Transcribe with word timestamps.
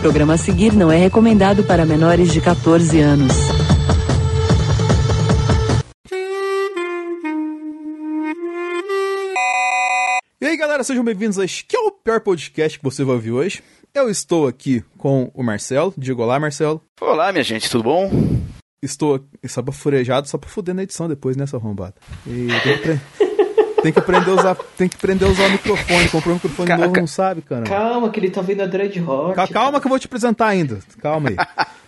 programa 0.00 0.32
a 0.34 0.38
seguir 0.38 0.72
não 0.72 0.90
é 0.90 0.96
recomendado 0.96 1.62
para 1.62 1.84
menores 1.84 2.32
de 2.32 2.40
14 2.40 3.00
anos. 3.00 3.32
E 10.40 10.46
aí, 10.46 10.56
galera, 10.56 10.82
sejam 10.82 11.04
bem-vindos 11.04 11.38
a 11.38 11.44
este 11.44 11.66
que 11.66 11.76
é 11.76 11.80
o 11.80 11.90
pior 11.90 12.20
podcast 12.20 12.78
que 12.78 12.84
você 12.84 13.04
vai 13.04 13.14
ouvir 13.14 13.32
hoje. 13.32 13.62
Eu 13.94 14.08
estou 14.08 14.48
aqui 14.48 14.82
com 14.96 15.30
o 15.34 15.42
Marcelo. 15.42 15.92
Diga 15.98 16.22
olá, 16.22 16.40
Marcelo. 16.40 16.80
Olá, 16.98 17.30
minha 17.30 17.44
gente, 17.44 17.68
tudo 17.68 17.84
bom? 17.84 18.10
Estou 18.82 19.22
só 19.46 19.62
furejado 19.70 20.26
só 20.26 20.38
pra 20.38 20.48
fuder 20.48 20.74
na 20.74 20.82
edição 20.82 21.08
depois, 21.08 21.36
nessa 21.36 21.58
né, 21.58 21.62
arrombada. 21.62 21.96
E 22.26 22.48
tem 23.82 23.92
que, 23.92 23.98
aprender 23.98 24.30
a 24.30 24.34
usar, 24.34 24.54
tem 24.76 24.88
que 24.88 24.96
aprender 24.96 25.24
a 25.24 25.28
usar 25.28 25.46
o 25.46 25.50
microfone. 25.50 26.08
Comprou 26.08 26.32
um 26.32 26.36
microfone 26.36 26.68
Ca 26.68 26.76
novo, 26.76 26.96
não 26.96 27.06
sabe, 27.06 27.42
cara. 27.42 27.64
Calma, 27.64 28.10
que 28.10 28.20
ele 28.20 28.30
tá 28.30 28.40
vendo 28.40 28.62
a 28.62 28.66
Dread 28.66 29.00
Hot. 29.00 29.34
Calma, 29.34 29.52
calma 29.52 29.80
que 29.80 29.86
eu 29.86 29.90
vou 29.90 29.98
te 29.98 30.06
apresentar 30.06 30.48
ainda. 30.48 30.78
Calma 31.00 31.30
aí. 31.30 31.36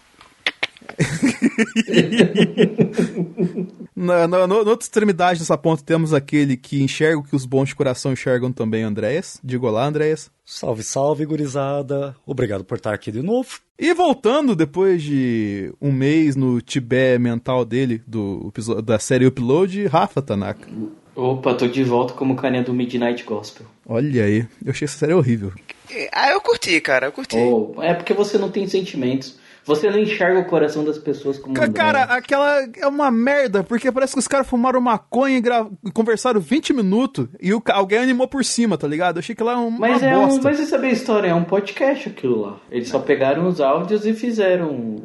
na, 3.94 4.26
na, 4.28 4.46
na, 4.46 4.54
outra 4.54 4.84
extremidade 4.84 5.40
dessa 5.40 5.56
ponta 5.56 5.82
temos 5.82 6.12
aquele 6.12 6.56
que 6.56 6.82
enxerga 6.82 7.18
o 7.18 7.22
que 7.22 7.36
os 7.36 7.46
bons 7.46 7.68
de 7.68 7.74
coração 7.74 8.12
enxergam 8.12 8.52
também, 8.52 8.82
Andréas. 8.82 9.40
Diga 9.42 9.66
olá, 9.66 9.86
Andréas. 9.86 10.30
Salve, 10.44 10.82
salve, 10.82 11.24
gurizada. 11.24 12.14
Obrigado 12.26 12.64
por 12.64 12.76
estar 12.76 12.92
aqui 12.92 13.10
de 13.10 13.22
novo. 13.22 13.60
E 13.78 13.94
voltando 13.94 14.54
depois 14.54 15.02
de 15.02 15.72
um 15.80 15.90
mês 15.90 16.36
no 16.36 16.60
Tibé 16.60 17.18
mental 17.18 17.64
dele, 17.64 18.02
do, 18.06 18.52
da 18.84 18.98
série 18.98 19.26
Upload, 19.26 19.86
Rafa 19.86 20.20
Tanaka. 20.20 20.68
Opa, 21.14 21.54
tô 21.54 21.66
de 21.66 21.84
volta 21.84 22.14
como 22.14 22.36
carinha 22.36 22.62
do 22.62 22.72
Midnight 22.72 23.22
Gospel. 23.24 23.66
Olha 23.86 24.24
aí, 24.24 24.46
eu 24.64 24.70
achei 24.70 24.86
essa 24.86 24.98
série 24.98 25.12
horrível. 25.12 25.52
Ah, 26.10 26.30
eu 26.30 26.40
curti, 26.40 26.80
cara, 26.80 27.06
eu 27.06 27.12
curti. 27.12 27.36
Oh, 27.36 27.82
é 27.82 27.92
porque 27.92 28.14
você 28.14 28.38
não 28.38 28.50
tem 28.50 28.66
sentimentos. 28.66 29.36
Você 29.64 29.88
não 29.88 29.98
enxerga 29.98 30.40
o 30.40 30.44
coração 30.44 30.84
das 30.84 30.98
pessoas 30.98 31.38
como 31.38 31.54
Cara, 31.54 31.70
cara 31.70 32.02
aquela 32.02 32.66
é 32.76 32.86
uma 32.86 33.12
merda, 33.12 33.62
porque 33.62 33.92
parece 33.92 34.12
que 34.12 34.18
os 34.18 34.26
caras 34.26 34.48
fumaram 34.48 34.80
maconha 34.80 35.38
e, 35.38 35.40
gra... 35.40 35.66
e 35.84 35.90
conversaram 35.92 36.40
20 36.40 36.72
minutos 36.72 37.28
e 37.40 37.54
o... 37.54 37.62
alguém 37.68 37.98
animou 37.98 38.26
por 38.26 38.44
cima, 38.44 38.76
tá 38.76 38.88
ligado? 38.88 39.16
Eu 39.16 39.20
achei 39.20 39.36
que 39.36 39.42
lá 39.42 39.52
é 39.52 39.56
uma 39.56 39.78
mas 39.78 40.02
é 40.02 40.12
bosta. 40.12 40.40
Um... 40.40 40.42
Mas 40.42 40.56
você 40.56 40.66
sabe 40.66 40.88
a 40.88 40.90
história? 40.90 41.28
É 41.28 41.34
um 41.34 41.44
podcast 41.44 42.08
aquilo 42.08 42.40
lá. 42.40 42.56
Eles 42.72 42.88
só 42.88 42.98
pegaram 42.98 43.46
os 43.46 43.60
áudios 43.60 44.04
e 44.04 44.12
fizeram... 44.14 44.96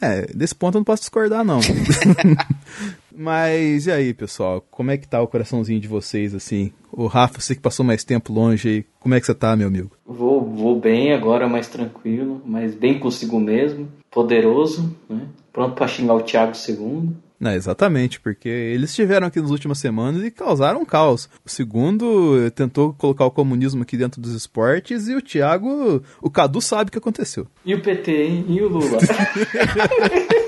É, 0.00 0.26
desse 0.32 0.54
ponto 0.54 0.76
eu 0.76 0.80
não 0.80 0.84
posso 0.84 1.02
discordar, 1.02 1.44
não. 1.44 1.58
Mas 3.16 3.86
e 3.86 3.92
aí, 3.92 4.12
pessoal? 4.12 4.64
Como 4.70 4.90
é 4.90 4.96
que 4.96 5.06
tá 5.06 5.22
o 5.22 5.28
coraçãozinho 5.28 5.80
de 5.80 5.86
vocês, 5.86 6.34
assim? 6.34 6.72
O 6.90 7.06
Rafa, 7.06 7.40
você 7.40 7.54
que 7.54 7.60
passou 7.60 7.84
mais 7.84 8.04
tempo 8.04 8.32
longe 8.32 8.68
aí, 8.68 8.84
como 8.98 9.14
é 9.14 9.20
que 9.20 9.26
você 9.26 9.34
tá, 9.34 9.54
meu 9.56 9.68
amigo? 9.68 9.90
Vou, 10.04 10.44
vou 10.44 10.80
bem 10.80 11.12
agora, 11.12 11.48
mais 11.48 11.68
tranquilo, 11.68 12.42
mas 12.44 12.74
bem 12.74 12.98
consigo 12.98 13.38
mesmo, 13.38 13.88
poderoso, 14.10 14.94
né? 15.08 15.28
Pronto 15.52 15.74
para 15.74 15.86
xingar 15.86 16.14
o 16.14 16.22
Thiago 16.22 16.52
II. 16.68 17.10
Não, 17.38 17.52
exatamente, 17.52 18.20
porque 18.20 18.48
eles 18.48 18.90
estiveram 18.90 19.26
aqui 19.26 19.40
nas 19.40 19.50
últimas 19.50 19.78
semanas 19.78 20.24
e 20.24 20.30
causaram 20.30 20.80
um 20.80 20.84
caos. 20.84 21.28
O 21.44 21.50
segundo 21.50 22.50
tentou 22.52 22.94
colocar 22.94 23.26
o 23.26 23.30
comunismo 23.30 23.82
aqui 23.82 23.96
dentro 23.96 24.20
dos 24.20 24.32
esportes 24.32 25.08
e 25.08 25.14
o 25.14 25.20
Thiago, 25.20 26.02
o 26.22 26.30
Cadu 26.30 26.60
sabe 26.60 26.88
o 26.88 26.92
que 26.92 26.98
aconteceu. 26.98 27.46
E 27.64 27.74
o 27.74 27.82
PT, 27.82 28.12
hein? 28.12 28.46
E 28.48 28.62
o 28.62 28.68
Lula? 28.68 28.98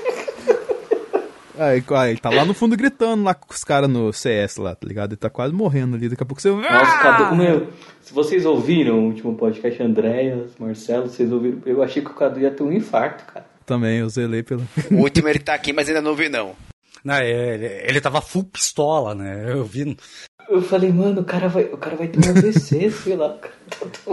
Aí, 1.57 1.83
aí, 1.89 2.17
tá 2.17 2.29
lá 2.29 2.45
no 2.45 2.53
fundo 2.53 2.77
gritando 2.77 3.23
lá 3.23 3.33
com 3.33 3.51
os 3.51 3.63
caras 3.63 3.89
no 3.89 4.13
CS 4.13 4.57
lá, 4.57 4.75
tá 4.75 4.87
ligado? 4.87 5.11
Ele 5.11 5.17
tá 5.17 5.29
quase 5.29 5.53
morrendo 5.53 5.95
ali, 5.95 6.07
daqui 6.07 6.23
a 6.23 6.25
pouco 6.25 6.41
você. 6.41 6.49
Nossa, 6.49 6.97
Cadu, 6.99 7.23
ah! 7.23 7.35
meu, 7.35 7.67
se 8.01 8.13
vocês 8.13 8.45
ouviram 8.45 8.99
o 8.99 9.05
último 9.07 9.35
podcast, 9.35 9.81
Andréas, 9.81 10.51
Marcelo, 10.59 11.07
vocês 11.07 11.31
ouviram, 11.31 11.59
eu 11.65 11.81
achei 11.81 12.01
que 12.01 12.11
o 12.11 12.13
Cadu 12.13 12.39
ia 12.39 12.51
ter 12.51 12.63
um 12.63 12.71
infarto, 12.71 13.25
cara. 13.25 13.45
Também, 13.65 13.99
eu 13.99 14.09
zelei 14.09 14.43
pelo. 14.43 14.67
O 14.91 15.01
último 15.01 15.27
ele 15.27 15.39
tá 15.39 15.53
aqui, 15.53 15.73
mas 15.73 15.87
ainda 15.87 16.01
não 16.01 16.11
ouvi, 16.11 16.29
não. 16.29 16.55
Não, 17.03 17.15
é, 17.15 17.53
ele, 17.55 17.65
ele 17.65 18.01
tava 18.01 18.21
full 18.21 18.43
pistola, 18.43 19.15
né? 19.15 19.51
Eu 19.51 19.63
vi. 19.63 19.97
Eu 20.49 20.61
falei, 20.61 20.91
mano, 20.91 21.21
o 21.21 21.25
cara 21.25 21.49
vai, 21.49 21.63
o 21.65 21.77
cara 21.77 21.95
vai 21.95 22.07
ter 22.07 22.19
um 22.19 22.29
AVC, 22.29 22.89
sei 23.03 23.15
lá. 23.15 23.37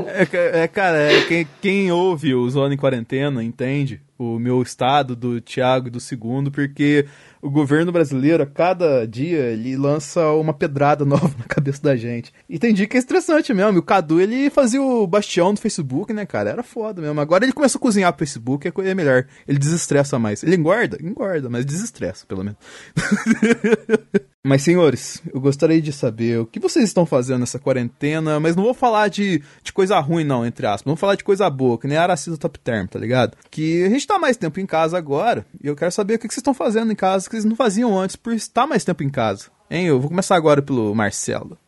É, 0.07 0.63
é, 0.63 0.69
cara, 0.69 0.99
é, 0.99 1.21
quem, 1.23 1.49
quem 1.61 1.93
ouve 1.93 2.35
o 2.35 2.49
Zona 2.51 2.75
em 2.75 2.77
Quarentena 2.79 3.43
entende 3.43 4.01
o 4.19 4.39
meu 4.39 4.63
estado 4.63 5.17
do 5.17 5.41
Thiago 5.41 5.89
e 5.89 5.91
do 5.91 6.01
segundo, 6.01 6.51
porque 6.51 7.07
o 7.43 7.51
governo 7.51 7.93
brasileiro, 7.93 8.43
a 8.43 8.47
cada 8.47 9.07
dia, 9.07 9.51
ele 9.51 9.77
lança 9.77 10.31
uma 10.33 10.55
pedrada 10.55 11.05
nova 11.07 11.35
na 11.39 11.45
cabeça 11.45 11.83
da 11.83 11.97
gente. 11.97 12.33
E 12.49 12.59
tem 12.59 12.73
dia 12.73 12.87
que 12.87 12.97
é 12.97 13.01
estressante 13.01 13.53
mesmo. 13.53 13.75
E 13.75 13.79
o 13.79 13.83
Cadu, 13.83 14.21
ele 14.21 14.49
fazia 14.51 14.81
o 14.81 15.07
bastião 15.07 15.53
do 15.53 15.61
Facebook, 15.61 16.13
né, 16.13 16.25
cara? 16.25 16.51
Era 16.51 16.63
foda 16.63 17.03
mesmo. 17.03 17.21
Agora 17.21 17.45
ele 17.45 17.53
começou 17.53 17.79
a 17.79 17.83
cozinhar 17.83 18.13
pro 18.13 18.21
Facebook, 18.21 18.73
é 18.79 18.95
melhor. 18.95 19.27
Ele 19.47 19.59
desestressa 19.59 20.19
mais. 20.19 20.43
Ele 20.43 20.57
engorda? 20.57 20.97
Engorda, 21.03 21.51
mas 21.51 21.67
desestressa, 21.67 22.25
pelo 22.27 22.45
menos. 22.45 22.59
Mas, 24.47 24.61
senhores, 24.61 25.23
eu 25.33 25.41
gostaria 25.41 25.81
de 25.81 25.91
saber 25.91 26.39
o 26.39 26.45
que 26.45 26.61
vocês 26.61 26.85
estão 26.85 27.07
fazendo 27.07 27.41
nessa 27.41 27.59
quarentena, 27.59 28.39
mas 28.39 28.55
não 28.55 28.63
vou 28.63 28.75
falar 28.75 29.09
de, 29.09 29.43
de 29.63 29.73
coisa 29.73 29.99
ruim, 30.01 30.23
não, 30.23 30.45
entre 30.45 30.67
aspas. 30.67 30.85
Vamos 30.85 31.01
falar 31.01 31.15
de 31.15 31.25
coisa 31.25 31.49
boa, 31.49 31.79
que 31.79 31.87
nem 31.87 31.97
a 31.97 32.03
Aracida 32.03 32.37
Top 32.37 32.59
Term, 32.59 32.87
tá 32.87 32.99
ligado? 32.99 33.39
Que 33.51 33.83
a 33.85 33.89
gente 33.89 34.04
tá 34.07 34.19
mais 34.19 34.37
tempo 34.37 34.61
em 34.61 34.67
casa 34.67 34.97
agora, 34.97 35.47
e 35.63 35.67
eu 35.67 35.77
quero 35.77 35.93
saber 35.93 36.15
o 36.15 36.19
que 36.19 36.27
vocês 36.27 36.39
estão 36.39 36.55
fazendo 36.55 36.93
em 36.93 36.97
casa 36.97 37.27
que 37.27 37.33
vocês 37.33 37.45
não 37.45 37.57
faziam 37.57 37.99
antes 37.99 38.17
por 38.17 38.33
estar 38.33 38.67
mais 38.67 38.85
tempo 38.85 39.03
em 39.03 39.11
casa. 39.11 39.47
Hein? 39.71 39.87
Eu 39.87 40.01
vou 40.01 40.11
começar 40.11 40.37
agora 40.37 40.63
pelo 40.63 40.95
Marcelo. 40.95 41.59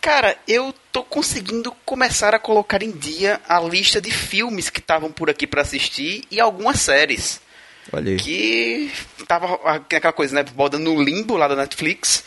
Cara, 0.00 0.36
eu 0.46 0.72
tô 0.92 1.02
conseguindo 1.02 1.72
começar 1.84 2.34
a 2.34 2.38
colocar 2.38 2.82
em 2.82 2.92
dia 2.92 3.40
a 3.48 3.58
lista 3.60 4.00
de 4.00 4.10
filmes 4.10 4.70
que 4.70 4.78
estavam 4.78 5.10
por 5.10 5.28
aqui 5.28 5.46
para 5.46 5.62
assistir 5.62 6.22
e 6.30 6.38
algumas 6.38 6.80
séries. 6.80 7.40
Olha 7.92 8.12
aí. 8.12 8.16
Que 8.16 8.92
tava 9.26 9.54
aquela 9.64 10.12
coisa, 10.12 10.34
né? 10.34 10.44
Rodando 10.56 10.84
no 10.84 11.02
limbo 11.02 11.36
lá 11.36 11.48
da 11.48 11.56
Netflix. 11.56 12.24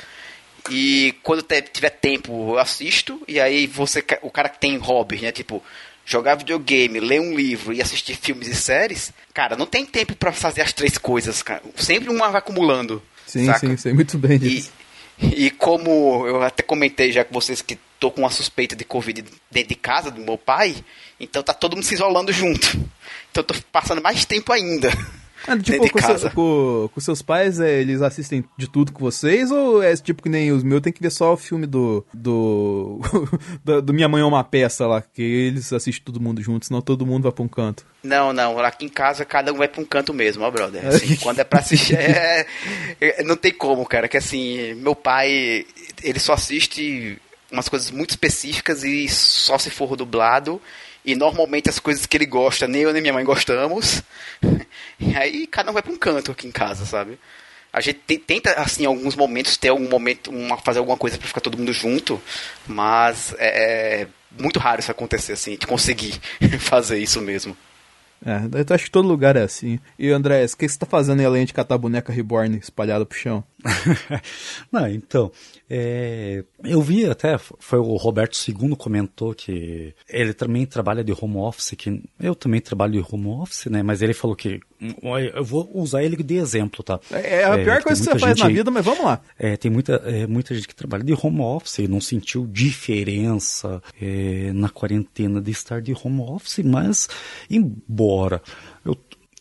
E 0.70 1.16
quando 1.24 1.42
tiver 1.42 1.90
tempo 1.90 2.52
eu 2.52 2.60
assisto. 2.60 3.22
E 3.28 3.40
aí 3.40 3.66
você, 3.66 4.04
o 4.22 4.30
cara 4.30 4.50
que 4.50 4.60
tem 4.60 4.78
hobby, 4.78 5.22
né? 5.22 5.32
Tipo, 5.32 5.64
jogar 6.10 6.36
videogame, 6.36 7.00
ler 7.00 7.22
um 7.22 7.36
livro 7.36 7.72
e 7.72 7.82
assistir 7.82 8.16
filmes 8.16 8.48
e 8.48 8.56
séries, 8.56 9.14
cara, 9.32 9.56
não 9.56 9.68
tem 9.68 9.86
tempo 9.86 10.16
para 10.16 10.32
fazer 10.32 10.62
as 10.62 10.74
três 10.74 10.98
coisas, 10.98 11.44
cara. 11.44 11.62
Sempre 11.76 12.10
uma 12.10 12.30
vai 12.30 12.40
acumulando. 12.40 13.02
Sim, 13.28 13.46
saca? 13.46 13.60
sim, 13.60 13.78
sei 13.78 13.94
muito 13.94 14.18
bem 14.18 14.40
disso. 14.40 14.72
E, 15.22 15.46
e 15.46 15.52
como 15.52 16.26
eu 16.26 16.42
até 16.42 16.64
comentei 16.64 17.12
já 17.12 17.24
com 17.24 17.34
vocês 17.34 17.62
que 17.62 17.78
tô 18.00 18.10
com 18.10 18.22
uma 18.22 18.32
suspeita 18.32 18.76
de 18.76 18.84
Covid 18.84 19.24
dentro 19.52 19.70
de 19.70 19.76
casa 19.76 20.10
do 20.10 20.20
meu 20.20 20.38
pai, 20.38 20.76
então 21.20 21.44
tá 21.44 21.54
todo 21.54 21.76
mundo 21.76 21.86
se 21.86 21.94
isolando 21.94 22.34
junto. 22.34 22.68
Então 23.30 23.42
eu 23.42 23.44
tô 23.44 23.54
passando 23.72 24.02
mais 24.02 24.26
tempo 24.26 24.52
ainda. 24.52 24.90
Ah, 25.48 25.58
tipo, 25.58 25.90
com, 25.92 26.00
seu, 26.00 26.32
com, 26.32 26.90
com, 26.94 27.02
seus 27.02 27.22
pais, 27.22 27.60
é, 27.60 27.80
eles 27.80 28.02
assistem 28.02 28.44
de 28.58 28.70
tudo 28.70 28.92
com 28.92 29.00
vocês? 29.00 29.52
Ou 29.52 29.82
é 29.82 29.96
tipo 29.96 30.22
que 30.22 30.30
nem 30.30 30.52
os 30.52 30.64
meus, 30.64 30.82
tem 30.82 30.94
que 30.94 31.02
ver 31.02 31.12
só 31.12 31.34
o 31.34 31.38
filme 31.38 31.66
do. 31.66 32.06
do. 32.14 33.00
do, 33.64 33.82
do 33.82 33.94
Minha 33.94 34.10
Mãe 34.10 34.22
é 34.22 34.26
uma 34.26 34.44
Peça 34.44 34.88
lá, 34.88 35.02
que 35.02 35.22
eles 35.22 35.72
assistem 35.72 36.04
todo 36.04 36.22
mundo 36.22 36.42
junto, 36.42 36.66
senão 36.66 36.82
todo 36.82 37.06
mundo 37.06 37.24
vai 37.24 37.32
pra 37.32 37.44
um 37.44 37.48
canto. 37.48 37.86
Não, 38.04 38.32
não, 38.32 38.58
aqui 38.60 38.86
em 38.86 38.90
casa 38.90 39.26
cada 39.26 39.52
um 39.52 39.58
vai 39.58 39.68
pra 39.68 39.82
um 39.82 39.86
canto 39.86 40.14
mesmo, 40.14 40.44
ó, 40.44 40.52
brother. 40.52 40.86
Assim, 40.88 41.16
quando 41.22 41.40
é 41.40 41.44
pra 41.44 41.60
assistir, 41.60 41.96
é, 41.96 42.46
é, 43.00 43.24
não 43.24 43.36
tem 43.36 43.52
como, 43.52 43.86
cara, 43.86 44.08
que 44.08 44.18
assim, 44.18 44.74
meu 44.76 44.96
pai, 44.96 45.66
ele 46.04 46.20
só 46.20 46.34
assiste 46.34 47.18
umas 47.52 47.68
coisas 47.68 47.92
muito 47.92 48.12
específicas 48.12 48.84
e 48.84 49.08
só 49.10 49.58
se 49.58 49.70
for 49.70 49.96
dublado. 49.96 50.62
E 51.04 51.16
normalmente 51.16 51.70
as 51.70 51.80
coisas 51.80 52.06
que 52.06 52.18
ele 52.18 52.26
gosta, 52.26 52.68
nem 52.68 52.82
eu 52.82 52.94
nem 52.94 53.02
minha 53.02 53.14
mãe 53.14 53.24
gostamos. 53.24 54.04
E 55.02 55.16
aí 55.16 55.48
cada 55.48 55.72
um 55.72 55.74
vai 55.74 55.82
para 55.82 55.94
um 55.94 55.98
canto 55.98 56.30
aqui 56.30 56.46
em 56.46 56.52
casa, 56.52 56.86
sabe? 56.86 57.18
A 57.72 57.80
gente 57.80 58.18
tenta, 58.18 58.52
assim, 58.54 58.84
em 58.84 58.86
alguns 58.86 59.16
momentos, 59.16 59.56
ter 59.56 59.70
algum 59.70 59.88
momento, 59.88 60.30
uma, 60.30 60.58
fazer 60.58 60.80
alguma 60.80 60.98
coisa 60.98 61.18
para 61.18 61.28
ficar 61.28 61.40
todo 61.40 61.58
mundo 61.58 61.72
junto, 61.72 62.22
mas 62.68 63.34
é, 63.38 64.02
é 64.02 64.08
muito 64.38 64.60
raro 64.60 64.82
isso 64.82 64.92
acontecer, 64.92 65.34
assim, 65.34 65.56
de 65.56 65.66
conseguir 65.66 66.20
fazer 66.60 66.98
isso 66.98 67.22
mesmo. 67.22 67.56
É, 68.26 68.42
eu 68.70 68.76
acho 68.76 68.86
que 68.86 68.92
todo 68.92 69.08
lugar 69.08 69.36
é 69.36 69.44
assim. 69.44 69.80
E 69.98 70.10
André, 70.10 70.44
o 70.44 70.58
que 70.58 70.68
você 70.68 70.78
tá 70.78 70.86
fazendo 70.86 71.26
além 71.26 71.46
de 71.46 71.54
catar 71.54 71.78
boneca 71.78 72.12
reborn 72.12 72.58
espalhada 72.58 73.06
pro 73.06 73.18
chão? 73.18 73.44
Não, 74.72 74.88
então, 74.88 75.32
é, 75.70 76.44
eu 76.64 76.82
vi 76.82 77.06
até, 77.06 77.38
foi 77.38 77.80
o 77.80 77.96
Roberto 77.96 78.38
II 78.38 78.76
comentou 78.76 79.34
que 79.34 79.94
ele 80.08 80.34
também 80.34 80.66
trabalha 80.66 81.04
de 81.04 81.12
home 81.12 81.38
office, 81.38 81.76
que 81.78 82.02
eu 82.20 82.34
também 82.34 82.62
trabalho 82.62 82.94
de 82.94 83.06
home 83.16 83.28
office, 83.28 83.66
né? 83.66 83.84
Mas 83.84 84.02
ele 84.02 84.14
falou 84.14 84.36
que 84.36 84.60
eu 85.34 85.44
vou 85.44 85.70
usar 85.74 86.04
ele 86.04 86.16
de 86.16 86.36
exemplo, 86.36 86.84
tá? 86.84 87.00
É, 87.12 87.42
é 87.42 87.44
a 87.44 87.58
pior 87.58 87.78
é, 87.78 87.82
coisa 87.82 88.02
que 88.02 88.12
você 88.12 88.20
faz 88.20 88.40
na 88.40 88.48
vida, 88.48 88.72
mas 88.72 88.86
vamos 88.86 89.04
lá. 89.04 89.22
É, 89.38 89.58
tem 89.58 89.70
muita, 89.70 89.94
é, 90.06 90.26
muita 90.26 90.56
gente 90.56 90.68
que 90.68 90.76
trabalha 90.76 91.04
de 91.04 91.14
home 91.14 91.42
office 91.42 91.80
e 91.80 91.88
não 91.88 92.00
sentiu 92.00 92.48
diferença 92.48 93.82
é, 94.02 94.52
na 94.54 94.70
quarentena 94.70 95.42
de 95.42 95.52
estar 95.52 95.82
de 95.82 95.94
home 95.94 96.22
office, 96.22 96.60
mas 96.60 97.10
embora 97.50 98.42
eu 98.86 98.98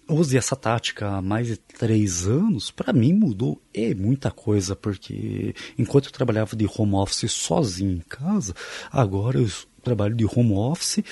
use 0.09 0.37
essa 0.37 0.57
tática 0.57 1.09
há 1.09 1.23
mais 1.23 1.47
de 1.47 1.57
três 1.57 2.27
anos, 2.27 2.71
para 2.71 2.93
mim 2.93 3.13
mudou 3.13 3.61
é 3.75 3.95
muita 3.95 4.31
coisa, 4.31 4.75
porque 4.75 5.55
enquanto 5.79 6.07
eu 6.07 6.13
trabalhava 6.13 6.57
de 6.57 6.67
home 6.67 6.95
office 6.95 7.31
sozinho 7.31 7.93
em 7.93 8.05
casa, 8.09 8.55
agora 8.91 9.39
eu 9.39 9.49
trabalho 9.83 10.15
de 10.15 10.25
home 10.25 10.53
office, 10.53 11.03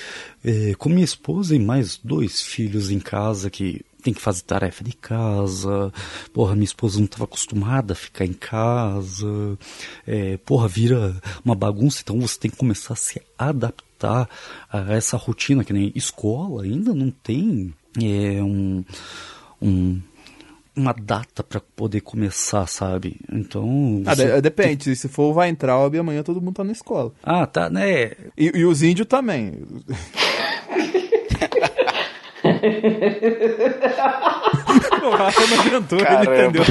é, 0.43 0.73
com 0.75 0.89
minha 0.89 1.05
esposa 1.05 1.55
e 1.55 1.59
mais 1.59 1.97
dois 2.03 2.41
filhos 2.41 2.91
em 2.91 2.99
casa 2.99 3.49
que 3.49 3.85
tem 4.03 4.13
que 4.13 4.21
fazer 4.21 4.43
tarefa 4.43 4.83
de 4.83 4.93
casa. 4.93 5.91
Porra, 6.31 6.53
minha 6.53 6.65
esposa 6.65 6.97
não 6.97 7.05
estava 7.05 7.25
acostumada 7.25 7.93
a 7.93 7.95
ficar 7.95 8.25
em 8.25 8.33
casa. 8.33 9.57
É, 10.05 10.37
porra, 10.37 10.67
vira 10.67 11.19
uma 11.43 11.55
bagunça, 11.55 12.01
então 12.03 12.19
você 12.19 12.39
tem 12.39 12.51
que 12.51 12.57
começar 12.57 12.93
a 12.93 12.97
se 12.97 13.21
adaptar 13.37 14.29
a 14.71 14.93
essa 14.93 15.17
rotina, 15.17 15.63
que 15.63 15.73
nem 15.73 15.91
escola 15.95 16.63
ainda 16.63 16.93
não 16.93 17.09
tem 17.11 17.73
é, 17.99 18.43
um, 18.43 18.83
um 19.61 20.01
uma 20.77 20.93
data 20.93 21.43
para 21.43 21.59
poder 21.59 22.01
começar, 22.01 22.67
sabe? 22.67 23.19
Então. 23.31 24.03
Ah, 24.05 24.13
de, 24.13 24.39
depende. 24.41 24.95
Se 24.95 25.09
for 25.09 25.33
vai 25.33 25.49
entrar, 25.49 25.73
amanhã 25.73 26.21
todo 26.21 26.39
mundo 26.39 26.53
tá 26.55 26.63
na 26.63 26.71
escola. 26.71 27.11
Ah, 27.23 27.47
tá, 27.47 27.67
né? 27.69 28.11
E, 28.37 28.51
e 28.53 28.63
os 28.63 28.83
índios 28.83 29.07
também. 29.07 29.53
o 35.03 35.09
Rafa 35.09 35.47
não 35.47 35.59
adiantou, 35.59 35.99
ele 35.99 36.15
entendeu. 36.23 36.63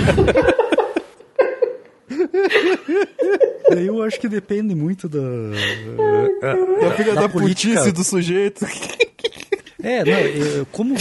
Eu 3.77 4.03
acho 4.03 4.21
que 4.21 4.29
depende 4.29 4.75
muito 4.75 5.09
da. 5.09 5.19
da 6.81 6.91
filha 6.93 7.15
da, 7.15 7.23
da 7.23 7.29
putice 7.29 7.91
do 7.91 8.05
sujeito. 8.05 8.65
É, 9.87 10.05
não, 10.05 10.65
como, 10.73 10.97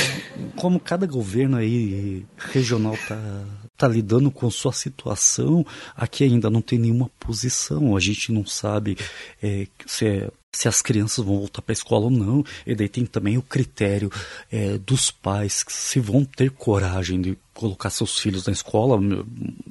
como 0.55 0.79
cada 0.79 1.07
governo 1.07 1.57
aí 1.57 2.23
regional 2.37 2.95
tá, 3.07 3.43
tá 3.75 3.87
lidando 3.87 4.29
com 4.29 4.47
sua 4.51 4.71
situação, 4.71 5.65
aqui 5.95 6.23
ainda 6.23 6.51
não 6.51 6.61
tem 6.61 6.77
nenhuma 6.77 7.09
posição. 7.19 7.97
A 7.97 7.99
gente 7.99 8.31
não 8.31 8.45
sabe 8.45 8.95
é, 9.41 9.65
se, 9.87 10.05
é, 10.05 10.29
se 10.51 10.67
as 10.67 10.83
crianças 10.83 11.25
vão 11.25 11.39
voltar 11.39 11.63
para 11.63 11.71
a 11.71 11.73
escola 11.73 12.05
ou 12.05 12.11
não. 12.11 12.43
E 12.63 12.75
daí 12.75 12.87
tem 12.87 13.07
também 13.07 13.39
o 13.39 13.41
critério 13.41 14.11
é, 14.51 14.77
dos 14.77 15.09
pais, 15.09 15.65
se 15.67 15.99
vão 15.99 16.23
ter 16.23 16.51
coragem 16.51 17.19
de 17.19 17.35
colocar 17.55 17.89
seus 17.89 18.19
filhos 18.19 18.45
na 18.45 18.53
escola. 18.53 18.99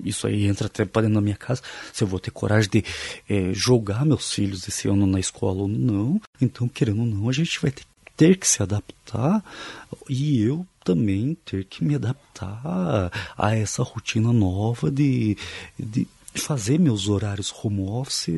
Isso 0.04 0.26
aí 0.26 0.44
entra 0.44 0.66
até 0.66 0.84
para 0.84 1.02
dentro 1.02 1.14
da 1.14 1.20
minha 1.20 1.36
casa. 1.36 1.62
Se 1.92 2.02
eu 2.02 2.08
vou 2.08 2.18
ter 2.18 2.32
coragem 2.32 2.68
de 2.68 2.84
é, 3.30 3.54
jogar 3.54 4.04
meus 4.04 4.32
filhos 4.32 4.66
esse 4.66 4.88
ano 4.88 5.06
na 5.06 5.20
escola 5.20 5.62
ou 5.62 5.68
não. 5.68 6.20
Então, 6.40 6.66
querendo 6.66 7.02
ou 7.02 7.06
não, 7.06 7.28
a 7.28 7.32
gente 7.32 7.60
vai 7.62 7.70
ter 7.70 7.84
ter 8.16 8.36
que 8.36 8.46
se 8.46 8.62
adaptar 8.62 9.42
e 10.08 10.40
eu 10.40 10.66
também 10.84 11.36
ter 11.44 11.64
que 11.64 11.84
me 11.84 11.94
adaptar 11.94 13.10
a 13.36 13.56
essa 13.56 13.82
rotina 13.82 14.32
nova 14.32 14.90
de, 14.90 15.36
de 15.78 16.06
fazer 16.34 16.78
meus 16.78 17.08
horários 17.08 17.52
home 17.62 17.82
office 17.82 18.28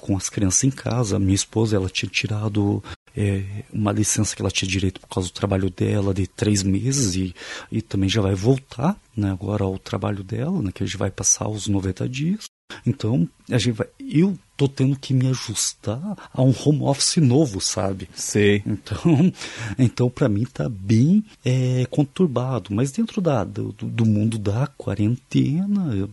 com 0.00 0.16
as 0.16 0.28
crianças 0.28 0.64
em 0.64 0.70
casa. 0.70 1.18
Minha 1.18 1.34
esposa 1.34 1.76
ela 1.76 1.88
tinha 1.88 2.08
tirado 2.08 2.82
é, 3.16 3.44
uma 3.72 3.92
licença 3.92 4.34
que 4.34 4.42
ela 4.42 4.50
tinha 4.50 4.68
direito 4.68 5.00
por 5.00 5.08
causa 5.08 5.28
do 5.28 5.32
trabalho 5.32 5.68
dela 5.68 6.14
de 6.14 6.26
três 6.26 6.62
meses 6.62 7.14
e, 7.16 7.34
e 7.70 7.82
também 7.82 8.08
já 8.08 8.22
vai 8.22 8.34
voltar 8.34 8.96
né, 9.16 9.30
agora 9.30 9.64
ao 9.64 9.78
trabalho 9.78 10.22
dela, 10.22 10.62
né, 10.62 10.70
que 10.72 10.82
a 10.82 10.86
gente 10.86 10.96
vai 10.96 11.10
passar 11.10 11.48
os 11.48 11.66
90 11.66 12.08
dias. 12.08 12.44
Então, 12.86 13.28
a 13.50 13.58
gente 13.58 13.72
vai, 13.72 13.88
eu 13.98 14.38
tô 14.56 14.68
tendo 14.68 14.96
que 14.96 15.12
me 15.12 15.28
ajustar 15.28 16.30
a 16.32 16.42
um 16.42 16.54
home 16.64 16.82
office 16.82 17.16
novo, 17.16 17.60
sabe? 17.60 18.08
Sei. 18.14 18.62
Então, 18.66 19.32
então 19.78 20.10
para 20.10 20.28
mim 20.28 20.44
tá 20.44 20.68
bem 20.68 21.24
é, 21.44 21.86
conturbado. 21.90 22.74
Mas 22.74 22.92
dentro 22.92 23.20
da, 23.20 23.44
do, 23.44 23.72
do 23.72 24.06
mundo 24.06 24.38
da 24.38 24.66
quarentena, 24.66 25.94
eu, 25.94 26.10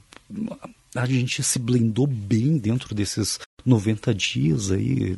a 0.95 1.05
gente 1.05 1.43
se 1.43 1.59
blindou 1.59 2.07
bem 2.07 2.57
dentro 2.57 2.95
desses 2.95 3.39
90 3.65 4.13
dias 4.13 4.71
aí, 4.71 5.17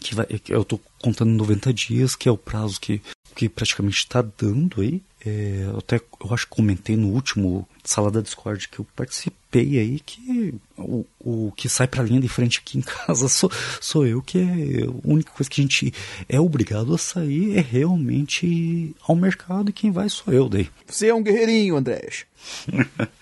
que 0.00 0.14
vai, 0.14 0.26
eu 0.48 0.64
tô 0.64 0.78
contando 1.00 1.30
90 1.30 1.72
dias, 1.72 2.14
que 2.14 2.28
é 2.28 2.32
o 2.32 2.38
prazo 2.38 2.80
que, 2.80 3.00
que 3.34 3.48
praticamente 3.48 3.98
está 3.98 4.22
dando 4.22 4.80
aí. 4.80 5.02
É, 5.24 5.64
eu 5.66 5.78
até 5.78 5.96
eu 5.96 6.32
acho 6.32 6.46
que 6.46 6.54
comentei 6.56 6.96
no 6.96 7.08
último 7.08 7.68
sala 7.84 8.10
da 8.10 8.22
Discord 8.22 8.68
que 8.68 8.78
eu 8.78 8.86
participei 8.96 9.78
aí 9.78 10.00
que 10.00 10.54
o, 10.78 11.04
o 11.18 11.52
que 11.54 11.68
sai 11.68 11.86
para 11.86 12.00
a 12.00 12.04
linha 12.04 12.20
de 12.20 12.28
frente 12.28 12.58
aqui 12.58 12.78
em 12.78 12.80
casa 13.06 13.28
sou, 13.28 13.52
sou 13.80 14.06
eu 14.06 14.22
que 14.22 14.38
é 14.38 14.84
a 14.86 14.90
única 15.04 15.30
coisa 15.32 15.50
que 15.50 15.60
a 15.60 15.64
gente 15.64 15.92
é 16.26 16.40
obrigado 16.40 16.94
a 16.94 16.98
sair 16.98 17.58
é 17.58 17.60
realmente 17.60 18.94
ao 19.06 19.14
mercado 19.14 19.68
e 19.68 19.74
quem 19.74 19.90
vai 19.90 20.08
sou 20.08 20.32
eu 20.32 20.48
daí. 20.48 20.70
Você 20.86 21.08
é 21.08 21.14
um 21.14 21.22
guerreirinho, 21.22 21.76
Andrés. 21.76 22.24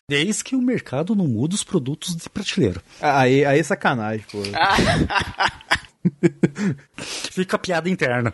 Desde 0.09 0.45
que 0.45 0.55
o 0.55 0.63
mercado 0.63 1.17
não 1.17 1.27
muda 1.27 1.57
os 1.57 1.65
produtos 1.65 2.15
de 2.15 2.29
prateleira. 2.31 2.81
Ah, 3.01 3.21
aí, 3.21 3.45
aí 3.45 3.59
é 3.59 3.63
sacanagem, 3.63 4.25
pô. 4.31 4.39
Fica 6.97 7.57
a 7.57 7.59
piada 7.59 7.91
interna. 7.91 8.33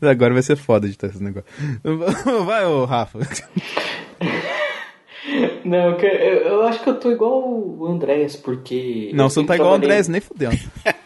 Agora 0.02 0.32
vai 0.32 0.42
ser 0.42 0.56
foda 0.56 0.88
de 0.88 0.96
ter 0.96 1.08
esse 1.08 1.22
negócio. 1.22 1.48
Vai, 2.44 2.66
ô 2.66 2.84
Rafa. 2.84 3.18
Não, 5.64 5.98
eu, 5.98 6.38
eu, 6.38 6.62
acho 6.62 6.82
que 6.82 6.88
eu 6.88 7.00
tô 7.00 7.10
igual 7.10 7.42
o 7.42 7.86
Andrés, 7.86 8.36
porque. 8.36 9.10
Não, 9.14 9.28
você 9.28 9.40
não 9.40 9.46
tá 9.46 9.56
igual 9.56 9.72
o 9.72 9.74
Andrés, 9.74 10.08
nem 10.08 10.20
fudendo. 10.20 10.56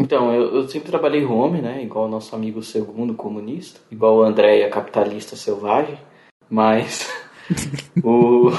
Então, 0.00 0.32
eu, 0.32 0.54
eu, 0.54 0.68
sempre 0.68 0.90
trabalhei 0.90 1.24
home, 1.24 1.60
né? 1.60 1.82
Igual 1.82 2.04
o 2.04 2.08
nosso 2.08 2.32
amigo 2.36 2.62
segundo 2.62 3.14
comunista, 3.14 3.80
igual 3.90 4.18
o 4.18 4.22
Andréia 4.22 4.68
capitalista 4.68 5.34
selvagem, 5.34 5.98
mas 6.48 7.12
o, 8.04 8.52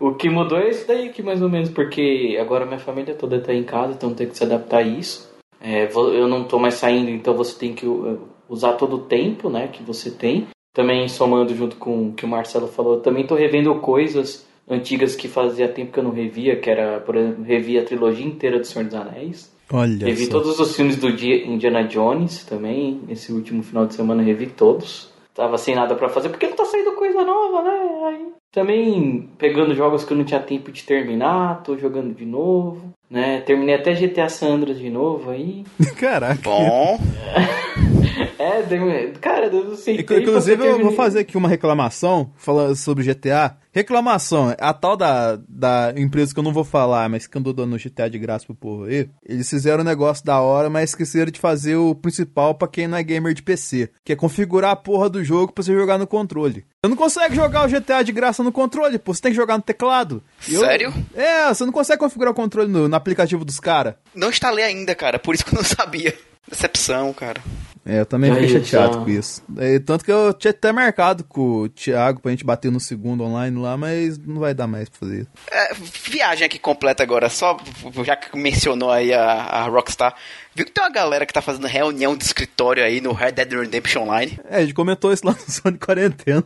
o 0.00 0.14
que 0.14 0.30
mudou 0.30 0.58
é 0.58 0.70
isso 0.70 0.88
daí 0.88 1.10
que 1.10 1.22
mais 1.22 1.42
ou 1.42 1.50
menos, 1.50 1.68
porque 1.68 2.38
agora 2.40 2.64
minha 2.64 2.78
família 2.78 3.14
toda 3.14 3.38
tá 3.38 3.52
em 3.52 3.62
casa, 3.62 3.92
então 3.92 4.14
tem 4.14 4.26
que 4.26 4.34
se 4.34 4.42
adaptar 4.42 4.78
a 4.78 4.82
isso. 4.82 5.35
É, 5.66 5.90
eu 5.92 6.28
não 6.28 6.44
tô 6.44 6.60
mais 6.60 6.74
saindo, 6.74 7.10
então 7.10 7.34
você 7.34 7.58
tem 7.58 7.74
que 7.74 7.84
uh, 7.84 8.20
usar 8.48 8.74
todo 8.74 8.94
o 8.94 9.00
tempo, 9.00 9.50
né, 9.50 9.66
que 9.66 9.82
você 9.82 10.12
tem. 10.12 10.46
Também 10.72 11.08
somando 11.08 11.52
junto 11.56 11.74
com 11.74 12.08
o 12.08 12.12
que 12.12 12.24
o 12.24 12.28
Marcelo 12.28 12.68
falou, 12.68 12.94
eu 12.94 13.00
também 13.00 13.26
tô 13.26 13.34
revendo 13.34 13.74
coisas 13.76 14.46
antigas 14.68 15.16
que 15.16 15.26
fazia 15.26 15.66
tempo 15.66 15.90
que 15.90 15.98
eu 15.98 16.04
não 16.04 16.12
revia, 16.12 16.54
que 16.54 16.70
era, 16.70 17.00
por 17.00 17.16
exemplo, 17.16 17.42
revi 17.42 17.76
a 17.78 17.84
trilogia 17.84 18.24
inteira 18.24 18.60
do 18.60 18.66
Senhor 18.66 18.84
dos 18.84 18.94
Anéis. 18.94 19.52
Olha 19.72 20.06
revi 20.06 20.26
só. 20.26 20.32
todos 20.32 20.60
os 20.60 20.76
filmes 20.76 20.96
do 20.96 21.08
Indiana 21.08 21.82
Jones 21.82 22.44
também, 22.44 23.00
esse 23.08 23.32
último 23.32 23.64
final 23.64 23.86
de 23.86 23.94
semana 23.94 24.22
revi 24.22 24.46
todos. 24.46 25.10
Tava 25.36 25.58
sem 25.58 25.74
nada 25.74 25.94
para 25.94 26.08
fazer, 26.08 26.30
porque 26.30 26.46
não 26.48 26.56
tá 26.56 26.64
saindo 26.64 26.92
coisa 26.92 27.22
nova, 27.22 27.62
né? 27.62 28.06
Aí, 28.06 28.26
também 28.50 29.28
pegando 29.36 29.74
jogos 29.74 30.02
que 30.02 30.12
eu 30.12 30.16
não 30.16 30.24
tinha 30.24 30.40
tempo 30.40 30.72
de 30.72 30.82
terminar, 30.82 31.62
tô 31.62 31.76
jogando 31.76 32.14
de 32.14 32.24
novo, 32.24 32.90
né? 33.10 33.42
Terminei 33.42 33.74
até 33.74 33.94
GTA 33.94 34.30
Sandras 34.30 34.78
de 34.78 34.88
novo 34.88 35.30
aí. 35.30 35.62
Caraca. 36.00 36.40
Bom. 36.42 36.98
é, 38.16 39.12
cara, 39.20 39.46
eu 39.46 39.64
não 39.64 39.76
sei. 39.76 40.00
Inclusive, 40.00 40.66
eu 40.66 40.80
vou 40.80 40.92
fazer 40.92 41.20
aqui 41.20 41.36
uma 41.36 41.48
reclamação 41.48 42.32
falando 42.36 42.74
sobre 42.76 43.04
GTA. 43.04 43.56
Reclamação, 43.72 44.54
a 44.58 44.72
tal 44.72 44.96
da, 44.96 45.38
da 45.46 45.92
empresa 45.98 46.32
que 46.32 46.40
eu 46.40 46.44
não 46.44 46.52
vou 46.52 46.64
falar, 46.64 47.10
mas 47.10 47.26
que 47.26 47.36
andou 47.36 47.52
dando 47.52 47.76
GTA 47.76 48.08
de 48.08 48.18
graça 48.18 48.46
pro 48.46 48.54
povo 48.54 48.84
aí, 48.84 49.06
eles 49.22 49.50
fizeram 49.50 49.82
um 49.82 49.86
negócio 49.86 50.24
da 50.24 50.40
hora, 50.40 50.70
mas 50.70 50.90
esqueceram 50.90 51.30
de 51.30 51.38
fazer 51.38 51.76
o 51.76 51.94
principal 51.94 52.54
para 52.54 52.68
quem 52.68 52.88
não 52.88 52.96
é 52.96 53.02
gamer 53.02 53.34
de 53.34 53.42
PC, 53.42 53.90
que 54.02 54.14
é 54.14 54.16
configurar 54.16 54.70
a 54.70 54.76
porra 54.76 55.10
do 55.10 55.22
jogo 55.22 55.52
pra 55.52 55.62
você 55.62 55.74
jogar 55.74 55.98
no 55.98 56.06
controle. 56.06 56.64
Você 56.82 56.88
não 56.88 56.96
consegue 56.96 57.34
jogar 57.36 57.66
o 57.66 57.68
GTA 57.68 58.02
de 58.02 58.12
graça 58.12 58.42
no 58.42 58.50
controle, 58.50 58.98
pô, 58.98 59.12
você 59.12 59.20
tem 59.20 59.32
que 59.32 59.36
jogar 59.36 59.58
no 59.58 59.62
teclado. 59.62 60.22
Eu, 60.48 60.60
Sério? 60.60 60.94
É, 61.14 61.48
você 61.48 61.66
não 61.66 61.72
consegue 61.72 62.00
configurar 62.00 62.32
o 62.32 62.36
controle 62.36 62.72
no, 62.72 62.88
no 62.88 62.96
aplicativo 62.96 63.44
dos 63.44 63.60
caras. 63.60 63.96
Não 64.14 64.30
instalei 64.30 64.64
ainda, 64.64 64.94
cara, 64.94 65.18
por 65.18 65.34
isso 65.34 65.44
que 65.44 65.54
eu 65.54 65.58
não 65.58 65.64
sabia. 65.64 66.16
Decepção, 66.48 67.12
cara. 67.12 67.42
É, 67.84 68.00
eu 68.00 68.06
também 68.06 68.32
fiquei 68.32 68.48
chateado 68.48 69.04
com 69.04 69.08
isso. 69.08 69.42
É, 69.58 69.78
tanto 69.78 70.04
que 70.04 70.10
eu 70.10 70.34
tinha 70.34 70.50
até 70.50 70.72
marcado 70.72 71.22
com 71.22 71.62
o 71.62 71.68
Thiago 71.68 72.20
pra 72.20 72.32
gente 72.32 72.44
bater 72.44 72.70
no 72.70 72.80
segundo 72.80 73.22
online 73.22 73.56
lá, 73.60 73.76
mas 73.76 74.18
não 74.18 74.40
vai 74.40 74.52
dar 74.52 74.66
mais 74.66 74.88
pra 74.88 74.98
fazer 75.00 75.20
isso. 75.20 75.30
É, 75.50 75.72
viagem 76.10 76.44
aqui 76.44 76.58
completa 76.58 77.04
agora, 77.04 77.28
só 77.28 77.56
já 78.04 78.16
que 78.16 78.36
mencionou 78.36 78.90
aí 78.90 79.14
a, 79.14 79.24
a 79.24 79.68
Rockstar. 79.68 80.16
Viu 80.52 80.64
que 80.64 80.72
tem 80.72 80.82
uma 80.82 80.90
galera 80.90 81.24
que 81.24 81.32
tá 81.32 81.40
fazendo 81.42 81.66
reunião 81.66 82.16
de 82.16 82.24
escritório 82.24 82.82
aí 82.82 83.00
no 83.00 83.12
Red 83.12 83.32
Dead 83.32 83.52
Redemption 83.52 84.02
Online? 84.02 84.38
É, 84.48 84.56
a 84.56 84.60
gente 84.62 84.74
comentou 84.74 85.12
isso 85.12 85.24
lá 85.24 85.32
no 85.32 85.52
Sonic 85.52 85.84
Quarentena. 85.86 86.44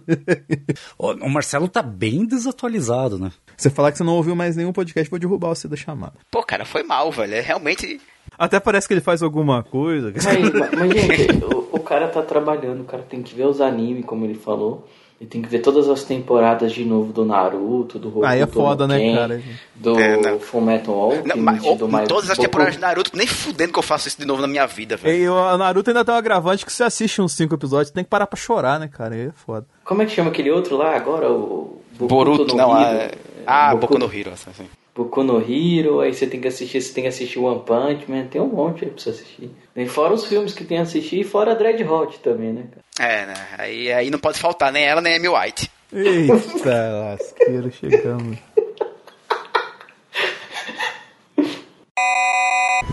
o 0.98 1.28
Marcelo 1.28 1.68
tá 1.68 1.80
bem 1.82 2.26
desatualizado, 2.26 3.18
né? 3.18 3.32
Você 3.56 3.70
falar 3.70 3.92
que 3.92 3.98
você 3.98 4.04
não 4.04 4.14
ouviu 4.14 4.34
mais 4.34 4.56
nenhum 4.56 4.72
podcast, 4.72 5.08
vou 5.08 5.18
derrubar 5.18 5.48
você 5.50 5.68
da 5.68 5.76
chamada. 5.76 6.14
Pô, 6.30 6.42
cara, 6.42 6.66
foi 6.66 6.82
mal, 6.82 7.10
velho. 7.12 7.34
É 7.34 7.40
realmente 7.40 8.00
até 8.40 8.58
parece 8.58 8.88
que 8.88 8.94
ele 8.94 9.02
faz 9.02 9.22
alguma 9.22 9.62
coisa. 9.62 10.10
Mas, 10.14 10.24
mas 10.24 10.90
gente, 10.98 11.44
o, 11.44 11.68
o, 11.72 11.80
cara 11.80 12.08
tá 12.08 12.22
trabalhando, 12.22 12.80
o 12.80 12.84
cara 12.84 13.02
tem 13.02 13.22
que 13.22 13.34
ver 13.34 13.44
os 13.44 13.60
animes, 13.60 14.02
como 14.06 14.24
ele 14.24 14.34
falou. 14.34 14.88
E 15.20 15.26
tem 15.26 15.42
que 15.42 15.48
ver 15.50 15.58
todas 15.58 15.86
as 15.86 16.02
temporadas 16.04 16.72
de 16.72 16.82
novo 16.82 17.12
do 17.12 17.26
Naruto, 17.26 17.98
do 17.98 18.08
Hokuto 18.08 18.24
Aí 18.24 18.40
é 18.40 18.46
foda, 18.46 18.88
né, 18.88 18.98
Ken, 18.98 19.14
cara? 19.14 19.42
Do 19.74 20.00
é, 20.00 20.38
Fullmetal 20.38 20.94
Alchemist, 20.94 21.76
do 21.76 21.86
mais... 21.86 22.08
Todas 22.08 22.30
as 22.30 22.38
temporadas 22.38 22.76
de 22.76 22.80
Naruto, 22.80 23.10
nem 23.14 23.26
fudendo 23.26 23.70
que 23.70 23.78
eu 23.78 23.82
faço 23.82 24.08
isso 24.08 24.18
de 24.18 24.24
novo 24.26 24.40
na 24.40 24.48
minha 24.48 24.66
vida, 24.66 24.96
velho. 24.96 25.22
E 25.22 25.28
o 25.28 25.58
Naruto 25.58 25.90
ainda 25.90 26.02
tem 26.02 26.14
um 26.14 26.16
agravante 26.16 26.64
que 26.64 26.72
você 26.72 26.82
assiste 26.82 27.20
uns 27.20 27.34
5 27.34 27.54
episódios, 27.54 27.90
tem 27.90 28.02
que 28.02 28.08
parar 28.08 28.26
pra 28.26 28.40
chorar, 28.40 28.80
né, 28.80 28.88
cara? 28.88 29.14
Aí 29.14 29.26
é 29.26 29.32
foda. 29.32 29.66
Como 29.84 30.00
é 30.00 30.06
que 30.06 30.12
chama 30.12 30.30
aquele 30.30 30.50
outro 30.50 30.78
lá 30.78 30.96
agora? 30.96 31.30
O 31.30 31.82
Boruto, 31.98 32.46
Boruto 32.46 32.56
não, 32.56 32.80
Hiro. 32.80 32.90
é... 32.90 33.10
Ah, 33.46 33.74
Boku, 33.74 33.98
Boku 33.98 33.98
no 33.98 34.18
Hero, 34.18 34.30
assim. 34.32 34.64
Boku 34.94 35.22
no 35.22 35.40
Hero, 35.40 36.00
aí 36.00 36.12
você 36.12 36.26
tem 36.26 36.40
que 36.40 36.48
assistir, 36.48 36.80
você 36.80 36.92
tem 36.92 37.04
que 37.04 37.08
assistir 37.08 37.38
One 37.38 37.62
Punch 37.64 38.10
Man, 38.10 38.26
tem 38.26 38.40
um 38.40 38.48
monte 38.48 38.84
aí 38.84 38.90
pra 38.90 39.00
você 39.00 39.10
assistir. 39.10 39.50
E 39.76 39.86
fora 39.86 40.12
os 40.12 40.26
filmes 40.26 40.52
que 40.52 40.64
tem 40.64 40.78
a 40.78 40.82
assistir, 40.82 41.20
e 41.20 41.24
fora 41.24 41.52
a 41.52 41.54
Dread 41.54 41.82
Hot 41.84 42.18
também, 42.18 42.52
né, 42.52 42.64
cara? 42.70 43.12
É, 43.12 43.26
né? 43.26 43.34
Aí, 43.56 43.92
aí 43.92 44.10
não 44.10 44.18
pode 44.18 44.38
faltar 44.38 44.72
nem 44.72 44.84
ela 44.84 45.00
nem 45.00 45.14
a 45.14 45.16
Amy 45.16 45.28
White. 45.28 45.70
Eita, 45.92 47.16
lasqueiro, 47.18 47.70
chegamos. 47.72 48.38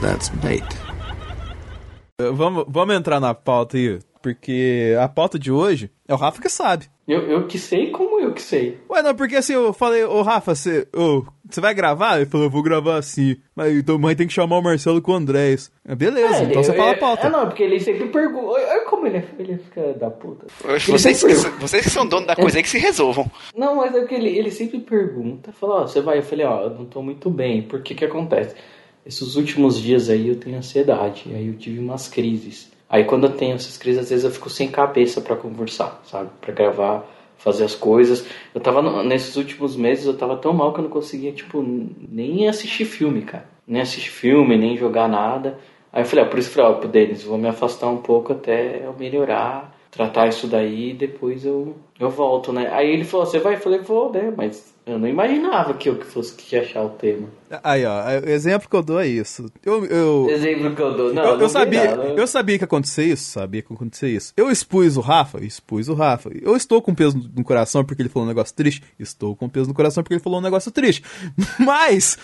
That's 0.02 0.30
bait. 0.30 0.64
Vamos, 2.34 2.66
vamos 2.68 2.96
entrar 2.96 3.20
na 3.20 3.34
pauta 3.34 3.78
aí, 3.78 4.00
porque 4.22 4.96
a 5.02 5.08
pauta 5.08 5.38
de 5.38 5.52
hoje 5.52 5.92
é 6.08 6.14
o 6.14 6.18
Rafa 6.18 6.42
que 6.42 6.50
sabe. 6.50 6.90
Eu, 7.08 7.22
eu 7.30 7.48
que 7.48 7.58
sei 7.58 7.90
como 7.90 8.20
eu 8.20 8.34
que 8.34 8.42
sei. 8.42 8.78
Ué, 8.90 9.02
não, 9.02 9.16
porque 9.16 9.38
assim, 9.38 9.54
eu 9.54 9.72
falei, 9.72 10.04
ô 10.04 10.22
Rafa, 10.24 10.54
você 10.54 10.86
ô, 10.94 11.24
você 11.50 11.62
vai 11.62 11.74
gravar? 11.74 12.18
Ele 12.18 12.26
falou, 12.26 12.48
eu 12.48 12.52
vou 12.52 12.62
gravar 12.62 12.98
assim. 12.98 13.38
Mas 13.56 13.74
então 13.78 13.98
mãe 13.98 14.14
tem 14.14 14.28
que 14.28 14.34
chamar 14.34 14.58
o 14.58 14.62
Marcelo 14.62 15.02
com 15.02 15.14
o 15.14 15.16
Andrés. 15.16 15.72
É, 15.88 15.96
Beleza, 15.96 16.36
É, 16.36 16.44
então 16.44 16.52
ele- 16.62 16.64
você 16.66 16.74
fala 16.74 16.90
a 16.92 16.94
é, 16.94 16.98
pauta. 16.98 17.28
É, 17.28 17.30
não, 17.30 17.46
porque 17.48 17.64
ele 17.64 17.80
sempre 17.80 18.10
pergunta. 18.10 18.46
Olha 18.48 18.82
como 18.86 19.08
ele, 19.08 19.18
é- 19.20 19.26
ele 19.40 19.58
fica 19.58 19.94
da 19.94 20.10
puta. 20.10 20.48
Vocês, 20.86 21.24
vocês 21.60 21.84
que 21.86 21.90
são 21.90 22.06
donos 22.06 22.28
da 22.28 22.36
coisa 22.36 22.58
aí 22.58 22.64
que 22.64 22.70
se 22.70 22.78
resolvam. 22.78 23.32
Não, 23.56 23.78
mas 23.78 23.96
é 23.96 24.04
que 24.06 24.14
ele, 24.14 24.38
ele 24.38 24.52
sempre 24.52 24.80
pergunta, 24.80 25.54
fala, 25.54 25.84
ó, 25.84 25.88
você 25.88 26.02
vai? 26.02 26.18
Eu 26.18 26.24
falei, 26.24 26.46
ó, 26.46 26.64
eu 26.64 26.70
não 26.72 26.86
tô 26.86 27.02
muito 27.02 27.30
bem, 27.30 27.62
por 27.62 27.82
que 27.82 27.96
que 27.96 28.04
acontece? 28.04 28.54
Esses 29.06 29.36
últimos 29.38 29.80
dias 29.82 30.10
aí 30.10 30.28
eu 30.28 30.36
tenho 30.36 30.58
ansiedade, 30.58 31.24
aí 31.34 31.48
eu 31.48 31.54
tive 31.56 31.80
umas 31.80 32.10
crises. 32.10 32.70
Aí 32.90 33.04
quando 33.04 33.28
eu 33.28 33.34
tenho 33.36 33.56
essas 33.56 33.78
crises, 33.78 34.04
às 34.04 34.10
vezes 34.10 34.26
eu 34.26 34.32
fico 34.32 34.50
sem 34.50 34.70
cabeça 34.70 35.20
pra 35.22 35.36
conversar, 35.36 36.02
sabe? 36.06 36.30
Pra 36.42 36.54
gravar, 36.54 37.06
fazer 37.38 37.66
as 37.66 37.76
coisas. 37.76 38.26
Eu 38.56 38.62
tava, 38.62 38.82
no- 38.82 39.04
nesses 39.04 39.36
últimos 39.36 39.76
meses, 39.76 40.06
eu 40.06 40.18
tava 40.18 40.38
tão 40.38 40.54
mal 40.54 40.74
que 40.74 40.80
eu 40.80 40.84
não 40.84 40.90
conseguia, 40.90 41.32
tipo, 41.32 41.62
nem 42.10 42.48
assistir 42.48 42.86
filme, 42.86 43.22
cara. 43.24 43.46
Nem 43.68 43.82
assistir 43.82 44.10
filme, 44.10 44.58
nem 44.58 44.78
jogar 44.78 45.08
nada. 45.10 45.60
Aí 45.92 46.02
eu 46.02 46.06
falei, 46.06 46.26
ó, 46.26 46.28
por 46.30 46.40
isso 46.40 46.50
eu 46.50 46.54
falei, 46.54 46.72
ó, 46.72 46.74
pro 46.80 46.88
Denis, 46.90 47.24
vou 47.24 47.38
me 47.38 47.48
afastar 47.48 47.88
um 47.90 47.98
pouco 47.98 48.32
até 48.34 48.86
eu 48.86 48.94
melhorar, 48.98 49.76
tratar 49.92 50.28
isso 50.28 50.48
daí 50.48 50.92
e 50.92 50.94
depois 50.94 51.46
eu, 51.46 51.76
eu 52.00 52.10
volto, 52.10 52.54
né? 52.54 52.70
Aí 52.74 52.90
ele 52.90 53.04
falou, 53.04 53.26
você 53.26 53.40
vai? 53.40 53.56
Eu 53.56 53.60
falei, 53.60 53.80
vou, 53.80 54.12
né? 54.12 54.32
Mas 54.36 54.74
eu 54.86 54.98
não 55.00 55.08
imaginava 55.08 55.74
que 55.74 55.90
eu 55.90 55.96
que 55.98 56.06
fosse 56.06 56.36
que 56.36 56.56
achar 56.56 56.84
o 56.84 56.90
tema. 56.92 57.28
Aí, 57.64 57.86
ó, 57.86 58.04
o 58.26 58.30
exemplo 58.30 58.70
que 58.70 58.76
eu 58.76 58.84
dou 58.84 59.00
é 59.00 59.08
isso. 59.08 59.52
Eu, 59.66 59.86
eu, 59.86 60.30
Exemplo 60.30 60.76
que 60.76 60.82
eu 60.82 60.96
dou. 60.96 61.14
Não, 61.14 61.24
eu, 61.24 61.36
não 61.36 61.42
eu 61.42 61.50
sabia, 61.50 61.96
eu 62.16 62.28
sabia 62.28 62.58
que 62.58 62.64
ia 62.64 62.66
acontecer 62.66 63.06
isso, 63.06 63.32
sabia 63.32 63.62
que 63.62 63.72
ia 63.72 63.76
acontecer 63.76 64.10
isso. 64.10 64.34
Eu 64.36 64.52
expus 64.52 64.98
o 64.98 65.02
Rafa, 65.02 65.44
expus 65.44 65.88
o 65.88 65.94
Rafa. 65.94 66.30
Eu 66.42 66.56
estou 66.56 66.82
com 66.82 66.94
peso 66.94 67.18
no 67.36 67.44
coração 67.44 67.86
porque 67.86 68.02
ele 68.02 68.10
falou 68.10 68.26
um 68.26 68.30
negócio 68.30 68.54
triste, 68.54 68.84
estou 69.00 69.36
com 69.36 69.48
peso 69.48 69.68
no 69.68 69.74
coração 69.74 70.04
porque 70.04 70.16
ele 70.16 70.24
falou 70.24 70.40
um 70.40 70.44
negócio 70.44 70.72
triste. 70.72 71.04
Mas 71.60 72.18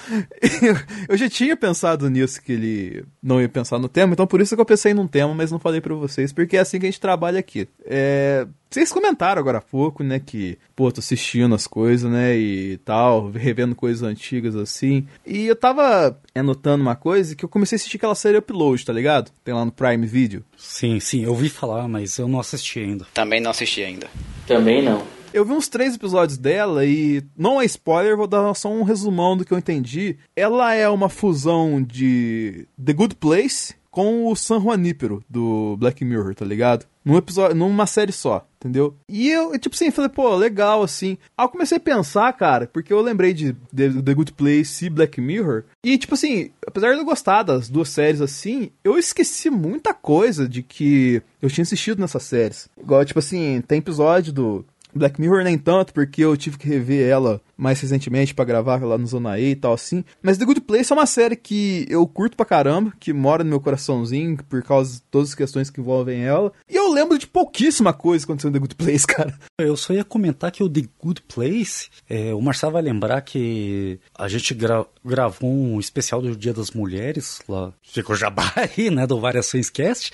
eu 1.07 1.17
já 1.17 1.29
tinha 1.29 1.55
pensado 1.55 2.09
nisso 2.09 2.41
que 2.41 2.51
ele 2.51 3.05
não 3.21 3.41
ia 3.41 3.49
pensar 3.49 3.79
no 3.79 3.87
tema, 3.87 4.13
então 4.13 4.27
por 4.27 4.41
isso 4.41 4.55
que 4.55 4.61
eu 4.61 4.65
pensei 4.65 4.93
num 4.93 5.07
tema, 5.07 5.33
mas 5.33 5.51
não 5.51 5.59
falei 5.59 5.79
pra 5.79 5.95
vocês, 5.95 6.33
porque 6.33 6.57
é 6.57 6.59
assim 6.59 6.79
que 6.79 6.85
a 6.85 6.89
gente 6.89 6.99
trabalha 6.99 7.39
aqui. 7.39 7.67
É, 7.85 8.45
vocês 8.73 8.91
comentaram 8.91 9.39
agora 9.39 9.59
há 9.59 9.61
pouco, 9.61 10.03
né, 10.03 10.19
que, 10.19 10.57
pô, 10.75 10.91
tô 10.91 10.99
assistindo 10.99 11.53
as 11.53 11.67
coisas, 11.67 12.09
né, 12.09 12.35
e 12.35 12.77
tal, 12.77 13.29
revendo 13.29 13.75
coisas 13.75 14.01
antigas 14.01 14.55
assim. 14.55 15.05
E 15.25 15.45
eu 15.45 15.55
tava 15.55 16.19
anotando 16.35 16.83
uma 16.83 16.95
coisa 16.95 17.35
que 17.35 17.45
eu 17.45 17.49
comecei 17.49 17.75
a 17.75 17.77
assistir 17.77 17.97
aquela 17.97 18.15
série 18.15 18.37
Upload, 18.37 18.85
tá 18.85 18.93
ligado? 18.93 19.31
Tem 19.43 19.53
lá 19.53 19.63
no 19.65 19.71
Prime 19.71 20.05
Video. 20.05 20.43
Sim, 20.57 20.99
sim, 20.99 21.23
eu 21.23 21.31
ouvi 21.31 21.49
falar, 21.49 21.87
mas 21.87 22.17
eu 22.17 22.27
não 22.27 22.39
assisti 22.39 22.79
ainda. 22.79 23.05
Também 23.13 23.39
não 23.39 23.51
assisti 23.51 23.81
ainda. 23.81 24.07
Também 24.47 24.81
não. 24.81 25.03
Eu 25.33 25.43
vi 25.43 25.51
uns 25.51 25.67
três 25.67 25.95
episódios 25.95 26.37
dela 26.37 26.85
e 26.85 27.23
não 27.35 27.59
é 27.59 27.65
spoiler, 27.65 28.15
vou 28.15 28.27
dar 28.27 28.53
só 28.53 28.69
um 28.69 28.83
resumão 28.83 29.35
do 29.35 29.43
que 29.43 29.51
eu 29.51 29.57
entendi. 29.57 30.15
Ela 30.35 30.75
é 30.75 30.87
uma 30.87 31.09
fusão 31.09 31.81
de 31.81 32.67
The 32.83 32.93
Good 32.93 33.15
Place 33.15 33.73
com 33.93 34.25
o 34.25 34.35
San 34.35 34.59
Juanípero 34.59 35.23
do 35.29 35.77
Black 35.77 36.03
Mirror, 36.03 36.33
tá 36.33 36.43
ligado? 36.43 36.87
Num 37.05 37.15
episódio, 37.15 37.55
numa 37.55 37.85
série 37.85 38.11
só, 38.11 38.47
entendeu? 38.55 38.95
E 39.07 39.29
eu, 39.29 39.57
tipo 39.59 39.75
assim, 39.75 39.91
falei, 39.91 40.09
pô, 40.09 40.35
legal, 40.35 40.81
assim. 40.81 41.15
Aí 41.37 41.45
eu 41.45 41.49
comecei 41.49 41.77
a 41.77 41.81
pensar, 41.81 42.33
cara, 42.33 42.65
porque 42.65 42.91
eu 42.91 43.01
lembrei 43.01 43.33
de 43.33 43.53
The, 43.75 44.13
Good 44.15 44.33
Place 44.33 44.85
e 44.85 44.89
Black 44.89 45.21
Mirror. 45.21 45.65
E, 45.83 45.95
tipo 45.97 46.15
assim, 46.15 46.49
apesar 46.65 46.93
de 46.93 46.99
eu 46.99 47.05
gostar 47.05 47.43
das 47.43 47.69
duas 47.69 47.89
séries 47.89 48.19
assim, 48.19 48.71
eu 48.83 48.97
esqueci 48.97 49.51
muita 49.51 49.93
coisa 49.93 50.49
de 50.49 50.63
que 50.63 51.21
eu 51.39 51.49
tinha 51.49 51.61
assistido 51.61 51.99
nessas 51.99 52.23
séries. 52.23 52.67
Igual, 52.79 53.05
tipo 53.05 53.19
assim, 53.19 53.61
tem 53.67 53.77
episódio 53.77 54.33
do 54.33 54.65
Black 54.95 55.19
Mirror 55.19 55.43
nem 55.43 55.57
tanto, 55.57 55.93
porque 55.93 56.23
eu 56.23 56.35
tive 56.37 56.57
que 56.57 56.67
rever 56.67 57.07
ela 57.09 57.41
mais 57.55 57.79
recentemente 57.79 58.33
pra 58.33 58.43
gravar 58.43 58.83
lá 58.83 58.97
no 58.97 59.05
Zona 59.07 59.39
E 59.39 59.51
e 59.51 59.55
tal 59.55 59.73
assim. 59.73 60.03
Mas 60.21 60.37
The 60.37 60.45
Good 60.45 60.61
Place 60.61 60.91
é 60.91 60.95
uma 60.95 61.05
série 61.05 61.35
que 61.35 61.85
eu 61.89 62.05
curto 62.07 62.35
pra 62.35 62.45
caramba, 62.45 62.91
que 62.99 63.13
mora 63.13 63.43
no 63.43 63.49
meu 63.51 63.59
coraçãozinho 63.59 64.37
por 64.49 64.61
causa 64.63 64.95
de 64.95 65.01
todas 65.03 65.29
as 65.29 65.35
questões 65.35 65.69
que 65.69 65.79
envolvem 65.79 66.23
ela. 66.23 66.51
E 66.69 66.75
eu 66.75 66.91
lembro 66.91 67.17
de 67.17 67.27
pouquíssima 67.27 67.93
coisa 67.93 68.25
acontecendo 68.25 68.53
no 68.53 68.59
The 68.59 68.59
Good 68.59 68.75
Place, 68.75 69.05
cara. 69.07 69.37
Eu 69.59 69.77
só 69.77 69.93
ia 69.93 70.03
comentar 70.03 70.51
que 70.51 70.63
o 70.63 70.69
The 70.69 70.81
Good 70.99 71.21
Place, 71.33 71.89
é, 72.09 72.33
o 72.33 72.41
Marcelo 72.41 72.73
vai 72.73 72.81
lembrar 72.81 73.21
que 73.21 73.99
a 74.17 74.27
gente 74.27 74.53
gra- 74.53 74.85
gravou 75.03 75.51
um 75.51 75.79
especial 75.79 76.21
do 76.21 76.35
Dia 76.35 76.53
das 76.53 76.71
Mulheres, 76.71 77.41
lá, 77.47 77.73
ficou 77.81 78.15
jabá 78.15 78.51
aí, 78.55 78.89
né, 78.89 79.05
do 79.05 79.19
Variações 79.19 79.69
Cast, 79.69 80.11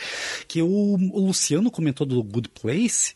que 0.47 0.61
o, 0.61 0.67
o 0.67 1.25
Luciano 1.27 1.69
comentou 1.69 2.05
do 2.05 2.21
Good 2.23 2.49
Place, 2.49 3.15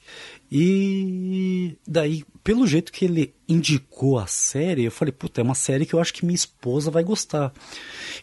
e 0.51 1.75
daí, 1.88 2.24
pelo 2.44 2.68
jeito 2.68 2.92
que 2.92 3.06
ele 3.06 3.34
indicou 3.50 4.20
a 4.20 4.27
série, 4.27 4.84
eu 4.84 4.92
falei, 4.92 5.12
puta, 5.12 5.42
é 5.42 5.44
uma 5.44 5.56
série 5.56 5.86
que 5.86 5.96
eu 5.96 6.00
acho 6.00 6.13
que 6.13 6.25
minha 6.25 6.36
esposa 6.36 6.92
vai 6.92 7.03
gostar. 7.03 7.51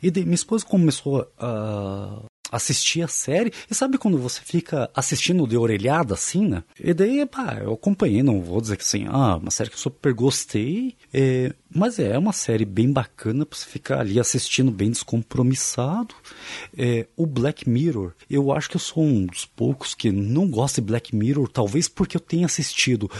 E 0.00 0.12
daí, 0.12 0.24
minha 0.24 0.34
esposa 0.36 0.64
começou 0.64 1.28
a 1.36 2.22
assistir 2.50 3.02
a 3.02 3.08
série, 3.08 3.52
e 3.70 3.74
sabe 3.74 3.98
quando 3.98 4.18
você 4.18 4.40
fica 4.42 4.90
assistindo 4.94 5.46
de 5.46 5.56
orelhada 5.56 6.14
assim, 6.14 6.46
né? 6.48 6.62
E 6.78 6.92
daí, 6.92 7.24
pá, 7.26 7.58
eu 7.62 7.72
acompanhei, 7.72 8.22
não 8.22 8.40
vou 8.42 8.60
dizer 8.60 8.76
que 8.76 8.82
assim, 8.82 9.06
ah, 9.08 9.36
uma 9.36 9.50
série 9.50 9.70
que 9.70 9.76
eu 9.76 9.80
super 9.80 10.12
gostei, 10.12 10.96
é, 11.12 11.52
mas 11.74 11.98
é 11.98 12.18
uma 12.18 12.32
série 12.32 12.64
bem 12.64 12.92
bacana 12.92 13.46
pra 13.46 13.56
você 13.56 13.66
ficar 13.66 14.00
ali 14.00 14.18
assistindo 14.18 14.70
bem 14.70 14.90
descompromissado. 14.90 16.14
É, 16.76 17.06
o 17.16 17.26
Black 17.26 17.68
Mirror, 17.68 18.12
eu 18.28 18.52
acho 18.52 18.68
que 18.68 18.76
eu 18.76 18.80
sou 18.80 19.04
um 19.04 19.26
dos 19.26 19.44
poucos 19.44 19.94
que 19.94 20.10
não 20.10 20.48
gosta 20.48 20.80
de 20.80 20.86
Black 20.86 21.14
Mirror, 21.14 21.48
talvez 21.48 21.88
porque 21.88 22.16
eu 22.16 22.20
tenha 22.20 22.46
assistido, 22.46 23.10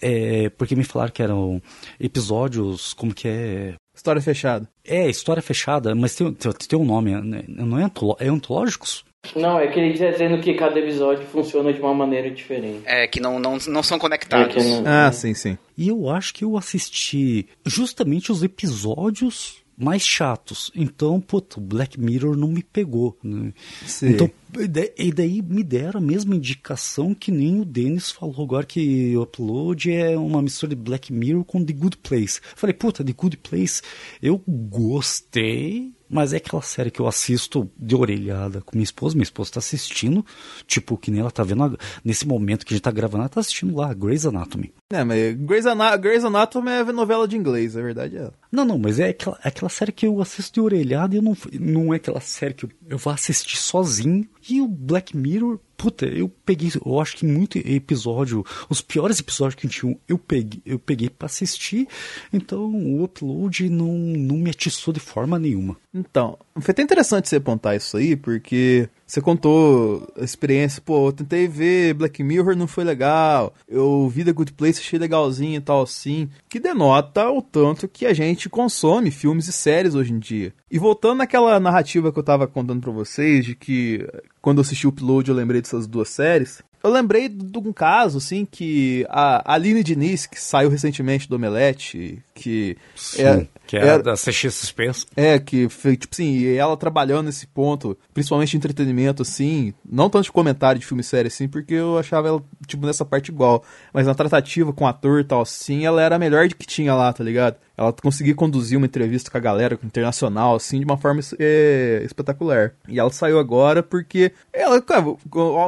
é, 0.00 0.48
porque 0.50 0.76
me 0.76 0.84
falaram 0.84 1.12
que 1.12 1.22
eram 1.22 1.60
episódios, 1.98 2.92
como 2.92 3.12
que 3.14 3.26
é, 3.26 3.74
História 3.96 4.20
fechada. 4.22 4.68
é, 4.84 5.08
história 5.08 5.42
fechada, 5.42 5.94
mas 5.94 6.14
tem, 6.14 6.30
tem, 6.32 6.52
tem 6.52 6.78
um 6.78 6.84
nome, 6.84 7.18
né? 7.22 7.42
não 7.48 7.78
é, 7.78 7.84
antolo, 7.84 8.16
é 8.20 8.28
antológicos? 8.28 9.04
Não, 9.34 9.58
é 9.58 9.66
que 9.66 9.80
ele 9.80 9.98
tá 9.98 10.08
dizendo 10.10 10.40
que 10.40 10.54
cada 10.54 10.78
episódio 10.78 11.26
funciona 11.26 11.72
de 11.72 11.80
uma 11.80 11.92
maneira 11.92 12.30
diferente. 12.30 12.82
É, 12.84 13.08
que 13.08 13.18
não, 13.18 13.40
não, 13.40 13.58
não 13.66 13.82
são 13.82 13.96
É 13.96 14.00
conectados. 14.00 14.54
que 14.54 14.62
não- 14.62 14.84
Ah, 14.86 15.10
sim, 15.10 15.34
sim. 15.34 15.58
E 15.76 15.88
eu 15.88 16.08
acho 16.08 16.32
que 16.32 16.44
eu 16.44 16.56
assisti 16.56 17.48
justamente 17.64 18.30
os 18.30 18.44
episódios 18.44 19.56
mais 19.76 20.02
chatos. 20.02 20.70
Então, 20.74 21.20
puta, 21.20 21.58
o 21.58 21.62
Black 21.62 21.98
Mirror 22.00 22.36
não 22.36 22.48
me 22.48 22.62
pegou. 22.62 23.16
né? 23.22 23.52
Sim. 23.86 24.08
Então, 24.10 24.30
e 24.58 24.66
da- 24.68 24.82
daí 25.14 25.42
me 25.42 25.62
deram 25.62 25.98
a 25.98 26.02
mesma 26.02 26.34
indicação 26.34 27.12
que 27.14 27.30
nem 27.30 27.60
o 27.60 27.64
Denis 27.64 28.10
falou 28.10 28.42
agora 28.42 28.64
que 28.64 29.14
o 29.16 29.22
Upload 29.22 29.90
é 29.92 30.16
uma 30.16 30.40
mistura 30.40 30.74
de 30.74 30.80
Black 30.80 31.12
Mirror 31.12 31.44
com 31.44 31.62
The 31.64 31.72
Good 31.74 31.98
Place. 31.98 32.40
Falei, 32.54 32.72
puta, 32.72 33.04
The 33.04 33.12
Good 33.12 33.36
Place, 33.38 33.82
eu 34.22 34.40
gostei, 34.46 35.92
mas 36.08 36.32
é 36.32 36.36
aquela 36.36 36.62
série 36.62 36.90
que 36.90 37.00
eu 37.00 37.06
assisto 37.06 37.70
de 37.76 37.94
orelhada 37.94 38.60
com 38.62 38.76
minha 38.76 38.84
esposa. 38.84 39.14
Minha 39.14 39.24
esposa 39.24 39.52
tá 39.52 39.58
assistindo, 39.58 40.24
tipo, 40.66 40.96
que 40.96 41.10
nem 41.10 41.20
ela 41.20 41.30
tá 41.30 41.42
vendo 41.42 41.78
nesse 42.04 42.26
momento 42.26 42.64
que 42.64 42.72
a 42.72 42.76
gente 42.76 42.84
tá 42.84 42.90
gravando, 42.90 43.22
ela 43.22 43.28
tá 43.28 43.40
assistindo 43.40 43.74
lá, 43.74 43.92
Grey's 43.92 44.24
Anatomy. 44.24 44.72
É, 44.92 45.02
mas 45.04 45.34
Grey's, 45.36 45.66
Ana 45.66 45.96
Grey's 45.96 46.24
Anatomy 46.24 46.70
é 46.70 46.84
novela 46.92 47.26
de 47.26 47.36
inglês, 47.36 47.76
a 47.76 47.82
verdade 47.82 48.16
é. 48.16 48.30
Não, 48.56 48.64
não, 48.64 48.78
mas 48.78 48.98
é 48.98 49.10
aquela, 49.10 49.38
é 49.44 49.48
aquela 49.48 49.68
série 49.68 49.92
que 49.92 50.06
eu 50.06 50.18
assisto 50.22 50.54
de 50.54 50.60
orelhada 50.62 51.14
e 51.14 51.18
eu 51.18 51.22
não, 51.22 51.36
não 51.60 51.92
é 51.92 51.98
aquela 51.98 52.22
série 52.22 52.54
que 52.54 52.64
eu, 52.64 52.70
eu 52.88 52.96
vou 52.96 53.12
assistir 53.12 53.58
sozinho. 53.58 54.26
E 54.48 54.62
o 54.62 54.66
Black 54.66 55.14
Mirror, 55.14 55.58
puta, 55.76 56.06
eu 56.06 56.26
peguei, 56.26 56.72
eu 56.82 56.98
acho 56.98 57.18
que 57.18 57.26
muito 57.26 57.58
episódio, 57.58 58.42
os 58.70 58.80
piores 58.80 59.20
episódios 59.20 59.56
que 59.56 59.68
tinham, 59.68 59.98
eu 60.08 60.16
peguei, 60.16 60.62
eu 60.64 60.78
peguei 60.78 61.10
pra 61.10 61.26
assistir. 61.26 61.86
Então 62.32 62.64
o 62.64 63.04
upload 63.04 63.68
não, 63.68 63.92
não 63.92 64.38
me 64.38 64.48
atiçou 64.48 64.94
de 64.94 65.00
forma 65.00 65.38
nenhuma. 65.38 65.76
Então, 65.92 66.38
foi 66.58 66.72
até 66.72 66.80
interessante 66.80 67.28
você 67.28 67.36
apontar 67.36 67.76
isso 67.76 67.98
aí, 67.98 68.16
porque 68.16 68.88
você 69.06 69.20
contou 69.20 70.12
a 70.18 70.24
experiência, 70.24 70.82
pô, 70.84 71.08
eu 71.08 71.12
tentei 71.12 71.46
ver 71.46 71.94
Black 71.94 72.22
Mirror, 72.22 72.56
não 72.56 72.66
foi 72.66 72.82
legal, 72.82 73.54
eu 73.68 74.08
vi 74.08 74.24
The 74.24 74.32
Good 74.32 74.52
Place, 74.54 74.80
achei 74.80 74.98
legalzinho 74.98 75.56
e 75.56 75.60
tal 75.60 75.82
assim, 75.82 76.28
que 76.48 76.58
denota 76.58 77.30
o 77.30 77.40
tanto 77.40 77.86
que 77.86 78.04
a 78.04 78.12
gente 78.12 78.48
consome 78.48 79.10
filmes 79.10 79.46
e 79.46 79.52
séries 79.52 79.94
hoje 79.94 80.12
em 80.12 80.18
dia. 80.18 80.52
E 80.70 80.78
voltando 80.78 81.18
naquela 81.18 81.60
narrativa 81.60 82.12
que 82.12 82.18
eu 82.18 82.22
tava 82.24 82.48
contando 82.48 82.80
pra 82.80 82.90
vocês, 82.90 83.44
de 83.44 83.54
que 83.54 84.04
quando 84.42 84.58
eu 84.58 84.62
assisti 84.62 84.86
o 84.86 84.90
Upload 84.90 85.30
eu 85.30 85.36
lembrei 85.36 85.60
dessas 85.60 85.86
duas 85.86 86.08
séries, 86.08 86.62
eu 86.86 86.90
lembrei 86.92 87.28
de 87.28 87.58
um 87.58 87.72
caso, 87.72 88.18
assim, 88.18 88.44
que 88.44 89.04
a 89.08 89.54
Aline 89.54 89.82
Diniz, 89.82 90.24
que 90.24 90.40
saiu 90.40 90.68
recentemente 90.68 91.28
do 91.28 91.34
Omelete, 91.34 92.22
que 92.36 92.76
Sim, 92.94 93.22
é, 93.22 93.46
que 93.66 93.76
é, 93.76 93.86
é- 93.88 93.98
da 93.98 94.14
CXSP. 94.14 94.90
é, 95.16 95.38
que 95.38 95.68
foi, 95.68 95.96
tipo 95.96 96.14
assim, 96.14 96.36
e 96.36 96.54
ela 96.54 96.76
trabalhando 96.76 97.26
nesse 97.26 97.46
ponto, 97.46 97.96
principalmente 98.12 98.50
de 98.50 98.56
entretenimento, 98.58 99.22
assim, 99.22 99.72
não 99.90 100.10
tanto 100.10 100.24
de 100.24 100.32
comentário 100.32 100.78
de 100.78 100.86
filme 100.86 101.00
e 101.00 101.04
série, 101.04 101.28
assim, 101.28 101.48
porque 101.48 101.74
eu 101.74 101.98
achava 101.98 102.28
ela, 102.28 102.42
tipo, 102.66 102.86
nessa 102.86 103.04
parte 103.04 103.30
igual, 103.30 103.64
mas 103.92 104.06
na 104.06 104.14
tratativa 104.14 104.72
com 104.72 104.84
o 104.84 104.86
ator 104.86 105.20
e 105.20 105.24
tal, 105.24 105.40
assim, 105.40 105.86
ela 105.86 106.02
era 106.02 106.16
a 106.16 106.18
melhor 106.18 106.46
de 106.46 106.54
que 106.54 106.66
tinha 106.66 106.94
lá, 106.94 107.12
tá 107.12 107.24
ligado? 107.24 107.56
Ela 107.76 107.92
conseguia 107.92 108.34
conduzir 108.34 108.78
uma 108.78 108.86
entrevista 108.86 109.30
com 109.30 109.36
a 109.36 109.40
galera 109.40 109.78
internacional, 109.84 110.54
assim, 110.54 110.78
de 110.78 110.84
uma 110.84 110.96
forma 110.96 111.20
é, 111.38 112.02
espetacular. 112.04 112.72
E 112.88 112.98
ela 112.98 113.10
saiu 113.10 113.38
agora 113.38 113.82
porque 113.82 114.32
ela, 114.50 114.80
cara, 114.80 115.04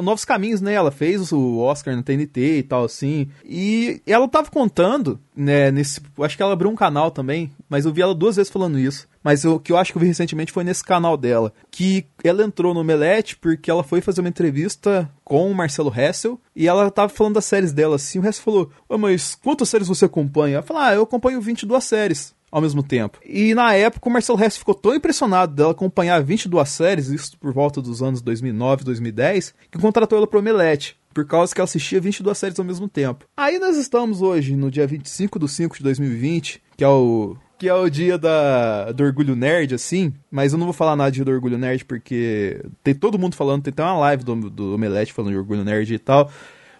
novos 0.02 0.24
caminhos, 0.24 0.62
né? 0.62 0.72
Ela 0.72 0.90
fez 0.90 1.32
o 1.32 1.58
Oscar 1.58 1.94
na 1.94 2.02
TNT 2.02 2.58
e 2.58 2.62
tal, 2.62 2.84
assim. 2.84 3.28
E 3.44 4.00
ela 4.06 4.26
tava 4.26 4.50
contando, 4.50 5.20
né, 5.38 5.70
nesse. 5.70 6.00
Acho 6.20 6.36
que 6.36 6.42
ela 6.42 6.52
abriu 6.52 6.68
um 6.68 6.74
canal 6.74 7.10
também, 7.10 7.52
mas 7.68 7.86
eu 7.86 7.92
vi 7.92 8.02
ela 8.02 8.14
duas 8.14 8.36
vezes 8.36 8.50
falando 8.50 8.78
isso. 8.78 9.06
Mas 9.22 9.44
o 9.44 9.60
que 9.60 9.70
eu 9.70 9.76
acho 9.76 9.92
que 9.92 9.98
eu 9.98 10.00
vi 10.00 10.08
recentemente 10.08 10.52
foi 10.52 10.64
nesse 10.64 10.82
canal 10.82 11.16
dela. 11.16 11.52
Que 11.70 12.06
ela 12.24 12.42
entrou 12.42 12.74
no 12.74 12.80
Omelete 12.80 13.36
porque 13.36 13.70
ela 13.70 13.84
foi 13.84 14.00
fazer 14.00 14.20
uma 14.20 14.28
entrevista 14.28 15.08
com 15.24 15.50
o 15.50 15.54
Marcelo 15.54 15.92
Hessel 15.94 16.40
e 16.56 16.66
ela 16.66 16.90
tava 16.90 17.08
falando 17.08 17.34
das 17.34 17.44
séries 17.44 17.72
dela 17.72 17.96
assim. 17.96 18.18
O 18.18 18.26
Hessel 18.26 18.42
falou: 18.42 18.70
mas 18.98 19.34
quantas 19.34 19.68
séries 19.68 19.88
você 19.88 20.06
acompanha? 20.06 20.56
Ela 20.56 20.62
falou: 20.62 20.82
Ah, 20.82 20.94
eu 20.94 21.02
acompanho 21.02 21.40
22 21.40 21.84
séries 21.84 22.34
ao 22.50 22.60
mesmo 22.60 22.82
tempo. 22.82 23.18
E 23.24 23.54
na 23.54 23.74
época 23.74 24.08
o 24.08 24.12
Marcelo 24.12 24.42
Hess 24.42 24.56
ficou 24.56 24.74
tão 24.74 24.94
impressionado 24.94 25.54
dela 25.54 25.72
acompanhar 25.72 26.22
22 26.22 26.68
séries, 26.68 27.08
isso 27.08 27.36
por 27.38 27.52
volta 27.52 27.80
dos 27.80 28.02
anos 28.02 28.22
2009, 28.22 28.84
2010, 28.84 29.54
que 29.70 29.78
contratou 29.78 30.18
ela 30.18 30.26
pro 30.26 30.38
Omelete. 30.38 30.96
Por 31.18 31.26
causa 31.26 31.52
que 31.52 31.60
ela 31.60 31.64
assistia 31.64 32.00
22 32.00 32.38
séries 32.38 32.58
ao 32.60 32.64
mesmo 32.64 32.88
tempo. 32.88 33.24
Aí 33.36 33.58
nós 33.58 33.76
estamos 33.76 34.22
hoje, 34.22 34.54
no 34.54 34.70
dia 34.70 34.86
25 34.86 35.40
de 35.40 35.48
5 35.48 35.76
de 35.78 35.82
2020, 35.82 36.62
que 36.76 36.84
é 36.84 36.88
o. 36.88 37.36
Que 37.58 37.68
é 37.68 37.74
o 37.74 37.90
dia 37.90 38.16
da, 38.16 38.92
do 38.92 39.02
Orgulho 39.02 39.34
Nerd, 39.34 39.74
assim. 39.74 40.14
Mas 40.30 40.52
eu 40.52 40.58
não 40.60 40.66
vou 40.66 40.72
falar 40.72 40.94
nada 40.94 41.10
de 41.10 41.20
Orgulho 41.20 41.58
Nerd, 41.58 41.84
porque 41.86 42.64
tem 42.84 42.94
todo 42.94 43.18
mundo 43.18 43.34
falando, 43.34 43.64
tem 43.64 43.72
até 43.72 43.82
uma 43.82 43.98
live 43.98 44.22
do, 44.22 44.48
do 44.48 44.74
Omelete 44.76 45.12
falando 45.12 45.32
de 45.32 45.38
Orgulho 45.38 45.64
Nerd 45.64 45.92
e 45.92 45.98
tal. 45.98 46.30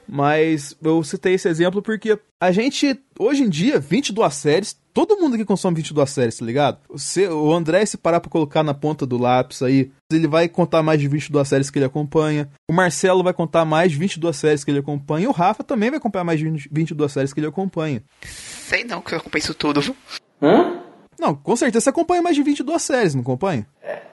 Mas 0.07 0.76
eu 0.80 1.02
citei 1.02 1.35
esse 1.35 1.49
exemplo 1.49 1.83
porque 1.83 2.16
a 2.40 2.52
gente, 2.52 2.97
hoje 3.18 3.42
em 3.42 3.49
dia, 3.49 3.80
22 3.80 4.33
séries, 4.35 4.80
todo 5.07 5.17
mundo 5.21 5.37
que 5.37 5.45
consome 5.45 5.76
22 5.76 6.11
séries, 6.11 6.38
tá 6.38 6.45
ligado? 6.45 6.78
Você, 6.88 7.28
o 7.28 7.52
André, 7.52 7.87
se 7.87 7.97
parar 7.97 8.19
pra 8.19 8.28
colocar 8.28 8.64
na 8.64 8.75
ponta 8.75 9.07
do 9.07 9.17
lápis 9.17 9.62
aí, 9.62 9.93
ele 10.11 10.26
vai 10.26 10.49
contar 10.49 10.83
mais 10.83 11.00
de 11.00 11.07
22 11.07 11.47
séries 11.47 11.71
que 11.71 11.78
ele 11.78 11.85
acompanha. 11.85 12.49
O 12.69 12.73
Marcelo 12.73 13.23
vai 13.23 13.33
contar 13.33 13.64
mais 13.64 13.93
de 13.93 13.97
22 13.99 14.35
séries 14.37 14.64
que 14.64 14.73
ele 14.73 14.81
acompanha. 14.81 15.26
E 15.26 15.28
o 15.28 15.31
Rafa 15.31 15.62
também 15.62 15.88
vai 15.88 15.99
acompanhar 15.99 16.25
mais 16.25 16.40
de 16.40 16.47
20 16.50 16.69
22 16.73 17.12
séries 17.12 17.33
que 17.33 17.38
ele 17.38 17.47
acompanha. 17.47 18.02
Sei 18.23 18.83
não, 18.83 19.00
que 19.00 19.14
eu 19.14 19.19
acompanho 19.19 19.40
isso 19.40 19.55
tudo, 19.55 19.81
viu? 19.81 19.95
Hã? 20.43 20.81
Não, 21.17 21.33
com 21.33 21.55
certeza 21.55 21.85
você 21.85 21.90
acompanha 21.90 22.21
mais 22.21 22.35
de 22.35 22.43
22 22.43 22.83
séries, 22.83 23.14
não 23.14 23.23
acompanha? 23.23 23.69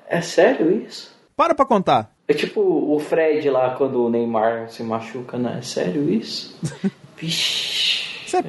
É 0.07 0.21
sério 0.21 0.83
isso? 0.85 1.11
Para 1.35 1.55
pra 1.55 1.65
contar. 1.65 2.11
É 2.27 2.33
tipo 2.35 2.61
o 2.61 2.99
Fred 2.99 3.49
lá 3.49 3.71
quando 3.75 4.03
o 4.05 4.09
Neymar 4.09 4.69
se 4.69 4.83
machuca, 4.83 5.35
né? 5.35 5.55
É 5.57 5.61
sério 5.63 6.07
isso? 6.07 6.55
Vixe. 7.17 8.05
Você- 8.27 8.43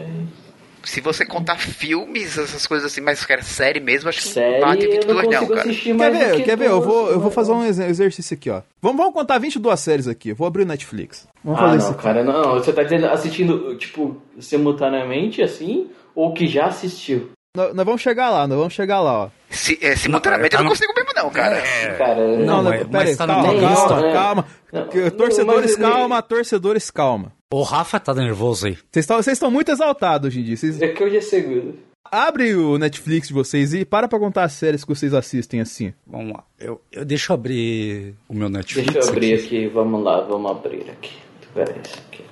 Se 0.86 1.00
você 1.00 1.26
contar 1.26 1.58
filmes, 1.58 2.38
essas 2.38 2.66
coisas 2.66 2.90
assim, 2.92 3.00
mas 3.00 3.24
cara, 3.26 3.42
série 3.42 3.80
mesmo, 3.80 4.08
acho 4.08 4.18
que 4.22 4.28
Série 4.28 4.60
não 4.60 4.68
bate 4.68 4.84
eu 4.84 4.90
não 4.90 4.96
22 4.98 5.16
não, 5.16 5.24
consigo 5.24 5.54
cara. 5.54 5.68
Quer 5.74 6.10
ver? 6.12 6.36
que 6.36 6.42
Quer 6.44 6.56
ver? 6.56 6.68
Eu 6.70 6.80
vou, 6.80 7.08
eu 7.10 7.18
vou 7.18 7.28
né? 7.28 7.34
fazer 7.34 7.52
um 7.52 7.64
ex- 7.64 7.78
exercício 7.78 8.34
aqui, 8.34 8.48
ó. 8.48 8.62
Vamos, 8.80 8.96
vamos 8.96 9.12
contar 9.12 9.38
22 9.38 9.80
séries 9.80 10.06
aqui. 10.08 10.28
Eu 10.30 10.36
vou 10.36 10.46
abrir 10.46 10.62
o 10.62 10.66
Netflix. 10.66 11.26
Vamos 11.44 11.60
Ah, 11.60 11.64
fazer 11.64 11.78
não, 11.78 11.84
isso 11.90 11.94
cara, 11.98 12.22
não. 12.24 12.54
Você 12.54 12.72
tá 12.72 12.82
dizendo 12.84 13.06
assistindo, 13.06 13.76
tipo, 13.76 14.22
simultaneamente, 14.38 15.42
assim? 15.42 15.88
Ou 16.14 16.32
que 16.32 16.46
já 16.46 16.66
assistiu? 16.66 17.30
Nós, 17.56 17.74
nós 17.74 17.84
vamos 17.86 18.00
chegar 18.02 18.30
lá, 18.30 18.46
nós 18.46 18.56
vamos 18.58 18.74
chegar 18.74 19.00
lá, 19.00 19.24
ó. 19.24 19.28
Se, 19.50 19.78
é, 19.82 19.96
simultaneamente 19.96 20.54
Não, 20.54 20.60
eu 20.60 20.64
não 20.64 20.70
é, 20.70 20.74
consigo 20.74 20.92
mesmo 20.94 21.10
não, 21.14 21.30
cara. 21.30 21.62
Cara, 21.96 22.26
Não, 22.26 22.38
Não, 22.38 22.62
não, 22.62 22.70
mas- 22.70 22.86
pera 22.86 23.04
aí, 23.04 23.06
mas 23.08 23.16
tá 23.16 23.26
calma, 23.26 23.42
calma, 23.44 23.70
lista. 23.70 24.12
calma. 24.12 24.46
Não, 24.72 24.80
não, 24.82 25.10
torcedores, 25.10 25.76
calma, 25.76 26.22
torcedores, 26.22 26.90
calma. 26.90 27.32
O 27.52 27.62
Rafa 27.62 28.00
tá 28.00 28.12
nervoso 28.12 28.66
aí. 28.66 28.76
Vocês 28.90 29.28
estão 29.28 29.52
muito 29.52 29.70
exaltados 29.70 30.26
hoje 30.26 30.40
em 30.40 30.42
dia. 30.42 30.56
Vocês... 30.56 30.82
é 30.82 30.88
que 30.88 31.04
hoje 31.04 31.18
é 31.18 31.20
seguro. 31.20 31.78
Abre 32.04 32.56
o 32.56 32.76
Netflix 32.76 33.28
de 33.28 33.34
vocês 33.34 33.72
e 33.72 33.84
para 33.84 34.08
pra 34.08 34.18
contar 34.18 34.42
as 34.42 34.52
séries 34.52 34.82
que 34.82 34.88
vocês 34.88 35.14
assistem 35.14 35.60
assim. 35.60 35.94
Vamos 36.04 36.32
lá. 36.32 36.42
Eu, 36.58 36.80
eu, 36.90 37.04
deixa 37.04 37.32
eu 37.32 37.34
abrir 37.34 38.16
o 38.28 38.34
meu 38.34 38.48
Netflix. 38.48 38.92
Deixa 38.92 39.08
eu 39.08 39.12
abrir 39.12 39.34
aqui. 39.34 39.44
aqui, 39.44 39.68
vamos 39.68 40.02
lá, 40.02 40.22
vamos 40.22 40.50
abrir 40.50 40.90
aqui. 40.90 41.12
Peraí, 41.54 41.76
isso 41.84 41.94
aqui. 42.08 42.24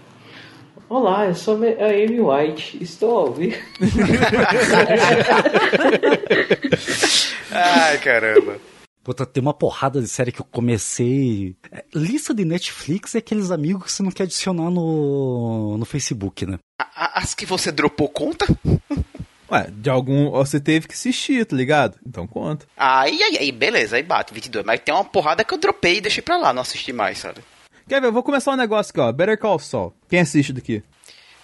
Olá, 0.88 1.26
eu 1.26 1.34
sou 1.36 1.54
a 1.54 1.86
Amy 1.86 2.20
White, 2.20 2.82
estou 2.82 3.18
ao 3.18 3.32
vivo. 3.32 3.56
Ai, 7.52 7.98
caramba. 7.98 8.56
Puta, 9.04 9.26
tem 9.26 9.42
uma 9.42 9.52
porrada 9.52 10.00
de 10.00 10.08
série 10.08 10.32
que 10.32 10.40
eu 10.40 10.46
comecei. 10.50 11.54
É, 11.70 11.84
lista 11.94 12.32
de 12.32 12.42
Netflix 12.42 13.14
é 13.14 13.18
aqueles 13.18 13.50
amigos 13.50 13.84
que 13.84 13.92
você 13.92 14.02
não 14.02 14.10
quer 14.10 14.22
adicionar 14.22 14.70
no, 14.70 15.76
no 15.76 15.84
Facebook, 15.84 16.46
né? 16.46 16.58
As 16.96 17.34
que 17.34 17.44
você 17.44 17.70
dropou 17.70 18.08
conta? 18.08 18.46
Ué, 19.52 19.70
de 19.70 19.90
algum. 19.90 20.30
Você 20.30 20.58
teve 20.58 20.88
que 20.88 20.94
assistir, 20.94 21.44
tá 21.44 21.54
ligado? 21.54 21.98
Então 22.04 22.26
conta. 22.26 22.66
Aí, 22.74 23.22
aí, 23.22 23.36
aí, 23.38 23.52
beleza, 23.52 23.96
aí 23.96 24.02
bate 24.02 24.32
22. 24.32 24.64
Mas 24.64 24.80
tem 24.80 24.94
uma 24.94 25.04
porrada 25.04 25.44
que 25.44 25.52
eu 25.52 25.58
dropei 25.58 25.98
e 25.98 26.00
deixei 26.00 26.22
pra 26.22 26.38
lá, 26.38 26.54
não 26.54 26.62
assisti 26.62 26.90
mais, 26.90 27.18
sabe? 27.18 27.42
Quer 27.86 28.00
ver? 28.00 28.06
Eu 28.06 28.12
vou 28.12 28.22
começar 28.22 28.52
um 28.52 28.56
negócio 28.56 28.90
aqui, 28.90 29.00
ó. 29.00 29.12
Better 29.12 29.38
Call 29.38 29.58
Saul. 29.58 29.94
Quem 30.08 30.20
assiste 30.20 30.54
daqui? 30.54 30.82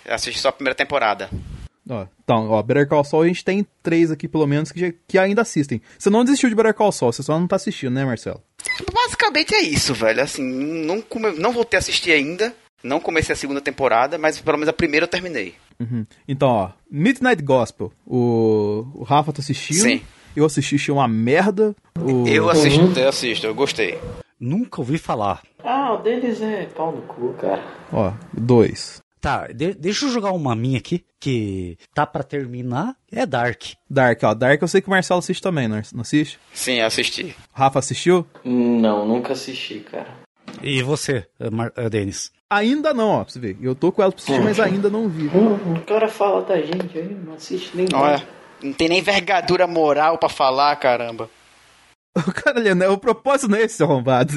Assisti 0.09 0.41
só 0.41 0.49
a 0.49 0.53
primeira 0.53 0.75
temporada. 0.75 1.29
Ó, 1.91 2.07
então, 2.23 2.49
ó, 2.51 2.63
Better 2.63 2.87
Call 2.89 3.03
Saul 3.05 3.25
a 3.25 3.27
gente 3.27 3.45
tem 3.45 3.67
três 3.83 4.11
aqui, 4.11 4.29
pelo 4.29 4.47
menos, 4.47 4.71
que, 4.71 4.79
já- 4.81 4.93
que 5.09 5.19
ainda 5.19 5.43
assistem. 5.43 5.83
Você 5.99 6.09
não 6.09 6.25
desistiu 6.25 6.49
de 6.49 6.55
Better 6.55 6.73
Call 6.73 6.93
Saul, 6.93 7.13
você 7.13 7.23
só 7.23 7.39
não 7.39 7.47
tá 7.49 7.57
assistindo, 7.57 7.93
né, 7.93 8.05
Marcelo? 8.05 8.41
Basicamente 8.93 9.55
é 9.55 9.61
isso, 9.63 9.93
velho. 9.95 10.23
Assim, 10.23 10.43
não, 10.43 11.01
come... 11.03 11.31
não 11.33 11.53
voltei 11.53 11.77
a 11.77 11.81
assistir 11.81 12.13
ainda. 12.13 12.55
Não 12.83 12.99
comecei 13.01 13.33
a 13.35 13.37
segunda 13.37 13.61
temporada, 13.61 14.17
mas 14.17 14.41
pelo 14.41 14.57
menos 14.57 14.69
a 14.71 14.73
primeira 14.73 15.05
eu 15.05 15.09
terminei. 15.09 15.55
Uhum. 15.79 16.07
Então, 16.27 16.49
ó, 16.49 16.71
Midnight 16.91 17.43
Gospel. 17.43 17.93
O, 18.07 18.87
o 18.95 19.03
Rafa 19.03 19.33
tá 19.35 19.41
assistindo. 19.41 19.83
Sim. 19.83 20.01
Eu 20.35 20.47
assisti, 20.47 20.77
achei 20.77 20.95
uma 20.95 21.07
merda. 21.09 21.75
O... 22.01 22.27
Eu 22.27 22.49
assisto, 22.49 22.99
eu 22.99 23.09
assisto, 23.09 23.47
eu 23.47 23.55
gostei. 23.55 23.99
Nunca 24.39 24.81
ouvi 24.81 24.97
falar. 24.97 25.43
Ah, 25.63 25.93
o 25.93 25.99
deles 25.99 26.41
é 26.41 26.65
pau 26.75 26.93
no 26.93 27.03
cu, 27.03 27.35
cara. 27.35 27.63
Ó, 27.93 28.13
dois. 28.33 29.03
Tá, 29.21 29.49
de- 29.49 29.75
deixa 29.75 30.07
eu 30.07 30.11
jogar 30.11 30.33
uma 30.33 30.57
minha 30.57 30.79
aqui, 30.79 31.05
que 31.21 31.77
tá 31.95 32.07
pra 32.07 32.23
terminar. 32.23 32.97
É 33.13 33.27
Dark. 33.27 33.63
Dark, 33.89 34.23
ó. 34.23 34.33
Dark 34.33 34.63
eu 34.63 34.69
sei 34.69 34.81
que 34.81 34.87
o 34.89 34.91
Marcelo 34.91 35.19
assiste 35.19 35.43
também, 35.43 35.69
não 35.69 35.81
não 35.93 36.01
assiste? 36.01 36.39
Sim, 36.55 36.77
eu 36.77 36.87
assisti. 36.87 37.37
Rafa 37.53 37.79
assistiu? 37.81 38.27
Não, 38.45 39.07
nunca 39.07 39.35
assisti, 39.35 39.81
cara. 39.81 40.09
E 40.63 40.83
você, 40.83 41.27
eh, 41.39 41.51
Mar- 41.51 41.73
eh, 41.77 41.89
Denis? 41.91 42.33
Ainda 42.49 42.93
não, 42.95 43.11
ó, 43.11 43.23
pra 43.25 43.33
você 43.33 43.39
ver. 43.39 43.57
Eu 43.61 43.75
tô 43.75 43.93
com 43.93 44.03
ela 44.03 44.11
pra 44.11 44.21
assistir, 44.21 44.43
mas 44.43 44.59
ainda 44.59 44.89
não 44.91 45.09
vi. 45.09 45.29
Hum, 45.29 45.75
O 45.77 45.81
cara 45.83 46.09
fala 46.09 46.43
da 46.43 46.61
gente 46.61 46.99
aí, 46.99 47.15
não 47.15 47.35
assiste 47.35 47.77
nem 47.77 47.87
Olha, 47.95 48.27
não 48.63 48.73
tem 48.73 48.89
nem 48.89 48.99
envergadura 48.99 49.67
moral 49.67 50.19
pra 50.19 50.29
falar, 50.29 50.75
caramba. 50.77 51.29
O 52.27 52.33
cara, 52.33 52.75
né? 52.75 52.89
O 52.89 52.99
propósito 52.99 53.49
não 53.51 53.59
é 53.59 53.63
esse, 53.63 53.77
seu 53.77 53.87
arrombado. 53.87 54.33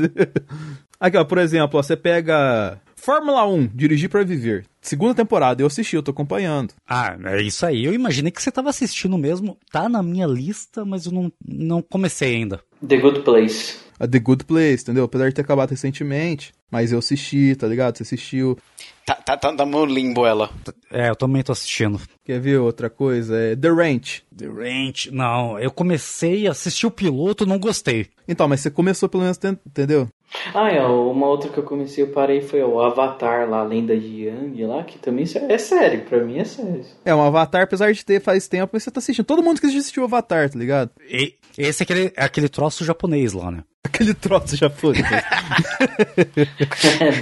Aqui, 1.00 1.17
ó, 1.17 1.24
por 1.26 1.39
exemplo, 1.39 1.80
ó, 1.80 1.82
você 1.84 1.98
pega 1.98 2.80
Fórmula 2.96 3.46
1, 3.48 3.67
Dirigir 3.74 4.10
pra 4.10 4.24
Viver. 4.24 4.65
Segunda 4.84 5.15
temporada, 5.15 5.62
eu 5.63 5.67
assisti, 5.67 5.96
eu 5.96 6.04
tô 6.04 6.12
acompanhando. 6.12 6.74
Ah, 6.88 7.15
é 7.26 7.41
isso 7.41 7.65
aí. 7.65 7.86
Eu 7.86 7.93
imaginei 7.93 8.32
que 8.32 8.41
você 8.41 8.52
tava 8.52 8.69
assistindo 8.69 9.17
mesmo. 9.17 9.58
Tá 9.72 9.88
na 9.88 10.04
minha 10.04 10.28
lista, 10.28 10.84
mas 10.84 11.06
eu 11.06 11.12
não, 11.13 11.32
não 11.48 11.82
comecei 11.82 12.36
ainda. 12.36 12.60
The 12.86 12.98
Good 12.98 13.22
Place. 13.22 13.80
A 13.98 14.06
The 14.08 14.19
Good 14.19 14.43
Place, 14.43 14.84
entendeu? 14.84 15.06
Apesar 15.06 15.30
de 15.30 15.36
ter 15.36 15.41
acabado 15.41 15.69
recentemente, 15.69 16.52
mas 16.69 16.91
eu 16.91 17.00
assisti, 17.00 17.56
tá 17.56 17.65
ligado? 17.67 17.96
Você 17.98 18.04
assistiu. 18.04 18.58
Tá, 19.06 19.15
tá, 19.15 19.38
tá, 19.38 19.54
tá 19.56 19.65
no 19.65 19.86
limbo 19.86 20.26
ela. 20.26 20.50
É, 20.91 21.10
eu 21.10 21.15
também 21.15 21.41
tô 21.43 21.54
assistindo. 21.54 22.02
Quer 22.26 22.41
ver 22.41 22.58
outra 22.58 22.89
coisa? 22.89 23.38
É 23.38 23.56
The 23.56 23.69
Ranch. 23.69 24.24
The 24.36 24.48
Ranch. 24.48 25.10
Não, 25.12 25.58
eu 25.60 25.72
comecei 25.72 26.46
a 26.48 26.52
assistir 26.52 26.86
o 26.88 26.91
piloto 26.91 27.46
não 27.46 27.58
gostei. 27.60 28.08
Então, 28.28 28.48
mas 28.50 28.60
você 28.60 28.69
começou 28.69 29.08
pelo 29.08 29.24
menos, 29.24 29.38
ten- 29.38 29.58
entendeu? 29.65 30.10
Ah, 30.54 30.69
é, 30.69 30.82
uma 30.86 31.28
outra 31.28 31.50
que 31.50 31.58
eu 31.58 31.63
comecei, 31.63 32.04
eu 32.04 32.10
parei, 32.10 32.41
foi 32.41 32.62
o 32.63 32.80
Avatar 32.80 33.50
lá, 33.50 33.60
a 33.60 33.63
Lenda 33.63 33.98
de 33.98 34.26
Yang 34.26 34.65
lá, 34.65 34.84
que 34.84 34.98
também 34.98 35.26
é 35.50 35.58
sério, 35.58 36.02
pra 36.02 36.19
mim 36.19 36.39
é 36.39 36.43
sério. 36.43 36.86
É, 37.06 37.13
um 37.13 37.22
Avatar, 37.22 37.63
apesar 37.63 37.91
de 37.93 38.04
ter 38.04 38.22
faz 38.22 38.48
tempo, 38.48 38.72
mas 38.74 38.84
você 38.84 38.91
tá 38.91 39.00
assistindo. 39.00 39.26
Todo 39.26 39.43
mundo 39.43 39.60
que 39.62 39.67
assistiu 39.67 40.04
o 40.04 40.06
Avatar, 40.06 40.50
tá 40.50 40.58
ligado? 40.58 40.91
E 41.10 41.36
esse 41.58 41.82
é 41.82 41.86
aquele, 41.86 42.13
é 42.15 42.24
aquele 42.24 42.50
troço 42.50 42.84
japonês 42.84 43.34
lá, 43.34 43.52
né? 43.52 43.63
Aquele 43.86 44.13
troço 44.13 44.58
foi. 44.72 44.96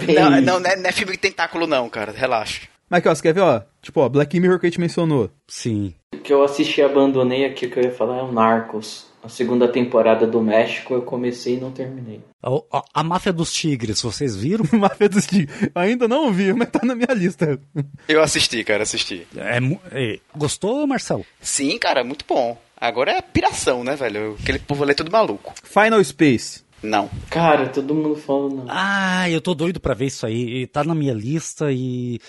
É 0.08 0.14
Não, 0.14 0.30
não, 0.42 0.60
não 0.60 0.70
é, 0.70 0.76
não 0.78 0.90
é 0.90 0.92
filme 0.92 1.14
de 1.14 1.18
tentáculo, 1.18 1.68
não, 1.68 1.90
cara. 1.90 2.14
Relaxa. 2.14 2.62
mas 2.90 3.00
aqui, 3.00 3.10
ó, 3.10 3.16
você 3.16 3.22
quer 3.22 3.34
ver, 3.34 3.42
ó? 3.42 3.62
Tipo, 3.82 4.02
ó, 4.02 4.10
Black 4.10 4.40
Mirror 4.40 4.60
que 4.60 4.68
a 4.68 4.70
gente 4.70 4.80
mencionou. 4.80 5.30
Sim. 5.48 5.94
O 6.16 6.20
que 6.20 6.32
eu 6.32 6.44
assisti 6.44 6.80
e 6.80 6.84
abandonei 6.84 7.46
aqui, 7.46 7.68
que 7.68 7.78
eu 7.80 7.84
ia 7.84 7.92
falar, 7.92 8.20
é 8.20 8.22
o 8.22 8.32
Narcos. 8.32 9.11
A 9.24 9.30
segunda 9.30 9.68
temporada 9.68 10.26
do 10.26 10.42
México 10.42 10.94
eu 10.94 11.04
comecei 11.04 11.56
e 11.56 11.60
não 11.60 11.72
terminei. 11.72 12.22
A, 12.42 12.50
a, 12.78 12.84
a 12.96 13.04
Máfia 13.04 13.32
dos 13.32 13.54
Tigres, 13.54 14.02
vocês 14.02 14.36
viram? 14.36 14.66
Máfia 14.74 15.08
dos 15.08 15.28
Tigres. 15.28 15.70
Ainda 15.76 16.08
não 16.08 16.32
vi, 16.32 16.52
mas 16.54 16.70
tá 16.70 16.80
na 16.84 16.96
minha 16.96 17.14
lista. 17.14 17.60
Eu 18.08 18.22
assisti, 18.22 18.64
cara, 18.64 18.84
assisti. 18.84 19.28
É, 19.36 19.60
é, 19.92 20.20
gostou, 20.36 20.88
Marcelo? 20.88 21.26
Sim, 21.40 21.78
cara, 21.78 22.04
muito 22.04 22.26
bom. 22.28 22.58
Agora 22.76 23.12
é 23.12 23.22
piração, 23.22 23.84
né, 23.84 23.96
velho? 23.96 24.36
Aquele 24.42 24.58
povo 24.58 24.82
ali 24.84 24.94
é 24.94 24.96
tudo 24.96 25.12
maluco. 25.12 25.54
Final 25.64 26.04
Space. 26.04 26.64
Não. 26.82 27.10
Cara, 27.30 27.70
todo 27.70 27.94
mundo 27.94 28.16
fala 28.16 28.50
não. 28.50 28.66
Ah, 28.68 29.30
eu 29.30 29.40
tô 29.40 29.54
doido 29.54 29.80
pra 29.80 29.94
ver 29.94 30.08
isso 30.08 30.26
aí. 30.26 30.66
Tá 30.68 30.84
na 30.84 30.96
minha 30.96 31.14
lista 31.14 31.72
e. 31.72 32.20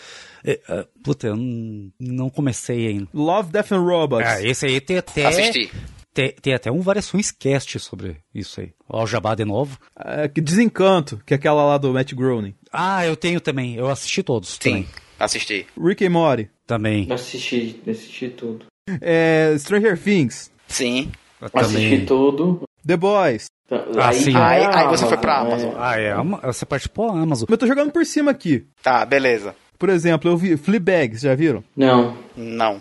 É, 0.44 0.60
uh, 0.68 1.00
puta, 1.02 1.28
eu 1.28 1.36
não, 1.36 1.90
não 1.98 2.30
comecei 2.30 2.88
ainda. 2.88 3.08
Love, 3.14 3.50
Death 3.50 3.72
and 3.72 3.80
Robots. 3.80 4.28
Ah, 4.28 4.42
esse 4.42 4.66
aí 4.66 4.80
tem 4.80 4.98
até. 4.98 5.24
Assisti. 5.24 5.70
Tem, 6.14 6.34
tem 6.42 6.52
até 6.54 6.70
um 6.70 6.80
variações 6.80 7.30
cast 7.30 7.78
sobre 7.80 8.16
isso 8.34 8.60
aí. 8.60 8.72
Ó, 8.88 9.02
o 9.02 9.06
Jabá 9.06 9.34
de 9.34 9.44
novo. 9.44 9.78
É, 9.98 10.28
Desencanto, 10.28 11.20
que 11.24 11.32
é 11.32 11.36
aquela 11.36 11.64
lá 11.64 11.78
do 11.78 11.92
Matt 11.92 12.12
Groening. 12.14 12.54
Ah, 12.72 13.06
eu 13.06 13.16
tenho 13.16 13.40
também. 13.40 13.76
Eu 13.76 13.88
assisti 13.88 14.22
todos. 14.22 14.50
Sim, 14.50 14.58
também. 14.58 14.86
assisti. 15.18 15.66
Rick 15.80 16.04
and 16.06 16.10
Morty. 16.10 16.50
Também. 16.66 17.10
Assisti, 17.10 17.80
assisti 17.88 18.28
tudo. 18.28 18.66
É, 19.00 19.54
Stranger 19.58 19.98
Things. 19.98 20.50
Sim. 20.68 21.10
Eu 21.40 21.48
Assisti 21.54 21.90
também. 21.90 22.06
tudo. 22.06 22.62
The 22.86 22.96
Boys. 22.96 23.46
Ah, 23.70 24.08
aí, 24.08 24.14
sim. 24.16 24.36
Aí, 24.36 24.62
é 24.62 24.76
aí 24.76 24.86
você 24.88 25.06
foi 25.06 25.16
pra 25.16 25.38
Amazon, 25.38 25.70
Amazon. 25.70 25.82
Ah, 25.82 25.98
é. 25.98 26.14
Você 26.52 26.66
participou 26.66 27.10
da 27.12 27.18
Amazon. 27.20 27.46
Eu 27.48 27.56
tô 27.58 27.66
jogando 27.66 27.90
por 27.90 28.04
cima 28.04 28.30
aqui. 28.30 28.66
Tá, 28.82 29.04
beleza. 29.06 29.54
Por 29.78 29.88
exemplo, 29.88 30.30
eu 30.30 30.36
vi 30.36 30.56
Fleabag, 30.56 31.16
já 31.16 31.34
viram? 31.34 31.64
Não. 31.76 32.16
Não. 32.36 32.80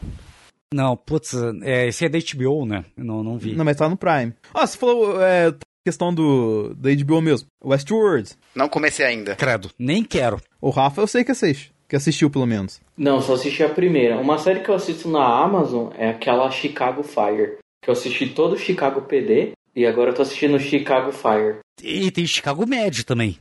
Não, 0.74 0.96
putz, 0.96 1.34
é, 1.64 1.88
esse 1.88 2.06
é 2.06 2.10
da 2.10 2.18
HBO, 2.20 2.66
né? 2.66 2.86
Não, 2.96 3.24
não 3.24 3.38
vi. 3.38 3.54
Não, 3.54 3.66
mas 3.66 3.78
tá 3.78 3.90
no 3.90 3.98
Prime. 3.98 4.34
Ah, 4.54 4.66
você 4.66 4.78
falou 4.78 5.22
é, 5.22 5.54
questão 5.86 6.14
do 6.14 6.74
da 6.76 6.90
HBO 6.94 7.22
mesmo. 7.22 7.48
Westworld. 7.64 8.32
Não 8.56 8.70
comecei 8.70 9.06
ainda. 9.06 9.36
Credo, 9.36 9.70
nem 9.78 10.04
quero. 10.04 10.42
O 10.62 10.70
Rafa 10.70 11.02
eu 11.02 11.08
sei 11.08 11.24
que 11.24 11.32
assiste. 11.32 11.74
Que 11.90 11.96
assistiu, 11.98 12.30
pelo 12.30 12.46
menos. 12.46 12.80
Não, 12.96 13.20
só 13.20 13.34
assisti 13.34 13.64
a 13.64 13.70
primeira. 13.70 14.18
Uma 14.18 14.38
série 14.38 14.62
que 14.62 14.70
eu 14.70 14.76
assisto 14.76 15.10
na 15.10 15.26
Amazon 15.44 15.92
é 15.98 16.10
aquela 16.10 16.50
Chicago 16.50 17.04
Fire. 17.04 17.58
Que 17.84 17.90
eu 17.90 17.94
assisti 17.94 18.28
todo 18.28 18.54
o 18.54 18.58
Chicago 18.58 19.02
PD 19.02 19.52
e 19.76 19.86
agora 19.86 20.12
eu 20.12 20.14
tô 20.14 20.22
assistindo 20.22 20.58
Chicago 20.58 21.12
Fire. 21.12 21.60
E 21.84 22.10
tem 22.12 22.26
Chicago 22.26 22.66
Med 22.66 23.04
também. 23.04 23.38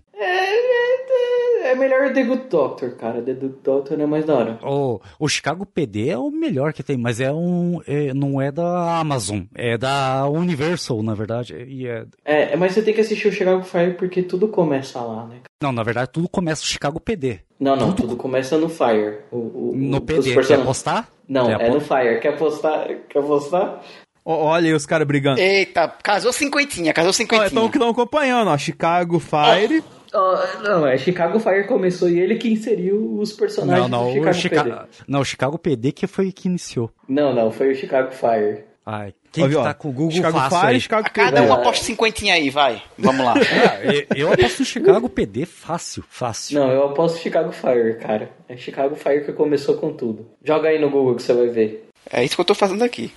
Melhor 1.80 2.12
The 2.12 2.22
Good 2.22 2.42
Doctor, 2.50 2.90
cara. 2.96 3.20
The 3.22 3.32
Good 3.34 3.54
Doctor 3.64 4.00
é 4.00 4.06
mais 4.06 4.24
da 4.24 4.34
hora. 4.34 4.58
O, 4.62 5.00
o 5.18 5.28
Chicago 5.28 5.64
PD 5.66 6.10
é 6.10 6.18
o 6.18 6.30
melhor 6.30 6.72
que 6.72 6.82
tem, 6.82 6.96
mas 6.96 7.20
é 7.20 7.32
um. 7.32 7.80
é- 7.86 8.12
não 8.14 8.40
é 8.40 8.52
da 8.52 8.98
Amazon, 8.98 9.40
é 9.54 9.76
da 9.78 10.26
Universal, 10.28 11.02
na 11.02 11.14
verdade. 11.14 11.54
E 11.66 11.86
é- 11.88 12.04
É, 12.24 12.56
mas 12.56 12.72
você 12.74 12.82
tem 12.82 12.92
que 12.94 13.00
assistir 13.00 13.28
o 13.28 13.32
Chicago 13.32 13.62
Fire 13.62 13.94
porque 13.94 14.22
tudo 14.22 14.46
começa 14.48 15.00
lá, 15.00 15.26
né? 15.26 15.36
não, 15.62 15.72
na 15.72 15.82
verdade, 15.82 16.10
tudo 16.12 16.28
começa 16.28 16.62
no 16.62 16.66
Chicago 16.68 17.00
PD. 17.00 17.40
Não, 17.58 17.76
não, 17.76 17.92
tudo 17.92 18.16
começa 18.16 18.56
no 18.56 18.68
Fire. 18.68 19.18
O, 19.30 19.36
o, 19.36 19.72
No 19.76 20.00
PD. 20.00 20.34
Quer 20.46 20.54
apostar? 20.60 21.08
Não, 21.28 21.46
Quer 21.46 21.60
é 21.60 21.68
no 21.70 21.76
apo- 21.76 21.84
Fire. 21.86 22.20
Quer 22.20 22.28
apostar? 22.34 22.88
Quer 23.08 23.18
apostar? 23.18 23.80
Olha 24.24 24.68
aí 24.68 24.74
os 24.74 24.86
caras 24.86 25.06
brigando. 25.06 25.40
Eita, 25.40 25.88
casou 26.02 26.32
cinquentinha, 26.32 26.92
casou 26.92 27.12
cinquentinha. 27.12 27.48
então 27.48 27.68
que 27.68 27.76
estão 27.76 27.90
acompanhando, 27.90 28.48
ó. 28.48 28.56
Chicago 28.58 29.18
Fire. 29.18 29.82
Ó, 30.12 30.38
não, 30.62 30.86
é 30.86 30.98
Chicago 30.98 31.38
Fire 31.38 31.66
começou 31.66 32.08
e 32.08 32.18
ele 32.18 32.36
que 32.36 32.48
inseriu 32.52 33.18
os 33.18 33.32
personagens 33.32 33.88
Não, 33.88 33.98
não, 33.98 34.04
do 34.06 34.10
o 34.10 34.14
Chicago 34.14 34.34
Chicago, 34.34 34.70
PD. 34.70 34.86
não, 35.06 35.20
o 35.20 35.24
Chicago 35.24 35.58
PD 35.58 35.92
que 35.92 36.06
foi 36.06 36.32
que 36.32 36.48
iniciou. 36.48 36.90
Não, 37.08 37.32
não, 37.34 37.50
foi 37.52 37.70
o 37.72 37.74
Chicago 37.76 38.10
Fire. 38.12 38.64
Ai, 38.84 39.14
quem 39.30 39.44
Ó, 39.44 39.46
que 39.46 39.50
viu, 39.50 39.60
ó? 39.60 39.62
tá 39.62 39.74
com 39.74 39.88
o 39.90 39.92
Google 39.92 40.10
Chicago 40.10 40.38
fácil 40.38 40.58
Fire, 40.58 40.72
aí? 40.72 40.80
Chicago 40.80 41.06
A 41.06 41.10
cada 41.10 41.42
um 41.42 41.52
aposta 41.52 41.84
cinquentinha 41.84 42.34
aí, 42.34 42.50
vai. 42.50 42.82
Vamos 42.98 43.24
lá. 43.24 43.34
Ah, 43.34 43.84
eu- 44.16 44.32
aposto 44.32 44.58
no 44.60 44.64
Chicago 44.64 45.08
PD 45.08 45.46
fácil, 45.46 46.02
fácil. 46.08 46.58
Não, 46.58 46.70
eu 46.72 46.86
aposto 46.86 47.18
Chicago 47.20 47.52
Fire, 47.52 47.98
cara. 48.00 48.30
É 48.48 48.56
Chicago 48.56 48.96
Fire 48.96 49.24
que 49.24 49.32
começou 49.32 49.76
com 49.76 49.92
tudo. 49.92 50.26
Joga 50.42 50.70
aí 50.70 50.80
no 50.80 50.90
Google 50.90 51.14
que 51.14 51.22
você 51.22 51.32
vai 51.34 51.48
ver. 51.48 51.88
É 52.10 52.24
isso 52.24 52.34
que 52.34 52.40
eu 52.40 52.44
tô 52.44 52.54
fazendo 52.54 52.82
aqui. 52.82 53.12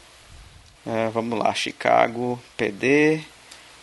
É, 0.85 1.07
vamos 1.09 1.39
lá, 1.39 1.51
Chicago, 1.55 2.37
PD 2.57 3.21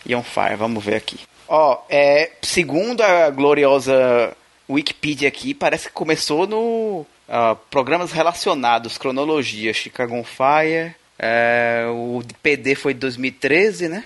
e 0.05 0.15
On 0.15 0.23
Fire, 0.23 0.55
vamos 0.55 0.81
ver 0.85 0.95
aqui. 0.95 1.19
Ó, 1.53 1.79
é, 1.89 2.29
segundo 2.41 3.01
a 3.01 3.29
gloriosa 3.29 4.31
Wikipedia 4.69 5.27
aqui, 5.27 5.53
parece 5.53 5.87
que 5.89 5.93
começou 5.93 6.47
no 6.47 7.05
ah, 7.27 7.57
programas 7.69 8.13
relacionados, 8.13 8.97
cronologia, 8.97 9.73
Chicago 9.73 10.15
On 10.15 10.23
Fire. 10.23 10.95
é, 11.19 11.83
o 11.89 12.21
PD 12.41 12.73
foi 12.73 12.93
de 12.93 13.01
2013, 13.01 13.89
né? 13.89 14.03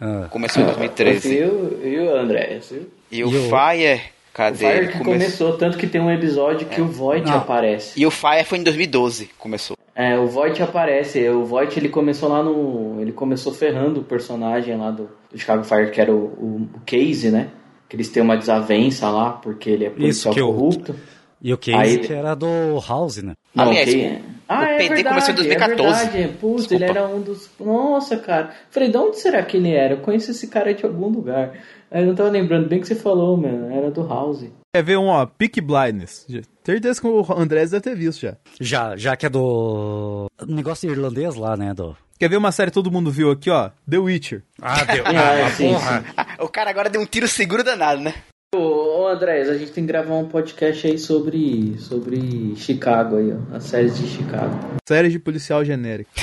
Ah, 0.00 0.26
Começou 0.30 0.62
em 0.62 0.66
2013. 0.66 1.28
Viu, 1.28 1.78
viu 1.82 2.16
André? 2.16 2.58
Viu? 2.70 2.90
E 3.12 3.22
o 3.24 3.30
E 3.30 3.36
o- 3.36 3.42
Fire, 3.50 4.00
O 4.00 4.32
cadê? 4.32 4.56
Fire 4.58 4.70
Ele 4.78 4.86
que 4.88 4.92
come- 4.98 5.04
começou, 5.12 5.58
tanto 5.58 5.76
que 5.76 5.86
tem 5.86 6.00
um 6.00 6.10
episódio 6.10 6.66
que 6.66 6.80
o 6.80 6.86
Voight 6.86 7.26
Não. 7.28 7.36
aparece. 7.36 8.00
E 8.00 8.06
o 8.06 8.10
Fire 8.10 8.42
foi 8.44 8.56
em 8.58 8.62
2012, 8.62 9.26
começou. 9.38 9.76
É, 9.94 10.18
o 10.18 10.26
Voight 10.26 10.62
aparece. 10.62 11.28
O 11.28 11.44
Voight 11.44 11.78
ele 11.78 11.88
começou 11.88 12.28
lá 12.28 12.42
no. 12.42 13.00
Ele 13.00 13.12
começou 13.12 13.52
ferrando 13.52 14.00
o 14.00 14.04
personagem 14.04 14.76
lá 14.76 14.90
do, 14.90 15.08
do 15.30 15.38
Chicago 15.38 15.64
Fire, 15.64 15.90
que 15.90 16.00
era 16.00 16.12
o, 16.12 16.16
o, 16.26 16.68
o 16.74 16.80
Casey, 16.86 17.30
né? 17.30 17.48
Que 17.88 17.96
eles 17.96 18.08
têm 18.08 18.22
uma 18.22 18.36
desavença 18.36 19.10
lá, 19.10 19.30
porque 19.32 19.68
ele 19.68 19.84
é 19.84 19.90
policial 19.90 20.32
que 20.32 20.40
o- 20.40 20.46
corrupto. 20.46 20.94
E 21.42 21.52
o 21.54 21.58
Case 21.58 21.76
Aí- 21.78 21.98
que 21.98 22.12
era 22.12 22.34
do 22.34 22.46
House, 22.86 23.22
né? 23.22 23.32
Não, 23.54 23.64
Aliás, 23.64 23.88
quem 23.88 24.00
o- 24.02 24.06
é? 24.12 24.20
Ah, 24.46 24.60
o 24.60 24.64
é 24.64 24.76
PD 24.78 24.88
verdade, 24.94 25.08
começou 25.08 25.32
em 25.32 25.36
2014. 25.36 26.02
É 26.02 26.06
verdade. 26.10 26.38
Putz, 26.38 26.70
ele 26.72 26.84
era 26.84 27.06
um 27.08 27.20
dos. 27.20 27.50
Nossa, 27.58 28.16
cara. 28.16 28.50
Falei, 28.70 28.90
de 28.90 28.96
onde 28.96 29.18
será 29.18 29.42
que 29.42 29.56
ele 29.56 29.72
era? 29.72 29.94
Eu 29.94 29.98
conheço 30.00 30.30
esse 30.32 30.48
cara 30.48 30.74
de 30.74 30.84
algum 30.84 31.08
lugar. 31.08 31.52
Aí 31.90 32.02
eu 32.02 32.06
não 32.06 32.14
tava 32.14 32.30
lembrando 32.30 32.68
bem 32.68 32.80
que 32.80 32.86
você 32.86 32.94
falou, 32.94 33.36
mano. 33.36 33.70
Era 33.74 33.90
do 33.90 34.06
House. 34.06 34.44
Quer 34.74 34.82
ver 34.84 34.96
um, 34.98 35.06
ó, 35.08 35.26
Peak 35.26 35.60
Blindness. 35.60 36.26
Certeza 36.64 37.00
que 37.00 37.06
o 37.06 37.26
Andrés 37.36 37.70
deve 37.72 37.82
ter 37.82 37.96
visto 37.96 38.20
já. 38.20 38.36
Já, 38.60 38.96
já 38.96 39.16
que 39.16 39.26
é 39.26 39.28
do. 39.28 40.26
Negócio 40.46 40.88
irlandês 40.90 41.34
lá, 41.34 41.56
né? 41.56 41.74
Do... 41.74 41.96
Quer 42.18 42.28
ver 42.30 42.36
uma 42.36 42.52
série 42.52 42.70
que 42.70 42.74
todo 42.74 42.92
mundo 42.92 43.10
viu 43.10 43.30
aqui, 43.30 43.50
ó? 43.50 43.70
The 43.88 43.98
Witcher. 43.98 44.42
Ah, 44.62 44.84
deu. 44.84 45.02
Ah, 45.08 45.50
sim, 45.50 45.74
sim. 45.76 46.04
Ah, 46.16 46.26
o 46.38 46.48
cara 46.48 46.70
agora 46.70 46.88
deu 46.90 47.00
um 47.00 47.06
tiro 47.06 47.26
seguro 47.26 47.64
danado, 47.64 48.00
né? 48.02 48.14
Ô, 48.54 49.02
ô 49.02 49.08
Andrés, 49.08 49.48
a 49.48 49.56
gente 49.56 49.72
tem 49.72 49.84
que 49.84 49.88
gravar 49.92 50.14
um 50.16 50.28
podcast 50.28 50.86
aí 50.86 50.98
sobre, 50.98 51.76
sobre 51.78 52.54
Chicago 52.56 53.16
aí, 53.16 53.32
ó. 53.32 53.56
As 53.56 53.64
séries 53.64 53.96
de 53.98 54.06
Chicago. 54.06 54.54
Série 54.88 55.08
de 55.08 55.18
policial 55.18 55.64
genérica. 55.64 56.10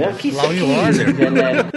É, 0.00 0.12
que 0.12 0.30
Law 0.30 0.46
and 0.50 0.54
que- 0.54 0.62
Order. 0.62 1.16
genérico. 1.16 1.70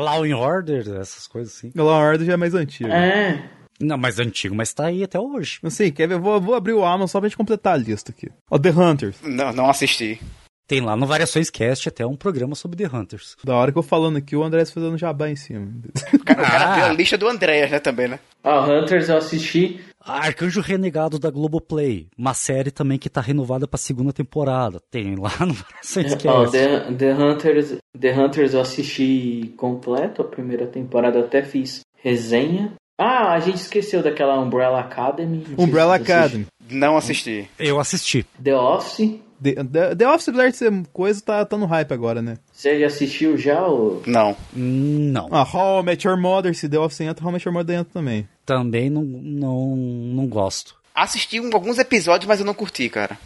Law 0.00 0.22
and 0.24 0.36
Order, 0.36 0.80
essas 1.00 1.26
coisas 1.26 1.54
assim. 1.56 1.72
Law 1.74 1.88
and 1.90 2.08
Order 2.10 2.26
já 2.26 2.32
é 2.34 2.36
mais 2.36 2.54
antigo. 2.54 2.90
É. 2.90 3.42
Não, 3.80 3.96
mais 3.96 4.18
antigo, 4.18 4.54
mas 4.54 4.72
tá 4.72 4.86
aí 4.86 5.04
até 5.04 5.20
hoje. 5.20 5.60
Assim, 5.62 5.90
quer 5.92 6.08
ver? 6.08 6.18
Vou, 6.18 6.40
vou 6.40 6.54
abrir 6.54 6.72
o 6.72 6.84
Amazon 6.84 7.06
só 7.06 7.20
pra 7.20 7.28
gente 7.28 7.36
completar 7.36 7.74
a 7.74 7.76
lista 7.76 8.10
aqui. 8.10 8.28
Ó, 8.50 8.58
The 8.58 8.70
Hunters. 8.70 9.16
Não, 9.22 9.52
não 9.52 9.70
assisti. 9.70 10.20
Tem 10.66 10.80
lá 10.82 10.94
no 10.96 11.06
Variações 11.06 11.48
Cast 11.48 11.88
até 11.88 12.04
um 12.04 12.14
programa 12.16 12.54
sobre 12.54 12.76
The 12.76 12.94
Hunters. 12.94 13.36
Da 13.42 13.54
hora 13.54 13.72
que 13.72 13.78
eu 13.78 13.82
falando 13.82 14.18
aqui, 14.18 14.36
o 14.36 14.42
Andrés 14.42 14.70
fazendo 14.70 14.98
jabá 14.98 15.30
em 15.30 15.36
cima. 15.36 15.66
O 16.12 16.18
cara, 16.18 16.42
o 16.42 16.44
cara 16.44 16.64
Ah. 16.72 16.74
viu 16.74 16.84
a 16.86 16.92
lista 16.92 17.16
do 17.16 17.26
Andréas, 17.26 17.70
né, 17.70 17.78
também, 17.78 18.06
né? 18.08 18.18
Ó, 18.44 18.66
Hunters 18.66 19.08
eu 19.08 19.16
assisti. 19.16 19.80
Arcanjo 20.08 20.60
Renegado 20.60 21.18
da 21.18 21.30
Globoplay. 21.30 22.08
Uma 22.16 22.34
série 22.34 22.70
também 22.70 22.98
que 22.98 23.10
tá 23.10 23.20
renovada 23.20 23.68
pra 23.68 23.78
segunda 23.78 24.12
temporada. 24.12 24.80
Tem 24.90 25.14
lá 25.16 25.32
no 25.40 25.54
Variações 25.54 26.12
Ó, 26.14 26.16
Cast. 26.16 26.52
The, 26.52 26.92
The 26.92 27.14
Hunters, 27.14 27.76
The 27.98 28.18
Hunters 28.18 28.54
eu 28.54 28.60
assisti 28.60 29.52
completo, 29.56 30.22
a 30.22 30.24
primeira 30.24 30.66
temporada 30.66 31.20
até 31.20 31.42
fiz 31.42 31.80
resenha. 32.02 32.72
Ah, 32.98 33.32
a 33.32 33.40
gente 33.40 33.58
esqueceu 33.58 34.02
daquela 34.02 34.40
Umbrella 34.40 34.80
Academy. 34.80 35.44
Não 35.56 35.64
Umbrella 35.64 35.96
você 35.98 36.02
Academy. 36.02 36.46
Não 36.70 36.96
assisti. 36.96 37.48
Eu 37.58 37.78
assisti. 37.78 38.26
The 38.42 38.56
Office. 38.56 39.20
The, 39.42 39.54
The, 39.64 39.94
The 39.96 40.08
Office, 40.08 40.28
apesar 40.28 40.50
de 40.50 40.56
ser 40.56 40.86
coisa, 40.92 41.22
tá, 41.22 41.44
tá 41.44 41.56
no 41.56 41.66
hype 41.66 41.92
agora, 41.92 42.20
né? 42.20 42.38
Você 42.52 42.80
já 42.80 42.86
assistiu 42.86 43.36
já? 43.36 43.64
Ou... 43.66 44.02
Não. 44.06 44.36
Não. 44.52 45.28
Ah, 45.30 45.42
How 45.42 45.80
I 45.80 45.84
Met 45.84 46.06
Your 46.06 46.18
Mother, 46.18 46.54
se 46.54 46.68
The 46.68 46.78
Office 46.78 47.00
entra, 47.00 47.24
How 47.24 47.30
I 47.30 47.32
Met 47.34 47.46
Your 47.46 47.54
Mother 47.54 47.78
entra 47.78 47.92
também. 47.92 48.28
Também 48.44 48.90
não, 48.90 49.02
não, 49.02 49.76
não 49.76 50.26
gosto. 50.26 50.76
Assisti 50.94 51.38
alguns 51.38 51.78
episódios, 51.78 52.26
mas 52.26 52.40
eu 52.40 52.46
não 52.46 52.54
curti, 52.54 52.88
cara. 52.88 53.18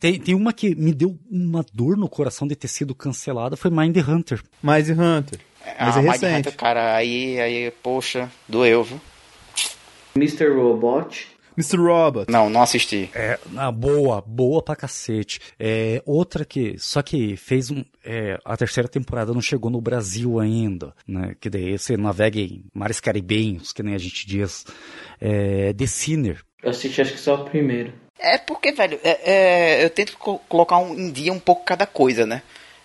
Tem, 0.00 0.18
tem 0.18 0.34
uma 0.34 0.52
que 0.52 0.74
me 0.74 0.92
deu 0.92 1.16
uma 1.30 1.64
dor 1.72 1.96
no 1.96 2.08
coração 2.08 2.48
de 2.48 2.56
ter 2.56 2.66
sido 2.66 2.92
cancelada, 2.92 3.56
foi 3.56 3.70
Mind 3.70 3.96
Hunter. 3.96 4.42
Mais 4.60 4.90
Hunter. 4.90 5.38
Mas 5.78 5.96
é 5.96 6.00
Mind 6.00 6.10
recente. 6.10 6.38
Hunter, 6.38 6.56
cara, 6.56 6.96
aí, 6.96 7.38
aí, 7.38 7.70
poxa, 7.82 8.28
doeu, 8.48 8.82
viu? 8.82 9.00
Mr. 10.16 10.48
Robot. 10.48 11.28
Mr. 11.56 11.76
Robot. 11.78 12.30
Não, 12.30 12.48
não 12.48 12.62
assisti. 12.62 13.10
É, 13.14 13.38
ah, 13.56 13.70
boa, 13.70 14.22
boa 14.26 14.62
pra 14.62 14.76
cacete. 14.76 15.40
É, 15.58 16.02
outra 16.06 16.44
que, 16.44 16.76
só 16.78 17.02
que 17.02 17.36
fez 17.36 17.70
um, 17.70 17.84
é, 18.04 18.38
a 18.44 18.56
terceira 18.56 18.88
temporada 18.88 19.32
não 19.32 19.40
chegou 19.42 19.70
no 19.70 19.80
Brasil 19.80 20.40
ainda, 20.40 20.94
né? 21.06 21.34
Que 21.40 21.50
daí 21.50 21.78
você 21.78 21.96
navega 21.96 22.40
em 22.40 22.64
mares 22.74 23.00
caribenhos, 23.00 23.72
que 23.72 23.82
nem 23.82 23.94
a 23.94 23.98
gente 23.98 24.26
diz. 24.26 24.64
É, 25.20 25.72
The 25.72 25.86
Sinner. 25.86 26.42
Eu 26.62 26.70
assisti 26.70 27.00
acho 27.00 27.12
que 27.12 27.18
só 27.20 27.34
o 27.34 27.44
primeiro. 27.44 27.92
É 28.18 28.38
porque, 28.38 28.72
velho, 28.72 28.98
é- 29.02 29.30
é, 29.80 29.84
eu 29.84 29.90
tento 29.90 30.16
co- 30.16 30.38
colocar 30.48 30.78
um- 30.78 30.94
em 30.98 31.10
dia 31.10 31.32
um 31.32 31.40
pouco 31.40 31.64
cada 31.64 31.86
coisa, 31.86 32.24
né? 32.24 32.42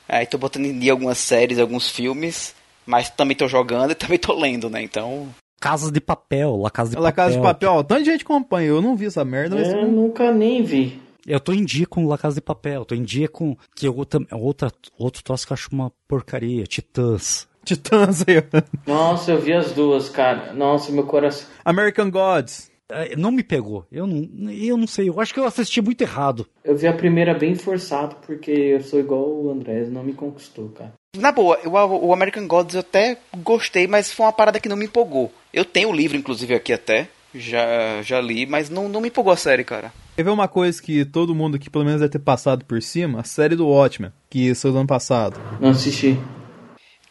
Aí 0.07 0.25
tô 0.25 0.37
botando 0.37 0.65
em 0.65 0.77
dia 0.79 0.91
algumas 0.91 1.17
séries, 1.17 1.59
alguns 1.59 1.89
filmes, 1.89 2.55
Mas 2.85 3.09
também 3.09 3.35
tô 3.35 3.49
jogando 3.49 3.91
e 3.91 3.95
também 4.15 4.17
tô 4.17 4.33
lendo, 4.33 4.69
né? 4.69 4.81
Então. 4.81 5.27
Casa 5.69 5.91
de 5.91 5.99
Papel, 5.99 6.55
La 6.55 6.69
Casa 6.69 6.91
de 6.91 6.95
La 6.95 7.09
Papel. 7.11 7.15
Casa 7.15 7.35
de 7.35 7.43
Papel, 7.43 7.71
ó, 7.71 7.83
tanta 7.83 8.05
gente 8.05 8.21
acompanha. 8.23 8.69
Eu 8.69 8.81
não 8.81 8.95
vi 8.95 9.07
essa 9.07 9.25
merda, 9.25 9.57
mas. 9.57 9.67
Eu 9.67 9.91
nunca 9.91 10.31
nem 10.31 10.63
vi. 10.63 10.97
Eu 11.25 11.41
tô 11.41 11.51
em 11.51 11.65
dia 11.65 11.85
com 11.85 12.07
La 12.07 12.17
Casa 12.17 12.35
de 12.35 12.41
Papel, 12.41 12.85
tô 12.85 12.95
em 12.95 13.03
dia 13.03 13.27
com. 13.27 13.57
Que 13.75 13.85
eu, 13.85 13.93
outra, 14.31 14.71
outro 14.97 15.21
troço 15.21 15.45
que 15.45 15.51
eu 15.51 15.55
acho 15.55 15.67
uma 15.73 15.91
porcaria, 16.07 16.63
Titãs. 16.63 17.49
Titãs 17.65 18.23
aí. 18.25 18.41
Nossa, 18.87 19.31
eu 19.31 19.41
vi 19.41 19.51
as 19.51 19.73
duas, 19.73 20.07
cara. 20.07 20.53
Nossa, 20.53 20.89
meu 20.89 21.03
coração. 21.05 21.49
American 21.65 22.09
Gods. 22.09 22.71
É, 22.89 23.17
Não 23.17 23.29
me 23.29 23.43
pegou. 23.43 23.85
Eu 23.91 24.07
não, 24.07 24.49
eu 24.49 24.77
não 24.77 24.87
sei. 24.87 25.09
Eu 25.09 25.19
acho 25.19 25.33
que 25.33 25.39
eu 25.41 25.45
assisti 25.45 25.81
muito 25.81 26.01
errado. 26.01 26.47
Eu 26.63 26.77
vi 26.77 26.87
a 26.87 26.93
primeira 26.93 27.33
bem 27.33 27.55
forçado, 27.55 28.15
porque 28.25 28.51
eu 28.51 28.81
sou 28.81 29.01
igual 29.01 29.29
o 29.29 29.51
Andrés, 29.51 29.91
não 29.91 30.01
me 30.01 30.13
conquistou, 30.13 30.69
cara. 30.69 30.93
Na 31.17 31.31
boa, 31.31 31.59
o, 31.65 32.07
o 32.07 32.13
American 32.13 32.47
Gods 32.47 32.75
eu 32.75 32.81
até 32.81 33.17
gostei, 33.37 33.87
mas 33.87 34.11
foi 34.11 34.25
uma 34.25 34.33
parada 34.33 34.59
que 34.59 34.69
não 34.69 34.77
me 34.77 34.85
empolgou. 34.85 35.31
Eu 35.53 35.65
tenho 35.65 35.89
o 35.89 35.95
livro, 35.95 36.17
inclusive, 36.17 36.53
aqui 36.53 36.73
até. 36.73 37.09
Já, 37.33 38.01
já 38.01 38.21
li, 38.21 38.45
mas 38.45 38.69
não, 38.69 38.87
não 38.87 39.01
me 39.01 39.09
empolgou 39.09 39.33
a 39.33 39.37
série, 39.37 39.63
cara. 39.63 39.91
Quer 40.15 40.23
ver 40.23 40.31
uma 40.31 40.47
coisa 40.47 40.81
que 40.81 41.05
todo 41.05 41.35
mundo 41.35 41.55
aqui 41.55 41.69
pelo 41.69 41.85
menos 41.85 41.99
deve 41.99 42.11
ter 42.11 42.19
passado 42.19 42.65
por 42.65 42.81
cima? 42.81 43.19
A 43.19 43.23
série 43.23 43.55
do 43.55 43.67
Watchmen, 43.67 44.11
que 44.29 44.55
saiu 44.55 44.71
do 44.71 44.79
ano 44.79 44.87
passado. 44.87 45.39
Não 45.59 45.69
assisti. 45.69 46.17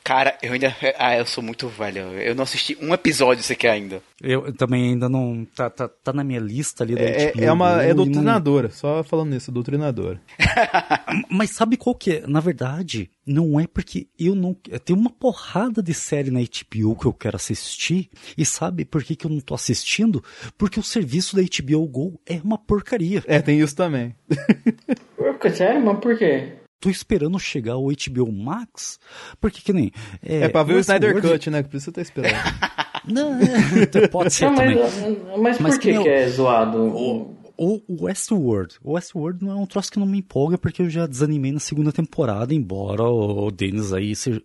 Cara, 0.07 0.39
eu 0.41 0.53
ainda. 0.53 0.73
Ah, 1.01 1.17
eu 1.17 1.27
sou 1.27 1.43
muito 1.43 1.67
velho. 1.67 1.99
Eu 2.13 2.33
não 2.33 2.45
assisti 2.45 2.79
um 2.81 2.95
episódio 2.95 3.43
sequer 3.43 3.71
ainda. 3.73 4.01
Eu 4.23 4.53
também 4.53 4.91
ainda 4.91 5.09
não. 5.09 5.45
Tá, 5.47 5.69
tá, 5.69 5.89
tá 5.89 6.13
na 6.13 6.23
minha 6.23 6.39
lista 6.39 6.85
ali 6.85 6.95
da 6.95 7.01
É, 7.01 7.33
HBO 7.33 7.43
é 7.43 7.51
uma 7.53 7.83
é 7.83 7.89
não- 7.89 8.05
doutrinadora, 8.05 8.71
só 8.71 9.03
falando 9.03 9.31
nisso, 9.31 9.51
doutrinadora. 9.51 10.21
Mas 11.29 11.51
sabe 11.51 11.77
qual 11.77 11.93
que 11.93 12.13
é? 12.19 12.25
Na 12.25 12.39
verdade, 12.39 13.11
não 13.27 13.59
é 13.59 13.67
porque 13.67 14.07
eu 14.17 14.37
não. 14.37 14.55
Tem 14.85 14.95
uma 14.95 15.11
porrada 15.11 15.83
de 15.83 15.93
série 15.93 16.31
na 16.31 16.39
HBO 16.39 16.95
que 16.95 17.07
eu 17.07 17.13
quero 17.13 17.35
assistir. 17.35 18.09
E 18.39 18.45
sabe 18.47 18.85
por 18.85 19.03
que, 19.03 19.17
que 19.17 19.27
eu 19.27 19.31
não 19.31 19.41
tô 19.41 19.55
assistindo? 19.57 20.23
Porque 20.57 20.79
o 20.79 20.85
serviço 20.85 21.35
da 21.35 21.43
HBO 21.43 21.85
Go 21.89 22.21
é 22.25 22.41
uma 22.45 22.57
porcaria. 22.59 23.25
É, 23.27 23.43
tem 23.43 23.59
isso 23.59 23.75
também. 23.75 24.15
Sério? 25.53 25.85
Mas 25.85 25.99
por 25.99 26.17
quê? 26.17 26.53
Tô 26.81 26.91
esperando 26.91 27.39
chegar 27.39 27.77
o 27.77 27.89
HBO 27.91 28.31
Max. 28.33 28.99
Porque 29.41 29.61
que 29.63 29.73
nem. 29.73 29.91
É, 30.23 30.49
pra 30.49 30.63
ver 30.63 30.75
o 30.75 30.79
Snyder 30.79 31.15
Westworld- 31.15 31.39
Cut, 31.39 31.51
né? 31.51 31.63
Que 31.63 31.69
por 31.71 31.77
isso 31.77 31.87
você 31.87 31.93
tá 31.93 32.03
esperando. 32.03 32.35
Não, 33.09 33.39
é, 33.41 34.09
pode 34.09 34.35
ser 34.35 34.47
Não, 34.47 34.53
mas, 34.57 34.95
também. 34.95 35.19
mas, 35.39 35.59
Mas 35.61 35.75
por 35.77 35.81
que, 35.81 35.93
que 35.93 36.03
que 36.03 36.09
é 36.09 36.29
zoado? 36.29 36.79
O, 36.79 37.37
o 37.57 38.05
Westworld. 38.05 38.75
O 38.83 38.93
Westworld 38.95 39.45
não 39.45 39.53
é 39.53 39.55
um 39.55 39.65
troço 39.67 39.93
que 39.93 39.99
não 39.99 40.07
me 40.07 40.19
empolga 40.19 40.59
porque 40.59 40.83
eu 40.83 40.91
já 40.91 41.07
desanimei 41.07 41.53
na 41.53 41.61
segunda 41.61 41.93
temporada, 41.93 42.53
embora 42.53 43.05
o 43.05 43.51
Denis 43.53 43.93
aí 43.93 44.15
seja, 44.17 44.43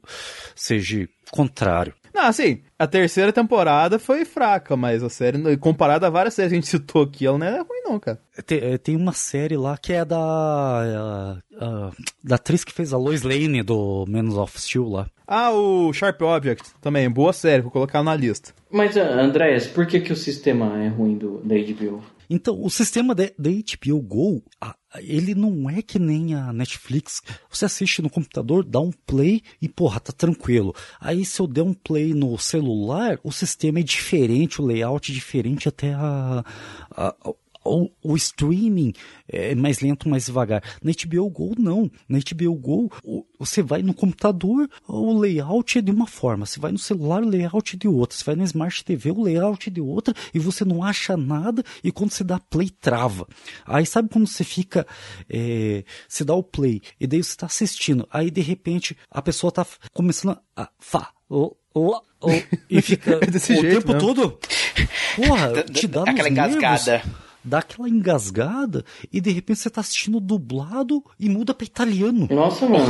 seja 0.55 1.09
contrário. 1.31 1.93
Não, 2.13 2.23
assim, 2.25 2.61
a 2.77 2.85
terceira 2.87 3.31
temporada 3.31 3.97
foi 3.99 4.25
fraca, 4.25 4.75
mas 4.75 5.03
a 5.03 5.09
série, 5.09 5.57
comparada 5.57 6.07
a 6.07 6.09
várias 6.09 6.33
séries 6.33 6.51
que 6.51 6.55
a 6.57 6.61
gente 6.61 6.69
citou 6.69 7.03
aqui, 7.03 7.25
ela 7.25 7.37
não 7.37 7.45
é 7.47 7.57
ruim 7.59 7.81
não, 7.85 7.99
cara. 7.99 8.19
Tem, 8.45 8.59
eh, 8.59 8.77
tem 8.77 8.95
uma 8.95 9.13
série 9.13 9.55
lá 9.57 9.77
que 9.77 9.93
é 9.93 10.03
da. 10.05 10.17
a- 10.17 11.37
a- 11.59 11.91
da 12.23 12.35
atriz 12.35 12.63
que 12.63 12.71
fez 12.73 12.93
a 12.93 12.97
Lois 12.97 13.21
Lane 13.23 13.63
do 13.63 14.05
Man 14.07 14.29
of 14.41 14.59
Steel 14.59 14.87
lá. 14.89 15.07
Ah, 15.27 15.51
o 15.51 15.91
Sharp 15.93 16.21
Object 16.21 16.71
também, 16.81 17.09
boa 17.09 17.31
série, 17.33 17.61
vou 17.61 17.71
colocar 17.71 18.03
na 18.03 18.15
lista. 18.15 18.53
Mas, 18.69 18.97
Andrés, 18.97 19.67
por 19.67 19.85
que, 19.85 19.99
que 19.99 20.11
o 20.11 20.15
sistema 20.15 20.81
é 20.83 20.87
ruim 20.89 21.17
do, 21.17 21.39
da 21.43 21.55
HBO? 21.55 22.01
Então, 22.33 22.63
o 22.63 22.69
sistema 22.69 23.13
da 23.13 23.25
HBO 23.49 24.01
Go, 24.01 24.41
a- 24.61 24.73
ele 24.99 25.35
não 25.35 25.69
é 25.69 25.81
que 25.81 25.99
nem 25.99 26.33
a 26.33 26.53
Netflix. 26.53 27.21
Você 27.49 27.65
assiste 27.65 28.01
no 28.01 28.09
computador, 28.09 28.63
dá 28.63 28.79
um 28.79 28.91
play 28.91 29.41
e, 29.61 29.67
porra, 29.67 29.99
tá 29.99 30.13
tranquilo. 30.13 30.73
Aí, 30.99 31.25
se 31.25 31.41
eu 31.41 31.47
der 31.47 31.61
um 31.63 31.73
play 31.73 32.13
no 32.13 32.37
celular, 32.37 33.19
o 33.21 33.31
sistema 33.33 33.79
é 33.79 33.83
diferente, 33.83 34.61
o 34.61 34.65
layout 34.65 35.11
é 35.11 35.13
diferente, 35.15 35.67
até 35.67 35.93
a. 35.93 36.43
a- 36.91 37.15
o, 37.63 37.89
o 38.03 38.15
streaming 38.15 38.93
é 39.27 39.53
mais 39.55 39.79
lento, 39.79 40.09
mais 40.09 40.25
devagar. 40.25 40.63
Na 40.83 40.91
HBO 40.91 41.29
Go, 41.29 41.53
não. 41.57 41.89
Na 42.09 42.17
HBO 42.19 42.55
Go, 42.55 42.91
o- 43.03 43.25
você 43.39 43.61
vai 43.63 43.81
no 43.81 43.93
computador, 43.93 44.69
o 44.87 45.17
layout 45.17 45.77
é 45.77 45.81
de 45.81 45.91
uma 45.91 46.05
forma. 46.07 46.45
Você 46.45 46.59
vai 46.59 46.71
no 46.71 46.77
celular, 46.77 47.21
o 47.23 47.27
layout 47.29 47.75
é 47.75 47.79
de 47.79 47.87
outra. 47.87 48.17
Você 48.17 48.23
vai 48.23 48.35
na 48.35 48.43
Smart 48.43 48.83
TV, 48.83 49.11
o 49.11 49.21
layout 49.23 49.69
é 49.69 49.71
de 49.71 49.81
outra. 49.81 50.13
E 50.33 50.39
você 50.39 50.63
não 50.65 50.83
acha 50.83 51.15
nada. 51.17 51.63
E 51.83 51.91
quando 51.91 52.11
você 52.11 52.23
dá 52.23 52.39
play, 52.39 52.69
trava. 52.69 53.27
Aí 53.65 53.85
sabe 53.85 54.09
quando 54.09 54.27
você 54.27 54.43
fica. 54.43 54.85
É, 55.29 55.83
você 56.07 56.23
dá 56.23 56.33
o 56.35 56.43
play, 56.43 56.81
e 56.99 57.07
daí 57.07 57.23
você 57.23 57.35
tá 57.35 57.45
assistindo. 57.45 58.07
Aí 58.11 58.29
de 58.31 58.41
repente 58.41 58.95
a 59.09 59.21
pessoa 59.21 59.51
tá 59.51 59.65
começando 59.93 60.37
a. 60.55 60.69
Fa, 60.79 61.09
o, 61.29 61.55
o, 61.73 61.95
o, 61.95 62.29
e 62.69 62.81
fica 62.81 63.19
Desse 63.19 63.53
o 63.53 63.61
jeito 63.61 63.75
tempo 63.81 63.93
mesmo. 63.93 63.99
todo. 64.07 64.39
Porra, 65.15 65.63
te 65.63 65.87
dá 65.87 66.03
Aquela 66.03 66.29
nos 66.29 66.37
nervos 66.37 66.55
engasgada. 66.57 67.03
Dá 67.43 67.59
aquela 67.59 67.89
engasgada 67.89 68.83
e 69.11 69.19
de 69.19 69.31
repente 69.31 69.59
você 69.59 69.69
tá 69.69 69.81
assistindo 69.81 70.19
dublado 70.19 71.03
e 71.19 71.29
muda 71.29 71.53
pra 71.53 71.65
italiano. 71.65 72.27
Nossa, 72.29 72.67
mano, 72.67 72.85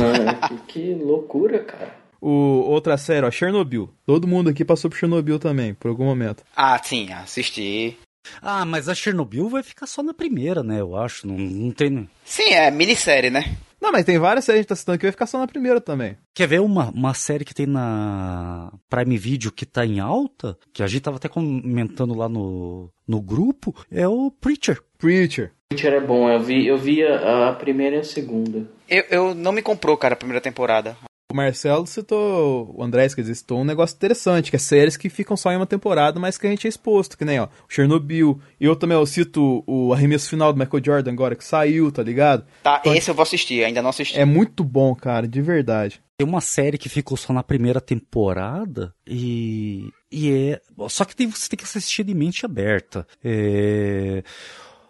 que, 0.48 0.72
que 0.72 0.94
loucura, 0.94 1.60
cara. 1.64 2.02
O, 2.20 2.30
outra 2.30 2.96
série, 2.96 3.26
ó, 3.26 3.30
Chernobyl. 3.30 3.90
Todo 4.06 4.28
mundo 4.28 4.48
aqui 4.48 4.64
passou 4.64 4.88
por 4.88 4.96
Chernobyl 4.96 5.38
também, 5.40 5.74
por 5.74 5.88
algum 5.88 6.04
momento. 6.04 6.44
Ah, 6.56 6.80
sim, 6.82 7.12
assisti. 7.12 7.98
Ah, 8.40 8.64
mas 8.64 8.88
a 8.88 8.94
Chernobyl 8.94 9.48
vai 9.48 9.62
ficar 9.62 9.86
só 9.86 10.02
na 10.02 10.14
primeira, 10.14 10.62
né? 10.62 10.80
Eu 10.80 10.94
acho. 10.96 11.26
Não, 11.26 11.36
não 11.36 11.72
tem. 11.72 12.08
Sim, 12.24 12.50
é 12.50 12.70
minissérie, 12.70 13.30
né? 13.30 13.56
Não, 13.82 13.90
mas 13.90 14.04
tem 14.04 14.16
várias 14.16 14.44
séries 14.44 14.58
que 14.58 14.60
a 14.60 14.62
gente 14.62 14.68
tá 14.68 14.76
citando 14.76 14.96
que 14.96 15.06
vai 15.06 15.10
ficar 15.10 15.26
só 15.26 15.40
na 15.40 15.46
primeira 15.48 15.80
também. 15.80 16.16
Quer 16.32 16.46
ver 16.46 16.60
uma, 16.60 16.90
uma 16.90 17.14
série 17.14 17.44
que 17.44 17.52
tem 17.52 17.66
na 17.66 18.72
Prime 18.88 19.18
Video 19.18 19.50
que 19.50 19.66
tá 19.66 19.84
em 19.84 19.98
alta? 19.98 20.56
Que 20.72 20.84
a 20.84 20.86
gente 20.86 21.02
tava 21.02 21.16
até 21.16 21.28
comentando 21.28 22.14
lá 22.14 22.28
no, 22.28 22.92
no 23.08 23.20
grupo. 23.20 23.74
É 23.90 24.06
o 24.06 24.30
Preacher. 24.30 24.80
Preacher. 24.96 25.50
Preacher 25.70 25.94
é 25.94 26.00
bom, 26.00 26.30
eu 26.30 26.38
vi, 26.38 26.64
eu 26.64 26.78
vi 26.78 27.02
a, 27.02 27.48
a 27.48 27.52
primeira 27.54 27.96
e 27.96 27.98
a 27.98 28.04
segunda. 28.04 28.70
Eu, 28.88 29.04
eu 29.10 29.34
não 29.34 29.50
me 29.50 29.62
comprou, 29.62 29.96
cara, 29.96 30.14
a 30.14 30.16
primeira 30.16 30.40
temporada. 30.40 30.96
O 31.32 31.34
Marcelo 31.34 31.86
citou, 31.86 32.74
o 32.76 32.84
Andrés, 32.84 33.14
quer 33.14 33.22
dizer, 33.22 33.36
citou 33.36 33.62
um 33.62 33.64
negócio 33.64 33.96
interessante, 33.96 34.50
que 34.50 34.56
é 34.56 34.58
séries 34.58 34.98
que 34.98 35.08
ficam 35.08 35.34
só 35.34 35.50
em 35.50 35.56
uma 35.56 35.66
temporada, 35.66 36.20
mas 36.20 36.36
que 36.36 36.46
a 36.46 36.50
gente 36.50 36.66
é 36.66 36.68
exposto, 36.68 37.16
que 37.16 37.24
nem, 37.24 37.40
ó, 37.40 37.44
o 37.46 37.48
Chernobyl. 37.70 38.38
E 38.60 38.66
eu 38.66 38.76
também, 38.76 38.98
eu 38.98 39.06
cito 39.06 39.64
o 39.66 39.94
arremesso 39.94 40.28
final 40.28 40.52
do 40.52 40.58
Michael 40.58 40.84
Jordan 40.84 41.10
agora, 41.10 41.34
que 41.34 41.42
saiu, 41.42 41.90
tá 41.90 42.02
ligado? 42.02 42.44
Tá, 42.62 42.82
esse 42.84 43.10
eu 43.10 43.14
vou 43.14 43.22
assistir, 43.22 43.64
ainda 43.64 43.80
não 43.80 43.88
assisti. 43.88 44.20
É 44.20 44.26
muito 44.26 44.62
bom, 44.62 44.94
cara, 44.94 45.26
de 45.26 45.40
verdade. 45.40 46.02
Tem 46.18 46.28
uma 46.28 46.42
série 46.42 46.76
que 46.76 46.90
ficou 46.90 47.16
só 47.16 47.32
na 47.32 47.42
primeira 47.42 47.80
temporada 47.80 48.94
e. 49.06 49.88
E 50.10 50.30
é. 50.30 50.60
Só 50.90 51.06
que 51.06 51.16
tem, 51.16 51.26
você 51.26 51.48
tem 51.48 51.56
que 51.56 51.64
assistir 51.64 52.04
de 52.04 52.12
mente 52.12 52.44
aberta. 52.44 53.06
É. 53.24 54.22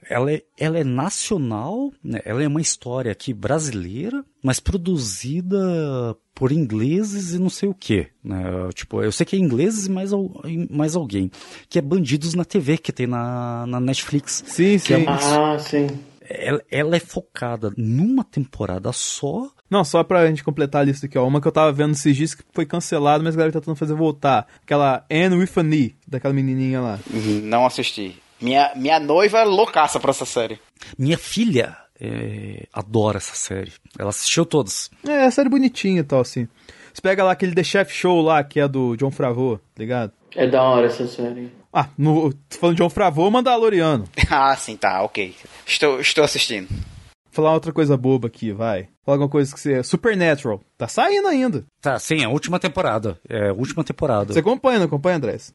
Ela 0.08 0.32
é, 0.32 0.42
ela 0.58 0.78
é 0.78 0.84
nacional, 0.84 1.92
né? 2.02 2.20
ela 2.24 2.42
é 2.42 2.48
uma 2.48 2.60
história 2.60 3.12
aqui 3.12 3.32
brasileira, 3.32 4.24
mas 4.42 4.58
produzida 4.60 6.16
por 6.34 6.50
ingleses 6.52 7.34
e 7.34 7.38
não 7.38 7.48
sei 7.50 7.68
o 7.68 7.74
que. 7.74 8.08
Né? 8.24 8.42
Tipo, 8.74 9.02
eu 9.02 9.12
sei 9.12 9.24
que 9.26 9.36
é 9.36 9.38
ingleses 9.38 9.86
e 9.86 9.90
mais, 9.90 10.12
al- 10.12 10.30
mais 10.70 10.96
alguém. 10.96 11.30
Que 11.68 11.78
é 11.78 11.82
Bandidos 11.82 12.34
na 12.34 12.44
TV, 12.44 12.78
que 12.78 12.92
tem 12.92 13.06
na, 13.06 13.66
na 13.66 13.80
Netflix. 13.80 14.42
Sim, 14.46 14.78
Que 14.78 14.94
é 14.94 14.96
sim. 14.98 15.02
uma- 15.04 15.54
Ah, 15.54 15.58
sim. 15.58 15.86
Ela, 16.28 16.62
ela 16.70 16.96
é 16.96 17.00
focada 17.00 17.72
numa 17.76 18.24
temporada 18.24 18.90
só, 18.92 19.50
Não, 19.68 19.84
só 19.84 20.02
pra 20.04 20.26
gente 20.26 20.44
completar 20.44 20.80
a 20.82 20.84
lista 20.84 21.06
aqui, 21.06 21.18
ó. 21.18 21.26
Uma 21.26 21.40
que 21.40 21.48
eu 21.48 21.52
tava 21.52 21.72
vendo 21.72 21.92
esses 21.92 22.16
dias 22.16 22.34
que 22.34 22.42
foi 22.52 22.64
cancelada, 22.64 23.22
mas 23.24 23.34
a 23.34 23.36
galera 23.38 23.52
tá 23.52 23.60
tentando 23.60 23.76
fazer 23.76 23.94
voltar. 23.94 24.46
Aquela 24.62 25.04
Anne 25.10 25.36
with 25.36 25.48
a 25.56 25.62
Knee, 25.62 25.94
daquela 26.06 26.32
menininha 26.32 26.80
lá. 26.80 26.98
Não 27.42 27.66
assisti. 27.66 28.16
Minha, 28.42 28.72
minha 28.74 28.98
noiva 28.98 29.38
é 29.38 29.44
loucaça 29.44 30.00
pra 30.00 30.10
essa 30.10 30.26
série. 30.26 30.58
Minha 30.98 31.16
filha 31.16 31.76
é, 32.00 32.66
adora 32.72 33.18
essa 33.18 33.34
série. 33.36 33.72
Ela 33.96 34.10
assistiu 34.10 34.44
todas. 34.44 34.90
É, 35.06 35.30
série 35.30 35.48
bonitinha 35.48 36.00
e 36.00 36.04
tal, 36.04 36.20
assim. 36.20 36.48
Você 36.92 37.00
pega 37.00 37.22
lá 37.24 37.32
aquele 37.32 37.54
The 37.54 37.62
Chef 37.62 37.92
Show 37.94 38.20
lá, 38.20 38.42
que 38.42 38.58
é 38.60 38.66
do 38.66 38.96
John 38.96 39.10
Favreau, 39.10 39.56
tá 39.58 39.62
ligado? 39.78 40.12
É 40.34 40.46
da 40.46 40.62
hora 40.62 40.86
essa 40.86 41.06
série. 41.06 41.52
Ah, 41.72 41.88
no, 41.96 42.32
tô 42.32 42.58
falando 42.58 42.76
de 42.76 42.82
John 42.82 42.90
Favreau, 42.90 43.30
Mandaloriano. 43.30 44.04
Ah, 44.28 44.54
sim, 44.56 44.76
tá, 44.76 45.02
ok. 45.02 45.34
Estou, 45.66 46.00
estou 46.00 46.24
assistindo. 46.24 46.68
Falar 47.32 47.54
outra 47.54 47.72
coisa 47.72 47.96
boba 47.96 48.28
aqui, 48.28 48.52
vai. 48.52 48.88
Falar 49.04 49.14
alguma 49.16 49.28
coisa 49.28 49.52
que 49.54 49.58
você... 49.58 49.82
Supernatural. 49.82 50.60
Tá 50.76 50.86
saindo 50.86 51.26
ainda. 51.28 51.64
Tá, 51.80 51.98
sim, 51.98 52.22
a 52.22 52.28
última 52.28 52.60
temporada. 52.60 53.18
É, 53.26 53.48
a 53.48 53.52
última 53.54 53.82
temporada. 53.82 54.32
Você 54.34 54.40
acompanha, 54.40 54.78
não 54.78 54.84
acompanha, 54.86 55.16
Andrés? 55.16 55.54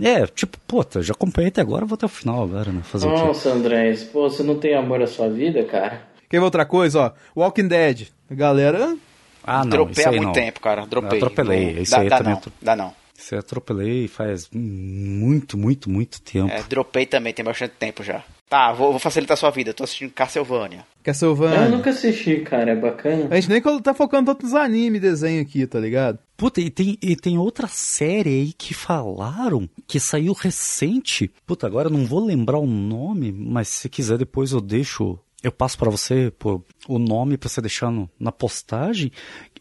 É, 0.00 0.24
tipo, 0.28 0.56
puta, 0.68 1.02
já 1.02 1.12
acompanhei 1.12 1.48
até 1.48 1.60
agora, 1.60 1.84
vou 1.84 1.96
até 1.96 2.06
o 2.06 2.08
final 2.08 2.44
agora, 2.44 2.70
né? 2.70 2.80
Fazer 2.84 3.08
o 3.08 3.14
quê? 3.14 3.20
Nossa, 3.22 3.50
Andrés, 3.50 4.04
pô, 4.04 4.30
você 4.30 4.44
não 4.44 4.56
tem 4.56 4.76
amor 4.76 5.02
à 5.02 5.06
sua 5.08 5.28
vida, 5.28 5.64
cara? 5.64 6.02
Quer 6.30 6.38
ver 6.38 6.44
outra 6.44 6.64
coisa, 6.64 7.00
ó? 7.00 7.12
Walking 7.40 7.66
Dead. 7.68 8.06
A 8.30 8.34
galera... 8.34 8.96
Ah, 9.42 9.64
não, 9.64 9.70
Dropei 9.70 10.04
há 10.04 10.08
muito 10.12 10.22
não. 10.26 10.32
tempo, 10.32 10.60
cara. 10.60 10.86
Dropei. 10.86 11.20
Eu 11.20 11.24
atropelei, 11.24 11.74
Não- 11.74 11.82
isso 11.82 11.90
dá, 11.92 12.00
aí 12.00 12.08
dá 12.08 12.18
também 12.18 12.34
não, 12.34 12.42
dá 12.62 12.76
não. 12.76 12.92
Você 13.18 13.36
atropelei 13.36 14.08
faz 14.08 14.48
muito, 14.52 15.56
muito, 15.56 15.90
muito 15.90 16.20
tempo. 16.20 16.50
É, 16.50 16.62
dropei 16.62 17.06
também, 17.06 17.32
tem 17.32 17.44
bastante 17.44 17.74
tempo 17.78 18.02
já. 18.02 18.22
Tá, 18.48 18.72
vou, 18.72 18.92
vou 18.92 19.00
facilitar 19.00 19.34
a 19.34 19.38
sua 19.38 19.50
vida. 19.50 19.74
Tô 19.74 19.82
assistindo 19.82 20.12
Castlevania. 20.12 20.86
Castlevania. 21.02 21.64
Eu 21.64 21.70
nunca 21.70 21.90
assisti, 21.90 22.40
cara, 22.40 22.72
é 22.72 22.76
bacana. 22.76 23.28
A 23.30 23.34
gente 23.40 23.48
nem 23.48 23.80
tá 23.80 23.92
focando 23.92 24.32
tanto 24.32 24.44
nos 24.44 24.54
anime 24.54 25.00
desenho 25.00 25.42
aqui, 25.42 25.66
tá 25.66 25.80
ligado? 25.80 26.18
Puta, 26.36 26.60
e 26.60 26.70
tem, 26.70 26.96
e 27.02 27.16
tem 27.16 27.38
outra 27.38 27.66
série 27.66 28.30
aí 28.30 28.52
que 28.52 28.72
falaram 28.72 29.68
que 29.86 29.98
saiu 29.98 30.32
recente. 30.32 31.30
Puta, 31.44 31.66
agora 31.66 31.88
eu 31.88 31.92
não 31.92 32.06
vou 32.06 32.24
lembrar 32.24 32.58
o 32.58 32.66
nome, 32.66 33.32
mas 33.32 33.68
se 33.68 33.88
quiser 33.88 34.18
depois 34.18 34.52
eu 34.52 34.60
deixo. 34.60 35.18
Eu 35.42 35.52
passo 35.52 35.78
para 35.78 35.90
você 35.90 36.32
pô, 36.36 36.62
o 36.88 36.98
nome 36.98 37.36
pra 37.36 37.48
você 37.48 37.60
deixar 37.60 37.90
no, 37.90 38.10
na 38.18 38.32
postagem, 38.32 39.12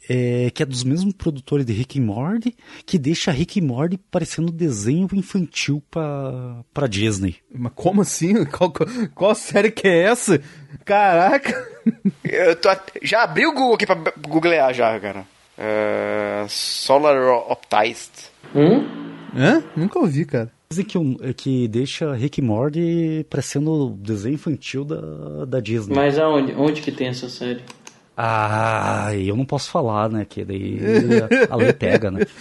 é, 0.09 0.49
que 0.51 0.63
é 0.63 0.65
dos 0.65 0.83
mesmos 0.83 1.13
produtores 1.13 1.65
de 1.65 1.73
Rick 1.73 1.97
e 1.97 2.01
Morty, 2.01 2.55
que 2.85 2.97
deixa 2.97 3.31
Rick 3.31 3.59
e 3.59 3.61
Morty 3.61 3.97
parecendo 3.97 4.51
desenho 4.51 5.07
infantil 5.13 5.81
pra, 5.89 6.63
pra 6.73 6.87
Disney. 6.87 7.37
Mas 7.53 7.71
como 7.75 8.01
assim? 8.01 8.45
Qual, 8.55 8.71
qual 9.13 9.35
série 9.35 9.71
que 9.71 9.87
é 9.87 10.03
essa? 10.03 10.41
Caraca! 10.83 11.67
Eu 12.23 12.55
tô, 12.55 12.69
já 13.01 13.23
abri 13.23 13.45
o 13.45 13.53
Google 13.53 13.75
aqui 13.75 13.85
pra 13.85 13.95
googlear 14.27 14.73
já, 14.73 14.99
cara. 14.99 15.25
Uh, 15.57 16.47
Solar 16.49 17.17
Optized. 17.49 18.11
Hum? 18.53 18.87
Hã? 19.35 19.63
Nunca 19.75 19.99
ouvi, 19.99 20.25
cara. 20.25 20.51
Dizem 20.69 20.85
que, 20.85 20.97
um, 20.97 21.15
que 21.35 21.67
deixa 21.67 22.13
Rick 22.13 22.39
e 22.39 22.43
Morty 22.43 23.25
parecendo 23.29 23.89
desenho 23.99 24.35
infantil 24.35 24.83
da, 24.83 25.45
da 25.45 25.59
Disney. 25.59 25.95
Mas 25.95 26.17
aonde? 26.17 26.53
Onde 26.53 26.81
que 26.81 26.91
tem 26.91 27.07
essa 27.07 27.29
série? 27.29 27.61
Ah, 28.17 29.09
eu 29.13 29.35
não 29.35 29.45
posso 29.45 29.69
falar, 29.69 30.09
né? 30.09 30.25
Que 30.27 30.45
daí 30.45 30.79
a 31.49 31.55
lei 31.55 31.73
pega, 31.73 32.09
né? 32.09 32.21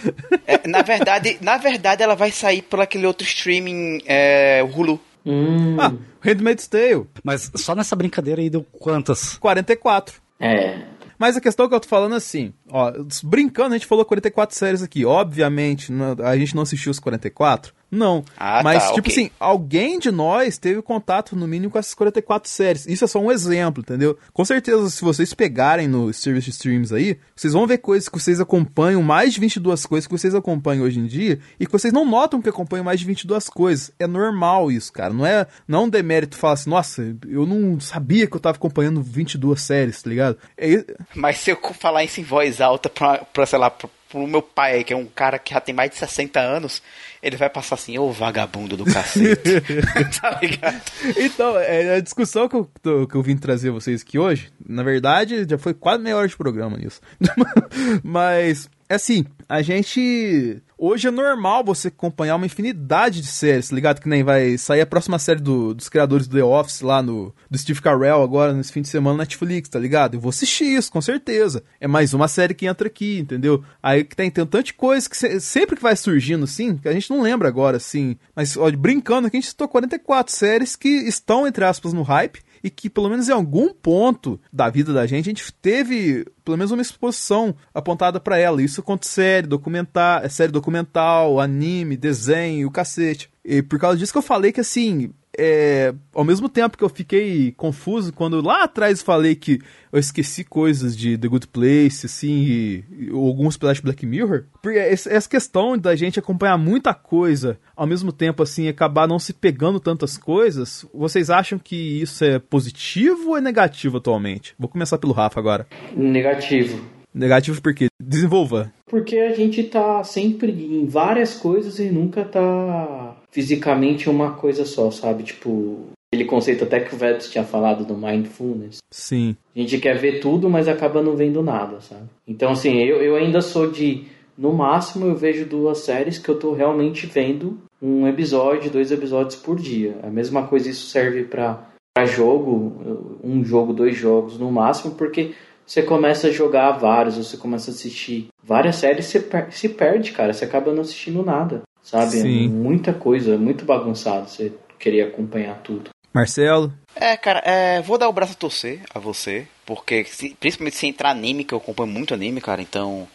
É, 0.47 0.67
na 0.67 0.83
verdade, 0.83 1.37
na 1.41 1.57
verdade, 1.57 2.03
ela 2.03 2.15
vai 2.15 2.31
sair 2.31 2.61
por 2.61 2.79
aquele 2.79 3.07
outro 3.07 3.25
streaming, 3.25 3.99
é, 4.05 4.61
Hulu. 4.63 4.99
Hum. 5.25 5.75
Ah, 5.79 5.91
Handmaid's 6.21 6.67
Tale. 6.67 7.07
Mas 7.23 7.51
só 7.55 7.73
nessa 7.73 7.95
brincadeira 7.95 8.41
aí 8.41 8.49
deu 8.49 8.63
quantas? 8.63 9.37
44. 9.37 10.21
É. 10.39 10.81
Mas 11.17 11.35
a 11.35 11.41
questão 11.41 11.67
que 11.67 11.73
eu 11.73 11.79
tô 11.79 11.87
falando 11.87 12.13
é 12.13 12.17
assim, 12.17 12.53
ó, 12.69 12.91
brincando, 13.23 13.73
a 13.73 13.77
gente 13.77 13.87
falou 13.87 14.05
44 14.05 14.55
séries 14.55 14.83
aqui. 14.83 15.05
Obviamente, 15.05 15.91
a 16.23 16.37
gente 16.37 16.55
não 16.55 16.63
assistiu 16.63 16.91
os 16.91 16.99
44. 16.99 17.73
Não. 17.95 18.23
Ah, 18.37 18.61
Mas, 18.63 18.83
tá, 18.83 18.93
tipo 18.93 19.09
ok. 19.09 19.11
assim, 19.11 19.31
alguém 19.39 19.97
de 19.97 20.11
nós 20.11 20.57
teve 20.57 20.81
contato, 20.81 21.35
no 21.35 21.47
mínimo, 21.47 21.71
com 21.71 21.79
essas 21.79 21.93
44 21.93 22.49
séries. 22.49 22.85
Isso 22.85 23.03
é 23.03 23.07
só 23.07 23.19
um 23.19 23.31
exemplo, 23.31 23.81
entendeu? 23.81 24.17
Com 24.33 24.43
certeza, 24.43 24.89
se 24.89 25.01
vocês 25.01 25.33
pegarem 25.33 25.87
no 25.87 26.11
service 26.13 26.49
streams 26.49 26.93
aí, 26.93 27.17
vocês 27.35 27.53
vão 27.53 27.65
ver 27.65 27.77
coisas 27.79 28.09
que 28.09 28.19
vocês 28.19 28.39
acompanham, 28.39 29.01
mais 29.01 29.33
de 29.33 29.39
22 29.39 29.85
coisas 29.85 30.07
que 30.07 30.13
vocês 30.17 30.35
acompanham 30.35 30.83
hoje 30.85 30.99
em 30.99 31.05
dia, 31.05 31.39
e 31.59 31.65
que 31.65 31.71
vocês 31.71 31.93
não 31.93 32.05
notam 32.05 32.41
que 32.41 32.49
acompanham 32.49 32.83
mais 32.83 32.99
de 32.99 33.05
22 33.05 33.49
coisas. 33.49 33.91
É 33.99 34.05
normal 34.07 34.71
isso, 34.71 34.91
cara. 34.91 35.13
Não 35.13 35.25
é, 35.25 35.47
não 35.67 35.79
é 35.79 35.81
um 35.83 35.89
demérito 35.89 36.37
falar 36.37 36.53
assim, 36.53 36.69
nossa, 36.69 37.15
eu 37.27 37.45
não 37.45 37.79
sabia 37.79 38.27
que 38.27 38.35
eu 38.35 38.39
tava 38.39 38.57
acompanhando 38.57 39.01
22 39.01 39.61
séries, 39.61 40.01
tá 40.01 40.09
ligado? 40.09 40.37
É, 40.57 40.83
Mas 41.13 41.37
se 41.37 41.51
eu 41.51 41.57
falar 41.73 42.03
isso 42.03 42.19
em 42.19 42.23
voz 42.23 42.59
alta 42.61 42.89
pra, 42.89 43.19
pra 43.19 43.45
sei 43.45 43.59
lá, 43.59 43.69
pro, 43.69 43.89
pro 44.09 44.25
meu 44.27 44.41
pai, 44.41 44.83
que 44.83 44.93
é 44.93 44.95
um 44.95 45.05
cara 45.05 45.37
que 45.39 45.53
já 45.53 45.59
tem 45.59 45.73
mais 45.75 45.89
de 45.91 45.97
60 45.97 46.39
anos, 46.39 46.81
ele 47.21 47.35
vai 47.37 47.49
passar 47.49 47.75
assim, 47.75 47.97
ô 47.97 48.11
vagabundo 48.11 48.77
do 48.77 48.85
cacete. 48.85 49.61
tá 50.21 50.39
ligado? 50.41 50.81
Então, 51.17 51.57
é 51.59 51.95
a 51.95 51.99
discussão 51.99 52.47
que 52.47 52.55
eu, 52.55 52.69
tô- 52.81 53.07
que 53.07 53.15
eu 53.15 53.21
vim 53.21 53.35
trazer 53.37 53.69
a 53.69 53.73
vocês 53.73 54.01
aqui 54.01 54.17
hoje, 54.19 54.49
na 54.67 54.83
verdade, 54.83 55.45
já 55.49 55.57
foi 55.57 55.73
quase 55.73 56.03
meia 56.03 56.15
hora 56.17 56.27
de 56.27 56.37
programa 56.37 56.77
nisso. 56.77 57.01
Mas, 58.03 58.69
é 58.89 58.95
assim, 58.95 59.25
a 59.49 59.61
gente. 59.61 60.61
Hoje 60.77 61.07
é 61.07 61.11
normal 61.11 61.63
você 61.63 61.87
acompanhar 61.87 62.35
uma 62.35 62.45
infinidade 62.45 63.21
de 63.21 63.27
séries, 63.27 63.69
tá 63.69 63.75
ligado? 63.75 64.01
Que 64.01 64.09
nem 64.09 64.23
vai 64.23 64.57
sair 64.57 64.81
a 64.81 64.85
próxima 64.85 65.17
série 65.17 65.39
do- 65.39 65.73
dos 65.73 65.87
criadores 65.87 66.27
do 66.27 66.35
The 66.35 66.43
Office 66.43 66.81
lá 66.81 67.01
no. 67.01 67.33
Do 67.49 67.57
Steve 67.57 67.81
Carell 67.81 68.21
agora, 68.21 68.51
nesse 68.53 68.73
fim 68.73 68.81
de 68.81 68.89
semana 68.89 69.17
na 69.17 69.23
Netflix, 69.23 69.69
tá 69.69 69.79
ligado? 69.79 70.15
Eu 70.15 70.19
vou 70.19 70.29
assistir 70.29 70.65
isso, 70.65 70.91
com 70.91 70.99
certeza. 71.01 71.63
É 71.79 71.87
mais 71.87 72.13
uma 72.13 72.27
série 72.27 72.53
que 72.53 72.65
entra 72.65 72.87
aqui, 72.87 73.19
entendeu? 73.19 73.63
Aí 73.81 74.03
que 74.03 74.15
tem, 74.15 74.29
tem 74.29 74.45
tanta 74.45 74.73
coisa 74.73 75.09
que 75.09 75.15
se- 75.17 75.39
sempre 75.39 75.77
que 75.77 75.81
vai 75.81 75.95
surgindo, 75.95 76.43
assim, 76.43 76.75
que 76.77 76.89
a 76.89 76.93
gente 76.93 77.09
não 77.09 77.21
lembra 77.21 77.47
agora, 77.47 77.77
assim. 77.77 78.17
Mas, 78.35 78.57
ó, 78.57 78.69
brincando 78.71 79.27
aqui, 79.27 79.37
a 79.37 79.39
gente 79.39 79.49
citou 79.49 79.67
44 79.69 80.33
séries 80.35 80.75
que 80.75 80.89
estão, 80.89 81.47
entre 81.47 81.63
aspas, 81.63 81.93
no 81.93 82.01
hype 82.01 82.41
e 82.65 82.69
que 82.71 82.89
pelo 82.89 83.07
menos 83.07 83.29
em 83.29 83.31
algum 83.31 83.71
ponto 83.71 84.39
da 84.51 84.71
vida 84.71 84.91
da 84.91 85.05
gente 85.05 85.25
a 85.25 85.29
gente 85.29 85.53
teve 85.61 86.25
pelo 86.43 86.57
menos 86.57 86.71
uma 86.71 86.81
exposição 86.81 87.55
apontada 87.71 88.19
pra 88.19 88.39
ela. 88.39 88.59
Isso 88.59 88.81
quanto 88.81 89.05
série, 89.05 89.45
documentar, 89.45 90.25
é 90.25 90.29
série 90.29 90.51
documental, 90.51 91.39
anime, 91.39 91.95
desenho, 91.95 92.71
cacete. 92.71 93.29
E 93.43 93.61
por 93.61 93.77
causa 93.77 93.99
disso 93.99 94.11
que 94.11 94.17
eu 94.17 94.23
falei 94.23 94.51
que 94.51 94.61
assim, 94.61 95.13
é, 95.37 95.93
ao 96.13 96.23
mesmo 96.23 96.47
tempo 96.47 96.77
que 96.77 96.83
eu 96.83 96.89
fiquei 96.89 97.51
confuso 97.51 98.13
quando 98.13 98.41
lá 98.41 98.63
atrás 98.63 99.01
falei 99.01 99.35
que 99.35 99.59
eu 99.91 99.99
esqueci 99.99 100.43
coisas 100.43 100.95
de 100.95 101.17
The 101.17 101.27
Good 101.27 101.47
Place, 101.47 102.05
assim, 102.05 102.43
e, 102.43 102.85
e 102.91 103.09
alguns 103.11 103.57
pedaços 103.57 103.77
de 103.77 103.83
Black 103.83 104.05
Mirror, 104.05 104.45
porque 104.61 104.77
essa 104.77 105.29
questão 105.29 105.77
da 105.77 105.95
gente 105.95 106.19
acompanhar 106.19 106.57
muita 106.57 106.93
coisa, 106.93 107.57
ao 107.75 107.87
mesmo 107.87 108.11
tempo, 108.11 108.43
assim, 108.43 108.67
acabar 108.67 109.07
não 109.07 109.19
se 109.19 109.33
pegando 109.33 109.79
tantas 109.79 110.17
coisas, 110.17 110.85
vocês 110.93 111.29
acham 111.29 111.57
que 111.57 112.01
isso 112.01 112.23
é 112.23 112.39
positivo 112.39 113.29
ou 113.29 113.37
é 113.37 113.41
negativo 113.41 113.97
atualmente? 113.97 114.53
Vou 114.59 114.69
começar 114.69 114.97
pelo 114.97 115.13
Rafa 115.13 115.39
agora. 115.39 115.67
Negativo. 115.95 116.94
Negativo 117.15 117.61
porque 117.61 117.87
desenvolva. 118.01 118.73
Porque 118.85 119.17
a 119.17 119.33
gente 119.33 119.63
tá 119.63 120.03
sempre 120.03 120.51
em 120.51 120.85
várias 120.85 121.33
coisas 121.33 121.79
e 121.79 121.89
nunca 121.89 122.25
tá 122.25 123.15
fisicamente 123.31 124.09
uma 124.09 124.33
coisa 124.33 124.65
só, 124.65 124.91
sabe? 124.91 125.23
Tipo, 125.23 125.87
aquele 126.13 126.29
conceito 126.29 126.65
até 126.65 126.81
que 126.81 126.93
o 126.93 126.97
Vetos 126.97 127.29
tinha 127.29 127.45
falado 127.45 127.85
do 127.85 127.95
mindfulness. 127.95 128.79
Sim. 128.91 129.37
A 129.55 129.59
gente 129.59 129.77
quer 129.79 129.97
ver 129.97 130.19
tudo, 130.19 130.49
mas 130.49 130.67
acaba 130.67 131.01
não 131.01 131.15
vendo 131.15 131.41
nada, 131.41 131.79
sabe? 131.79 132.09
Então, 132.27 132.51
assim, 132.51 132.79
eu, 132.83 133.01
eu 133.01 133.15
ainda 133.15 133.41
sou 133.41 133.71
de. 133.71 134.03
No 134.37 134.51
máximo, 134.51 135.05
eu 135.05 135.15
vejo 135.15 135.45
duas 135.45 135.79
séries 135.79 136.19
que 136.19 136.27
eu 136.27 136.37
tô 136.37 136.53
realmente 136.53 137.05
vendo 137.05 137.57
um 137.81 138.05
episódio, 138.05 138.69
dois 138.69 138.91
episódios 138.91 139.37
por 139.37 139.55
dia. 139.55 139.97
A 140.03 140.09
mesma 140.09 140.45
coisa 140.45 140.69
isso 140.69 140.87
serve 140.87 141.23
pra 141.23 141.69
jogo, 142.05 143.17
um 143.23 143.45
jogo, 143.45 143.71
dois 143.71 143.95
jogos 143.95 144.37
no 144.37 144.51
máximo, 144.51 144.95
porque 144.95 145.31
você 145.65 145.81
começa 145.83 146.27
a 146.27 146.31
jogar 146.31 146.71
vários, 146.73 147.15
você 147.17 147.37
começa 147.37 147.71
a 147.71 147.73
assistir 147.73 148.27
várias 148.43 148.75
séries, 148.75 149.05
você 149.05 149.19
per- 149.19 149.51
se 149.51 149.69
perde, 149.69 150.11
cara. 150.11 150.33
Você 150.33 150.45
acaba 150.45 150.71
não 150.71 150.81
assistindo 150.81 151.23
nada, 151.23 151.61
sabe? 151.81 152.11
Sim. 152.11 152.45
É 152.45 152.47
muita 152.47 152.93
coisa, 152.93 153.37
muito 153.37 153.65
bagunçado 153.65 154.29
você 154.29 154.53
querer 154.77 155.01
acompanhar 155.03 155.55
tudo. 155.63 155.89
Marcelo? 156.13 156.71
É, 156.95 157.17
cara, 157.17 157.39
é, 157.45 157.81
vou 157.81 157.97
dar 157.97 158.07
o 158.07 158.13
braço 158.13 158.33
a 158.33 158.35
torcer 158.37 158.81
a 158.93 158.99
você, 158.99 159.47
porque 159.65 160.05
se- 160.05 160.35
principalmente 160.39 160.77
se 160.77 160.87
entrar 160.87 161.09
anime, 161.09 161.43
que 161.43 161.53
eu 161.53 161.57
acompanho 161.57 161.91
muito 161.91 162.13
anime, 162.13 162.39
cara, 162.39 162.61
então 162.61 163.07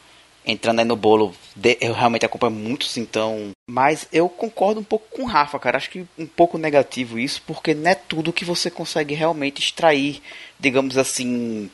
entrando 0.45 0.81
aí 0.81 0.85
no 0.85 0.97
bolo, 0.97 1.35
de- 1.55 1.79
eu 1.81 1.93
realmente 1.95 2.27
acompanho 2.27 2.53
muitos, 2.53 2.97
então. 2.97 3.51
Mas 3.71 4.09
eu 4.13 4.29
concordo 4.29 4.81
um 4.81 4.85
pouco 4.85 5.07
com 5.11 5.23
o 5.23 5.27
Rafa, 5.27 5.59
cara. 5.59 5.77
Acho 5.77 5.91
que 5.91 6.05
um 6.19 6.27
pouco 6.27 6.59
negativo 6.59 7.19
isso, 7.19 7.43
porque 7.47 7.73
não 7.75 7.91
é 7.91 7.95
tudo 7.95 8.33
que 8.33 8.45
você 8.45 8.71
consegue 8.71 9.15
realmente 9.15 9.61
extrair, 9.61 10.21
digamos 10.59 10.99
assim, 10.99 11.71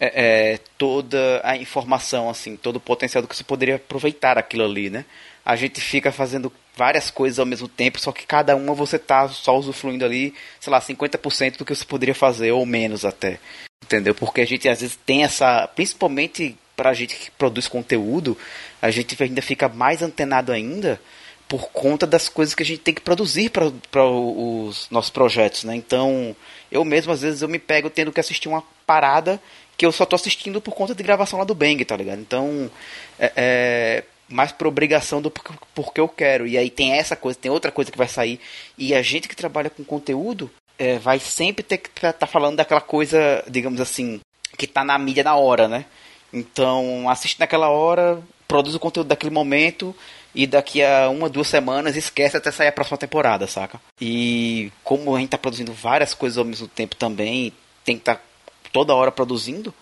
é, 0.00 0.52
é, 0.54 0.58
toda 0.78 1.42
a 1.44 1.56
informação, 1.56 2.30
assim, 2.30 2.56
todo 2.56 2.76
o 2.76 2.80
potencial 2.80 3.20
do 3.20 3.28
que 3.28 3.36
você 3.36 3.44
poderia 3.44 3.76
aproveitar 3.76 4.38
aquilo 4.38 4.64
ali, 4.64 4.88
né? 4.88 5.04
A 5.44 5.54
gente 5.56 5.78
fica 5.80 6.10
fazendo 6.10 6.50
várias 6.74 7.10
coisas 7.10 7.38
ao 7.38 7.44
mesmo 7.44 7.68
tempo, 7.68 8.00
só 8.00 8.10
que 8.10 8.26
cada 8.26 8.56
uma 8.56 8.72
você 8.72 8.98
tá 8.98 9.28
só 9.28 9.58
usufruindo 9.58 10.04
ali, 10.04 10.32
sei 10.58 10.70
lá, 10.70 10.80
50% 10.80 11.58
do 11.58 11.64
que 11.64 11.74
você 11.74 11.84
poderia 11.84 12.14
fazer, 12.14 12.50
ou 12.52 12.64
menos 12.64 13.04
até. 13.04 13.38
Entendeu? 13.84 14.14
Porque 14.14 14.40
a 14.40 14.46
gente 14.46 14.68
às 14.68 14.80
vezes 14.80 14.98
tem 15.04 15.22
essa. 15.22 15.68
Principalmente 15.68 16.56
pra 16.74 16.94
gente 16.94 17.14
que 17.14 17.30
produz 17.32 17.68
conteúdo, 17.68 18.38
a 18.80 18.90
gente 18.90 19.22
ainda 19.22 19.42
fica 19.42 19.68
mais 19.68 20.00
antenado 20.00 20.50
ainda 20.50 20.98
por 21.46 21.68
conta 21.70 22.06
das 22.06 22.28
coisas 22.28 22.54
que 22.54 22.62
a 22.62 22.66
gente 22.66 22.80
tem 22.80 22.94
que 22.94 23.00
produzir 23.00 23.50
para 23.50 24.04
os 24.06 24.88
nossos 24.88 25.10
projetos, 25.10 25.64
né? 25.64 25.74
Então, 25.74 26.34
eu 26.70 26.84
mesmo 26.84 27.12
às 27.12 27.22
vezes 27.22 27.42
eu 27.42 27.48
me 27.48 27.58
pego 27.58 27.90
tendo 27.90 28.12
que 28.12 28.20
assistir 28.20 28.48
uma 28.48 28.62
parada 28.86 29.40
que 29.80 29.86
eu 29.86 29.92
só 29.92 30.04
tô 30.04 30.14
assistindo 30.14 30.60
por 30.60 30.74
conta 30.74 30.94
de 30.94 31.02
gravação 31.02 31.38
lá 31.38 31.44
do 31.46 31.54
Bang, 31.54 31.82
tá 31.86 31.96
ligado? 31.96 32.20
Então, 32.20 32.70
é, 33.18 33.32
é 33.34 34.04
mais 34.28 34.52
por 34.52 34.66
obrigação 34.66 35.22
do 35.22 35.30
porque, 35.30 35.98
eu 35.98 36.06
quero. 36.06 36.46
E 36.46 36.58
aí 36.58 36.68
tem 36.68 36.92
essa 36.92 37.16
coisa, 37.16 37.38
tem 37.38 37.50
outra 37.50 37.72
coisa 37.72 37.90
que 37.90 37.96
vai 37.96 38.06
sair. 38.06 38.38
E 38.76 38.94
a 38.94 39.00
gente 39.00 39.26
que 39.26 39.34
trabalha 39.34 39.70
com 39.70 39.82
conteúdo 39.82 40.50
é, 40.78 40.98
vai 40.98 41.18
sempre 41.18 41.62
ter 41.62 41.78
que 41.78 41.88
estar 41.88 42.12
tá 42.12 42.26
falando 42.26 42.56
daquela 42.56 42.82
coisa, 42.82 43.42
digamos 43.48 43.80
assim, 43.80 44.20
que 44.58 44.66
tá 44.66 44.84
na 44.84 44.98
mídia 44.98 45.24
na 45.24 45.34
hora, 45.34 45.66
né? 45.66 45.86
Então, 46.30 47.08
assiste 47.08 47.40
naquela 47.40 47.70
hora, 47.70 48.22
produz 48.46 48.74
o 48.74 48.80
conteúdo 48.80 49.06
daquele 49.06 49.32
momento 49.32 49.96
e 50.34 50.46
daqui 50.46 50.82
a 50.82 51.08
uma, 51.08 51.30
duas 51.30 51.48
semanas 51.48 51.96
esquece 51.96 52.36
até 52.36 52.50
sair 52.50 52.68
a 52.68 52.72
próxima 52.72 52.98
temporada, 52.98 53.46
saca? 53.46 53.80
E 53.98 54.70
como 54.84 55.16
a 55.16 55.20
gente 55.20 55.30
tá 55.30 55.38
produzindo 55.38 55.72
várias 55.72 56.12
coisas 56.12 56.36
ao 56.36 56.44
mesmo 56.44 56.68
tempo 56.68 56.96
também, 56.96 57.54
tem 57.82 57.96
que 57.96 58.02
estar 58.02 58.20
toda 58.72 58.94
hora 58.94 59.12
produzindo, 59.12 59.72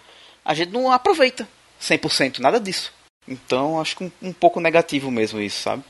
a 0.44 0.54
gente 0.54 0.72
não 0.72 0.90
aproveita 0.90 1.48
100%, 1.80 2.38
nada 2.38 2.58
disso. 2.60 2.92
Então 3.26 3.80
acho 3.80 3.96
que 3.96 4.04
um, 4.04 4.10
um 4.22 4.32
pouco 4.32 4.60
negativo 4.60 5.10
mesmo 5.10 5.40
isso, 5.40 5.60
sabe? 5.60 5.84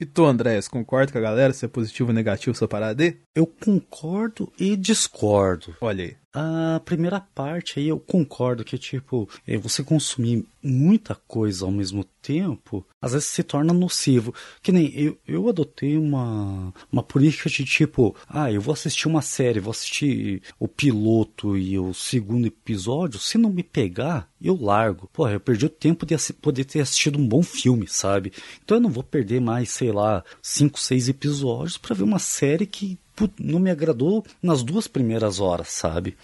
E 0.00 0.04
tu, 0.04 0.24
Andrés, 0.24 0.66
concorda 0.66 1.12
com 1.12 1.18
a 1.18 1.22
galera 1.22 1.52
se 1.52 1.64
é 1.64 1.68
positivo 1.68 2.10
ou 2.10 2.14
negativo 2.14 2.50
essa 2.50 2.66
parada 2.66 3.16
Eu 3.34 3.46
concordo 3.46 4.52
e 4.58 4.76
discordo. 4.76 5.76
Olha 5.80 6.04
aí. 6.04 6.16
A 6.36 6.80
primeira 6.84 7.20
parte 7.20 7.78
aí 7.78 7.86
eu 7.86 8.00
concordo 8.00 8.64
que, 8.64 8.76
tipo, 8.76 9.28
é, 9.46 9.56
você 9.56 9.84
consumir 9.84 10.44
muita 10.60 11.14
coisa 11.14 11.64
ao 11.64 11.70
mesmo 11.70 12.02
tempo, 12.20 12.84
às 13.00 13.12
vezes 13.12 13.28
se 13.28 13.44
torna 13.44 13.72
nocivo. 13.72 14.34
Que 14.60 14.72
nem 14.72 14.92
eu, 14.98 15.16
eu 15.28 15.48
adotei 15.48 15.96
uma, 15.96 16.74
uma 16.90 17.04
política 17.04 17.48
de 17.48 17.64
tipo, 17.64 18.16
ah, 18.28 18.50
eu 18.50 18.60
vou 18.60 18.72
assistir 18.72 19.06
uma 19.06 19.22
série, 19.22 19.60
vou 19.60 19.70
assistir 19.70 20.42
o 20.58 20.66
piloto 20.66 21.56
e 21.56 21.78
o 21.78 21.94
segundo 21.94 22.48
episódio, 22.48 23.20
se 23.20 23.38
não 23.38 23.50
me 23.50 23.62
pegar, 23.62 24.28
eu 24.42 24.60
largo. 24.60 25.08
Pô, 25.12 25.28
eu 25.28 25.38
perdi 25.38 25.66
o 25.66 25.70
tempo 25.70 26.04
de 26.04 26.16
poder 26.42 26.64
ter 26.64 26.80
assistido 26.80 27.16
um 27.16 27.28
bom 27.28 27.44
filme, 27.44 27.86
sabe? 27.86 28.32
Então 28.64 28.78
eu 28.78 28.80
não 28.80 28.90
vou 28.90 29.04
perder 29.04 29.40
mais, 29.40 29.70
sei 29.70 29.92
lá, 29.92 30.24
cinco, 30.42 30.80
seis 30.80 31.08
episódios 31.08 31.78
para 31.78 31.94
ver 31.94 32.02
uma 32.02 32.18
série 32.18 32.66
que 32.66 32.98
não 33.38 33.58
me 33.58 33.70
agradou 33.70 34.24
nas 34.42 34.62
duas 34.62 34.86
primeiras 34.88 35.40
horas, 35.40 35.68
sabe? 35.68 36.16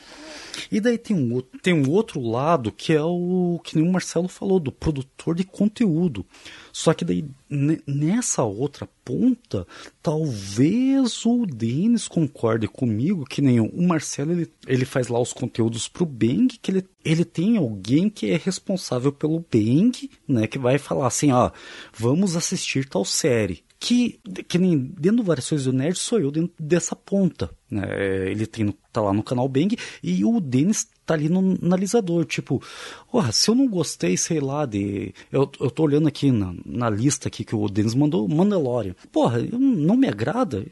E 0.71 0.81
daí 0.81 0.99
tem 0.99 1.17
um, 1.17 1.41
tem 1.63 1.73
um 1.73 1.89
outro 1.91 2.21
lado 2.21 2.73
que 2.73 2.93
é 2.93 3.03
o 3.03 3.61
que 3.63 3.77
nem 3.77 3.89
o 3.89 3.93
Marcelo 3.93 4.29
falou, 4.29 4.59
do 4.59 4.73
produtor 4.73 5.35
de 5.35 5.45
conteúdo. 5.45 6.27
Só 6.73 6.93
que 6.93 7.05
daí 7.05 7.25
nessa 7.87 8.43
outra 8.43 8.89
ponta, 9.05 9.67
talvez 10.03 11.25
o 11.25 11.47
Denis 11.47 12.07
concorde 12.07 12.69
comigo 12.69 13.25
que 13.25 13.43
nem 13.43 13.61
o 13.61 13.83
Marcelo 13.83 14.33
ele, 14.33 14.53
ele 14.67 14.85
faz 14.85 15.09
lá 15.09 15.19
os 15.21 15.33
conteúdos 15.33 15.89
pro 15.89 16.07
Bang, 16.07 16.59
que 16.61 16.71
ele, 16.71 16.85
ele 17.05 17.25
tem 17.25 17.57
alguém 17.57 18.09
que 18.09 18.31
é 18.31 18.37
responsável 18.37 19.13
pelo 19.13 19.45
Bang, 19.53 20.11
né, 20.27 20.47
que 20.47 20.59
vai 20.59 20.79
falar 20.79 21.07
assim, 21.07 21.33
ó, 21.33 21.51
vamos 21.93 22.37
assistir 22.37 22.89
tal 22.89 23.05
série 23.05 23.63
que, 23.81 24.21
que 24.47 24.59
nem 24.59 24.77
dentro 24.79 25.19
do 25.19 25.25
Variações 25.25 25.65
do 25.65 25.73
Nerd 25.73 25.99
sou 25.99 26.21
eu 26.21 26.31
dentro 26.31 26.53
dessa 26.61 26.95
ponta. 26.95 27.51
Né? 27.71 27.83
Ele 28.31 28.47
tem 28.47 28.65
no, 28.65 28.75
tá 28.93 29.01
lá 29.01 29.13
no 29.13 29.23
canal 29.23 29.49
Bang 29.49 29.77
e 30.03 30.23
o 30.23 30.39
Denis 30.39 30.87
tá 31.11 31.15
ali 31.15 31.29
no 31.29 31.59
analisador. 31.63 32.25
Tipo, 32.25 32.63
oh, 33.13 33.33
se 33.33 33.51
eu 33.51 33.55
não 33.55 33.69
gostei, 33.69 34.17
sei 34.17 34.41
lá, 34.41 34.65
de. 34.65 35.13
Eu, 35.31 35.51
eu 35.61 35.71
tô 35.71 35.83
olhando 35.83 36.07
aqui 36.07 36.31
na, 36.31 36.55
na 36.65 36.89
lista 36.89 37.29
aqui 37.29 37.45
que 37.45 37.55
o 37.55 37.69
Denis 37.69 37.95
mandou, 37.95 38.29
Mandalorian. 38.29 38.95
Porra, 39.11 39.41
não 39.41 39.97
me 39.97 40.09
agrada. 40.09 40.65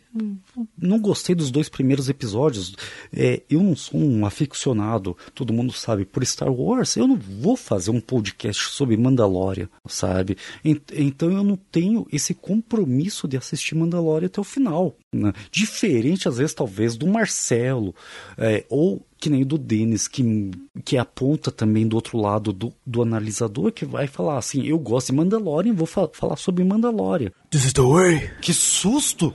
não 0.76 1.00
gostei 1.00 1.34
dos 1.34 1.50
dois 1.50 1.68
primeiros 1.68 2.08
episódios. 2.08 2.74
É, 3.12 3.42
eu 3.50 3.62
não 3.62 3.74
sou 3.74 4.00
um 4.00 4.24
aficionado, 4.24 5.16
todo 5.34 5.52
mundo 5.52 5.72
sabe, 5.72 6.04
por 6.04 6.24
Star 6.24 6.52
Wars. 6.52 6.96
Eu 6.96 7.08
não 7.08 7.16
vou 7.16 7.56
fazer 7.56 7.90
um 7.90 8.00
podcast 8.00 8.70
sobre 8.70 8.96
Mandalorian, 8.96 9.68
sabe? 9.86 10.36
Então 10.64 11.30
eu 11.30 11.42
não 11.42 11.56
tenho 11.56 12.06
esse 12.12 12.34
compromisso 12.34 13.26
de 13.26 13.36
assistir 13.36 13.74
Mandalorian 13.74 14.26
até 14.26 14.40
o 14.40 14.44
final. 14.44 14.94
Né? 15.12 15.32
Diferente, 15.50 16.28
às 16.28 16.36
vezes, 16.36 16.54
talvez, 16.54 16.96
do 16.96 17.06
Marcelo, 17.06 17.94
é, 18.36 18.64
ou 18.68 19.02
que 19.18 19.28
nem 19.28 19.44
do 19.44 19.58
Denis, 19.58 20.06
que, 20.06 20.50
que 20.84 20.96
aponta 20.96 21.50
também 21.50 21.86
do 21.86 21.96
outro 21.96 22.18
lado 22.18 22.52
do, 22.52 22.72
do 22.86 23.02
analisador, 23.02 23.72
que 23.72 23.84
vai 23.84 24.06
falar 24.06 24.38
assim: 24.38 24.66
eu 24.66 24.78
gosto 24.78 25.08
de 25.08 25.14
Mandalorian, 25.14 25.74
vou 25.74 25.86
fa 25.86 26.08
falar 26.12 26.36
sobre 26.36 26.64
Mandalorian. 26.64 27.30
This 27.50 27.66
is 27.66 27.72
the 27.72 27.82
way. 27.82 28.30
Que 28.40 28.52
susto! 28.52 29.34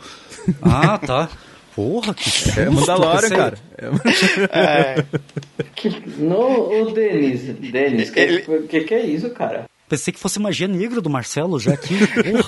Ah, 0.62 0.98
tá. 0.98 1.30
Porra, 1.76 2.14
que 2.14 2.30
susto. 2.30 2.60
É 2.60 2.70
Mandalorian, 2.70 3.30
cara. 3.30 3.58
É... 4.52 5.04
que, 5.76 5.90
no, 6.18 6.82
o 6.82 6.92
Denis, 6.92 7.42
Denis, 7.72 8.10
que, 8.10 8.20
Ele... 8.20 8.68
que, 8.68 8.82
que 8.82 8.94
é 8.94 9.06
isso, 9.06 9.30
cara? 9.32 9.66
Pensei 9.90 10.14
que 10.14 10.20
fosse 10.20 10.40
magia 10.40 10.68
negra 10.68 11.02
do 11.02 11.10
Marcelo 11.10 11.60
já 11.60 11.74
aqui. 11.74 11.96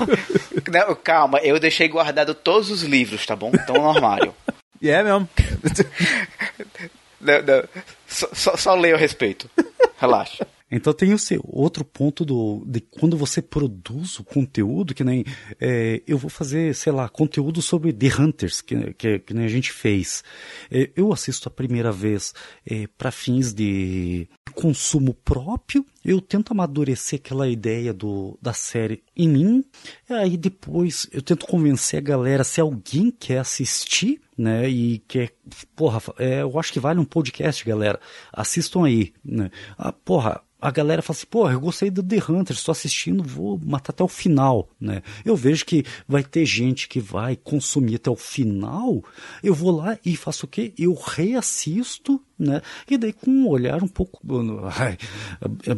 Não, 0.72 0.96
calma, 0.96 1.40
eu 1.40 1.60
deixei 1.60 1.88
guardado 1.88 2.34
todos 2.34 2.72
os 2.72 2.82
livros, 2.82 3.26
tá 3.26 3.36
bom? 3.36 3.52
Estão 3.54 3.76
no 3.76 3.90
armário. 3.90 4.34
E 4.82 4.90
é 4.90 5.04
mesmo. 5.04 5.28
Não, 7.26 7.42
não. 7.42 7.64
Só, 8.08 8.30
só, 8.34 8.56
só 8.56 8.76
leio 8.76 8.96
a 8.96 9.00
respeito. 9.00 9.50
Relaxa. 9.98 10.48
Então 10.70 10.94
tem 10.94 11.14
o 11.14 11.20
seu 11.20 11.42
outro 11.46 11.86
ponto 11.86 12.26
do, 12.26 12.64
de 12.66 12.82
quando 12.82 13.16
você 13.16 13.42
produz 13.42 14.20
o 14.20 14.24
conteúdo, 14.24 14.96
que 14.96 15.04
nem 15.04 15.24
é, 15.60 16.02
eu 16.08 16.18
vou 16.18 16.30
fazer, 16.30 16.74
sei 16.74 16.92
lá, 16.92 17.08
conteúdo 17.08 17.62
sobre 17.62 17.94
The 17.94 18.08
Hunters, 18.20 18.62
que, 18.62 18.94
que, 18.94 19.20
que 19.20 19.34
nem 19.34 19.46
a 19.46 19.50
gente 19.50 19.72
fez. 19.72 20.24
É, 20.72 20.90
eu 20.96 21.14
assisto 21.14 21.48
a 21.48 21.52
primeira 21.52 21.92
vez 21.92 22.34
é, 22.66 22.88
para 22.98 23.12
fins 23.12 23.54
de 23.54 24.28
consumo 24.54 25.14
próprio, 25.14 25.86
eu 26.06 26.22
tento 26.22 26.52
amadurecer 26.52 27.20
aquela 27.20 27.48
ideia 27.48 27.92
do, 27.92 28.38
da 28.40 28.54
série 28.54 29.02
em 29.18 29.28
mim, 29.28 29.66
aí 30.08 30.38
depois 30.38 31.10
eu 31.12 31.22
tento 31.22 31.48
convencer 31.48 31.98
a 31.98 32.02
galera 32.02 32.44
se 32.44 32.62
alguém 32.62 33.10
quer 33.10 33.40
assistir, 33.40 34.22
né? 34.38 34.70
E 34.70 35.00
quer, 35.08 35.32
porra, 35.76 36.00
é, 36.20 36.44
eu 36.44 36.60
acho 36.60 36.72
que 36.72 36.80
vale 36.80 37.00
um 37.00 37.06
podcast, 37.06 37.66
galera. 37.66 38.00
Assistam 38.32 38.86
aí, 38.86 39.14
né? 39.24 39.50
Ah, 39.78 39.92
porra, 39.92 40.42
a 40.62 40.72
galera 40.72 41.02
fala 41.02 41.18
assim, 41.18 41.28
pô, 41.30 41.50
eu 41.50 41.60
gostei 41.60 41.92
do 41.92 42.02
The 42.02 42.18
Hunter, 42.18 42.56
estou 42.56 42.72
assistindo, 42.72 43.24
vou 43.24 43.60
matar 43.64 43.92
até 43.92 44.04
o 44.04 44.08
final, 44.08 44.70
né? 44.80 45.02
Eu 45.24 45.36
vejo 45.36 45.66
que 45.66 45.84
vai 46.08 46.24
ter 46.24 46.46
gente 46.46 46.88
que 46.88 47.00
vai 47.00 47.36
consumir 47.36 47.96
até 47.96 48.10
o 48.10 48.16
final, 48.16 49.04
eu 49.44 49.54
vou 49.54 49.76
lá 49.76 49.98
e 50.04 50.16
faço 50.16 50.46
o 50.46 50.50
quê? 50.50 50.74
Eu 50.78 50.94
reassisto 50.94 52.22
né? 52.38 52.62
E 52.90 52.98
daí 52.98 53.14
com 53.14 53.32
um 53.32 53.48
olhar 53.48 53.82
um 53.82 53.88
pouco 53.88 54.22
ai, 54.78 54.98
é, 55.42 55.72
é, 55.72 55.76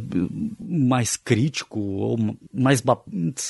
mais 0.60 1.16
crítico 1.16 1.80
ou 1.80 2.18
mais 2.54 2.84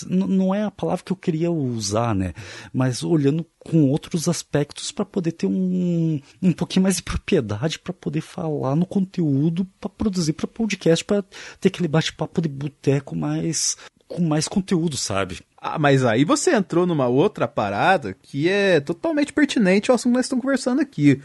não 0.10 0.54
é 0.54 0.64
a 0.64 0.72
palavra 0.72 1.04
que 1.04 1.12
eu 1.12 1.18
queria 1.18 1.52
usar, 1.52 2.14
né? 2.14 2.34
Mas 2.74 3.04
olhando 3.04 3.46
com 3.60 3.90
outros 3.90 4.28
aspectos 4.28 4.92
para 4.92 5.06
poder 5.06 5.34
ter 5.34 5.48
um, 5.48 6.20
um 6.42 6.54
pouquinho 6.54 6.84
mais 6.84 6.98
de 6.98 7.04
propriedade 7.04 7.80
para 7.80 7.94
poder 7.94 8.22
falar 8.22 8.76
no 8.76 8.86
conteúdo 8.86 9.66
para 9.80 9.90
produzir 9.90 10.34
para 10.34 10.48
podcast 10.48 11.04
para 11.04 11.24
ter 11.60 11.70
aquele 11.70 11.88
bate-papo 11.88 12.42
de 12.42 12.48
boteco 12.48 13.16
mais 13.16 13.76
com 14.08 14.22
mais 14.22 14.48
conteúdo, 14.48 14.96
sabe? 14.96 15.42
Ah, 15.60 15.78
mas 15.78 16.06
aí 16.06 16.24
você 16.24 16.56
entrou 16.56 16.86
numa 16.86 17.08
outra 17.08 17.48
parada 17.48 18.16
que 18.22 18.48
é 18.48 18.80
totalmente 18.80 19.34
pertinente 19.34 19.92
ao 19.92 19.96
assunto 19.96 20.14
que 20.14 20.18
nós 20.18 20.26
estamos 20.26 20.44
conversando 20.44 20.82
aqui. 20.82 21.22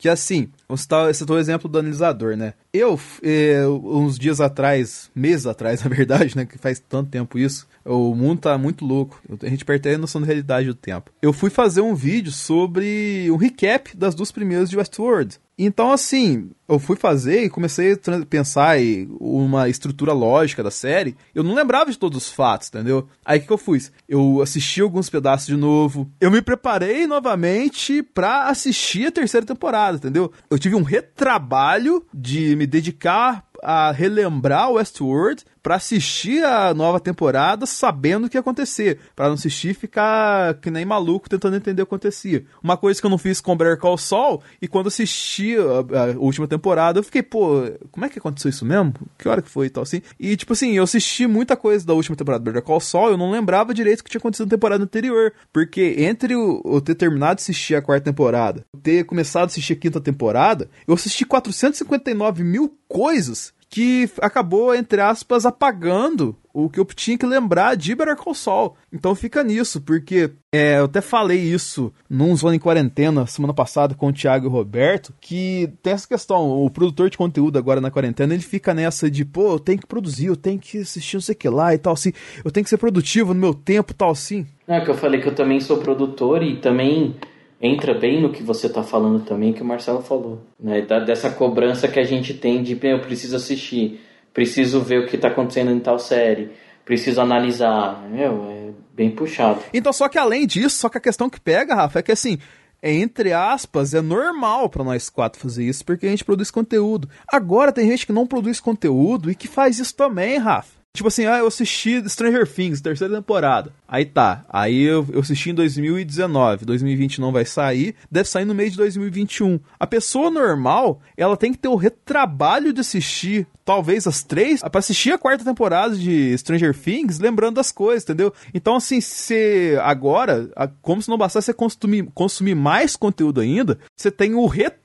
Que 0.00 0.08
assim, 0.08 0.48
você 0.66 1.12
citou 1.12 1.36
o 1.36 1.38
exemplo 1.38 1.68
do 1.68 1.78
analisador, 1.78 2.34
né? 2.34 2.54
Eu, 2.72 2.98
eh, 3.22 3.66
uns 3.66 4.18
dias 4.18 4.40
atrás, 4.40 5.10
meses 5.14 5.46
atrás, 5.46 5.82
na 5.84 5.90
verdade, 5.90 6.36
né? 6.36 6.44
Que 6.44 6.58
faz 6.58 6.78
tanto 6.80 7.10
tempo 7.10 7.38
isso, 7.38 7.66
o 7.84 8.14
mundo 8.14 8.42
tá 8.42 8.56
muito 8.56 8.84
louco. 8.84 9.20
A 9.42 9.48
gente 9.48 9.64
perde 9.64 9.88
a 9.88 9.98
noção 9.98 10.20
da 10.20 10.26
realidade 10.26 10.66
do 10.66 10.74
tempo. 10.74 11.10
Eu 11.20 11.32
fui 11.32 11.50
fazer 11.50 11.80
um 11.80 11.94
vídeo 11.94 12.30
sobre 12.30 13.30
um 13.30 13.36
recap 13.36 13.96
das 13.96 14.14
duas 14.14 14.30
primeiras 14.30 14.70
de 14.70 14.76
Westworld. 14.76 15.38
Então, 15.62 15.92
assim, 15.92 16.50
eu 16.66 16.78
fui 16.78 16.96
fazer 16.96 17.44
e 17.44 17.50
comecei 17.50 17.92
a 17.92 18.26
pensar 18.26 18.80
em 18.80 19.14
uma 19.20 19.68
estrutura 19.68 20.10
lógica 20.14 20.62
da 20.62 20.70
série. 20.70 21.14
Eu 21.34 21.42
não 21.42 21.54
lembrava 21.54 21.90
de 21.90 21.98
todos 21.98 22.16
os 22.16 22.32
fatos, 22.32 22.68
entendeu? 22.68 23.06
Aí 23.22 23.36
o 23.36 23.40
que, 23.42 23.46
que 23.46 23.52
eu 23.52 23.58
fiz? 23.58 23.92
Eu 24.08 24.40
assisti 24.40 24.80
alguns 24.80 25.10
pedaços 25.10 25.46
de 25.46 25.56
novo. 25.56 26.10
Eu 26.18 26.30
me 26.30 26.40
preparei 26.40 27.06
novamente 27.06 28.02
pra 28.02 28.48
assistir 28.48 29.08
a 29.08 29.12
terceira 29.12 29.46
temporada, 29.46 29.98
entendeu? 29.98 30.32
Eu 30.48 30.58
tive 30.58 30.76
um 30.76 30.82
retrabalho 30.82 32.02
de 32.14 32.56
me 32.60 32.66
dedicar 32.66 33.42
a 33.62 33.90
relembrar 33.90 34.70
Westworld 34.72 35.44
para 35.62 35.76
assistir 35.76 36.44
a 36.44 36.72
nova 36.74 37.00
temporada 37.00 37.66
sabendo 37.66 38.26
o 38.26 38.30
que 38.30 38.36
ia 38.36 38.40
acontecer, 38.40 38.98
para 39.14 39.26
não 39.26 39.34
assistir 39.34 39.70
e 39.70 39.74
ficar 39.74 40.54
que 40.54 40.70
nem 40.70 40.84
maluco 40.84 41.28
tentando 41.28 41.56
entender 41.56 41.82
o 41.82 41.86
que 41.86 41.94
acontecia. 41.94 42.44
Uma 42.62 42.76
coisa 42.76 43.00
que 43.00 43.06
eu 43.06 43.10
não 43.10 43.18
fiz 43.18 43.40
com 43.40 43.56
Better 43.56 43.78
Call 43.78 43.98
Saul 43.98 44.42
e 44.60 44.68
quando 44.68 44.88
assisti 44.88 45.56
a, 45.56 46.12
a, 46.12 46.18
última 46.18 46.46
temporada 46.46 46.98
eu 46.98 47.02
fiquei, 47.02 47.22
pô, 47.22 47.62
como 47.90 48.06
é 48.06 48.08
que 48.08 48.18
aconteceu 48.18 48.48
isso 48.48 48.64
mesmo? 48.64 48.94
Que 49.18 49.28
hora 49.28 49.42
que 49.42 49.50
foi 49.50 49.66
e 49.66 49.70
tal 49.70 49.82
assim? 49.82 50.02
E 50.18 50.36
tipo 50.36 50.52
assim, 50.52 50.72
eu 50.72 50.84
assisti 50.84 51.26
muita 51.26 51.56
coisa 51.56 51.86
da 51.86 51.94
última 51.94 52.16
temporada 52.16 52.42
do 52.42 52.46
Better 52.46 52.62
Call 52.62 52.80
Saul, 52.80 53.10
eu 53.10 53.16
não 53.16 53.30
lembrava 53.30 53.74
direito 53.74 54.00
o 54.00 54.04
que 54.04 54.10
tinha 54.10 54.18
acontecido 54.18 54.46
na 54.46 54.50
temporada 54.50 54.84
anterior, 54.84 55.32
porque 55.52 55.96
entre 55.98 56.34
o, 56.34 56.62
eu 56.64 56.80
ter 56.80 56.94
terminado 56.94 57.36
de 57.36 57.42
assistir 57.42 57.74
a 57.74 57.82
quarta 57.82 58.04
temporada, 58.04 58.64
ter 58.82 59.04
começado 59.04 59.44
a 59.44 59.46
assistir 59.46 59.74
a 59.74 59.76
quinta 59.76 60.00
temporada, 60.00 60.68
eu 60.86 60.94
assisti 60.94 61.24
459 61.24 62.42
mil 62.42 62.74
coisas 62.88 63.52
que 63.70 64.10
acabou, 64.20 64.74
entre 64.74 65.00
aspas, 65.00 65.46
apagando 65.46 66.36
o 66.52 66.68
que 66.68 66.80
eu 66.80 66.84
tinha 66.84 67.16
que 67.16 67.24
lembrar 67.24 67.76
de 67.76 67.94
Better 67.94 68.16
Call 68.16 68.34
Saul. 68.34 68.74
Então 68.92 69.14
fica 69.14 69.44
nisso, 69.44 69.80
porque 69.80 70.32
é, 70.52 70.78
eu 70.78 70.86
até 70.86 71.00
falei 71.00 71.38
isso 71.38 71.92
num 72.08 72.34
Zona 72.34 72.56
em 72.56 72.58
Quarentena 72.58 73.24
semana 73.28 73.54
passada 73.54 73.94
com 73.94 74.08
o 74.08 74.12
Thiago 74.12 74.46
e 74.46 74.48
o 74.48 74.50
Roberto, 74.50 75.14
que 75.20 75.72
tem 75.80 75.92
essa 75.92 76.08
questão, 76.08 76.50
o 76.50 76.68
produtor 76.68 77.08
de 77.08 77.16
conteúdo 77.16 77.56
agora 77.56 77.80
na 77.80 77.92
quarentena, 77.92 78.34
ele 78.34 78.42
fica 78.42 78.74
nessa 78.74 79.08
de, 79.08 79.24
pô, 79.24 79.52
eu 79.52 79.60
tenho 79.60 79.78
que 79.78 79.86
produzir, 79.86 80.26
eu 80.26 80.36
tenho 80.36 80.58
que 80.58 80.78
assistir 80.78 81.14
não 81.14 81.22
sei 81.22 81.34
o 81.36 81.38
que 81.38 81.48
lá 81.48 81.72
e 81.72 81.78
tal 81.78 81.92
assim, 81.92 82.12
eu 82.44 82.50
tenho 82.50 82.64
que 82.64 82.70
ser 82.70 82.78
produtivo 82.78 83.32
no 83.32 83.40
meu 83.40 83.54
tempo 83.54 83.94
tal 83.94 84.10
assim. 84.10 84.44
É 84.66 84.80
que 84.80 84.90
eu 84.90 84.96
falei 84.96 85.20
que 85.20 85.28
eu 85.28 85.34
também 85.34 85.60
sou 85.60 85.78
produtor 85.78 86.42
e 86.42 86.56
também 86.56 87.14
entra 87.60 87.92
bem 87.92 88.22
no 88.22 88.32
que 88.32 88.42
você 88.42 88.66
está 88.66 88.82
falando 88.82 89.24
também, 89.24 89.52
que 89.52 89.62
o 89.62 89.66
Marcelo 89.66 90.00
falou, 90.00 90.40
né? 90.58 90.80
Da, 90.82 91.00
dessa 91.00 91.30
cobrança 91.30 91.88
que 91.88 92.00
a 92.00 92.04
gente 92.04 92.32
tem 92.32 92.62
de, 92.62 92.78
eu 92.82 93.00
preciso 93.00 93.36
assistir, 93.36 94.00
preciso 94.32 94.80
ver 94.80 95.00
o 95.00 95.06
que 95.06 95.16
está 95.16 95.28
acontecendo 95.28 95.70
em 95.70 95.78
tal 95.78 95.98
série, 95.98 96.50
preciso 96.84 97.20
analisar. 97.20 98.08
Meu, 98.08 98.46
é 98.50 98.70
bem 98.94 99.10
puxado. 99.10 99.60
Então, 99.74 99.92
só 99.92 100.08
que 100.08 100.18
além 100.18 100.46
disso, 100.46 100.78
só 100.78 100.88
que 100.88 100.98
a 100.98 101.02
questão 101.02 101.28
que 101.28 101.40
pega, 101.40 101.74
Rafa, 101.74 101.98
é 101.98 102.02
que 102.02 102.12
assim, 102.12 102.38
entre 102.82 103.32
aspas, 103.32 103.92
é 103.92 104.00
normal 104.00 104.70
para 104.70 104.82
nós 104.82 105.10
quatro 105.10 105.40
fazer 105.40 105.64
isso, 105.64 105.84
porque 105.84 106.06
a 106.06 106.10
gente 106.10 106.24
produz 106.24 106.50
conteúdo. 106.50 107.08
Agora 107.28 107.72
tem 107.72 107.90
gente 107.90 108.06
que 108.06 108.12
não 108.12 108.26
produz 108.26 108.58
conteúdo 108.58 109.30
e 109.30 109.34
que 109.34 109.46
faz 109.46 109.78
isso 109.78 109.94
também, 109.94 110.38
Rafa. 110.38 110.79
Tipo 110.92 111.06
assim, 111.06 111.24
ah, 111.24 111.38
eu 111.38 111.46
assisti 111.46 112.02
Stranger 112.08 112.46
Things, 112.46 112.80
terceira 112.80 113.14
temporada. 113.14 113.72
Aí 113.86 114.04
tá, 114.04 114.44
aí 114.48 114.82
eu, 114.82 115.06
eu 115.12 115.20
assisti 115.20 115.50
em 115.50 115.54
2019, 115.54 116.64
2020 116.64 117.20
não 117.20 117.30
vai 117.30 117.44
sair, 117.44 117.94
deve 118.10 118.28
sair 118.28 118.44
no 118.44 118.54
meio 118.54 118.70
de 118.70 118.76
2021. 118.76 119.60
A 119.78 119.86
pessoa 119.86 120.30
normal, 120.30 121.00
ela 121.16 121.36
tem 121.36 121.52
que 121.52 121.58
ter 121.58 121.68
o 121.68 121.76
retrabalho 121.76 122.72
de 122.72 122.80
assistir 122.80 123.46
talvez 123.64 124.04
as 124.08 124.24
três, 124.24 124.62
para 124.62 124.80
assistir 124.80 125.12
a 125.12 125.18
quarta 125.18 125.44
temporada 125.44 125.96
de 125.96 126.36
Stranger 126.36 126.76
Things, 126.76 127.20
lembrando 127.20 127.54
das 127.54 127.70
coisas, 127.70 128.02
entendeu? 128.02 128.32
Então, 128.52 128.74
assim, 128.74 129.00
se 129.00 129.78
agora, 129.82 130.50
como 130.82 131.00
se 131.00 131.08
não 131.08 131.16
bastasse 131.16 131.46
você 131.46 131.54
consumir, 131.54 132.08
consumir 132.12 132.56
mais 132.56 132.96
conteúdo 132.96 133.40
ainda, 133.40 133.78
você 133.96 134.10
tem 134.10 134.34
o 134.34 134.46
retrabalho 134.46 134.79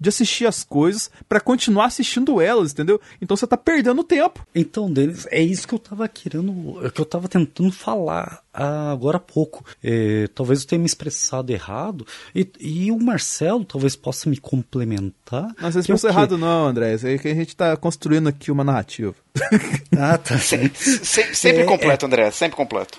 de 0.00 0.08
assistir 0.08 0.46
as 0.46 0.64
coisas 0.64 1.10
para 1.28 1.40
continuar 1.40 1.86
assistindo 1.86 2.40
elas, 2.40 2.72
entendeu? 2.72 3.00
Então 3.20 3.36
você 3.36 3.46
tá 3.46 3.56
perdendo 3.56 4.02
tempo. 4.02 4.46
Então, 4.54 4.92
Denis, 4.92 5.26
é 5.30 5.40
isso 5.40 5.66
que 5.66 5.74
eu 5.74 5.78
tava 5.78 6.08
querendo, 6.08 6.84
é 6.84 6.90
que 6.90 7.00
eu 7.00 7.04
tava 7.04 7.28
tentando 7.28 7.70
falar 7.72 8.42
agora 8.52 9.18
há 9.18 9.20
pouco. 9.20 9.64
É, 9.82 10.28
talvez 10.34 10.62
eu 10.62 10.68
tenha 10.68 10.78
me 10.78 10.86
expressado 10.86 11.52
errado. 11.52 12.06
E, 12.34 12.48
e 12.58 12.90
o 12.90 12.98
Marcelo 12.98 13.64
talvez 13.64 13.94
possa 13.94 14.28
me 14.28 14.38
complementar. 14.38 15.54
Não, 15.60 15.70
você 15.70 15.80
expressou 15.80 16.10
é 16.10 16.12
errado, 16.12 16.38
não, 16.38 16.66
André. 16.66 16.94
Isso 16.94 17.06
aí 17.06 17.18
que 17.18 17.28
a 17.28 17.34
gente 17.34 17.48
está 17.48 17.76
construindo 17.76 18.28
aqui 18.28 18.50
uma 18.50 18.64
narrativa. 18.64 19.14
ah, 19.98 20.16
tá. 20.18 20.38
sempre, 20.38 20.78
sempre 20.78 21.62
é, 21.62 21.64
completo, 21.64 22.04
é, 22.04 22.08
André, 22.08 22.30
sempre 22.30 22.56
completo. 22.56 22.98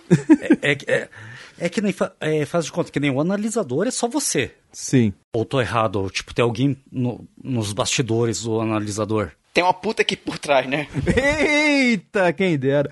É, 0.62 0.72
é, 0.72 0.78
é, 0.88 1.10
é 1.60 1.70
que 1.70 1.82
nem 1.82 1.94
é, 2.20 2.46
faz 2.46 2.66
de 2.66 2.72
conta 2.72 2.92
que 2.92 3.00
nem 3.00 3.10
o 3.10 3.20
analisador 3.20 3.88
é 3.88 3.92
só 3.92 4.08
você. 4.08 4.52
Sim. 4.80 5.12
Ou 5.34 5.44
tô 5.44 5.60
errado, 5.60 6.08
tipo, 6.12 6.36
tem 6.36 6.44
alguém 6.44 6.78
no, 6.92 7.28
nos 7.44 7.74
bastidores 7.74 8.44
do 8.44 8.62
analisador 8.62 9.32
tem 9.52 9.64
uma 9.64 9.74
puta 9.74 10.04
aqui 10.04 10.16
por 10.16 10.38
trás, 10.38 10.70
né? 10.70 10.88
Eita, 11.18 12.32
quem 12.32 12.60
dera. 12.60 12.92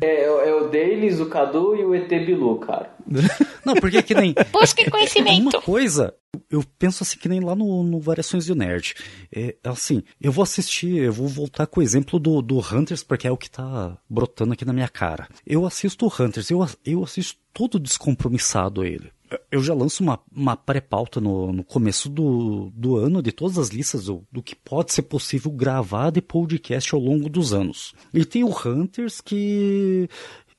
É, 0.00 0.22
é 0.22 0.54
o 0.54 0.68
Delis, 0.68 1.18
o 1.18 1.26
Cadu 1.26 1.74
e 1.74 1.84
o 1.84 1.92
ET 1.92 2.08
Bilu, 2.08 2.60
cara. 2.60 2.94
Não, 3.66 3.74
porque 3.74 4.00
que 4.00 4.14
nem. 4.14 4.32
Busque 4.52 4.88
conhecimento. 4.88 5.56
Uma 5.56 5.60
coisa, 5.60 6.14
eu 6.48 6.62
penso 6.78 7.02
assim 7.02 7.18
que 7.18 7.28
nem 7.28 7.40
lá 7.40 7.56
no, 7.56 7.82
no 7.82 7.98
Variações 7.98 8.46
do 8.46 8.54
Nerd. 8.54 8.94
É, 9.34 9.56
assim, 9.64 10.04
eu 10.20 10.30
vou 10.30 10.44
assistir, 10.44 10.98
eu 10.98 11.12
vou 11.12 11.26
voltar 11.26 11.66
com 11.66 11.80
o 11.80 11.82
exemplo 11.82 12.20
do, 12.20 12.40
do 12.40 12.60
Hunters, 12.60 13.02
porque 13.02 13.26
é 13.26 13.32
o 13.32 13.36
que 13.36 13.50
tá 13.50 13.98
brotando 14.08 14.52
aqui 14.52 14.64
na 14.64 14.72
minha 14.72 14.88
cara. 14.88 15.26
Eu 15.44 15.66
assisto 15.66 16.06
o 16.06 16.22
Hunters, 16.22 16.48
eu, 16.48 16.64
eu 16.86 17.02
assisto 17.02 17.40
todo 17.52 17.80
descompromissado 17.80 18.82
a 18.82 18.86
ele 18.86 19.10
eu 19.50 19.62
já 19.62 19.74
lanço 19.74 20.02
uma, 20.02 20.18
uma 20.34 20.56
pré-pauta 20.56 21.20
no, 21.20 21.52
no 21.52 21.64
começo 21.64 22.08
do, 22.08 22.70
do 22.74 22.96
ano 22.96 23.22
de 23.22 23.32
todas 23.32 23.58
as 23.58 23.68
listas 23.68 24.04
do, 24.06 24.24
do 24.30 24.42
que 24.42 24.56
pode 24.56 24.92
ser 24.92 25.02
possível 25.02 25.50
gravar 25.50 26.10
de 26.10 26.20
podcast 26.20 26.94
ao 26.94 27.00
longo 27.00 27.28
dos 27.28 27.52
anos. 27.52 27.94
E 28.12 28.24
tem 28.24 28.44
o 28.44 28.48
Hunters 28.48 29.20
que 29.20 30.08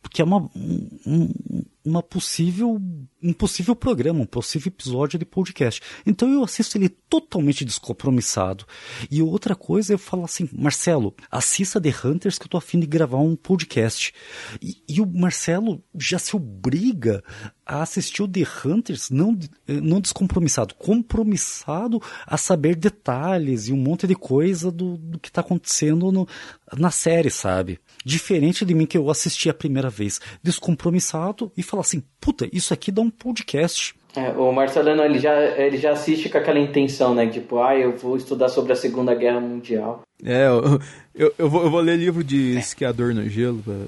que 0.09 0.21
é 0.21 0.25
uma, 0.25 0.49
um, 0.55 1.63
uma 1.85 2.01
possível, 2.01 2.79
um 3.21 3.33
possível 3.33 3.75
programa, 3.75 4.21
um 4.21 4.25
possível 4.25 4.69
episódio 4.69 5.17
de 5.17 5.25
podcast. 5.25 5.81
Então 6.05 6.31
eu 6.31 6.43
assisto 6.43 6.77
ele 6.77 6.89
totalmente 6.89 7.65
descompromissado. 7.65 8.65
E 9.09 9.21
outra 9.21 9.55
coisa, 9.55 9.93
eu 9.93 9.97
falo 9.97 10.23
assim, 10.23 10.49
Marcelo, 10.53 11.13
assista 11.29 11.79
The 11.79 11.93
Hunters 12.03 12.37
que 12.37 12.45
eu 12.45 12.49
tô 12.49 12.57
afim 12.57 12.79
de 12.79 12.87
gravar 12.87 13.19
um 13.19 13.35
podcast. 13.35 14.13
E, 14.61 14.81
e 14.87 15.01
o 15.01 15.05
Marcelo 15.05 15.83
já 15.95 16.19
se 16.19 16.35
obriga 16.35 17.23
a 17.65 17.81
assistir 17.81 18.21
o 18.21 18.27
The 18.27 18.43
Hunters 18.65 19.09
não, 19.09 19.37
não 19.67 20.01
descompromissado, 20.01 20.75
compromissado 20.75 22.01
a 22.25 22.37
saber 22.37 22.75
detalhes 22.75 23.67
e 23.67 23.73
um 23.73 23.77
monte 23.77 24.05
de 24.05 24.15
coisa 24.15 24.71
do, 24.71 24.97
do 24.97 25.19
que 25.19 25.29
está 25.29 25.41
acontecendo 25.41 26.11
no, 26.11 26.27
na 26.77 26.91
série, 26.91 27.29
sabe? 27.29 27.79
Diferente 28.05 28.65
de 28.65 28.73
mim 28.73 28.85
que 28.85 28.97
eu 28.97 29.09
assisti 29.09 29.49
a 29.49 29.53
primeira 29.53 29.89
vez, 29.89 30.19
descompromissado 30.43 31.51
e 31.55 31.63
falar 31.63 31.81
assim, 31.81 32.03
puta, 32.19 32.49
isso 32.51 32.73
aqui 32.73 32.91
dá 32.91 33.01
um 33.01 33.09
podcast. 33.09 33.95
É, 34.15 34.29
o 34.31 34.51
Marcelano 34.51 35.03
ele 35.03 35.19
já, 35.19 35.39
ele 35.57 35.77
já 35.77 35.91
assiste 35.91 36.29
com 36.29 36.37
aquela 36.37 36.59
intenção, 36.59 37.15
né? 37.15 37.27
Tipo, 37.27 37.61
ah, 37.61 37.77
eu 37.77 37.95
vou 37.95 38.17
estudar 38.17 38.49
sobre 38.49 38.73
a 38.73 38.75
Segunda 38.75 39.15
Guerra 39.15 39.39
Mundial. 39.39 40.01
É, 40.23 40.47
eu, 40.47 40.79
eu, 41.15 41.33
eu, 41.37 41.49
vou, 41.49 41.63
eu 41.63 41.71
vou 41.71 41.79
ler 41.79 41.97
livro 41.97 42.23
de 42.23 42.57
esquiador 42.57 43.13
no 43.13 43.27
gelo. 43.29 43.63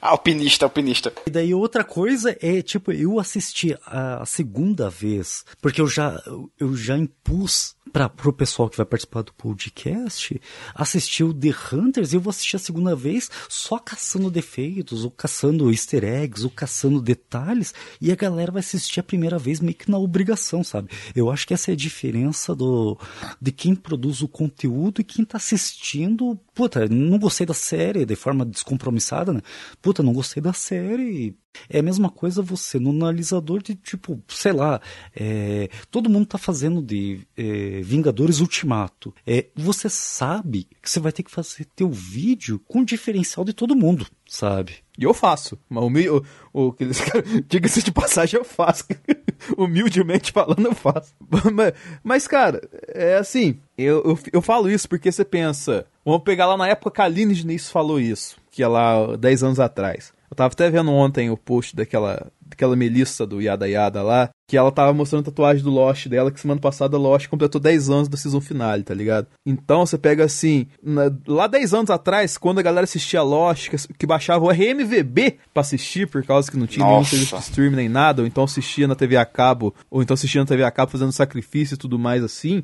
alpinista, 0.00 0.64
alpinista. 0.64 1.12
E 1.26 1.30
daí 1.30 1.52
outra 1.54 1.84
coisa 1.84 2.36
é, 2.40 2.62
tipo, 2.62 2.92
eu 2.92 3.18
assisti 3.18 3.76
a 3.86 4.24
segunda 4.24 4.88
vez, 4.88 5.44
porque 5.60 5.80
eu 5.80 5.86
já, 5.86 6.20
eu 6.58 6.74
já 6.74 6.96
impus 6.96 7.76
para 7.92 8.28
o 8.28 8.32
pessoal 8.32 8.68
que 8.68 8.76
vai 8.76 8.86
participar 8.86 9.22
do 9.22 9.32
podcast 9.34 10.40
assistir 10.74 11.24
o 11.24 11.34
The 11.34 11.52
Hunters, 11.72 12.12
eu 12.12 12.20
vou 12.20 12.30
assistir 12.30 12.56
a 12.56 12.60
segunda 12.60 12.94
vez 12.94 13.30
só 13.48 13.78
caçando 13.78 14.30
defeitos, 14.30 15.04
ou 15.04 15.10
caçando 15.10 15.70
easter 15.70 16.04
eggs, 16.04 16.44
ou 16.44 16.50
caçando 16.50 17.00
detalhes, 17.00 17.74
e 18.00 18.12
a 18.12 18.16
galera 18.16 18.52
vai 18.52 18.60
assistir 18.60 19.00
a 19.00 19.04
primeira 19.04 19.38
vez 19.38 19.60
meio 19.60 19.74
que 19.74 19.90
na 19.90 19.98
obrigação, 19.98 20.62
sabe? 20.62 20.90
Eu 21.14 21.30
acho 21.30 21.46
que 21.46 21.54
essa 21.54 21.70
é 21.70 21.74
a 21.74 21.76
diferença 21.76 22.54
do 22.54 22.98
de 23.40 23.52
quem 23.52 23.74
produz 23.74 24.22
o 24.22 24.28
conteúdo 24.28 25.00
e 25.00 25.04
quem 25.04 25.24
tá 25.24 25.36
assistindo. 25.38 26.38
Puta, 26.54 26.88
não 26.88 27.18
gostei 27.18 27.46
da 27.46 27.54
série 27.54 28.04
de 28.04 28.16
forma 28.16 28.44
descompromissada, 28.44 29.32
né? 29.32 29.40
Puta, 29.82 30.02
não 30.02 30.12
gostei 30.12 30.42
da 30.42 30.52
série, 30.52 31.36
é 31.68 31.78
a 31.78 31.82
mesma 31.82 32.10
coisa 32.10 32.42
você 32.42 32.78
no 32.78 32.90
analisador 32.90 33.62
de 33.62 33.74
tipo, 33.74 34.22
sei 34.28 34.52
lá, 34.52 34.80
é, 35.14 35.68
todo 35.90 36.10
mundo 36.10 36.26
tá 36.26 36.38
fazendo 36.38 36.82
de 36.82 37.20
é, 37.36 37.80
Vingadores 37.82 38.40
Ultimato. 38.40 39.14
É, 39.26 39.46
você 39.54 39.88
sabe 39.88 40.66
que 40.82 40.90
você 40.90 41.00
vai 41.00 41.12
ter 41.12 41.22
que 41.22 41.30
fazer 41.30 41.66
teu 41.76 41.90
vídeo 41.90 42.60
com 42.66 42.80
o 42.80 42.84
diferencial 42.84 43.44
de 43.44 43.52
todo 43.52 43.76
mundo, 43.76 44.06
sabe? 44.26 44.76
E 44.98 45.04
eu 45.04 45.14
faço. 45.14 45.58
Mas 45.68 45.82
o, 45.82 46.24
o, 46.52 46.74
diga-se 47.48 47.82
de 47.82 47.92
passagem, 47.92 48.38
eu 48.38 48.44
faço. 48.44 48.84
Humildemente 49.56 50.32
falando, 50.32 50.66
eu 50.66 50.74
faço. 50.74 51.14
Mas, 51.54 51.72
mas, 52.02 52.28
cara, 52.28 52.60
é 52.88 53.16
assim, 53.16 53.58
eu, 53.78 54.02
eu, 54.04 54.18
eu, 54.34 54.42
falo 54.42 54.70
isso 54.70 54.86
porque 54.88 55.10
você 55.10 55.24
pensa. 55.24 55.86
Vamos 56.04 56.22
pegar 56.22 56.46
lá 56.46 56.56
na 56.56 56.68
época 56.68 56.90
que 56.90 57.00
a 57.00 57.04
Aline 57.04 57.34
Diniz 57.34 57.70
falou 57.70 57.98
isso, 57.98 58.36
que 58.50 58.62
é 58.62 58.68
lá 58.68 59.16
10 59.16 59.42
anos 59.44 59.60
atrás. 59.60 60.12
Eu 60.30 60.36
tava 60.36 60.52
até 60.52 60.70
vendo 60.70 60.92
ontem 60.92 61.28
o 61.28 61.36
post 61.36 61.74
daquela, 61.74 62.30
daquela 62.40 62.76
Melissa 62.76 63.26
do 63.26 63.40
Yada 63.40 63.68
Yada 63.68 64.00
lá, 64.00 64.30
que 64.46 64.56
ela 64.56 64.70
tava 64.70 64.92
mostrando 64.92 65.22
a 65.22 65.24
tatuagem 65.24 65.62
do 65.62 65.70
Lost 65.70 66.06
dela, 66.06 66.30
que 66.30 66.40
semana 66.40 66.60
passada 66.60 66.96
Lost 66.96 67.28
completou 67.28 67.60
10 67.60 67.90
anos 67.90 68.08
da 68.08 68.16
season 68.16 68.40
finale, 68.40 68.84
tá 68.84 68.94
ligado? 68.94 69.26
Então 69.44 69.84
você 69.84 69.98
pega 69.98 70.24
assim, 70.24 70.68
na, 70.82 71.10
lá 71.26 71.48
10 71.48 71.74
anos 71.74 71.90
atrás, 71.90 72.38
quando 72.38 72.60
a 72.60 72.62
galera 72.62 72.84
assistia 72.84 73.22
Lost, 73.22 73.70
que, 73.70 73.76
que 73.94 74.06
baixava 74.06 74.44
o 74.44 74.50
RMVB 74.50 75.38
pra 75.52 75.62
assistir, 75.62 76.08
por 76.08 76.24
causa 76.24 76.50
que 76.50 76.56
não 76.56 76.66
tinha 76.66 76.84
Nossa. 76.84 76.94
nenhum 76.94 77.04
serviço 77.04 77.36
de 77.36 77.42
streaming 77.42 77.76
nem 77.76 77.88
nada, 77.88 78.22
ou 78.22 78.26
então 78.26 78.44
assistia 78.44 78.86
na 78.86 78.94
TV 78.94 79.16
a 79.16 79.24
cabo, 79.24 79.74
ou 79.90 80.00
então 80.02 80.14
assistia 80.14 80.40
na 80.40 80.46
TV 80.46 80.62
a 80.62 80.70
cabo 80.70 80.92
fazendo 80.92 81.12
sacrifício 81.12 81.74
e 81.74 81.78
tudo 81.78 81.98
mais 81.98 82.22
assim. 82.22 82.62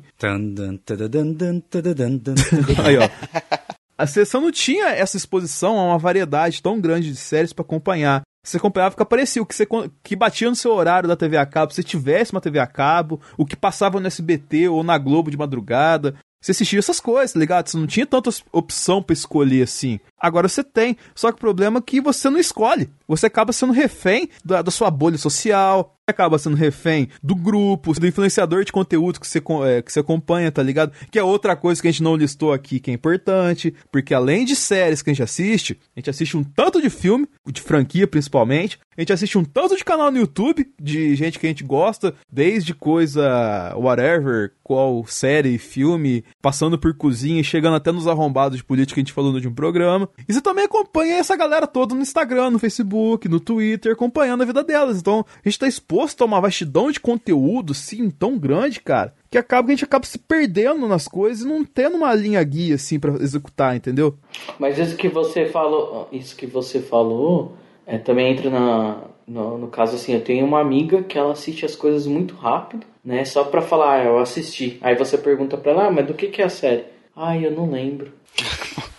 Aí, 2.83 2.97
ó. 2.97 3.76
A 3.97 4.05
seleção 4.05 4.41
não 4.41 4.51
tinha 4.51 4.89
essa 4.89 5.17
exposição 5.17 5.79
a 5.79 5.83
uma 5.83 5.97
variedade 5.97 6.61
tão 6.61 6.79
grande 6.79 7.09
de 7.09 7.17
séries 7.17 7.51
para 7.51 7.63
acompanhar. 7.65 8.21
Você 8.43 8.57
acompanhava 8.57 8.95
que 8.95 9.01
aparecia 9.01 9.41
o 9.41 9.45
que, 9.45 9.55
você, 9.55 9.67
que 10.03 10.15
batia 10.15 10.49
no 10.49 10.55
seu 10.55 10.71
horário 10.71 11.09
da 11.09 11.17
TV 11.17 11.35
a 11.35 11.45
cabo, 11.45 11.73
se 11.73 11.83
tivesse 11.83 12.31
uma 12.31 12.39
TV 12.39 12.59
a 12.59 12.67
cabo, 12.67 13.19
o 13.35 13.45
que 13.45 13.55
passava 13.55 13.99
no 13.99 14.07
SBT 14.07 14.69
ou 14.69 14.83
na 14.83 14.97
Globo 14.97 15.31
de 15.31 15.37
madrugada. 15.37 16.15
Você 16.39 16.51
assistia 16.51 16.79
essas 16.79 16.99
coisas, 16.99 17.33
tá 17.33 17.39
ligado? 17.39 17.67
Você 17.67 17.77
não 17.77 17.87
tinha 17.87 18.05
tanta 18.05 18.29
opção 18.51 19.01
para 19.01 19.13
escolher 19.13 19.63
assim. 19.63 19.99
Agora 20.19 20.47
você 20.47 20.63
tem. 20.63 20.97
Só 21.15 21.31
que 21.31 21.37
o 21.37 21.39
problema 21.39 21.79
é 21.79 21.81
que 21.81 22.01
você 22.01 22.29
não 22.29 22.39
escolhe. 22.39 22.89
Você 23.07 23.27
acaba 23.27 23.53
sendo 23.53 23.73
refém 23.73 24.29
da, 24.43 24.61
da 24.61 24.71
sua 24.71 24.89
bolha 24.89 25.17
social, 25.17 25.97
acaba 26.07 26.39
sendo 26.39 26.55
refém 26.55 27.09
do 27.21 27.35
grupo, 27.35 27.93
do 27.99 28.07
influenciador 28.07 28.63
de 28.63 28.71
conteúdo 28.71 29.19
que 29.19 29.27
você, 29.27 29.39
é, 29.65 29.81
que 29.81 29.91
você 29.91 29.99
acompanha, 29.99 30.49
tá 30.51 30.63
ligado? 30.63 30.93
Que 31.11 31.19
é 31.19 31.23
outra 31.23 31.55
coisa 31.55 31.81
que 31.81 31.87
a 31.87 31.91
gente 31.91 32.01
não 32.01 32.15
listou 32.15 32.53
aqui 32.53 32.79
que 32.79 32.89
é 32.89 32.93
importante, 32.93 33.73
porque 33.91 34.13
além 34.13 34.45
de 34.45 34.55
séries 34.55 35.01
que 35.01 35.09
a 35.09 35.13
gente 35.13 35.23
assiste, 35.23 35.77
a 35.95 35.99
gente 35.99 36.09
assiste 36.09 36.37
um 36.37 36.43
tanto 36.43 36.81
de 36.81 36.89
filme, 36.89 37.27
de 37.45 37.61
franquia 37.61 38.07
principalmente, 38.07 38.79
a 38.97 39.01
gente 39.01 39.13
assiste 39.13 39.37
um 39.37 39.43
tanto 39.43 39.75
de 39.75 39.83
canal 39.83 40.09
no 40.09 40.17
YouTube, 40.17 40.67
de 40.81 41.13
gente 41.15 41.37
que 41.37 41.45
a 41.45 41.49
gente 41.49 41.63
gosta, 41.63 42.15
desde 42.31 42.73
coisa 42.73 43.75
whatever, 43.75 44.53
qual 44.63 45.05
série, 45.05 45.57
filme, 45.57 46.23
passando 46.41 46.79
por 46.79 46.95
cozinha, 46.95 47.43
chegando 47.43 47.75
até 47.75 47.91
nos 47.91 48.07
arrombados 48.07 48.57
de 48.57 48.63
política 48.63 48.95
que 48.95 49.01
a 49.01 49.03
gente 49.03 49.13
falou 49.13 49.31
no 49.31 49.35
último 49.35 49.53
programa. 49.53 50.06
E 50.27 50.33
você 50.33 50.41
também 50.41 50.65
acompanha 50.65 51.15
essa 51.17 51.35
galera 51.35 51.67
toda 51.67 51.95
no 51.95 52.01
Instagram, 52.01 52.51
no 52.51 52.59
Facebook, 52.59 53.27
no 53.27 53.39
Twitter, 53.39 53.93
acompanhando 53.93 54.41
a 54.43 54.45
vida 54.45 54.63
delas. 54.63 54.99
Então, 54.99 55.25
a 55.43 55.49
gente 55.49 55.59
tá 55.59 55.67
exposto 55.67 56.21
a 56.21 56.25
uma 56.25 56.41
vastidão 56.41 56.91
de 56.91 56.99
conteúdo, 56.99 57.73
sim, 57.73 58.09
tão 58.09 58.37
grande, 58.37 58.81
cara, 58.81 59.13
que 59.29 59.37
acaba 59.37 59.67
que 59.67 59.71
a 59.71 59.75
gente 59.75 59.85
acaba 59.85 60.05
se 60.05 60.17
perdendo 60.17 60.87
nas 60.87 61.07
coisas 61.07 61.43
e 61.43 61.47
não 61.47 61.63
tendo 61.63 61.97
uma 61.97 62.13
linha 62.13 62.43
guia, 62.43 62.75
assim, 62.75 62.99
para 62.99 63.13
executar, 63.21 63.75
entendeu? 63.75 64.15
Mas 64.59 64.77
isso 64.77 64.95
que 64.95 65.09
você 65.09 65.45
falou, 65.45 66.07
isso 66.11 66.35
que 66.35 66.45
você 66.45 66.79
falou, 66.79 67.55
é, 67.85 67.97
também 67.97 68.31
entra 68.31 68.49
na, 68.49 69.01
no, 69.27 69.57
no 69.57 69.67
caso 69.67 69.95
assim, 69.95 70.13
eu 70.13 70.21
tenho 70.21 70.45
uma 70.45 70.61
amiga 70.61 71.03
que 71.03 71.17
ela 71.17 71.33
assiste 71.33 71.65
as 71.65 71.75
coisas 71.75 72.07
muito 72.07 72.33
rápido, 72.35 72.85
né? 73.03 73.25
Só 73.25 73.43
pra 73.43 73.61
falar, 73.61 73.99
ah, 73.99 74.03
eu 74.05 74.19
assisti. 74.19 74.77
Aí 74.81 74.95
você 74.95 75.17
pergunta 75.17 75.57
pra 75.57 75.71
ela, 75.71 75.87
ah, 75.87 75.91
mas 75.91 76.07
do 76.07 76.13
que, 76.13 76.27
que 76.27 76.41
é 76.41 76.45
a 76.45 76.49
série? 76.49 76.85
Ai, 77.15 77.45
eu 77.45 77.51
não 77.51 77.69
lembro. 77.69 78.11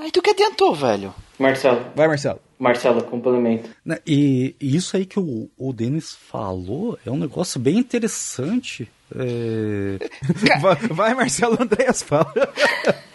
Ai, 0.00 0.10
tu 0.10 0.22
que 0.22 0.30
adiantou, 0.30 0.74
velho? 0.74 1.14
Marcelo. 1.38 1.84
Vai, 1.94 2.08
Marcelo. 2.08 2.40
Marcelo, 2.58 3.02
complemento. 3.02 3.68
E, 4.06 4.54
e 4.60 4.76
isso 4.76 4.96
aí 4.96 5.04
que 5.04 5.18
o, 5.18 5.50
o 5.58 5.72
Denis 5.72 6.14
falou 6.14 6.98
é 7.04 7.10
um 7.10 7.18
negócio 7.18 7.58
bem 7.58 7.76
interessante. 7.78 8.88
É, 9.14 9.98
Vai, 10.60 10.76
vai, 10.76 11.14
Marcelo 11.14 11.58
Andréas, 11.60 12.02
fala. 12.02 12.32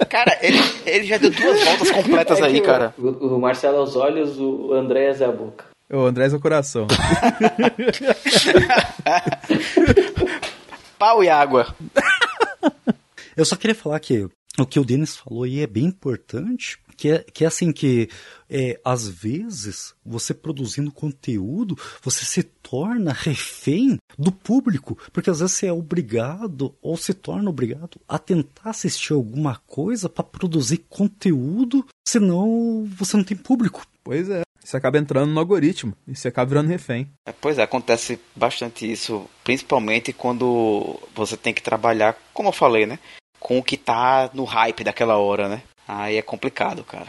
Cara, 0.10 0.38
ele, 0.42 0.60
ele 0.86 1.06
já 1.06 1.18
deu 1.18 1.32
duas 1.32 1.64
voltas 1.64 1.90
completas 1.90 2.40
É 2.40 2.44
aí, 2.44 2.62
cara. 2.62 2.94
O, 2.98 3.36
o 3.36 3.40
Marcelo 3.40 3.78
é 3.78 3.82
os 3.82 3.96
olhos, 3.96 4.38
o 4.38 4.74
Andréas 4.74 5.22
é 5.22 5.26
a 5.26 5.32
boca. 5.32 5.66
O 5.90 6.02
Andrés 6.02 6.34
é 6.34 6.36
o 6.36 6.40
coração. 6.40 6.86
Pau 11.00 11.24
e 11.24 11.30
água. 11.30 11.74
Eu 13.36 13.46
só 13.46 13.56
queria 13.56 13.76
falar 13.76 14.00
que 14.00 14.28
o 14.60 14.66
que 14.66 14.80
o 14.80 14.86
Denis 14.86 15.16
falou 15.16 15.44
aí 15.44 15.60
é 15.60 15.68
bem 15.68 15.86
importante, 15.86 16.80
que 16.96 17.10
é, 17.10 17.20
que 17.20 17.44
é 17.44 17.48
assim 17.48 17.72
que 17.72 18.10
é, 18.50 18.80
às 18.84 19.08
vezes 19.08 19.94
você 20.04 20.34
produzindo 20.34 20.92
conteúdo, 20.92 21.78
você 22.02 22.26
se 22.26 22.42
torna 22.42 23.14
refém 23.14 23.98
do 24.18 24.32
público, 24.32 24.98
porque 25.14 25.30
às 25.30 25.40
vezes 25.40 25.56
você 25.56 25.68
é 25.68 25.74
obrigado 25.74 26.76
ou 26.82 26.98
se 26.98 27.14
torna 27.14 27.50
obrigado 27.50 28.02
a 28.08 28.18
tentar 28.18 28.72
assistir 28.72 29.14
alguma 29.14 29.58
coisa 29.68 30.10
para 30.10 30.24
produzir 30.24 30.86
conteúdo, 30.90 31.86
senão 32.08 32.90
você 32.98 33.16
não 33.16 33.24
tem 33.24 33.38
público. 33.38 33.86
Pois 34.04 34.30
é. 34.30 34.42
Você 34.64 34.76
acaba 34.76 34.98
entrando 34.98 35.32
no 35.32 35.40
algoritmo 35.40 35.96
e 36.06 36.14
você 36.14 36.28
acaba 36.28 36.50
virando 36.50 36.68
refém. 36.68 37.10
É, 37.26 37.32
Pois 37.32 37.58
é, 37.58 37.64
acontece 37.64 38.20
bastante 38.36 38.92
isso, 38.92 39.26
principalmente 39.42 40.12
quando 40.12 41.00
você 41.16 41.38
tem 41.38 41.54
que 41.54 41.62
trabalhar, 41.62 42.18
como 42.34 42.50
eu 42.50 42.54
falei, 42.54 42.86
né? 42.86 43.00
Com 43.40 43.60
o 43.60 43.64
que 43.64 43.78
tá 43.78 44.30
no 44.34 44.44
hype 44.44 44.84
daquela 44.84 45.18
hora, 45.18 45.48
né? 45.48 45.62
Aí 45.88 46.18
é 46.18 46.22
complicado, 46.22 46.84
cara. 46.84 47.08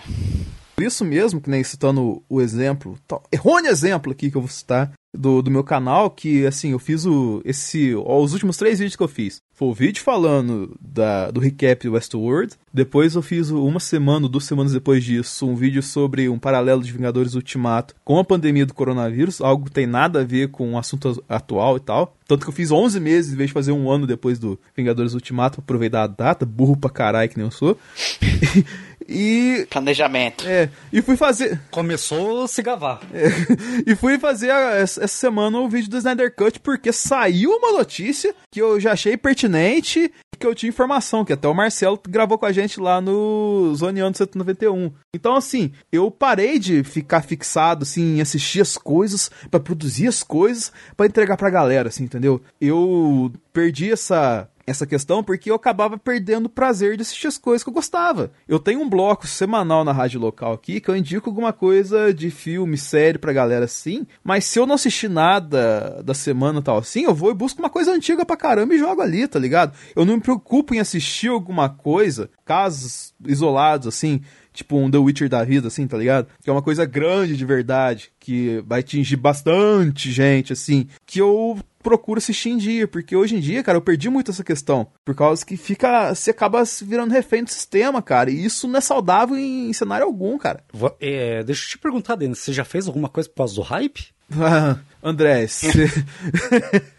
Por 0.78 0.84
isso 0.84 1.04
mesmo, 1.04 1.40
que 1.40 1.50
nem 1.50 1.64
citando 1.64 2.22
o 2.28 2.40
exemplo, 2.40 2.96
errôneo 3.32 3.68
exemplo 3.68 4.12
aqui 4.12 4.30
que 4.30 4.36
eu 4.36 4.40
vou 4.40 4.48
citar, 4.48 4.92
do, 5.12 5.42
do 5.42 5.50
meu 5.50 5.64
canal, 5.64 6.10
que 6.10 6.46
assim, 6.46 6.72
eu 6.72 6.78
fiz 6.78 7.04
o. 7.04 7.40
esse. 7.44 7.94
Ó, 7.96 8.22
os 8.22 8.32
últimos 8.32 8.56
três 8.56 8.78
vídeos 8.78 8.94
que 8.94 9.02
eu 9.02 9.08
fiz. 9.08 9.40
Foi 9.52 9.68
o 9.68 9.74
vídeo 9.74 10.04
falando 10.04 10.76
da, 10.80 11.32
do 11.32 11.40
recap 11.40 11.84
do 11.84 11.94
Westworld. 11.94 12.54
Depois 12.72 13.16
eu 13.16 13.22
fiz 13.22 13.50
uma 13.50 13.80
semana, 13.80 14.28
duas 14.28 14.44
semanas 14.44 14.72
depois 14.72 15.02
disso, 15.02 15.48
um 15.48 15.56
vídeo 15.56 15.82
sobre 15.82 16.28
um 16.28 16.38
paralelo 16.38 16.80
de 16.80 16.92
Vingadores 16.92 17.34
Ultimato 17.34 17.96
com 18.04 18.20
a 18.20 18.24
pandemia 18.24 18.64
do 18.64 18.74
coronavírus, 18.74 19.40
algo 19.40 19.64
que 19.64 19.72
tem 19.72 19.86
nada 19.86 20.20
a 20.20 20.24
ver 20.24 20.50
com 20.50 20.74
o 20.74 20.78
assunto 20.78 21.24
atual 21.28 21.76
e 21.76 21.80
tal. 21.80 22.14
Tanto 22.28 22.44
que 22.44 22.50
eu 22.50 22.54
fiz 22.54 22.70
11 22.70 23.00
meses 23.00 23.32
em 23.32 23.36
vez 23.36 23.48
de 23.50 23.54
fazer 23.54 23.72
um 23.72 23.90
ano 23.90 24.06
depois 24.06 24.38
do 24.38 24.60
Vingadores 24.76 25.14
Ultimato 25.14 25.56
pra 25.56 25.64
aproveitar 25.64 26.02
a 26.02 26.06
data, 26.06 26.46
burro 26.46 26.76
pra 26.76 26.90
caralho 26.90 27.28
que 27.28 27.36
nem 27.36 27.46
eu 27.46 27.50
sou. 27.50 27.76
e. 29.08 29.66
Planejamento. 29.70 30.46
É, 30.46 30.68
e 30.92 31.00
fui 31.00 31.16
fazer. 31.16 31.60
Começou 31.70 32.44
a 32.44 32.48
se 32.48 32.62
gavar. 32.62 33.00
e 33.86 33.94
fui 33.96 34.18
fazer 34.18 34.50
a- 34.50 34.76
essa 34.76 35.06
semana 35.08 35.58
o 35.58 35.68
vídeo 35.68 35.90
do 35.90 35.96
Snyder 35.98 36.34
Cut 36.34 36.60
porque 36.60 36.92
saiu 36.92 37.50
uma 37.50 37.72
notícia 37.72 38.34
que 38.52 38.60
eu 38.60 38.78
já 38.78 38.92
achei 38.92 39.16
pertinente 39.16 40.12
que 40.38 40.46
eu 40.46 40.54
tinha 40.54 40.70
informação, 40.70 41.24
que 41.24 41.32
até 41.32 41.48
o 41.48 41.54
Marcelo 41.54 42.00
gravou 42.08 42.38
com 42.38 42.46
a 42.46 42.52
gente 42.52 42.78
lá 42.78 43.00
no 43.00 43.74
Zoneando 43.74 44.16
191. 44.16 44.92
Então, 45.12 45.34
assim, 45.34 45.72
eu 45.90 46.12
parei 46.12 46.60
de 46.60 46.84
ficar 46.84 47.22
fixado, 47.22 47.82
assim, 47.82 48.18
em 48.18 48.20
assistir 48.20 48.60
as 48.60 48.78
coisas, 48.78 49.32
pra 49.50 49.58
produzir 49.58 50.06
as 50.06 50.22
coisas, 50.22 50.70
pra 50.96 51.06
entregar 51.06 51.36
pra 51.36 51.50
galera, 51.50 51.88
assim, 51.88 52.04
entendeu? 52.04 52.40
Eu 52.60 53.32
perdi 53.52 53.90
essa 53.90 54.48
essa 54.68 54.86
questão 54.86 55.22
porque 55.22 55.50
eu 55.50 55.54
acabava 55.54 55.98
perdendo 55.98 56.46
o 56.46 56.50
prazer 56.50 56.96
de 56.96 57.02
assistir 57.02 57.26
as 57.26 57.38
coisas 57.38 57.62
que 57.62 57.70
eu 57.70 57.74
gostava. 57.74 58.30
Eu 58.46 58.58
tenho 58.58 58.80
um 58.80 58.88
bloco 58.88 59.26
semanal 59.26 59.84
na 59.84 59.92
rádio 59.92 60.20
local 60.20 60.52
aqui 60.52 60.80
que 60.80 60.88
eu 60.88 60.96
indico 60.96 61.30
alguma 61.30 61.52
coisa 61.52 62.12
de 62.12 62.30
filme, 62.30 62.76
série 62.76 63.18
pra 63.18 63.32
galera 63.32 63.64
assim, 63.64 64.06
mas 64.22 64.44
se 64.44 64.58
eu 64.58 64.66
não 64.66 64.74
assistir 64.74 65.08
nada 65.08 66.02
da 66.04 66.14
semana 66.14 66.62
tal 66.62 66.78
assim, 66.78 67.04
eu 67.04 67.14
vou 67.14 67.30
e 67.30 67.34
busco 67.34 67.60
uma 67.60 67.70
coisa 67.70 67.92
antiga 67.92 68.24
pra 68.24 68.36
caramba 68.36 68.74
e 68.74 68.78
jogo 68.78 69.00
ali, 69.00 69.26
tá 69.26 69.38
ligado? 69.38 69.72
Eu 69.94 70.04
não 70.04 70.14
me 70.14 70.20
preocupo 70.20 70.74
em 70.74 70.80
assistir 70.80 71.28
alguma 71.28 71.68
coisa, 71.68 72.30
casos 72.44 73.14
isolados 73.26 73.86
assim, 73.86 74.22
tipo 74.58 74.76
um 74.76 74.90
The 74.90 74.98
Witcher 74.98 75.28
da 75.28 75.44
vida, 75.44 75.68
assim, 75.68 75.86
tá 75.86 75.96
ligado? 75.96 76.28
Que 76.42 76.50
é 76.50 76.52
uma 76.52 76.62
coisa 76.62 76.84
grande 76.84 77.36
de 77.36 77.44
verdade, 77.44 78.10
que 78.18 78.62
vai 78.66 78.80
atingir 78.80 79.16
bastante 79.16 80.10
gente, 80.10 80.52
assim, 80.52 80.88
que 81.06 81.20
eu 81.20 81.56
procuro 81.80 82.18
assistir 82.18 82.50
em 82.50 82.56
dia, 82.56 82.88
porque 82.88 83.14
hoje 83.14 83.36
em 83.36 83.40
dia, 83.40 83.62
cara, 83.62 83.78
eu 83.78 83.82
perdi 83.82 84.10
muito 84.10 84.32
essa 84.32 84.42
questão, 84.42 84.88
por 85.04 85.14
causa 85.14 85.46
que 85.46 85.56
fica, 85.56 86.12
você 86.12 86.32
acaba 86.32 86.64
se 86.64 86.84
virando 86.84 87.12
refém 87.12 87.44
do 87.44 87.50
sistema, 87.50 88.02
cara, 88.02 88.30
e 88.30 88.44
isso 88.44 88.66
não 88.66 88.78
é 88.78 88.80
saudável 88.80 89.36
em, 89.36 89.72
cenário 89.72 90.04
algum, 90.04 90.36
cara. 90.36 90.64
É, 91.00 91.42
deixa 91.44 91.64
eu 91.64 91.68
te 91.68 91.78
perguntar, 91.78 92.16
Denis, 92.16 92.40
você 92.40 92.52
já 92.52 92.64
fez 92.64 92.88
alguma 92.88 93.08
coisa 93.08 93.28
por 93.28 93.36
causa 93.36 93.54
do 93.54 93.62
hype? 93.62 94.08
Ah, 94.36 94.76
André, 95.02 95.46
você... 95.46 95.70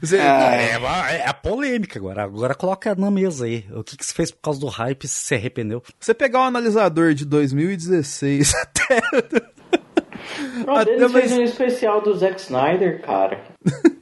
você- 0.00 0.16
É, 0.18 0.78
é 1.16 1.26
a 1.28 1.32
polêmica 1.34 1.98
agora. 1.98 2.22
Agora 2.24 2.54
coloca 2.54 2.94
na 2.94 3.10
mesa 3.10 3.44
aí. 3.46 3.64
O 3.72 3.82
que, 3.84 3.96
que 3.96 4.04
você 4.04 4.12
fez 4.14 4.30
por 4.30 4.40
causa 4.42 4.60
do 4.60 4.66
hype 4.66 5.06
se 5.08 5.14
você 5.26 5.34
arrependeu? 5.36 5.82
você 5.98 6.12
pegar 6.14 6.40
o 6.40 6.44
analisador 6.44 7.14
de 7.14 7.24
2016 7.24 8.52
até... 8.62 9.00
O 10.66 10.70
Até 10.72 10.98
mais- 11.08 11.12
fez 11.12 11.32
um 11.32 11.42
especial 11.42 12.02
do 12.02 12.14
Zack 12.16 12.38
Snyder, 12.40 13.00
cara. 13.02 13.40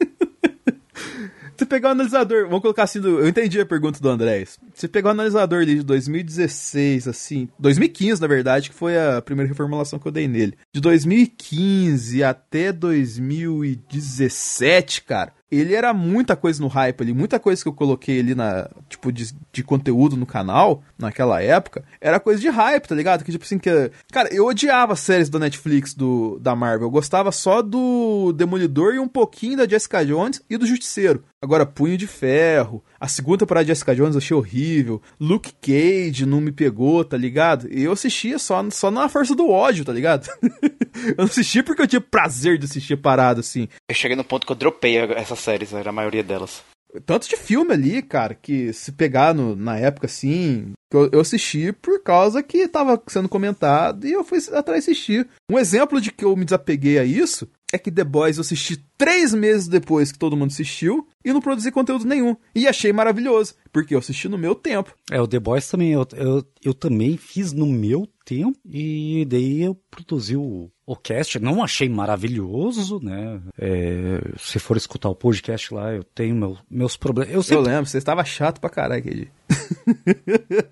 Você 1.59 1.65
pegar 1.65 1.89
o 1.89 1.93
analisador, 1.93 2.45
vamos 2.45 2.61
colocar 2.61 2.83
assim, 2.83 3.01
do- 3.01 3.19
eu 3.21 3.27
entendi 3.29 3.59
a 3.59 3.65
pergunta 3.65 3.99
do 3.99 4.11
Andrés. 4.11 4.59
Você 4.75 4.87
pegar 4.87 5.09
o 5.09 5.13
analisador 5.13 5.63
ali 5.63 5.77
de 5.77 5.83
2016, 5.85 7.09
assim, 7.09 7.49
2015 7.59 8.21
na 8.21 8.27
verdade, 8.27 8.69
que 8.69 8.77
foi 8.77 8.95
a 8.99 9.23
primeira 9.23 9.49
reformulação 9.49 9.99
que 9.99 10.07
eu 10.07 10.13
dei 10.13 10.29
nele. 10.29 10.53
De 10.71 10.83
2015 10.83 12.23
até 12.23 12.71
2017, 12.73 15.01
cara, 15.05 15.33
ele 15.51 15.75
era 15.75 15.93
muita 15.95 16.35
coisa 16.35 16.61
no 16.61 16.69
hype 16.69 17.03
ali, 17.03 17.13
muita 17.13 17.39
coisa 17.39 17.63
que 17.63 17.69
eu 17.69 17.73
coloquei 17.73 18.19
ali 18.19 18.35
na, 18.35 18.69
tipo, 18.89 19.13
de, 19.13 19.33
de 19.53 19.63
conteúdo 19.63 20.17
no 20.17 20.27
canal, 20.27 20.83
naquela 20.99 21.41
época, 21.41 21.85
era 22.01 22.19
coisa 22.19 22.41
de 22.41 22.49
hype, 22.49 22.89
tá 22.89 22.95
ligado? 22.95 23.25
Que 23.25 23.33
tipo 23.33 23.45
assim, 23.45 23.59
que. 23.59 23.91
Cara, 24.13 24.29
eu 24.33 24.47
odiava 24.47 24.95
as 24.95 25.01
séries 25.01 25.29
da 25.29 25.39
Netflix 25.39 25.95
do, 25.95 26.39
da 26.41 26.57
Marvel. 26.57 26.87
Eu 26.87 26.91
gostava 26.91 27.31
só 27.31 27.63
do 27.63 28.33
Demolidor 28.33 28.95
e 28.95 28.99
um 28.99 29.09
pouquinho 29.09 29.57
da 29.57 29.69
Jessica 29.69 30.05
Jones 30.05 30.43
e 30.51 30.57
do 30.57 30.67
Justiceiro. 30.67 31.25
Agora, 31.41 31.65
Punho 31.65 31.97
de 31.97 32.07
Ferro. 32.07 32.83
A 33.07 33.09
segunda 33.09 33.39
temporada 33.39 33.65
de 33.65 33.69
Jessica 33.69 33.95
Jones 33.95 34.17
eu 34.17 34.19
achei 34.19 34.37
horrível. 34.37 35.01
Luke 35.21 35.53
Cage 35.63 36.27
não 36.27 36.41
me 36.41 36.51
pegou, 36.51 37.05
tá 37.05 37.17
ligado? 37.17 37.73
E 37.73 37.85
eu 37.85 37.93
assistia 37.93 38.37
só, 38.37 38.69
só 38.71 38.91
na 38.91 39.09
força 39.09 39.33
do 39.33 39.49
ódio, 39.49 39.85
tá 39.85 39.93
ligado? 39.93 40.29
eu 40.43 41.15
não 41.19 41.27
assistia 41.27 41.63
porque 41.63 41.83
eu 41.83 41.87
tinha 41.87 42.01
prazer 42.01 42.59
de 42.59 42.65
assistir 42.65 42.95
a 42.95 42.97
parada, 42.97 43.39
assim. 43.39 43.69
Eu 43.89 43.95
cheguei 43.95 44.17
no 44.17 44.25
ponto 44.25 44.45
que 44.45 44.51
eu 44.51 44.57
dropei 44.57 44.97
essas 44.97 45.39
séries, 45.39 45.73
era 45.73 45.91
a 45.91 45.93
maioria 45.93 46.25
delas. 46.25 46.65
tanto 47.05 47.29
de 47.29 47.37
filme 47.37 47.73
ali, 47.75 48.03
cara, 48.03 48.35
que 48.35 48.73
se 48.73 48.91
pegar 48.91 49.33
no- 49.33 49.55
na 49.55 49.79
época 49.79 50.07
assim, 50.07 50.73
que 50.91 50.97
eu, 50.97 51.09
eu 51.13 51.21
assisti 51.21 51.71
por 51.73 52.03
causa 52.03 52.43
que 52.43 52.67
tava 52.67 53.01
sendo 53.07 53.29
comentado 53.29 54.05
e 54.05 54.13
eu 54.13 54.25
fui 54.25 54.39
atrás 54.53 54.83
assistir. 54.83 55.29
Um 55.49 55.61
exemplo 55.61 56.01
de 56.01 56.11
que 56.11 56.25
eu 56.25 56.35
me 56.35 56.45
desapeguei 56.45 56.99
a 56.99 57.05
isso 57.05 57.47
é 57.73 57.79
que 57.79 57.91
The 57.91 58.05
Boys 58.05 58.37
eu 58.39 58.41
assisti 58.43 58.83
três 58.97 59.35
meses 59.35 59.69
depois 59.69 60.11
que 60.11 60.19
todo 60.19 60.37
mundo 60.37 60.51
assistiu 60.53 61.07
e 61.27 61.33
não 61.33 61.41
produzi 61.41 61.71
conteúdo 61.73 62.05
nenhum. 62.07 62.37
E 62.55 62.67
achei 62.69 62.93
maravilhoso, 62.93 63.55
porque 63.73 63.95
eu 63.95 63.99
assisti 63.99 64.29
no 64.29 64.39
meu 64.39 64.55
tempo. 64.55 64.95
É, 65.11 65.21
o 65.21 65.27
The 65.27 65.39
Boys 65.41 65.69
também, 65.69 65.91
eu, 65.93 66.07
eu, 66.15 66.45
eu 66.65 66.73
também 66.73 67.17
fiz 67.17 67.53
no 67.53 67.67
meu 67.67 68.09
tempo 68.25 68.59
e 68.65 69.25
daí 69.29 69.63
eu 69.63 69.75
produzi 69.91 70.37
o, 70.37 70.71
o 70.87 70.97
cast. 70.97 71.39
Não 71.39 71.63
achei 71.63 71.89
maravilhoso, 71.89 72.99
né? 73.03 73.41
É, 73.59 74.21
se 74.39 74.59
for 74.59 74.77
escutar 74.77 75.09
o 75.09 75.15
podcast 75.15 75.73
lá, 75.75 75.93
eu 75.93 76.03
tenho 76.05 76.35
meu- 76.35 76.59
meus 76.71 76.97
problemas. 76.97 77.31
Eu 77.33 77.39
Eu 77.39 77.43
sempre 77.43 77.65
lembro, 77.71 77.87
você 77.87 77.99
estava 77.99 78.25
chato 78.25 78.61
pra 78.61 78.71
caralho 78.71 79.01
aquele 79.01 79.29
dia. 80.07 80.67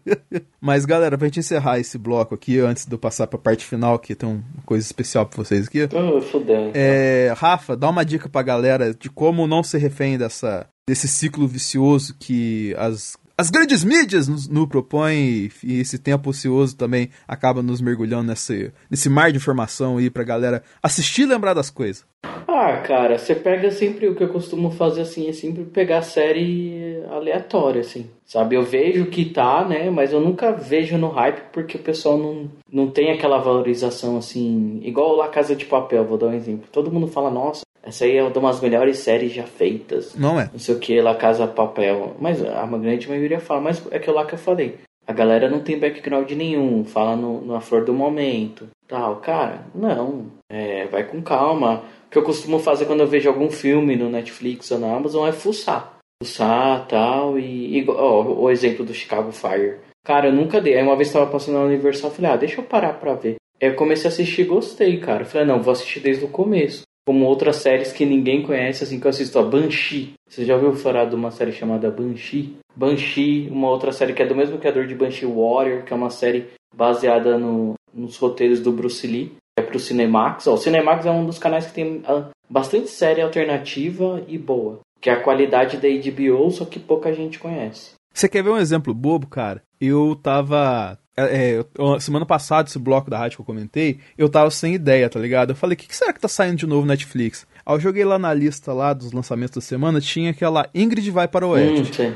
Mas 0.61 0.85
galera, 0.85 1.17
pra 1.19 1.27
gente 1.29 1.41
encerrar 1.41 1.79
esse 1.79 1.99
bloco 1.99 2.35
aqui, 2.35 2.59
antes 2.59 2.87
de 2.87 2.93
eu 2.95 2.99
passar 2.99 3.27
pra 3.27 3.39
parte 3.39 3.65
final, 3.65 3.99
que 3.99 4.15
tem 4.15 4.29
uma 4.29 4.43
coisa 4.65 4.85
especial 4.85 5.27
pra 5.27 5.37
vocês 5.45 5.67
aqui. 5.67 5.81
Oh, 5.95 6.21
fudeu. 6.23 6.71
É, 6.75 7.33
Rafa, 7.37 7.77
dá 7.77 7.89
uma 7.89 8.05
dica 8.05 8.29
pra 8.29 8.43
galera 8.43 8.95
de 8.95 9.11
como 9.11 9.47
não 9.47 9.63
ser 9.63 9.79
refém 9.79 10.17
dessa, 10.19 10.44
desse 10.87 11.09
ciclo 11.09 11.47
vicioso 11.47 12.15
que 12.19 12.75
as, 12.79 13.17
as 13.37 13.51
grandes 13.51 13.83
mídias 13.83 14.29
nos, 14.29 14.49
no 14.49 14.69
propõem 14.69 15.51
e 15.63 15.81
esse 15.81 15.99
tempo 15.99 16.31
ocioso 16.31 16.77
também 16.77 17.11
acaba 17.27 17.63
nos 17.63 17.81
mergulhando 17.81 18.29
nesse, 18.29 18.73
nesse 18.91 19.09
mar 19.09 19.33
de 19.33 19.39
informação 19.39 19.97
aí 19.97 20.09
pra 20.11 20.23
galera 20.23 20.63
assistir 20.83 21.23
e 21.23 21.27
lembrar 21.27 21.55
das 21.55 21.71
coisas. 21.71 22.05
Ah, 22.47 22.79
cara, 22.87 23.19
você 23.19 23.35
pega 23.35 23.71
sempre 23.71 24.09
o 24.09 24.15
que 24.15 24.23
eu 24.23 24.29
costumo 24.29 24.71
fazer 24.71 25.03
assim, 25.03 25.29
é 25.29 25.33
sempre 25.33 25.65
pegar 25.65 26.03
série 26.03 27.03
aleatória, 27.11 27.81
assim. 27.81 28.09
Sabe, 28.25 28.57
eu 28.57 28.63
vejo 28.63 29.07
que 29.07 29.25
tá, 29.25 29.67
né? 29.67 29.91
Mas 29.91 30.13
eu 30.13 30.21
nunca 30.21 30.53
vejo 30.53 30.97
no 30.97 31.09
hype 31.09 31.43
porque 31.53 31.77
o 31.77 31.81
pessoal 31.81 32.17
não, 32.17 32.51
não 32.71 32.89
tem 32.89 33.11
aquela 33.11 33.39
valorização 33.39 34.17
assim. 34.17 34.81
Igual 34.83 35.17
La 35.17 35.29
Casa 35.29 35.55
de 35.55 35.67
Papel, 35.67 36.05
vou 36.05 36.17
dar 36.17 36.29
um 36.29 36.35
exemplo. 36.35 36.69
Todo 36.71 36.91
mundo 36.91 37.07
fala, 37.07 37.31
nossa, 37.31 37.63
essa 37.85 38.07
aí 38.07 38.17
é 38.17 38.23
uma 38.23 38.31
das 38.31 38.61
melhores 38.61 38.99
séries 38.99 39.33
já 39.33 39.45
feitas. 39.45 40.15
Não 40.15 40.41
é? 40.41 40.49
Não 40.51 40.59
sei 40.59 40.75
o 40.75 40.79
que, 40.79 41.01
La 41.01 41.15
Casa 41.15 41.47
Papel. 41.47 42.17
Mas 42.19 42.43
a 42.43 42.67
grande 42.67 43.09
maioria 43.09 43.39
fala, 43.39 43.61
mas 43.61 43.83
é 43.91 43.97
aquilo 43.97 44.17
lá 44.17 44.25
que 44.25 44.35
eu 44.35 44.39
falei. 44.39 44.79
A 45.07 45.13
galera 45.13 45.51
não 45.51 45.61
tem 45.61 45.79
background 45.79 46.31
nenhum, 46.31 46.83
fala 46.83 47.15
no, 47.15 47.45
na 47.45 47.61
flor 47.61 47.85
do 47.85 47.93
momento. 47.93 48.69
Tal, 48.89 49.17
cara, 49.17 49.67
não. 49.75 50.27
É, 50.51 50.87
vai 50.87 51.05
com 51.05 51.21
calma. 51.21 51.83
O 52.07 52.11
que 52.11 52.17
eu 52.17 52.23
costumo 52.23 52.59
fazer 52.59 52.87
quando 52.87 53.01
eu 53.01 53.07
vejo 53.07 53.29
algum 53.29 53.51
filme 53.51 53.97
no 53.97 54.09
Netflix 54.09 54.71
ou 54.71 54.79
na 54.79 54.95
Amazon 54.95 55.29
é 55.29 55.33
fuçar. 55.33 55.99
Fuçar 56.23 56.87
tal. 56.87 57.39
E. 57.39 57.79
e 57.79 57.85
ó, 57.91 58.23
o 58.23 58.51
exemplo 58.51 58.85
do 58.85 58.95
Chicago 58.95 59.31
Fire. 59.31 59.77
Cara, 60.07 60.29
eu 60.29 60.33
nunca 60.33 60.61
dei. 60.61 60.75
Aí 60.75 60.83
uma 60.83 60.97
vez 60.97 61.13
tava 61.13 61.27
passando 61.27 61.59
na 61.59 61.65
Universal, 61.65 62.11
eu 62.11 62.15
falei, 62.17 62.31
ah, 62.31 62.37
deixa 62.37 62.61
eu 62.61 62.65
parar 62.65 62.95
pra 62.95 63.15
ver. 63.15 63.37
Aí 63.61 63.69
eu 63.69 63.77
comecei 63.77 64.07
a 64.07 64.13
assistir 64.13 64.43
e 64.43 64.47
gostei, 64.47 64.99
cara. 65.01 65.23
Eu 65.23 65.27
falei, 65.27 65.47
não, 65.47 65.63
vou 65.63 65.73
assistir 65.73 66.01
desde 66.01 66.25
o 66.25 66.29
começo 66.29 66.83
como 67.07 67.27
outras 67.27 67.57
séries 67.57 67.93
que 67.93 68.07
ninguém 68.07 68.43
conhece, 68.43 68.85
assim 68.85 68.99
que 68.99 69.07
eu 69.07 69.11
assisto, 69.11 69.39
a 69.39 69.43
Banshee. 69.43 70.15
Você 70.29 70.45
já 70.45 70.55
ouviu 70.55 70.75
falar 70.75 71.05
de 71.05 71.15
uma 71.15 71.31
série 71.31 71.53
chamada 71.53 71.91
Banshee? 71.91 72.57
Banshee, 72.75 73.49
uma 73.51 73.69
outra 73.69 73.93
série 73.93 74.13
que 74.13 74.23
é 74.23 74.27
do 74.27 74.35
mesmo 74.35 74.59
criador 74.59 74.87
de 74.87 74.95
Banshee 74.95 75.27
Warrior, 75.27 75.85
que 75.85 75.93
é 75.93 75.97
uma 75.97 76.11
série 76.11 76.49
baseada 76.75 77.39
no, 77.39 77.75
nos 77.93 78.17
roteiros 78.17 78.61
do 78.61 78.73
Bruce 78.73 79.07
Lee. 79.07 79.33
É 79.57 79.63
pro 79.63 79.79
Cinemax. 79.79 80.47
Ó, 80.49 80.55
o 80.55 80.59
Cinemax 80.59 81.07
é 81.07 81.11
um 81.11 81.25
dos 81.25 81.39
canais 81.39 81.67
que 81.67 81.75
tem 81.75 81.99
uh, 81.99 82.31
bastante 82.51 82.89
série 82.89 83.21
alternativa 83.21 84.23
e 84.27 84.37
boa. 84.37 84.81
Que 85.01 85.11
é 85.11 85.13
a 85.13 85.23
qualidade 85.23 85.77
da 85.77 85.89
HBO, 85.89 86.51
só 86.51 86.65
que 86.65 86.81
pouca 86.81 87.13
gente 87.13 87.39
conhece. 87.39 87.93
Você 88.13 88.29
quer 88.29 88.43
ver 88.43 88.51
um 88.51 88.59
exemplo 88.59 88.95
bobo, 88.95 89.27
cara? 89.27 89.63
Eu 89.81 90.17
tava 90.17 90.99
é, 91.17 91.61
é 91.61 92.01
semana 92.01 92.27
passada, 92.27 92.69
esse 92.69 92.79
bloco 92.79 93.11
da 93.11 93.19
rádio 93.19 93.37
que 93.37 93.43
eu 93.43 93.47
comentei, 93.47 94.01
eu 94.19 94.29
tava 94.29 94.51
sem 94.51 94.75
ideia, 94.75 95.09
tá 95.09 95.19
ligado? 95.19 95.51
Eu 95.51 95.57
falei, 95.57 95.75
o 95.75 95.77
que, 95.77 95.87
que, 95.87 95.97
será 95.97 96.13
que 96.13 96.21
tá 96.21 96.29
saindo 96.29 96.57
de 96.57 96.67
novo 96.67 96.87
Netflix? 96.87 97.47
Aí 97.65 97.75
eu 97.75 97.81
joguei 97.81 98.05
lá 98.05 98.19
na 98.19 98.33
lista 98.35 98.73
lá 98.73 98.93
dos 98.93 99.13
lançamentos 99.13 99.55
da 99.55 99.61
semana, 99.61 100.01
tinha 100.01 100.31
aquela 100.31 100.69
Ingrid 100.75 101.11
Vai 101.11 101.29
para 101.29 101.47
o 101.47 101.51
Oeste. 101.51 102.03
Hum, 102.03 102.15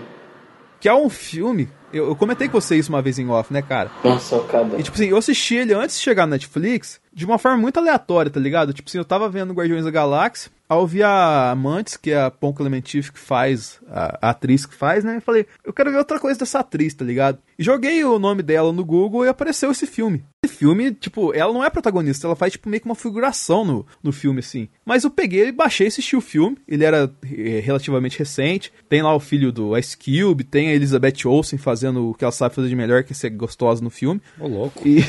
que 0.80 0.88
é 0.88 0.94
um 0.94 1.08
filme. 1.08 1.68
Eu, 1.92 2.08
eu, 2.08 2.16
comentei 2.16 2.48
com 2.48 2.60
você 2.60 2.76
isso 2.76 2.90
uma 2.90 3.02
vez 3.02 3.18
em 3.18 3.28
off, 3.28 3.52
né, 3.52 3.62
cara? 3.62 3.90
Nossa, 4.04 4.40
cara. 4.40 4.68
E 4.78 4.82
tipo 4.82 4.94
assim, 4.94 5.08
eu 5.08 5.16
assisti 5.16 5.56
ele 5.56 5.74
antes 5.74 5.96
de 5.96 6.02
chegar 6.02 6.26
na 6.26 6.32
Netflix 6.32 7.00
de 7.18 7.26
uma 7.26 7.36
forma 7.36 7.58
muito 7.58 7.80
aleatória, 7.80 8.30
tá 8.30 8.38
ligado? 8.38 8.72
Tipo 8.72 8.88
assim, 8.88 8.98
eu 8.98 9.04
tava 9.04 9.28
vendo 9.28 9.52
Guardiões 9.52 9.84
da 9.84 9.90
Galáxia, 9.90 10.52
ao 10.68 10.86
vi 10.86 11.02
a 11.02 11.50
Amantes, 11.50 11.96
que 11.96 12.12
é 12.12 12.22
a 12.22 12.30
Pon 12.30 12.52
Clementif 12.52 13.10
que 13.10 13.18
faz, 13.18 13.80
a, 13.88 14.28
a, 14.28 14.30
atriz 14.30 14.64
que 14.64 14.74
faz, 14.74 15.02
né? 15.02 15.16
Eu 15.16 15.20
falei, 15.20 15.44
eu 15.64 15.72
quero 15.72 15.90
ver 15.90 15.96
outra 15.96 16.20
coisa 16.20 16.38
dessa 16.38 16.60
atriz, 16.60 16.94
tá 16.94 17.04
ligado? 17.04 17.38
E 17.58 17.64
joguei 17.64 18.04
o 18.04 18.20
nome 18.20 18.40
dela 18.40 18.72
no 18.72 18.84
Google 18.84 19.24
e 19.24 19.28
apareceu 19.28 19.72
esse 19.72 19.84
filme. 19.84 20.22
Esse 20.44 20.54
filme, 20.54 20.92
tipo, 20.92 21.34
ela 21.34 21.52
não 21.52 21.64
é 21.64 21.70
protagonista, 21.70 22.28
ela 22.28 22.36
faz, 22.36 22.52
tipo, 22.52 22.68
meio 22.68 22.80
que 22.80 22.86
uma 22.86 22.94
figuração 22.94 23.64
no, 23.64 23.86
no 24.00 24.12
filme, 24.12 24.38
assim. 24.38 24.68
Mas 24.86 25.02
eu 25.02 25.10
peguei, 25.10 25.50
baixei 25.50 25.86
e 25.86 25.88
assisti 25.88 26.14
o 26.14 26.20
filme. 26.20 26.56
Ele 26.68 26.84
era 26.84 27.10
é, 27.24 27.58
relativamente 27.58 28.16
recente. 28.16 28.72
Tem 28.88 29.02
lá 29.02 29.12
o 29.12 29.18
filho 29.18 29.50
do 29.50 29.76
Ice 29.76 29.96
Cube, 29.96 30.44
tem 30.44 30.68
a 30.68 30.74
Elizabeth 30.74 31.26
Olsen 31.26 31.58
fazendo 31.58 32.10
o 32.10 32.14
que 32.14 32.24
ela 32.24 32.30
sabe 32.30 32.54
fazer 32.54 32.68
de 32.68 32.76
melhor, 32.76 33.02
que 33.02 33.12
é 33.12 33.16
ser 33.16 33.30
gostosa 33.30 33.82
no 33.82 33.90
filme. 33.90 34.20
Ô, 34.38 34.46
louco. 34.46 34.86
E. 34.86 35.02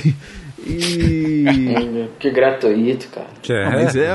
e... 0.66 2.10
que 2.20 2.30
gratuito, 2.30 3.08
cara. 3.10 3.28
É. 3.48 3.66
Não, 3.66 3.72
mas 3.72 3.96
é, 3.96 4.10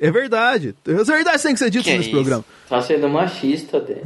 é 0.00 0.10
verdade. 0.10 0.74
É 0.86 0.92
verdade 0.92 1.42
tem 1.42 1.52
que 1.52 1.58
ser 1.58 1.70
dito 1.70 1.84
que 1.84 1.96
nesse 1.96 2.08
é 2.08 2.12
programa. 2.12 2.44
Tá 2.68 2.80
sendo 2.80 3.08
machista, 3.08 3.80
dele. 3.80 4.02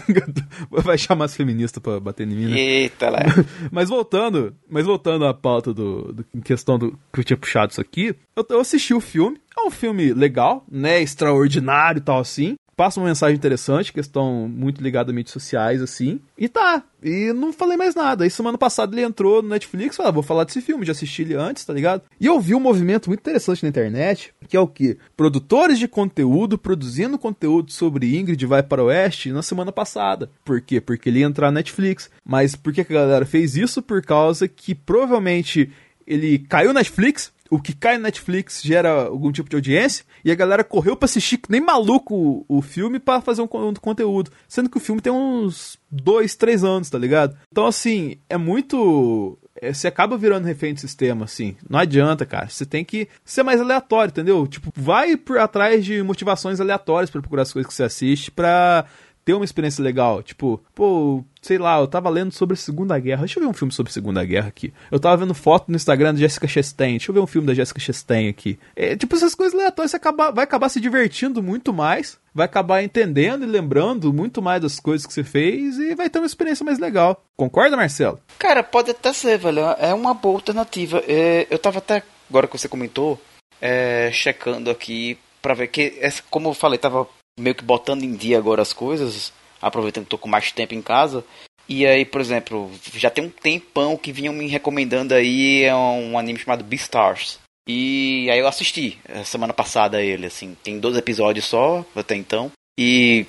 Vai 0.70 0.96
chamar 0.96 1.26
as 1.26 1.36
feministas 1.36 1.82
pra 1.82 2.00
bater 2.00 2.26
em 2.26 2.34
mim, 2.34 2.46
né? 2.46 2.58
Eita, 2.58 3.10
lá. 3.10 3.20
mas 3.70 3.88
voltando, 3.88 4.54
mas 4.68 4.86
voltando 4.86 5.26
à 5.26 5.34
pauta 5.34 5.72
do, 5.72 6.12
do 6.12 6.24
em 6.34 6.40
questão 6.40 6.78
do 6.78 6.98
que 7.12 7.20
eu 7.20 7.24
tinha 7.24 7.36
puxado 7.36 7.72
isso 7.72 7.80
aqui, 7.80 8.14
eu, 8.36 8.46
eu 8.48 8.60
assisti 8.60 8.94
o 8.94 9.00
filme. 9.00 9.38
É 9.56 9.66
um 9.66 9.70
filme 9.70 10.12
legal, 10.12 10.64
né? 10.70 11.00
Extraordinário 11.00 11.98
e 11.98 12.02
tal 12.02 12.18
assim 12.18 12.56
passa 12.76 13.00
uma 13.00 13.06
mensagem 13.08 13.36
interessante, 13.36 13.92
questão 13.92 14.48
muito 14.48 14.82
ligada 14.82 15.10
a 15.10 15.14
mídias 15.14 15.32
sociais, 15.32 15.82
assim. 15.82 16.20
E 16.36 16.48
tá. 16.48 16.82
E 17.02 17.32
não 17.32 17.52
falei 17.52 17.76
mais 17.76 17.94
nada. 17.94 18.24
Aí 18.24 18.30
semana 18.30 18.56
passada 18.56 18.94
ele 18.94 19.04
entrou 19.04 19.42
no 19.42 19.50
Netflix 19.50 19.94
e 19.94 19.96
falou: 19.96 20.08
ah, 20.08 20.12
vou 20.12 20.22
falar 20.22 20.44
desse 20.44 20.60
filme, 20.60 20.86
já 20.86 20.92
assisti 20.92 21.22
ele 21.22 21.34
antes, 21.34 21.64
tá 21.64 21.72
ligado? 21.72 22.02
E 22.18 22.26
eu 22.26 22.40
vi 22.40 22.54
um 22.54 22.60
movimento 22.60 23.08
muito 23.08 23.20
interessante 23.20 23.62
na 23.62 23.68
internet, 23.68 24.32
que 24.48 24.56
é 24.56 24.60
o 24.60 24.66
que? 24.66 24.96
Produtores 25.16 25.78
de 25.78 25.86
conteúdo 25.86 26.56
produzindo 26.56 27.18
conteúdo 27.18 27.72
sobre 27.72 28.16
Ingrid 28.16 28.44
vai 28.46 28.62
para 28.62 28.82
o 28.82 28.86
Oeste 28.86 29.30
na 29.30 29.42
semana 29.42 29.70
passada. 29.70 30.30
Por 30.44 30.60
quê? 30.60 30.80
Porque 30.80 31.08
ele 31.08 31.20
ia 31.20 31.26
entrar 31.26 31.50
na 31.50 31.60
Netflix. 31.60 32.10
Mas 32.24 32.54
por 32.54 32.72
que 32.72 32.80
a 32.80 32.84
galera 32.84 33.26
fez 33.26 33.56
isso? 33.56 33.82
Por 33.82 34.02
causa 34.02 34.48
que 34.48 34.74
provavelmente 34.74 35.70
ele 36.06 36.38
caiu 36.38 36.72
na 36.72 36.80
Netflix, 36.80 37.32
o 37.50 37.60
que 37.60 37.74
cai 37.74 37.96
na 37.96 38.04
Netflix 38.04 38.62
gera 38.62 39.06
algum 39.06 39.30
tipo 39.30 39.48
de 39.48 39.56
audiência, 39.56 40.04
e 40.24 40.30
a 40.30 40.34
galera 40.34 40.64
correu 40.64 40.96
pra 40.96 41.04
assistir 41.04 41.40
nem 41.48 41.60
maluco 41.60 42.14
o, 42.48 42.58
o 42.58 42.62
filme 42.62 42.98
para 42.98 43.20
fazer 43.20 43.42
um, 43.42 43.48
um, 43.52 43.74
conteúdo. 43.74 44.30
Sendo 44.48 44.70
que 44.70 44.76
o 44.76 44.80
filme 44.80 45.00
tem 45.00 45.12
uns 45.12 45.78
dois, 45.90 46.34
três 46.34 46.64
anos, 46.64 46.88
tá 46.88 46.98
ligado? 46.98 47.36
Então, 47.52 47.66
assim, 47.66 48.16
é 48.28 48.36
muito. 48.36 49.38
É, 49.60 49.72
você 49.72 49.86
acaba 49.86 50.16
virando 50.16 50.46
refém 50.46 50.74
do 50.74 50.80
sistema, 50.80 51.26
assim. 51.26 51.56
Não 51.68 51.78
adianta, 51.78 52.26
cara. 52.26 52.48
Você 52.48 52.66
tem 52.66 52.84
que 52.84 53.08
ser 53.24 53.42
mais 53.42 53.60
aleatório, 53.60 54.10
entendeu? 54.10 54.46
Tipo, 54.46 54.72
vai 54.74 55.16
por 55.16 55.38
atrás 55.38 55.84
de 55.84 56.02
motivações 56.02 56.60
aleatórias 56.60 57.10
para 57.10 57.20
procurar 57.20 57.42
as 57.42 57.52
coisas 57.52 57.68
que 57.68 57.74
você 57.74 57.84
assiste 57.84 58.30
pra 58.30 58.86
ter 59.24 59.34
uma 59.34 59.44
experiência 59.44 59.82
legal. 59.82 60.22
Tipo, 60.22 60.62
pô, 60.74 61.24
sei 61.40 61.58
lá, 61.58 61.78
eu 61.78 61.86
tava 61.86 62.10
lendo 62.10 62.32
sobre 62.32 62.54
a 62.54 62.56
Segunda 62.56 62.98
Guerra. 62.98 63.20
Deixa 63.20 63.38
eu 63.38 63.42
ver 63.42 63.48
um 63.48 63.54
filme 63.54 63.72
sobre 63.72 63.90
a 63.90 63.92
Segunda 63.92 64.24
Guerra 64.24 64.48
aqui. 64.48 64.72
Eu 64.90 65.00
tava 65.00 65.16
vendo 65.16 65.34
foto 65.34 65.70
no 65.70 65.76
Instagram 65.76 66.12
da 66.12 66.20
Jessica 66.20 66.46
Chastain. 66.46 66.92
Deixa 66.92 67.10
eu 67.10 67.14
ver 67.14 67.20
um 67.20 67.26
filme 67.26 67.46
da 67.46 67.54
Jessica 67.54 67.80
Chastain 67.80 68.28
aqui. 68.28 68.58
É, 68.76 68.96
tipo, 68.96 69.14
essas 69.16 69.34
coisas 69.34 69.54
aleatórias, 69.54 69.90
você 69.90 69.96
acaba, 69.96 70.30
vai 70.30 70.44
acabar 70.44 70.68
se 70.68 70.80
divertindo 70.80 71.42
muito 71.42 71.72
mais, 71.72 72.18
vai 72.34 72.44
acabar 72.44 72.82
entendendo 72.82 73.44
e 73.44 73.46
lembrando 73.46 74.12
muito 74.12 74.42
mais 74.42 74.60
das 74.60 74.78
coisas 74.78 75.06
que 75.06 75.12
você 75.12 75.24
fez 75.24 75.78
e 75.78 75.94
vai 75.94 76.10
ter 76.10 76.18
uma 76.18 76.26
experiência 76.26 76.64
mais 76.64 76.78
legal. 76.78 77.22
Concorda, 77.36 77.76
Marcelo? 77.76 78.20
Cara, 78.38 78.62
pode 78.62 78.90
até 78.90 79.12
ser, 79.12 79.38
velho. 79.38 79.60
É 79.78 79.94
uma 79.94 80.14
boa 80.14 80.36
alternativa. 80.36 81.02
É, 81.06 81.46
eu 81.50 81.58
tava 81.58 81.78
até, 81.78 82.02
agora 82.28 82.46
que 82.46 82.58
você 82.58 82.68
comentou, 82.68 83.20
é, 83.60 84.10
checando 84.12 84.70
aqui 84.70 85.18
para 85.40 85.54
ver 85.54 85.68
que, 85.68 85.92
como 86.30 86.48
eu 86.48 86.54
falei, 86.54 86.78
tava 86.78 87.06
meio 87.38 87.54
que 87.54 87.64
botando 87.64 88.02
em 88.02 88.14
dia 88.14 88.38
agora 88.38 88.62
as 88.62 88.72
coisas, 88.72 89.32
aproveitando 89.60 90.04
que 90.04 90.10
tô 90.10 90.18
com 90.18 90.28
mais 90.28 90.52
tempo 90.52 90.74
em 90.74 90.82
casa. 90.82 91.24
E 91.68 91.86
aí, 91.86 92.04
por 92.04 92.20
exemplo, 92.20 92.70
já 92.94 93.08
tem 93.10 93.24
um 93.24 93.30
tempão 93.30 93.96
que 93.96 94.12
vinham 94.12 94.34
me 94.34 94.46
recomendando 94.48 95.14
aí 95.14 95.64
um 95.72 96.18
anime 96.18 96.38
chamado 96.38 96.62
Beastars. 96.62 97.38
E 97.66 98.28
aí 98.30 98.38
eu 98.38 98.46
assisti 98.46 98.98
semana 99.24 99.54
passada 99.54 100.02
ele, 100.02 100.26
assim, 100.26 100.54
tem 100.62 100.78
dois 100.78 100.96
episódios 100.96 101.46
só 101.46 101.84
até 101.96 102.14
então. 102.14 102.52
E 102.78 103.26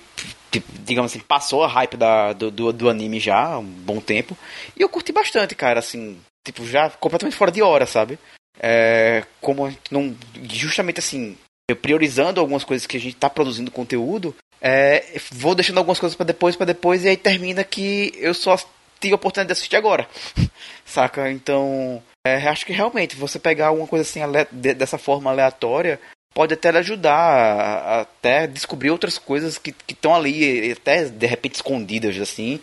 digamos 0.83 1.11
assim, 1.11 1.19
passou 1.19 1.63
a 1.63 1.67
hype 1.67 1.97
da, 1.97 2.33
do, 2.33 2.51
do, 2.51 2.73
do, 2.73 2.89
anime 2.89 3.19
já 3.19 3.57
um 3.57 3.63
bom 3.63 3.99
tempo. 3.99 4.37
E 4.75 4.81
eu 4.81 4.89
curti 4.89 5.11
bastante, 5.11 5.55
cara, 5.55 5.79
assim, 5.79 6.19
tipo, 6.45 6.65
já 6.65 6.89
completamente 6.89 7.35
fora 7.35 7.51
de 7.51 7.61
hora, 7.61 7.85
sabe? 7.85 8.19
É, 8.59 9.23
como 9.41 9.73
não. 9.91 10.15
Justamente 10.49 10.99
assim, 10.99 11.37
eu 11.69 11.75
priorizando 11.75 12.39
algumas 12.39 12.63
coisas 12.63 12.85
que 12.85 12.97
a 12.97 12.99
gente 12.99 13.15
está 13.15 13.29
produzindo 13.29 13.71
conteúdo, 13.71 14.35
é, 14.61 15.19
vou 15.31 15.55
deixando 15.55 15.77
algumas 15.77 15.99
coisas 15.99 16.15
para 16.15 16.25
depois, 16.25 16.55
para 16.55 16.67
depois, 16.67 17.03
e 17.03 17.09
aí 17.09 17.17
termina 17.17 17.63
que 17.63 18.13
eu 18.17 18.33
só 18.33 18.57
tive 18.99 19.13
a 19.13 19.15
oportunidade 19.15 19.47
de 19.47 19.53
assistir 19.53 19.75
agora. 19.75 20.07
Saca? 20.85 21.31
Então, 21.31 22.01
é, 22.25 22.47
acho 22.47 22.65
que 22.65 22.73
realmente 22.73 23.15
você 23.15 23.39
pegar 23.39 23.67
alguma 23.67 23.87
coisa 23.87 24.03
assim 24.03 24.21
dessa 24.51 24.97
forma 24.97 25.29
aleatória 25.29 25.99
pode 26.33 26.53
até 26.53 26.69
ajudar 26.69 27.15
a, 27.15 28.01
até 28.01 28.45
descobrir 28.45 28.91
outras 28.91 29.17
coisas 29.17 29.57
que 29.57 29.73
estão 29.87 30.13
ali, 30.13 30.71
até 30.71 31.05
de 31.05 31.25
repente 31.25 31.55
escondidas 31.55 32.19
assim, 32.19 32.59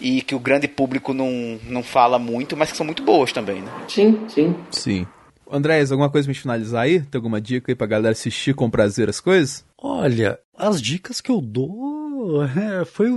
e 0.00 0.20
que 0.20 0.34
o 0.34 0.38
grande 0.38 0.68
público 0.68 1.14
não, 1.14 1.58
não 1.64 1.82
fala 1.82 2.18
muito, 2.18 2.56
mas 2.56 2.70
que 2.70 2.76
são 2.76 2.84
muito 2.84 3.02
boas 3.02 3.32
também, 3.32 3.62
né? 3.62 3.72
Sim, 3.88 4.28
sim. 4.28 4.54
Sim. 4.70 5.06
Andrés, 5.54 5.92
alguma 5.92 6.10
coisa 6.10 6.26
pra 6.26 6.32
gente 6.32 6.42
finalizar 6.42 6.82
aí? 6.82 7.00
Tem 7.00 7.16
alguma 7.18 7.40
dica 7.40 7.70
aí 7.70 7.76
pra 7.76 7.86
galera 7.86 8.10
assistir 8.10 8.54
com 8.54 8.68
prazer 8.68 9.08
as 9.08 9.20
coisas? 9.20 9.64
Olha, 9.78 10.38
as 10.56 10.82
dicas 10.82 11.20
que 11.20 11.30
eu 11.30 11.40
dou 11.40 12.42
é, 12.44 12.84
foi 12.84 13.08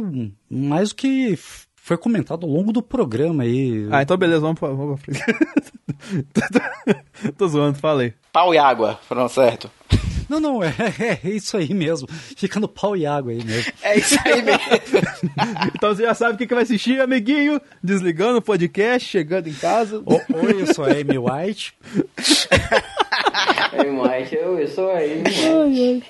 mais 0.48 0.92
o 0.92 0.96
que 0.96 1.36
foi 1.76 1.98
comentado 1.98 2.46
ao 2.46 2.52
longo 2.52 2.72
do 2.72 2.84
programa 2.84 3.42
aí. 3.42 3.88
Ah, 3.90 4.04
então 4.04 4.16
beleza, 4.18 4.42
vamos 4.42 4.60
pra, 4.60 4.70
vamos 4.70 5.02
pra 5.02 5.14
frente. 5.16 5.24
Tô 7.36 7.48
zoando, 7.48 7.80
falei. 7.80 8.14
Pau 8.32 8.54
e 8.54 8.58
água, 8.60 9.00
foram 9.08 9.28
certo. 9.28 9.72
Não, 10.30 10.40
não, 10.40 10.64
é, 10.64 10.74
é 11.24 11.30
isso 11.30 11.56
aí 11.58 11.74
mesmo. 11.74 12.08
Fica 12.10 12.60
no 12.60 12.68
pau 12.68 12.96
e 12.98 13.06
água 13.06 13.32
aí 13.32 13.44
mesmo. 13.44 13.72
É 13.82 13.98
isso 13.98 14.18
aí 14.26 14.42
mesmo. 14.42 14.62
Então 15.76 15.94
você 15.96 16.04
já 16.04 16.14
sabe 16.14 16.34
o 16.36 16.38
que, 16.38 16.48
que 16.48 16.54
vai 16.54 16.64
assistir, 16.64 17.00
amiguinho. 17.00 17.62
Desligando 17.84 18.40
o 18.40 18.42
podcast, 18.42 19.08
chegando 19.08 19.48
em 19.48 19.54
casa. 19.54 20.00
O- 20.00 20.16
Oi, 20.16 20.62
eu 20.62 20.74
sou 20.74 20.86
a 20.86 20.90
Amy 20.90 21.18
White. 21.18 21.74
Aí, 23.72 23.92
Mike, 23.92 24.36
eu, 24.36 24.58
eu 24.60 24.68
sou 24.68 24.90
aí, 24.92 25.22
Mike. 25.24 26.08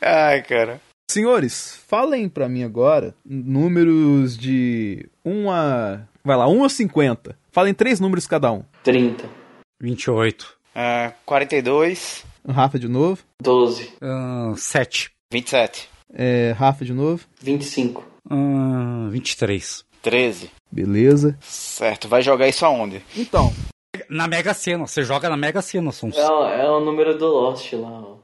Ai, 0.00 0.42
cara. 0.42 0.80
Senhores, 1.10 1.80
falem 1.88 2.28
pra 2.28 2.48
mim 2.48 2.62
agora 2.62 3.14
números 3.24 4.36
de 4.36 5.08
1 5.24 5.50
a. 5.50 6.00
Vai 6.22 6.36
lá, 6.36 6.48
1 6.48 6.64
a 6.64 6.68
50. 6.68 7.36
Falem 7.50 7.74
três 7.74 7.98
números 7.98 8.26
cada 8.26 8.52
um. 8.52 8.62
30, 8.84 9.24
28. 9.80 10.54
Ah, 10.74 11.12
42, 11.24 12.24
Rafa 12.48 12.78
de 12.78 12.88
novo. 12.88 13.22
12, 13.42 13.92
Ah, 14.00 14.52
7. 14.56 15.10
27, 15.32 15.88
É, 16.12 16.52
Rafa 16.58 16.84
de 16.84 16.92
novo. 16.92 17.24
25. 17.40 18.04
Ah, 18.28 19.08
23. 19.10 19.84
13. 20.02 20.50
Beleza. 20.72 21.36
Certo, 21.40 22.08
vai 22.08 22.22
jogar 22.22 22.48
isso 22.48 22.64
aonde? 22.64 23.02
Então, 23.16 23.52
Na 24.08 24.26
Mega 24.26 24.54
Sena, 24.54 24.86
você 24.86 25.04
joga 25.04 25.28
na 25.28 25.36
Mega 25.36 25.60
Sena, 25.62 25.92
Sons. 25.92 26.16
É, 26.16 26.26
o- 26.28 26.46
é 26.48 26.70
o 26.70 26.80
número 26.80 27.16
do 27.18 27.26
Lost 27.26 27.72
lá, 27.74 27.88
ó. 27.90 28.16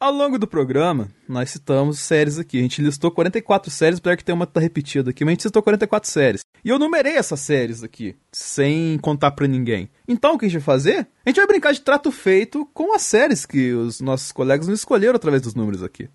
Ao 0.00 0.12
longo 0.12 0.38
do 0.38 0.46
programa, 0.46 1.08
nós 1.28 1.50
citamos 1.50 1.98
séries 1.98 2.38
aqui. 2.38 2.58
A 2.58 2.62
gente 2.62 2.82
listou 2.82 3.10
44 3.10 3.70
séries, 3.70 3.98
apesar 3.98 4.16
que 4.16 4.24
tem 4.24 4.34
uma 4.34 4.46
que 4.46 4.52
tá 4.52 4.60
repetida 4.60 5.10
aqui, 5.10 5.24
mas 5.24 5.32
a 5.32 5.34
gente 5.34 5.42
citou 5.42 5.62
44 5.62 6.10
séries. 6.10 6.40
E 6.64 6.68
eu 6.68 6.78
numerei 6.78 7.16
essas 7.16 7.40
séries 7.40 7.82
aqui, 7.82 8.16
sem 8.32 8.98
contar 8.98 9.32
pra 9.32 9.46
ninguém. 9.46 9.90
Então, 10.06 10.34
o 10.34 10.38
que 10.38 10.46
a 10.46 10.48
gente 10.48 10.60
vai 10.60 10.64
fazer? 10.64 11.06
A 11.24 11.28
gente 11.28 11.36
vai 11.36 11.46
brincar 11.46 11.72
de 11.72 11.80
trato 11.80 12.10
feito 12.12 12.68
com 12.72 12.94
as 12.94 13.02
séries 13.02 13.44
que 13.46 13.72
os 13.72 14.00
nossos 14.00 14.32
colegas 14.32 14.68
nos 14.68 14.80
escolheram 14.80 15.16
através 15.16 15.42
dos 15.42 15.54
números 15.54 15.82
aqui. 15.82 16.08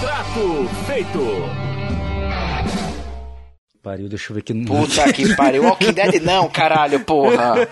Trato 0.00 0.68
feito. 0.86 1.79
Pariu, 3.82 4.08
deixa 4.08 4.30
eu 4.30 4.34
ver 4.34 4.40
aqui. 4.40 4.54
Puta 4.64 5.12
que 5.12 5.34
pariu. 5.34 5.64
Walking 5.64 5.92
Dead 5.94 6.22
não, 6.22 6.48
caralho, 6.48 7.00
porra. 7.00 7.66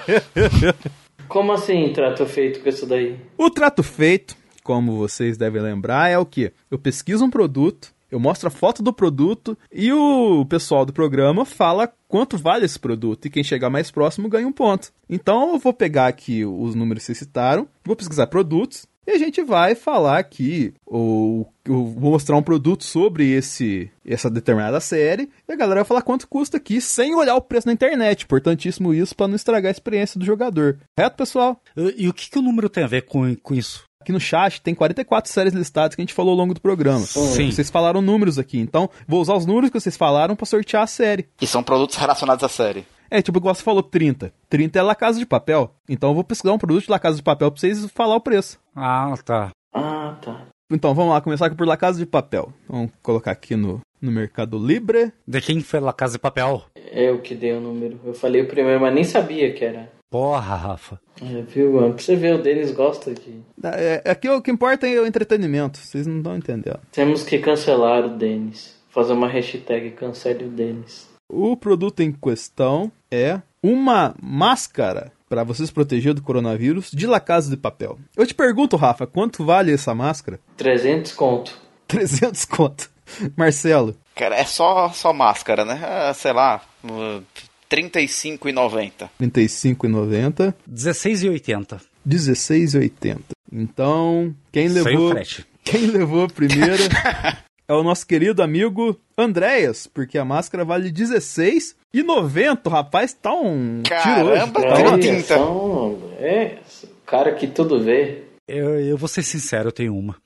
Como 1.29 1.53
assim 1.53 1.93
trato 1.93 2.25
feito 2.25 2.61
com 2.61 2.69
isso 2.69 2.87
daí? 2.87 3.19
O 3.37 3.51
trato 3.51 3.83
feito, 3.83 4.35
como 4.63 4.97
vocês 4.97 5.37
devem 5.37 5.61
lembrar, 5.61 6.09
é 6.09 6.17
o 6.17 6.25
que? 6.25 6.51
Eu 6.71 6.79
pesquiso 6.79 7.25
um 7.25 7.31
produto, 7.31 7.93
eu 8.11 8.19
mostro 8.19 8.49
a 8.49 8.51
foto 8.51 8.83
do 8.83 8.91
produto 8.91 9.57
e 9.71 9.93
o 9.93 10.47
pessoal 10.47 10.87
do 10.87 10.95
programa 10.95 11.45
fala 11.45 11.93
quanto 12.09 12.39
vale 12.39 12.65
esse 12.65 12.79
produto 12.79 13.27
e 13.27 13.31
quem 13.31 13.45
chegar 13.45 13.69
mais 13.69 13.91
próximo 13.91 14.31
ganha 14.31 14.47
um 14.47 14.53
ponto. 14.53 14.91
Então 15.11 15.53
eu 15.53 15.59
vou 15.59 15.75
pegar 15.75 16.07
aqui 16.07 16.43
os 16.45 16.75
números 16.75 17.03
que 17.03 17.07
vocês 17.07 17.19
citaram, 17.19 17.69
vou 17.85 17.95
pesquisar 17.95 18.29
produtos 18.29 18.87
e 19.09 19.11
a 19.11 19.19
gente 19.19 19.43
vai 19.43 19.75
falar 19.75 20.19
aqui, 20.19 20.75
ou 20.85 21.51
eu 21.65 21.87
vou 21.87 22.13
mostrar 22.13 22.37
um 22.37 22.43
produto 22.43 22.85
sobre 22.85 23.31
esse 23.33 23.91
essa 24.07 24.29
determinada 24.29 24.81
série, 24.81 25.31
e 25.49 25.53
a 25.53 25.57
galera 25.57 25.81
vai 25.81 25.89
falar 25.89 26.03
quanto 26.03 26.29
custa 26.29 26.59
aqui, 26.59 26.79
sem 26.79 27.15
olhar 27.15 27.35
o 27.35 27.41
preço 27.41 27.67
na 27.67 27.73
internet. 27.73 28.25
Importantíssimo 28.25 28.93
isso 28.93 29.17
para 29.17 29.29
não 29.29 29.35
estragar 29.35 29.71
a 29.71 29.73
experiência 29.73 30.21
do 30.21 30.27
jogador. 30.27 30.79
Correto, 30.95 31.17
pessoal? 31.17 31.59
E 31.97 32.07
o 32.07 32.13
que, 32.13 32.29
que 32.29 32.39
o 32.39 32.43
número 32.43 32.69
tem 32.69 32.85
a 32.85 32.87
ver 32.87 33.07
com, 33.07 33.35
com 33.37 33.55
isso? 33.55 33.85
Aqui 33.99 34.13
no 34.13 34.21
chat 34.21 34.61
tem 34.61 34.75
44 34.75 35.33
séries 35.33 35.55
listadas 35.55 35.95
que 35.95 36.03
a 36.03 36.05
gente 36.05 36.13
falou 36.13 36.33
ao 36.33 36.37
longo 36.37 36.53
do 36.53 36.61
programa. 36.61 37.01
Sim. 37.01 37.51
Vocês 37.51 37.71
falaram 37.71 38.03
números 38.03 38.39
aqui, 38.39 38.59
então 38.59 38.91
vou 39.07 39.23
usar 39.23 39.35
os 39.35 39.47
números 39.47 39.71
que 39.71 39.81
vocês 39.81 39.97
falaram 39.97 40.37
pra 40.37 40.45
sortear 40.45 40.83
a 40.83 40.87
série. 40.87 41.29
E 41.41 41.47
são 41.47 41.63
produtos 41.63 41.97
relacionados 41.97 42.45
à 42.45 42.49
série. 42.49 42.87
É, 43.11 43.23
tipo, 43.23 43.39
igual 43.39 43.55
você 43.55 43.63
falou 43.63 43.83
30. 43.83 44.33
30 44.49 44.79
é 44.79 44.83
La 44.83 44.95
Casa 44.95 45.19
de 45.19 45.27
Papel. 45.27 45.73
Então 45.89 46.11
eu 46.11 46.15
vou 46.15 46.25
pesquisar 46.25 46.53
um 46.53 46.59
produto 46.59 46.85
de 46.85 46.91
La 46.91 46.99
Casa 46.99 47.17
de 47.17 47.23
Papel 47.23 47.51
pra 47.51 47.61
vocês 47.61 47.87
falar 47.91 48.17
o 48.17 48.21
preço. 48.21 48.59
Ah, 48.77 49.15
tá. 49.25 49.51
Ah, 49.73 50.17
tá. 50.21 50.47
Então 50.71 50.95
vamos 50.95 51.13
lá, 51.13 51.21
começar 51.21 51.47
aqui 51.47 51.57
por 51.57 51.67
La 51.67 51.77
Casa 51.77 51.99
de 51.99 52.05
Papel. 52.05 52.53
Vamos 52.69 52.91
colocar 53.03 53.31
aqui 53.31 53.57
no, 53.57 53.81
no 54.03 54.13
Mercado 54.13 54.59
Libre. 54.59 55.13
De 55.27 55.41
quem 55.41 55.61
foi 55.61 55.81
La 55.81 55.93
Casa 55.95 56.15
de 56.15 56.19
Papel? 56.19 56.63
Eu 56.93 57.21
que 57.21 57.35
dei 57.35 57.55
o 57.55 57.61
número. 57.61 57.99
Eu 58.05 58.13
falei 58.13 58.43
o 58.43 58.49
primeiro, 58.49 58.81
mas 58.81 58.95
nem 58.95 59.05
sabia 59.05 59.53
que 59.53 59.65
era. 59.65 59.91
Porra, 60.11 60.57
Rafa. 60.57 61.01
É, 61.23 61.43
viu, 61.43 61.73
mano? 61.73 61.95
Pra 61.95 62.03
você 62.03 62.17
ver, 62.17 62.35
o 62.35 62.43
Denis 62.43 62.71
gosta 62.73 63.13
de. 63.13 63.41
É, 63.63 64.11
aqui 64.11 64.29
o 64.29 64.41
que 64.41 64.51
importa 64.51 64.87
é 64.87 65.01
o 65.01 65.07
entretenimento. 65.07 65.79
Vocês 65.79 66.07
não 66.07 66.19
estão 66.19 66.37
entendendo. 66.37 66.81
Temos 66.93 67.25
que 67.25 67.39
cancelar 67.39 68.05
o 68.07 68.17
Denis. 68.17 68.77
Fazer 68.89 69.13
uma 69.13 69.29
hashtag 69.29 69.91
cancele 69.91 70.47
o 70.47 70.49
Denis. 70.49 71.09
O 71.31 71.57
produto 71.57 72.01
em 72.01 72.11
questão 72.11 72.91
é 73.11 73.41
uma 73.63 74.15
máscara 74.21 75.13
para 75.29 75.45
você 75.45 75.67
se 75.67 75.73
proteger 75.73 76.15
do 76.15 76.23
coronavírus 76.23 76.91
de 76.91 77.07
La 77.07 77.21
Casa 77.21 77.51
de 77.51 77.57
Papel. 77.57 77.99
Eu 78.17 78.27
te 78.27 78.35
pergunto, 78.35 78.77
Rafa, 78.77 79.07
quanto 79.07 79.45
vale 79.45 79.73
essa 79.73 79.95
máscara? 79.95 80.41
300 80.57 81.13
conto. 81.13 81.59
300 81.87 82.45
conto. 82.45 82.91
Marcelo, 83.37 83.97
Cara, 84.15 84.35
é 84.37 84.45
só, 84.45 84.91
só 84.91 85.13
máscara, 85.13 85.65
né? 85.65 85.81
Ah, 85.83 86.13
sei 86.13 86.33
lá, 86.33 86.61
uh, 86.85 87.23
R$35,90. 87.71 89.09
35,90, 89.21 90.55
16,80. 90.71 91.81
16,80. 92.07 93.19
Então, 93.53 94.35
quem 94.53 94.69
Sem 94.69 94.81
o 94.81 94.85
levou 94.85 95.11
frete. 95.11 95.47
quem 95.65 95.87
levou 95.87 96.25
a 96.25 96.29
primeira 96.29 96.77
é 97.69 97.73
o 97.75 97.83
nosso 97.83 98.07
querido 98.07 98.43
amigo 98.43 98.99
Andréas, 99.17 99.87
porque 99.87 100.17
a 100.19 100.25
máscara 100.25 100.65
vale 100.65 100.91
16,90. 100.91 102.61
O 102.67 102.69
rapaz 102.71 103.13
tá 103.13 103.33
um 103.33 103.83
tiro 103.83 104.27
hoje. 104.27 104.39
Caramba, 104.41 104.61
Tá 104.63 104.79
uma- 104.89 104.99
tinta. 104.99 105.23
são... 105.37 105.99
É, 106.19 106.59
o 106.85 107.07
cara 107.07 107.33
que 107.35 107.47
tudo 107.47 107.81
vê. 107.83 108.23
Eu, 108.47 108.81
eu 108.81 108.97
vou 108.97 109.09
ser 109.09 109.23
sincero, 109.23 109.69
eu 109.69 109.73
tenho 109.73 109.95
uma. 109.97 110.17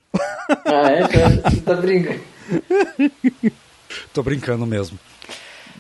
Ah, 0.65 0.91
é? 0.91 1.03
Você 1.51 1.61
tá 1.63 1.75
brincando. 1.75 2.21
Tô 4.13 4.23
brincando 4.23 4.65
mesmo. 4.67 4.99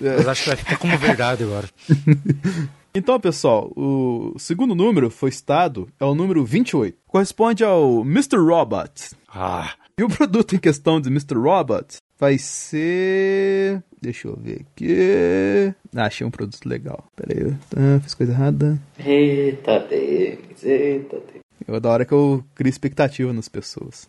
Mas 0.01 0.27
acho 0.27 0.43
que 0.43 0.49
vai 0.49 0.57
ficar 0.57 0.77
como 0.79 0.97
verdade 0.99 1.45
agora. 1.45 1.69
Então, 2.95 3.19
pessoal, 3.19 3.73
o 3.75 4.35
segundo 4.39 4.75
número 4.75 5.09
foi 5.09 5.33
citado, 5.33 5.89
é 5.99 6.05
o 6.05 6.15
número 6.15 6.45
28. 6.45 6.95
Corresponde 7.07 7.65
ao 7.65 8.03
Mr. 8.03 8.37
Robot. 8.37 8.93
Ah, 9.35 9.71
E 10.03 10.05
o 10.05 10.09
produto 10.09 10.57
em 10.57 10.59
questão 10.59 11.01
de 11.01 11.09
Mr. 11.09 11.37
Robot 11.37 11.99
vai 12.19 12.37
ser. 12.37 13.81
Deixa 14.01 14.27
eu 14.27 14.37
ver 14.37 14.63
aqui. 14.63 15.73
Ah, 15.95 16.07
achei 16.07 16.27
um 16.27 16.31
produto 16.31 16.69
legal. 16.69 17.05
Pera 17.15 17.33
aí, 17.33 17.55
ah, 17.77 18.01
fiz 18.01 18.13
coisa 18.13 18.33
errada. 18.33 18.83
Eita 18.99 19.79
Denis, 19.79 20.65
eita 20.65 21.19
Denis. 21.19 21.43
Eu 21.69 21.79
da 21.79 21.89
hora 21.89 22.05
que 22.05 22.11
eu 22.11 22.45
crio 22.53 22.69
expectativa 22.69 23.33
nas 23.33 23.49
pessoas. 23.49 24.09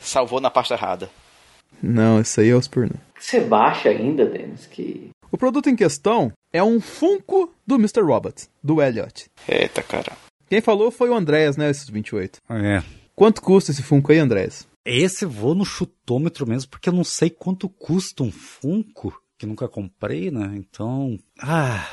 Salvou 0.00 0.40
na 0.40 0.48
pasta 0.50 0.72
errada. 0.72 1.10
Não, 1.82 2.18
isso 2.18 2.40
aí 2.40 2.48
é 2.48 2.54
os 2.54 2.66
pornô. 2.66 2.94
Você 3.20 3.40
baixa 3.40 3.90
ainda, 3.90 4.24
Denis? 4.24 4.64
Que... 4.64 5.10
O 5.30 5.36
produto 5.36 5.68
em 5.68 5.76
questão 5.76 6.32
é 6.50 6.62
um 6.62 6.80
Funko 6.80 7.52
do 7.66 7.74
Mr. 7.74 8.00
Robot, 8.00 8.48
do 8.64 8.80
Elliot. 8.80 9.26
Eita, 9.46 9.82
cara. 9.82 10.16
Quem 10.48 10.62
falou 10.62 10.90
foi 10.90 11.10
o 11.10 11.14
Andréas, 11.14 11.58
né, 11.58 11.68
esses 11.68 11.90
28. 11.90 12.38
é. 12.48 12.82
Quanto 13.14 13.42
custa 13.42 13.70
esse 13.70 13.82
Funko 13.82 14.12
aí, 14.12 14.18
Andréas? 14.18 14.66
Esse 14.86 15.26
vou 15.26 15.52
no 15.54 15.64
chutômetro 15.64 16.46
mesmo, 16.48 16.70
porque 16.70 16.88
eu 16.88 16.92
não 16.92 17.02
sei 17.02 17.28
quanto 17.28 17.68
custa 17.68 18.22
um 18.22 18.30
Funko, 18.30 19.12
que 19.36 19.44
nunca 19.44 19.66
comprei, 19.68 20.30
né? 20.30 20.52
Então. 20.54 21.18
Ah, 21.42 21.84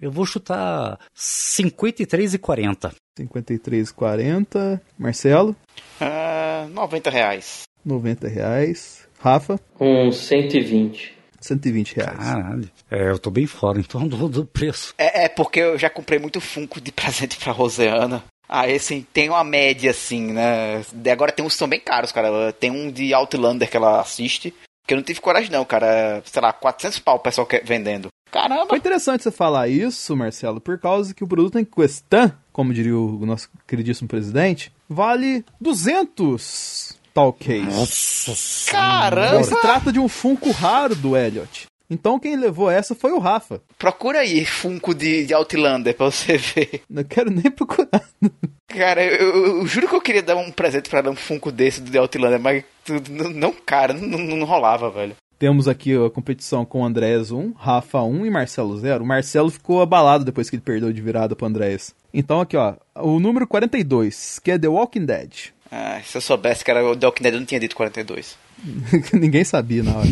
eu 0.00 0.10
vou 0.10 0.26
chutar 0.26 0.98
53,40. 1.16 2.92
53,40. 3.16 4.80
Marcelo, 4.98 5.54
Ah, 6.00 6.66
90 6.72 7.08
reais. 7.10 7.62
90 7.84 8.28
reais. 8.28 9.08
Rafa, 9.20 9.60
Uns 9.78 10.16
120. 10.16 11.14
120 11.40 11.94
reais. 11.96 12.18
Caralho. 12.18 12.70
É, 12.90 13.10
eu 13.10 13.18
tô 13.18 13.30
bem 13.30 13.46
fora, 13.46 13.78
então 13.78 14.08
do, 14.08 14.28
do 14.28 14.44
preço. 14.46 14.94
É, 14.98 15.24
é 15.24 15.28
porque 15.28 15.60
eu 15.60 15.78
já 15.78 15.88
comprei 15.88 16.18
muito 16.18 16.40
Funko 16.40 16.80
de 16.80 16.90
presente 16.92 17.36
pra 17.38 17.52
Roseana. 17.52 18.24
Aí, 18.52 18.74
assim, 18.74 19.06
tem 19.12 19.28
uma 19.28 19.44
média, 19.44 19.92
assim, 19.92 20.32
né? 20.32 20.82
De 20.92 21.08
Agora 21.08 21.30
tem 21.30 21.44
uns 21.44 21.52
que 21.52 21.58
são 21.58 21.68
bem 21.68 21.78
caros, 21.78 22.10
cara. 22.10 22.52
Tem 22.52 22.68
um 22.70 22.90
de 22.90 23.14
Outlander 23.14 23.70
que 23.70 23.76
ela 23.76 24.00
assiste. 24.00 24.52
Que 24.86 24.94
eu 24.94 24.96
não 24.96 25.04
tive 25.04 25.20
coragem, 25.20 25.50
não, 25.52 25.64
cara. 25.64 26.20
Sei 26.24 26.42
lá, 26.42 26.52
400 26.52 26.98
pau 26.98 27.14
o 27.16 27.20
pessoal 27.20 27.46
quer- 27.46 27.64
vendendo. 27.64 28.08
Caramba! 28.32 28.66
Foi 28.68 28.78
interessante 28.78 29.22
você 29.22 29.30
falar 29.30 29.68
isso, 29.68 30.16
Marcelo, 30.16 30.60
por 30.60 30.78
causa 30.78 31.14
que 31.14 31.22
o 31.22 31.28
produto 31.28 31.58
em 31.58 31.64
questão, 31.64 32.32
como 32.52 32.74
diria 32.74 32.96
o 32.96 33.24
nosso 33.26 33.48
queridíssimo 33.68 34.08
presidente, 34.08 34.72
vale 34.88 35.44
200 35.60 36.96
talcase. 37.14 37.60
Nossa 37.60 38.70
Caramba! 38.70 39.44
Se 39.44 39.60
trata 39.60 39.92
de 39.92 39.98
um 39.98 40.08
Funko 40.08 40.50
raro 40.50 40.94
do 40.94 41.16
Elliot. 41.16 41.66
Então 41.90 42.18
quem 42.20 42.36
levou 42.36 42.70
essa 42.70 42.94
foi 42.94 43.10
o 43.12 43.18
Rafa. 43.18 43.60
Procura 43.76 44.20
aí 44.20 44.44
Funko 44.44 44.94
de, 44.94 45.26
de 45.26 45.34
Outlander 45.34 45.94
pra 45.94 46.06
você 46.06 46.36
ver. 46.38 46.82
Não 46.88 47.02
quero 47.04 47.30
nem 47.30 47.50
procurar. 47.50 48.02
Cara, 48.68 49.02
eu, 49.04 49.28
eu- 49.28 49.56
eu 49.58 49.66
juro 49.66 49.88
que 49.88 49.94
eu 49.96 50.00
queria 50.00 50.22
dar 50.22 50.36
um 50.36 50.52
presente 50.52 50.88
pra 50.88 51.00
ela, 51.00 51.10
um 51.10 51.16
Funko 51.16 51.50
desse 51.50 51.80
de 51.80 51.98
Outlander, 51.98 52.38
mas 52.38 52.64
tu- 52.84 52.94
n- 52.94 53.34
não, 53.34 53.52
cara, 53.52 53.92
não, 53.92 54.06
não- 54.18 54.36
não 54.36 54.46
rolava, 54.46 54.88
velho. 54.88 55.16
Temos 55.40 55.66
aqui 55.66 55.92
a 55.96 56.10
competição 56.10 56.64
com 56.66 56.84
Andréas 56.84 57.30
1, 57.32 57.52
Rafa 57.56 58.02
1 58.02 58.26
e 58.26 58.30
Marcelo 58.30 58.78
0. 58.78 59.02
O 59.02 59.06
Marcelo 59.06 59.50
ficou 59.50 59.80
abalado 59.80 60.22
depois 60.24 60.48
que 60.50 60.54
ele 60.56 60.62
perdeu 60.62 60.92
de 60.92 61.00
virada 61.00 61.34
pro 61.34 61.46
Andréas. 61.46 61.94
Então 62.12 62.40
aqui, 62.40 62.56
ó, 62.56 62.74
o 62.96 63.18
número 63.18 63.46
42, 63.46 64.38
que 64.38 64.50
é 64.52 64.58
The 64.58 64.68
Walking 64.68 65.06
Dead. 65.06 65.32
Ah, 65.72 66.00
se 66.04 66.16
eu 66.16 66.20
soubesse 66.20 66.62
que 66.64 66.70
era 66.70 66.84
o 66.86 66.94
The 66.94 67.06
Walking 67.06 67.22
Dead, 67.22 67.34
eu 67.34 67.40
não 67.40 67.46
tinha 67.46 67.58
dito 67.60 67.74
42. 67.74 68.36
Ninguém 69.14 69.42
sabia 69.42 69.82
na 69.82 69.96
hora. 69.96 70.08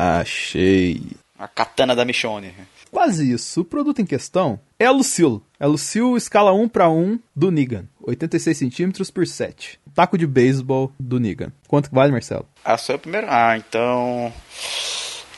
Achei. 0.00 1.02
A 1.38 1.46
katana 1.46 1.94
da 1.94 2.06
Michonne. 2.06 2.54
Quase 2.90 3.30
isso. 3.30 3.60
O 3.60 3.64
produto 3.64 4.00
em 4.00 4.06
questão 4.06 4.58
é 4.78 4.86
a 4.86 4.90
Lucille. 4.90 5.42
É 5.58 5.64
a 5.64 5.68
Lucille 5.68 6.16
escala 6.16 6.54
1 6.54 6.68
para 6.70 6.88
1 6.88 7.18
do 7.36 7.50
Negan. 7.50 7.84
86 8.02 8.56
centímetros 8.56 9.10
por 9.10 9.26
7. 9.26 9.78
Taco 9.94 10.16
de 10.16 10.26
beisebol 10.26 10.90
do 10.98 11.20
Negan. 11.20 11.52
Quanto 11.68 11.90
que 11.90 11.94
vale, 11.94 12.12
Marcelo? 12.12 12.46
Ah, 12.64 12.78
sou 12.78 12.94
eu 12.94 12.98
primeiro? 12.98 13.26
Ah, 13.28 13.58
então... 13.58 14.32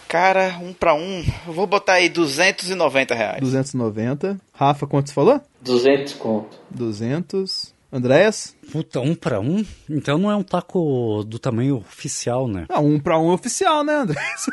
Cara, 0.07 0.59
um 0.61 0.75
pra 0.75 0.95
um, 0.95 1.25
eu 1.47 1.55
vou 1.55 1.67
botar 1.67 1.95
aí 1.95 2.09
290 2.09 3.15
reais. 3.15 3.41
290. 3.41 4.39
Rafa, 4.53 4.87
quanto 4.87 5.09
você 5.09 5.15
falou? 5.15 5.41
200 5.63 6.13
conto. 6.15 6.59
200. 6.71 7.72
Andréas? 7.93 8.57
Puta, 8.73 9.01
um 9.01 9.15
pra 9.15 9.39
um? 9.39 9.63
Então 9.89 10.17
não 10.17 10.31
é 10.31 10.35
um 10.35 10.43
taco 10.43 11.23
do 11.25 11.39
tamanho 11.39 11.77
oficial, 11.77 12.49
né? 12.49 12.65
Ah, 12.71 12.81
um 12.81 12.99
pra 12.99 13.19
um 13.19 13.31
é 13.31 13.35
oficial, 13.35 13.85
né, 13.85 13.93
Andréas? 13.97 14.47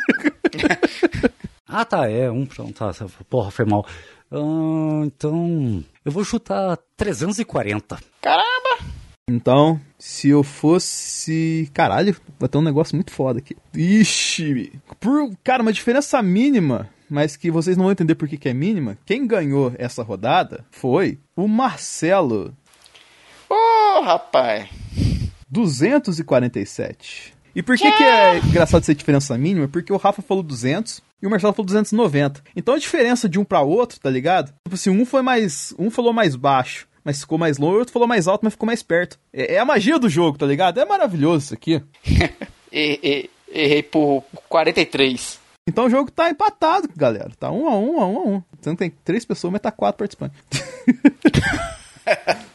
ah, 1.66 1.86
tá, 1.86 2.10
é, 2.10 2.30
um 2.30 2.46
pra 2.46 2.66
um, 2.66 2.74
tá, 2.74 2.92
tá 2.92 3.06
porra, 3.30 3.50
foi 3.50 3.64
mal. 3.64 3.86
Ah, 4.30 5.04
então, 5.06 5.82
eu 6.04 6.12
vou 6.12 6.26
chutar 6.26 6.78
340. 6.98 7.98
Caramba! 8.22 9.00
Então, 9.30 9.80
se 9.98 10.28
eu 10.28 10.44
fosse. 10.44 11.70
Caralho, 11.74 12.18
vai 12.38 12.50
ter 12.50 12.58
um 12.58 12.64
negócio 12.64 12.96
muito 12.96 13.12
foda 13.12 13.40
aqui. 13.40 13.56
Ixi! 13.74 14.74
Por, 15.00 15.32
cara, 15.44 15.62
uma 15.62 15.72
diferença 15.72 16.22
mínima, 16.22 16.90
mas 17.10 17.36
que 17.36 17.52
vocês 17.52 17.78
não 17.78 17.86
vão 17.86 17.92
entender 17.92 18.16
por 18.16 18.28
que, 18.28 18.38
que 18.38 18.50
é 18.50 18.54
mínima. 18.54 18.98
Quem 19.06 19.26
ganhou 19.28 19.72
essa 19.78 20.04
rodada 20.04 20.66
foi 20.72 21.20
o 21.36 21.48
Marcelo. 21.48 22.54
Rapaz! 24.02 24.70
247. 25.50 27.34
E 27.56 27.64
por 27.64 27.78
que, 27.78 27.91
que 27.91 28.04
é 28.04 28.38
engraçado 28.38 28.84
ser 28.84 28.95
diferença 28.95 29.38
mínima? 29.38 29.68
Porque 29.68 29.91
o 29.91 29.97
Rafa 29.97 30.22
falou 30.22 30.43
200 30.43 31.02
e 31.22 31.28
o 31.28 31.30
Marcelo 31.30 31.54
falou 31.54 31.66
290. 31.66 32.43
Então 32.56 32.76
a 32.76 32.80
diferença 32.80 33.28
de 33.28 33.39
um 33.39 33.43
para 33.43 33.62
outro, 33.62 34.00
tá 34.00 34.10
ligado? 34.10 34.54
Tipo 34.64 34.76
assim, 34.76 34.89
um 34.89 35.06
foi 35.06 35.22
mais. 35.22 35.74
Um 35.78 35.89
falou 35.89 36.14
mais 36.14 36.36
baixo, 36.36 36.88
mas 37.04 37.20
ficou 37.20 37.38
mais 37.38 37.58
longe, 37.58 37.76
o 37.76 37.80
outro 37.80 37.93
falou 37.93 38.08
mais 38.08 38.28
alto, 38.28 38.41
mas 38.43 38.54
ficou 38.54 38.68
mais 38.68 38.84
perto. 38.84 39.18
É, 39.34 39.56
é 39.56 39.60
a 39.60 39.66
magia 39.66 39.97
do 39.97 40.10
jogo, 40.10 40.38
tá 40.38 40.45
ligado? 40.45 40.80
É 40.80 40.86
maravilhoso 40.86 41.45
isso 41.45 41.54
aqui. 41.54 41.82
Errei, 42.72 43.32
errei 43.52 43.82
por 43.82 44.24
43. 44.47 45.39
Então 45.68 45.86
o 45.86 45.89
jogo 45.89 46.12
tá 46.12 46.30
empatado, 46.30 46.88
galera. 46.95 47.32
Tá 47.39 47.52
um 47.52 47.68
a 47.68 47.76
um, 47.76 48.00
a 48.00 48.06
um 48.06 48.18
a 48.18 48.22
um. 48.22 48.43
Você 48.62 48.70
não 48.70 48.76
tem 48.76 48.93
três 49.04 49.26
pessoas, 49.26 49.52
mas 49.52 49.62
tá 49.62 49.72
quatro 49.72 49.97
participantes. 49.97 50.38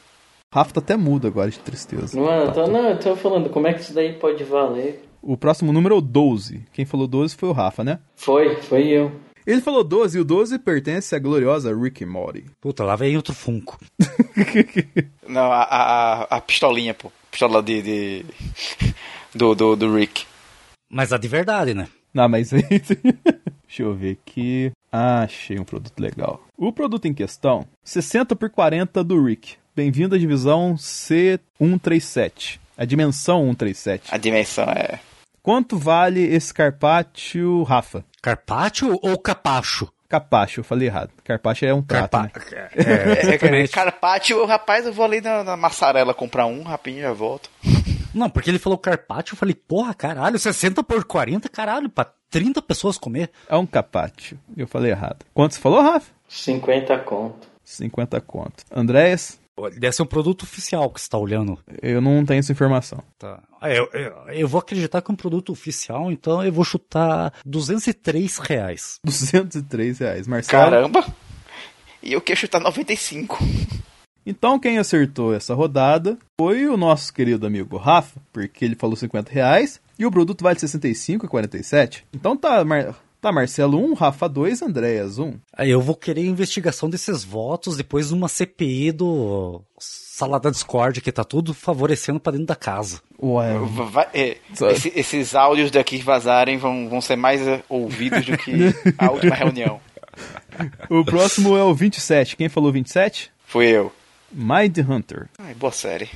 Rafa 0.55 0.75
tá 0.75 0.79
até 0.79 0.97
mudo 0.97 1.27
agora 1.27 1.51
de 1.51 1.59
tristeza. 1.59 2.17
Não, 2.17 2.31
eu 2.33 2.53
tô, 2.53 2.67
não, 2.69 2.91
eu 2.91 2.97
tô 3.01 3.17
falando, 3.17 3.51
como 3.51 3.67
é 3.67 3.75
que 3.75 3.81
isso 3.81 3.93
daí 3.93 4.13
pode 4.13 4.45
valer? 4.45 5.05
O 5.21 5.37
próximo 5.37 5.73
número 5.73 5.97
é 5.97 5.99
o 5.99 6.01
12. 6.01 6.63
Quem 6.73 6.85
falou 6.85 7.09
12 7.09 7.35
foi 7.35 7.49
o 7.49 7.53
Rafa, 7.53 7.83
né? 7.83 7.99
Foi, 8.15 8.55
foi 8.63 8.87
eu. 8.87 9.11
Ele 9.45 9.61
falou 9.61 9.83
12 9.83 10.17
e 10.17 10.21
o 10.21 10.25
12 10.25 10.61
pertence 10.61 11.13
à 11.13 11.19
gloriosa 11.19 11.75
Rick 11.75 12.07
Morty. 12.07 12.45
Puta, 12.61 12.85
lá 12.85 12.95
vem 12.95 13.17
outro 13.17 13.35
Funko. 13.35 13.81
Não, 15.27 15.51
a, 15.51 15.63
a, 15.63 16.23
a 16.37 16.41
pistolinha, 16.41 16.95
pô. 16.95 17.11
Pistola 17.33 17.61
de. 17.61 17.83
de... 17.83 18.25
Do, 19.35 19.53
do, 19.53 19.75
do 19.75 19.93
Rick. 19.93 20.25
Mas 20.89 21.13
a 21.13 21.19
de 21.19 21.27
verdade, 21.27 21.75
né? 21.75 21.89
Não, 22.15 22.29
mas 22.29 22.55
aí. 22.55 22.63
Deixa 23.75 23.83
eu 23.83 23.93
ver 23.93 24.19
aqui. 24.23 24.71
Ah, 24.93 25.23
achei 25.23 25.59
um 25.59 25.65
produto 25.65 25.99
legal. 25.99 26.41
O 26.57 26.73
produto 26.73 27.07
em 27.07 27.13
questão: 27.13 27.67
60 27.83 28.37
por 28.37 28.49
40 28.49 29.03
do 29.03 29.21
Rick. 29.21 29.57
Bem-vindo 29.75 30.15
à 30.15 30.19
divisão 30.19 30.77
C137. 30.77 32.61
A 32.79 32.85
dimensão 32.85 33.41
137. 33.49 34.15
A 34.15 34.17
dimensão 34.17 34.67
é. 34.67 35.01
Quanto 35.43 35.77
vale 35.77 36.23
esse 36.23 36.55
carpaccio, 36.55 37.65
Rafa? 37.65 38.05
Carpaccio 38.23 38.97
ou 39.03 39.19
capacho? 39.19 39.93
Capacho, 40.09 40.61
eu 40.61 40.65
falei 40.65 40.87
errado. 40.87 41.11
Carpaccio 41.25 41.67
é 41.67 41.75
um 41.75 41.83
prato, 41.83 42.13
Carpa... 42.13 42.33
né? 42.53 42.69
É, 42.77 43.35
é, 43.35 43.63
é, 43.65 43.67
carpaccio, 43.67 44.47
rapaz, 44.47 44.87
eu 44.87 44.93
vou 44.93 45.05
ali 45.05 45.21
na, 45.21 45.43
na 45.43 45.57
massarela 45.57 46.15
comprar 46.15 46.47
um, 46.47 46.63
rapidinho 46.63 47.03
já 47.03 47.13
volto. 47.13 47.51
Não, 48.15 48.31
porque 48.31 48.51
ele 48.51 48.59
falou 48.59 48.79
carpaccio, 48.79 49.35
eu 49.35 49.39
falei, 49.39 49.55
porra, 49.55 49.93
caralho, 49.93 50.39
60 50.39 50.83
por 50.83 51.05
40, 51.05 51.49
caralho, 51.49 51.89
pra 51.89 52.07
30 52.31 52.63
pessoas 52.63 52.97
comer. 52.97 53.31
É 53.49 53.57
um 53.57 53.67
carpaccio. 53.67 54.39
Eu 54.57 54.67
falei 54.67 54.91
errado. 54.91 55.25
Quanto 55.35 55.55
você 55.55 55.61
falou, 55.61 55.81
Rafa? 55.83 56.13
50 56.29 56.99
conto. 57.01 57.49
50 57.65 58.21
conto. 58.21 58.65
Andréas? 58.71 59.39
Deve 59.77 59.93
ser 59.93 60.03
um 60.03 60.07
produto 60.07 60.43
oficial 60.43 60.91
que 60.91 61.01
você 61.01 61.09
tá 61.09 61.17
olhando. 61.17 61.57
Eu 61.81 62.01
não 62.01 62.25
tenho 62.25 62.41
essa 62.41 62.51
informação. 62.51 62.99
Tá. 63.17 63.41
Eu, 63.63 63.89
eu, 63.93 64.13
eu, 64.33 64.49
vou 64.49 64.59
acreditar 64.59 65.01
que 65.01 65.11
é 65.11 65.15
um 65.15 65.17
produto 65.17 65.53
oficial, 65.53 66.11
então 66.11 66.45
eu 66.45 66.53
vou 66.53 66.65
chutar 66.65 67.33
203 67.47 68.39
reais. 68.39 68.99
203 69.05 70.01
reais. 70.01 70.27
Marcelo? 70.27 70.65
Caramba! 70.65 71.07
E 72.03 72.13
eu 72.13 72.21
quero 72.21 72.41
chutar 72.41 72.61
95. 72.61 73.39
Então 74.27 74.59
quem 74.59 74.79
acertou 74.79 75.35
essa 75.35 75.55
rodada 75.55 76.17
foi 76.39 76.67
o 76.67 76.77
nosso 76.77 77.13
querido 77.13 77.47
amigo 77.47 77.77
Rafa, 77.77 78.21
porque 78.33 78.65
ele 78.65 78.75
falou 78.75 78.97
50 78.97 79.31
reais 79.31 79.81
e 79.99 80.07
o 80.07 80.11
produto 80.11 80.43
vale 80.43 80.59
65 80.59 81.27
e 81.27 81.29
47. 81.29 82.07
Então 82.13 82.37
tá, 82.37 82.65
Mar... 82.65 82.95
tá 83.21 83.31
Marcelo 83.31 83.79
1, 83.79 83.95
Rafa 83.95 84.29
2, 84.29 84.63
Andréas 84.63 85.19
1. 85.19 85.35
Aí 85.57 85.71
eu 85.71 85.81
vou 85.81 85.95
querer 85.95 86.25
investigação 86.25 86.89
desses 86.89 87.23
votos 87.23 87.77
depois 87.77 88.09
de 88.09 88.15
uma 88.15 88.29
CPI 88.29 88.93
do 88.93 89.61
sala 89.79 90.39
da 90.39 90.49
Discord 90.49 91.01
que 91.01 91.11
tá 91.11 91.25
tudo 91.25 91.53
favorecendo 91.53 92.21
pra 92.21 92.33
dentro 92.33 92.47
da 92.47 92.57
casa. 92.57 93.01
Ué. 93.21 93.59
Vai, 93.91 94.07
é, 94.15 94.37
esse, 94.71 94.93
esses 94.95 95.35
áudios 95.35 95.71
daqui 95.71 95.99
que 95.99 96.05
vazarem 96.05 96.57
vão, 96.57 96.89
vão 96.89 97.01
ser 97.01 97.17
mais 97.17 97.47
eh, 97.47 97.63
ouvidos 97.69 98.25
do 98.25 98.39
que 98.39 98.53
a 98.97 99.11
última 99.11 99.35
reunião. 99.35 99.81
O 100.89 101.05
próximo 101.05 101.57
é 101.57 101.65
o 101.65 101.75
27. 101.75 102.37
Quem 102.37 102.49
falou 102.49 102.71
27? 102.71 103.33
Fui 103.45 103.67
eu. 103.67 103.93
Mind 104.33 104.79
Hunter. 104.79 105.29
Ai, 105.39 105.55
boa 105.55 105.73
série. 105.73 106.09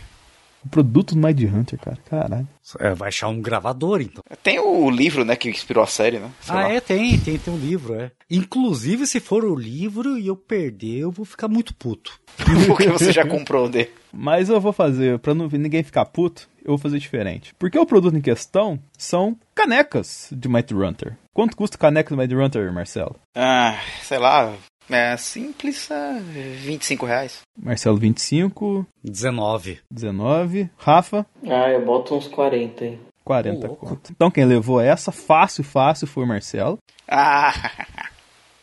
O 0.64 0.68
produto 0.68 1.14
do 1.14 1.26
Mind 1.26 1.40
Hunter, 1.42 1.78
cara. 1.78 1.98
Caralho. 2.08 2.48
É, 2.80 2.92
vai 2.92 3.08
achar 3.08 3.28
um 3.28 3.40
gravador, 3.40 4.00
então. 4.00 4.22
Tem 4.42 4.58
o 4.58 4.90
livro, 4.90 5.24
né, 5.24 5.36
que 5.36 5.48
inspirou 5.48 5.84
a 5.84 5.86
série, 5.86 6.18
né? 6.18 6.30
Sei 6.40 6.54
ah, 6.54 6.58
lá. 6.58 6.72
é, 6.72 6.80
tem, 6.80 7.18
tem, 7.18 7.38
tem 7.38 7.54
um 7.54 7.58
livro, 7.58 7.94
é. 7.94 8.10
Inclusive, 8.28 9.06
se 9.06 9.20
for 9.20 9.44
o 9.44 9.54
livro 9.54 10.18
e 10.18 10.26
eu 10.26 10.36
perder, 10.36 10.98
eu 10.98 11.10
vou 11.10 11.24
ficar 11.24 11.48
muito 11.48 11.74
puto. 11.74 12.20
Porque 12.66 12.88
você 12.88 13.12
já 13.12 13.26
comprou 13.26 13.68
dele. 13.68 13.90
Mas 14.12 14.48
eu 14.48 14.60
vou 14.60 14.72
fazer, 14.72 15.18
pra 15.20 15.34
não, 15.34 15.48
ninguém 15.48 15.82
ficar 15.82 16.04
puto, 16.06 16.48
eu 16.62 16.68
vou 16.70 16.78
fazer 16.78 16.98
diferente. 16.98 17.54
Porque 17.58 17.78
o 17.78 17.86
produto 17.86 18.16
em 18.16 18.20
questão 18.20 18.78
são 18.96 19.36
canecas 19.54 20.28
de 20.32 20.48
Might 20.48 20.74
Hunter. 20.74 21.16
Quanto 21.32 21.56
custa 21.56 21.78
caneca 21.78 22.14
do 22.14 22.20
Might 22.20 22.34
Hunter, 22.34 22.72
Marcelo? 22.72 23.16
Ah, 23.34 23.78
sei 24.02 24.18
lá. 24.18 24.54
É 24.90 25.16
simples, 25.16 25.90
é 25.90 26.18
25 26.20 27.04
reais. 27.06 27.40
Marcelo, 27.60 27.96
25. 27.98 28.86
19. 29.04 29.80
19. 29.92 30.70
Rafa? 30.78 31.26
Ah, 31.44 31.70
eu 31.70 31.84
boto 31.84 32.14
uns 32.14 32.26
40 32.28 32.84
aí. 32.84 32.98
40 33.24 33.58
Ô, 33.66 33.68
louco. 33.68 33.86
conto. 33.86 34.10
Então 34.10 34.30
quem 34.30 34.44
levou 34.46 34.80
essa, 34.80 35.12
fácil, 35.12 35.62
fácil, 35.62 36.06
foi 36.06 36.24
o 36.24 36.26
Marcelo. 36.26 36.78
Ah, 37.06 37.52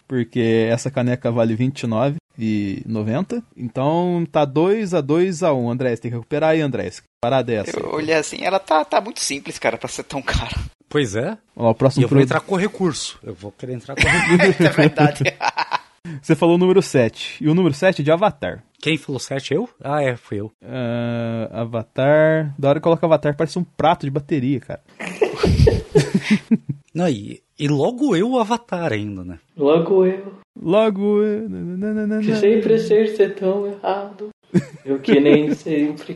Porque 0.08 0.68
essa 0.72 0.90
caneca 0.92 1.32
vale 1.32 1.56
29 1.56 2.18
e 2.38 2.82
90. 2.86 3.44
Então 3.58 4.26
tá 4.32 4.46
2 4.46 4.94
a 4.94 5.02
2 5.02 5.42
a 5.44 5.54
1. 5.54 5.70
André, 5.72 5.96
você 5.96 6.02
tem 6.04 6.12
que 6.12 6.18
recuperar 6.18 6.52
aí, 6.52 6.62
André. 6.62 6.88
Essa 6.88 7.02
Parada 7.24 7.52
é 7.52 7.56
essa. 7.58 7.80
eu 7.80 7.92
olhei 7.92 8.14
assim, 8.16 8.44
ela 8.44 8.60
tá, 8.60 8.84
tá 8.86 9.02
muito 9.02 9.20
simples, 9.20 9.58
cara, 9.58 9.78
pra 9.78 9.88
ser 9.90 10.04
tão 10.04 10.22
cara. 10.22 10.56
Pois 10.88 11.16
é. 11.16 11.38
Ó, 11.56 11.70
o 11.70 11.72
E 11.72 11.76
próximo 11.76 12.04
eu 12.04 12.08
vou 12.08 12.18
produto. 12.18 12.28
entrar 12.32 12.40
com 12.42 12.56
recurso. 12.56 13.20
Eu 13.24 13.34
vou 13.34 13.52
querer 13.52 13.74
entrar 13.74 13.96
com 13.96 14.02
recurso. 14.08 14.64
é 14.64 14.70
verdade. 14.70 15.24
Você 16.22 16.36
falou 16.36 16.56
o 16.56 16.58
número 16.58 16.82
7. 16.82 17.44
E 17.44 17.50
o 17.50 17.54
número 17.56 17.74
7 17.74 18.02
é 18.02 18.04
de 18.06 18.12
Avatar. 18.12 18.64
Quem 18.80 18.98
falou 18.98 19.20
7? 19.20 19.54
Eu? 19.54 19.70
Ah, 19.84 20.02
é, 20.04 20.16
fui 20.16 20.40
eu. 20.40 20.52
Ah, 20.64 21.62
avatar. 21.62 22.54
Da 22.58 22.70
hora 22.70 22.80
que 22.80 22.84
coloca 22.84 23.06
Avatar, 23.06 23.36
parece 23.36 23.58
um 23.58 23.64
prato 23.64 24.06
de 24.06 24.12
bateria, 24.12 24.60
cara. 24.60 24.82
Não, 26.94 27.08
e, 27.10 27.42
e 27.60 27.68
logo 27.68 28.16
eu 28.16 28.32
o 28.32 28.40
Avatar 28.40 28.94
ainda, 28.94 29.24
né? 29.24 29.40
Logo 29.58 30.06
eu, 30.06 30.34
Logo. 30.62 31.22
eh, 31.24 31.46
nananana. 31.50 32.22
que 32.22 32.36
sempre 32.36 32.80
ser 32.80 33.10
ser 33.10 33.36
tão 33.36 33.68
errado. 33.68 34.30
Eu 34.86 35.00
que 35.00 35.20
nem 35.20 35.50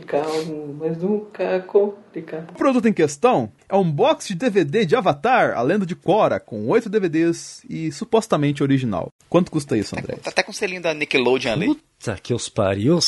calmo, 0.06 0.76
mas 0.78 0.98
nunca 0.98 1.60
complicado. 1.60 2.50
O 2.50 2.54
produto 2.54 2.86
em 2.86 2.92
questão 2.92 3.52
é 3.68 3.76
um 3.76 3.90
box 3.90 4.28
de 4.28 4.34
DVD 4.34 4.84
de 4.84 4.96
Avatar, 4.96 5.56
a 5.56 5.62
lenda 5.62 5.84
de 5.84 5.94
Korra, 5.94 6.38
com 6.38 6.66
8 6.68 6.88
DVDs 6.88 7.62
e 7.68 7.90
supostamente 7.92 8.62
original. 8.62 9.12
Quanto 9.28 9.50
custa 9.50 9.76
isso, 9.76 9.98
André? 9.98 10.16
Tá 10.16 10.30
até 10.30 10.42
com 10.42 10.50
o 10.50 10.54
selinho 10.54 10.82
da 10.82 10.94
Nickelodeon 10.94 11.52
ali. 11.52 11.66
Puta 11.66 12.18
que 12.22 12.34
os 12.34 12.48
pariu. 12.48 12.98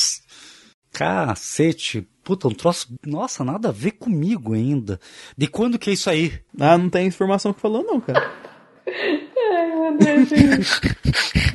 Cacete, 0.91 2.07
puta, 2.23 2.47
um 2.47 2.53
troço. 2.53 2.93
Nossa, 3.05 3.43
nada 3.43 3.69
a 3.69 3.71
ver 3.71 3.91
comigo 3.91 4.53
ainda. 4.53 4.99
De 5.35 5.47
quando 5.47 5.79
que 5.79 5.89
é 5.89 5.93
isso 5.93 6.09
aí? 6.09 6.33
Ah, 6.59 6.77
não 6.77 6.89
tem 6.89 7.07
informação 7.07 7.51
que 7.51 7.61
falou, 7.61 7.83
não, 7.83 7.99
cara. 7.99 8.31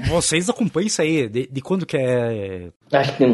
Vocês 0.08 0.48
acompanham 0.48 0.86
isso 0.86 1.02
aí? 1.02 1.28
De, 1.28 1.46
de 1.46 1.60
quando 1.60 1.86
que 1.86 1.96
é. 1.96 2.70
Acho 2.92 3.16
que, 3.16 3.24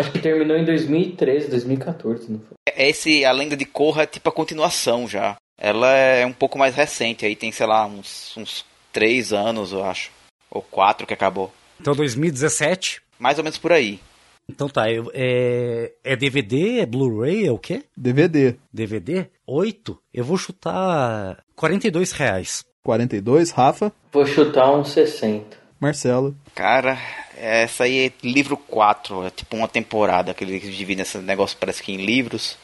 acho 0.00 0.10
que 0.12 0.18
terminou 0.18 0.56
em 0.56 0.64
2013, 0.64 1.48
2014, 1.50 2.30
não 2.32 2.40
foi? 2.40 2.56
Esse, 2.76 3.24
a 3.24 3.32
lenda 3.32 3.56
de 3.56 3.64
Korra 3.64 4.02
é 4.02 4.06
tipo 4.06 4.28
a 4.28 4.32
continuação 4.32 5.06
já. 5.06 5.36
Ela 5.58 5.92
é 5.94 6.24
um 6.26 6.32
pouco 6.32 6.58
mais 6.58 6.74
recente, 6.74 7.26
aí 7.26 7.36
tem, 7.36 7.52
sei 7.52 7.66
lá, 7.66 7.86
uns, 7.86 8.34
uns 8.36 8.64
três 8.92 9.32
anos, 9.32 9.72
eu 9.72 9.84
acho. 9.84 10.10
Ou 10.50 10.62
quatro 10.62 11.06
que 11.06 11.14
acabou. 11.14 11.52
Então 11.80 11.94
2017? 11.94 13.00
Mais 13.18 13.38
ou 13.38 13.44
menos 13.44 13.58
por 13.58 13.72
aí. 13.72 14.00
Então 14.48 14.68
tá, 14.68 14.90
eu- 14.90 15.10
é, 15.14 15.92
é 16.02 16.16
DVD, 16.16 16.80
é 16.80 16.86
Blu-ray, 16.86 17.46
é 17.46 17.52
o 17.52 17.58
quê? 17.58 17.84
DVD. 17.96 18.56
DVD? 18.72 19.26
8? 19.46 19.96
Eu 20.12 20.24
vou 20.24 20.36
chutar 20.36 21.38
42 21.54 22.12
reais. 22.12 22.64
42, 22.82 23.50
Rafa, 23.50 23.92
Vou 24.10 24.24
chutar 24.26 24.72
uns 24.74 24.88
60. 24.92 25.59
Marcelo. 25.80 26.36
Cara, 26.54 26.98
essa 27.36 27.84
aí 27.84 28.06
é 28.06 28.12
livro 28.26 28.56
4, 28.56 29.26
é 29.26 29.30
tipo 29.30 29.56
uma 29.56 29.66
temporada, 29.68 30.34
que 30.34 30.44
eles 30.44 30.62
dividem 30.76 31.02
esse 31.02 31.18
negócio, 31.18 31.56
parece 31.58 31.82
que 31.82 31.92
em 31.92 32.04
livros. 32.04 32.56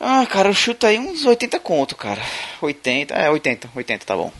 Ah, 0.00 0.26
cara, 0.26 0.48
eu 0.48 0.54
chuto 0.54 0.86
aí 0.86 0.98
uns 0.98 1.24
80 1.24 1.58
conto, 1.60 1.96
cara. 1.96 2.20
80, 2.60 3.14
é 3.14 3.30
80, 3.30 3.70
80 3.74 4.04
tá 4.04 4.16
bom. 4.16 4.32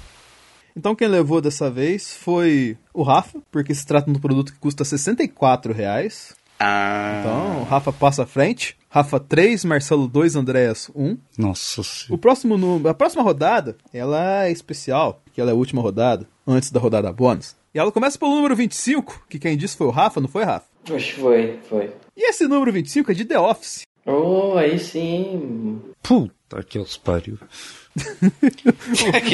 Então 0.76 0.94
quem 0.94 1.08
levou 1.08 1.40
dessa 1.40 1.70
vez 1.70 2.14
foi 2.14 2.76
o 2.92 3.02
Rafa, 3.02 3.38
porque 3.50 3.74
se 3.74 3.86
trata 3.86 4.10
de 4.10 4.16
um 4.16 4.20
produto 4.20 4.52
que 4.52 4.58
custa 4.58 4.84
64 4.84 5.72
reais. 5.72 6.34
Ah, 6.60 7.18
Então, 7.20 7.60
o 7.60 7.64
Rafa 7.64 7.92
passa 7.92 8.22
à 8.24 8.26
frente. 8.26 8.76
Rafa 8.90 9.20
3, 9.20 9.64
Marcelo 9.64 10.06
2, 10.08 10.36
Andréas 10.36 10.90
1. 10.94 11.18
Nossa 11.36 11.80
O 11.80 11.84
senhora. 11.84 12.20
próximo 12.20 12.56
número, 12.56 12.88
a 12.88 12.94
próxima 12.94 13.22
rodada, 13.22 13.76
ela 13.92 14.46
é 14.46 14.50
especial, 14.50 15.20
porque 15.24 15.38
ela 15.40 15.50
é 15.50 15.52
a 15.54 15.56
última 15.56 15.82
rodada, 15.82 16.26
antes 16.46 16.70
da 16.70 16.80
rodada 16.80 17.12
bônus. 17.12 17.54
E 17.76 17.78
ela 17.78 17.92
começa 17.92 18.18
pelo 18.18 18.34
número 18.34 18.56
25, 18.56 19.26
que 19.28 19.38
quem 19.38 19.54
disse 19.54 19.76
foi 19.76 19.86
o 19.86 19.90
Rafa, 19.90 20.18
não 20.18 20.28
foi 20.28 20.44
Rafa? 20.44 20.64
Acho 20.94 21.14
que 21.14 21.20
foi, 21.20 21.60
foi. 21.68 21.92
E 22.16 22.26
esse 22.26 22.48
número 22.48 22.72
25 22.72 23.10
é 23.10 23.14
de 23.14 23.26
The 23.26 23.38
Office. 23.38 23.82
Oh, 24.06 24.54
aí 24.56 24.78
sim. 24.78 25.82
Puta 26.02 26.62
que 26.66 26.78
os 26.78 26.96
pariu. 26.96 27.38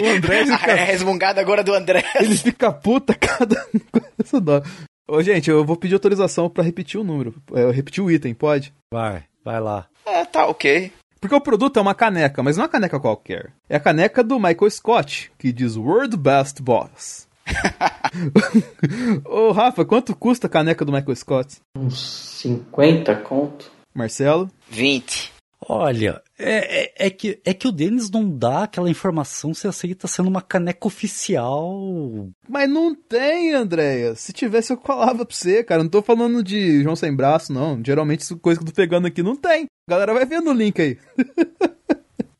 O 0.03 0.09
André 0.09 0.41
é 0.43 0.47
fica, 0.47 0.75
resmungada 0.75 1.41
agora 1.41 1.63
do 1.63 1.73
André. 1.73 2.05
ele 2.17 2.37
fica 2.37 2.73
puta 2.73 3.15
cada 3.15 3.65
essa 4.19 4.41
dó. 4.41 4.61
Ô, 5.09 5.23
gente, 5.23 5.49
eu 5.49 5.65
vou 5.65 5.77
pedir 5.77 5.95
autorização 5.95 6.51
pra 6.51 6.65
repetir 6.65 6.99
o 6.99 7.05
número. 7.05 7.33
É, 7.55 7.71
repetir 7.71 8.03
o 8.03 8.11
item, 8.11 8.35
pode? 8.35 8.75
Vai, 8.93 9.23
vai 9.45 9.61
lá. 9.61 9.87
É, 10.05 10.25
tá 10.25 10.49
ok. 10.49 10.91
Porque 11.21 11.35
o 11.37 11.41
produto 11.41 11.79
é 11.79 11.83
uma 11.83 11.95
caneca, 11.95 12.43
mas 12.43 12.57
não 12.57 12.65
é 12.65 12.67
uma 12.67 12.73
caneca 12.73 12.99
qualquer. 12.99 13.53
É 13.69 13.77
a 13.77 13.81
caneca 13.81 14.25
do 14.25 14.41
Michael 14.41 14.71
Scott, 14.71 15.31
que 15.39 15.53
diz 15.53 15.77
World 15.77 16.17
Best 16.17 16.61
Boss. 16.61 17.31
Ô, 19.25 19.53
Rafa, 19.53 19.85
quanto 19.85 20.15
custa 20.15 20.47
a 20.47 20.51
caneca 20.51 20.85
do 20.85 20.93
Michael 20.93 21.17
Scott? 21.17 21.57
Uns 21.77 21.99
50 22.41 23.15
conto. 23.17 23.71
Marcelo? 23.95 24.51
20. 24.71 25.33
Olha, 25.69 26.21
é, 26.37 26.83
é, 26.83 27.07
é 27.07 27.11
que, 27.11 27.41
é 27.45 27.55
que 27.55 27.69
o 27.69 27.73
Denis 27.73 28.11
não 28.11 28.29
dá 28.29 28.65
aquela 28.65 28.91
informação 28.91 29.55
se 29.55 29.69
aceita 29.69 30.09
sendo 30.09 30.29
uma 30.29 30.43
caneca 30.43 30.89
oficial. 30.89 32.29
Mas 32.49 32.69
não 32.69 32.95
tem, 32.95 33.53
Andréia. 33.55 34.17
Se 34.17 34.33
tivesse, 34.33 34.73
eu 34.73 34.81
falava 34.81 35.25
pra 35.25 35.35
você, 35.35 35.63
cara. 35.63 35.85
Não 35.85 35.91
tô 35.91 36.03
falando 36.03 36.43
de 36.43 36.83
João 36.83 36.97
Sem 36.97 37.15
Braço, 37.15 37.53
não. 37.53 37.81
Geralmente, 37.85 38.21
isso 38.21 38.37
coisa 38.39 38.59
que 38.59 38.67
eu 38.67 38.73
tô 38.73 38.75
pegando 38.75 39.07
aqui 39.07 39.23
não 39.23 39.37
tem. 39.37 39.67
A 39.89 39.91
galera 39.91 40.13
vai 40.13 40.27
vendo 40.27 40.51
o 40.51 40.55
link 40.55 40.81
aí. 40.81 40.99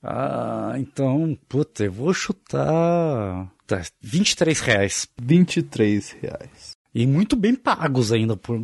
Ah, 0.05 0.75
então, 0.79 1.39
puta, 1.49 1.85
eu 1.85 1.93
vou 1.93 2.13
chutar. 2.13 3.49
Tá, 3.73 3.81
23 4.03 4.61
reais. 4.61 5.09
23 5.21 6.17
reais. 6.21 6.73
E 6.95 7.07
muito 7.07 7.35
bem 7.35 7.55
pagos 7.55 8.13
ainda 8.13 8.37
por, 8.37 8.61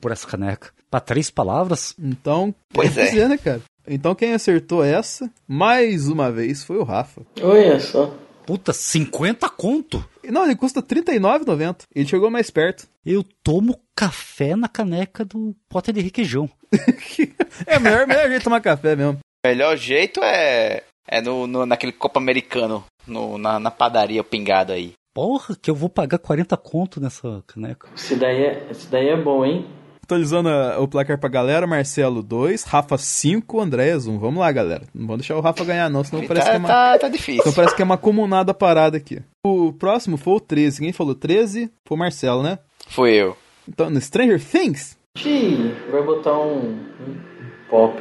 por 0.00 0.10
essa 0.10 0.26
caneca. 0.26 0.72
Pra 0.90 0.98
três 0.98 1.30
palavras? 1.30 1.94
Então, 1.96 2.52
Pois 2.72 2.92
quer 2.94 3.00
é. 3.00 3.04
dizer, 3.10 3.28
né, 3.28 3.38
cara? 3.38 3.62
Então, 3.86 4.12
quem 4.12 4.32
acertou 4.32 4.82
essa, 4.84 5.30
mais 5.46 6.08
uma 6.08 6.32
vez, 6.32 6.64
foi 6.64 6.78
o 6.78 6.82
Rafa. 6.82 7.22
Olha 7.40 7.78
só. 7.78 8.12
Puta, 8.44 8.72
50 8.72 9.48
conto? 9.50 10.04
Não, 10.24 10.44
ele 10.44 10.56
custa 10.56 10.80
R$ 10.80 10.86
39,90. 10.86 11.82
Ele 11.94 12.08
chegou 12.08 12.28
mais 12.28 12.50
perto. 12.50 12.88
Eu 13.06 13.24
tomo 13.44 13.80
café 13.94 14.56
na 14.56 14.68
caneca 14.68 15.24
do 15.24 15.54
pote 15.68 15.92
de 15.92 16.00
requeijão. 16.00 16.50
É 17.66 17.78
o 17.78 17.80
melhor, 17.80 18.06
melhor 18.06 18.26
jeito 18.26 18.38
de 18.38 18.44
tomar 18.44 18.60
café 18.60 18.96
mesmo. 18.96 19.18
O 19.44 19.48
melhor 19.48 19.76
jeito 19.76 20.20
é, 20.24 20.82
é 21.08 21.20
no, 21.20 21.46
no- 21.46 21.66
naquele 21.66 21.92
copo 21.92 22.18
americano, 22.18 22.84
no, 23.06 23.38
na, 23.38 23.58
na 23.58 23.70
padaria 23.70 24.22
pingado 24.24 24.72
aí. 24.72 24.92
Porra, 25.14 25.56
que 25.60 25.70
eu 25.70 25.74
vou 25.74 25.88
pagar 25.88 26.18
40 26.18 26.56
conto 26.56 27.00
nessa 27.00 27.42
caneca. 27.46 27.88
Esse 27.96 28.14
daí 28.14 28.42
é, 28.44 28.66
esse 28.70 28.86
daí 28.88 29.08
é 29.08 29.16
bom, 29.16 29.44
hein? 29.44 29.66
Atualizando 30.04 30.48
a- 30.48 30.78
o 30.80 30.88
placar 30.88 31.18
pra 31.18 31.28
galera, 31.28 31.66
Marcelo 31.66 32.22
2, 32.22 32.62
Rafa 32.64 32.96
5, 32.98 33.60
Andréas 33.60 34.06
1. 34.06 34.18
Vamos 34.18 34.40
lá, 34.40 34.50
galera. 34.52 34.82
Não 34.94 35.06
vamos 35.06 35.20
deixar 35.22 35.36
o 35.36 35.40
Rafa 35.40 35.64
ganhar, 35.64 35.88
não, 35.90 36.02
senão 36.04 36.26
parece 36.26 36.46
tá, 36.46 36.50
que 36.52 36.56
é 36.56 36.58
uma. 36.58 36.68
tá, 36.68 36.98
tá 36.98 37.08
difícil. 37.08 37.40
Então 37.40 37.52
parece 37.52 37.74
que 37.76 37.82
é 37.82 37.84
uma 37.84 37.98
comunada 37.98 38.52
parada 38.54 38.96
aqui. 38.96 39.20
O 39.46 39.72
próximo 39.72 40.16
foi 40.16 40.34
o 40.34 40.40
13. 40.40 40.80
Quem 40.80 40.92
falou 40.92 41.14
13 41.14 41.70
foi 41.86 41.96
o 41.96 41.98
Marcelo, 41.98 42.42
né? 42.42 42.58
Fui 42.88 43.10
eu. 43.12 43.36
Então, 43.68 43.88
no 43.90 44.00
Stranger 44.00 44.42
Things, 44.44 44.96
Ih, 45.24 45.74
vai 45.90 46.02
botar 46.02 46.36
um, 46.38 46.70
um 46.70 47.20
pop. 47.68 47.96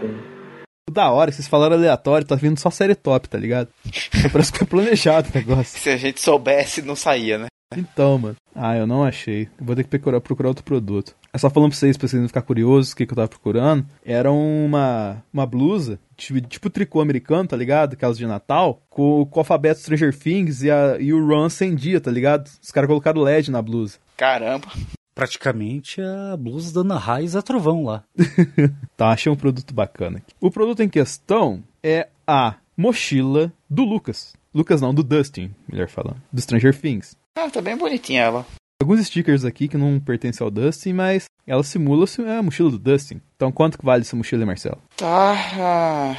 Aí. 0.89 0.93
da 0.93 1.11
hora, 1.11 1.31
vocês 1.31 1.47
falaram 1.47 1.75
aleatório, 1.75 2.27
tá 2.27 2.35
vindo 2.35 2.59
só 2.59 2.69
série 2.69 2.95
top, 2.95 3.29
tá 3.29 3.37
ligado? 3.37 3.69
Então 4.15 4.29
parece 4.31 4.51
que 4.51 4.57
foi 4.57 4.67
planejado 4.67 5.29
o 5.29 5.37
negócio. 5.37 5.79
Se 5.79 5.89
a 5.89 5.97
gente 5.97 6.21
soubesse, 6.21 6.81
não 6.81 6.95
saía, 6.95 7.37
né? 7.37 7.47
Então, 7.77 8.17
mano. 8.17 8.35
Ah, 8.55 8.75
eu 8.75 8.87
não 8.87 9.03
achei. 9.03 9.47
Vou 9.59 9.75
ter 9.75 9.83
que 9.83 9.89
procurar, 9.89 10.19
procurar 10.19 10.49
outro 10.49 10.63
produto. 10.63 11.15
É 11.31 11.37
só 11.37 11.49
falando 11.49 11.69
pra 11.69 11.79
vocês, 11.79 11.95
pra 11.95 12.07
vocês 12.07 12.19
não 12.19 12.27
ficar 12.27 12.41
curiosos, 12.41 12.91
o 12.91 12.95
que, 12.95 13.05
que 13.05 13.13
eu 13.13 13.15
tava 13.15 13.27
procurando. 13.27 13.85
Era 14.03 14.31
uma, 14.31 15.23
uma 15.31 15.45
blusa, 15.45 15.99
tipo, 16.17 16.41
tipo 16.41 16.69
tricô 16.69 16.99
americano, 16.99 17.47
tá 17.47 17.55
ligado? 17.55 17.93
Aquelas 17.93 18.17
de 18.17 18.25
Natal, 18.25 18.81
com, 18.89 19.23
com 19.25 19.39
o 19.39 19.41
alfabeto 19.41 19.81
Stranger 19.81 20.17
Things 20.17 20.63
e, 20.63 20.71
a, 20.71 20.97
e 20.99 21.13
o 21.13 21.25
Run 21.25 21.45
acendia, 21.45 22.01
tá 22.01 22.09
ligado? 22.09 22.49
Os 22.61 22.71
caras 22.71 22.87
colocaram 22.87 23.21
LED 23.21 23.51
na 23.51 23.61
blusa. 23.61 23.99
Caramba. 24.17 24.67
Praticamente 25.15 26.01
a 26.01 26.37
blusa 26.37 26.73
da 26.73 26.81
Ana 26.81 26.97
Raiz 26.97 27.35
é 27.35 27.41
trovão 27.41 27.83
lá. 27.83 28.03
Tá, 28.95 29.11
achei 29.11 29.31
um 29.31 29.35
produto 29.35 29.73
bacana 29.73 30.17
aqui. 30.17 30.33
O 30.41 30.51
produto 30.51 30.81
em 30.81 30.89
questão 30.89 31.63
é 31.81 32.09
a 32.27 32.55
mochila 32.75 33.51
do 33.69 33.83
Lucas. 33.83 34.33
Lucas 34.53 34.81
não, 34.81 34.93
do 34.93 35.03
Dustin, 35.03 35.55
melhor 35.71 35.87
falando. 35.87 36.21
Do 36.33 36.41
Stranger 36.41 36.77
Things. 36.77 37.15
Ah, 37.37 37.49
tá 37.49 37.61
bem 37.61 37.77
bonitinha 37.77 38.23
ela. 38.23 38.45
Alguns 38.81 39.05
stickers 39.05 39.45
aqui 39.45 39.67
que 39.67 39.77
não 39.77 39.99
pertencem 39.99 40.43
ao 40.43 40.51
Dustin, 40.51 40.93
mas 40.93 41.25
ela 41.45 41.63
simula 41.63 42.05
a 42.37 42.43
mochila 42.43 42.71
do 42.71 42.79
Dustin. 42.79 43.21
Então 43.35 43.51
quanto 43.51 43.77
que 43.77 43.85
vale 43.85 44.01
essa 44.01 44.15
mochila, 44.15 44.45
Marcelo? 44.45 44.81
Tá. 44.95 45.33
ah, 45.59 46.17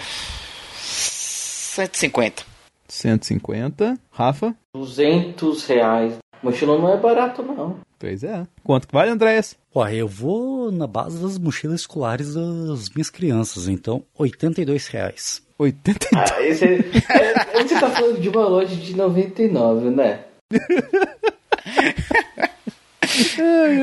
150. 0.75 2.45
150. 2.89 3.99
Rafa? 4.11 4.55
200 4.75 5.65
reais. 5.67 6.19
Mochila 6.43 6.79
não 6.79 6.93
é 6.93 6.97
barato, 6.99 7.43
não. 7.43 7.79
Pois 8.01 8.25
é. 8.25 8.47
Quanto 8.65 8.89
que 8.89 8.95
vale, 8.95 9.11
Andréas? 9.11 9.55
Ué, 9.77 9.95
eu 9.97 10.09
vou 10.09 10.73
na 10.73 10.87
base 10.87 11.23
das 11.23 11.37
mochilas 11.39 11.83
escolares 11.83 12.35
das 12.35 12.89
minhas 12.89 13.11
crianças, 13.11 13.69
então 13.69 14.03
82 14.19 14.87
reais. 14.89 15.43
80. 15.59 16.09
Ah, 16.17 16.43
esse 16.43 16.65
é, 16.65 16.79
é- 16.79 17.63
você 17.63 17.79
tá 17.79 17.91
falando 17.91 18.19
de 18.19 18.31
uma 18.31 18.49
loja 18.49 18.75
de 18.75 18.97
99, 18.97 19.91
né? 19.91 20.21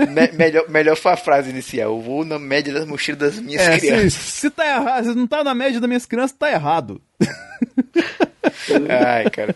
Me- 0.09 0.31
melhor, 0.37 0.69
melhor 0.69 0.95
foi 0.95 1.11
a 1.11 1.17
frase 1.17 1.49
inicial. 1.49 1.91
Eu 1.95 2.01
vou 2.01 2.25
na 2.25 2.39
média 2.39 2.73
das 2.73 2.85
mochilas 2.87 3.19
das 3.19 3.39
minhas 3.39 3.61
É, 3.61 3.73
se, 3.79 3.87
crianças. 3.87 4.13
se 4.13 4.49
tá 4.49 4.65
errado, 4.65 5.03
se 5.05 5.13
não 5.15 5.27
tá 5.27 5.43
na 5.43 5.53
média 5.53 5.79
das 5.79 5.87
minhas 5.87 6.05
crianças, 6.05 6.31
tá 6.37 6.51
errado. 6.51 6.99
Ai, 9.05 9.29
cara. 9.29 9.55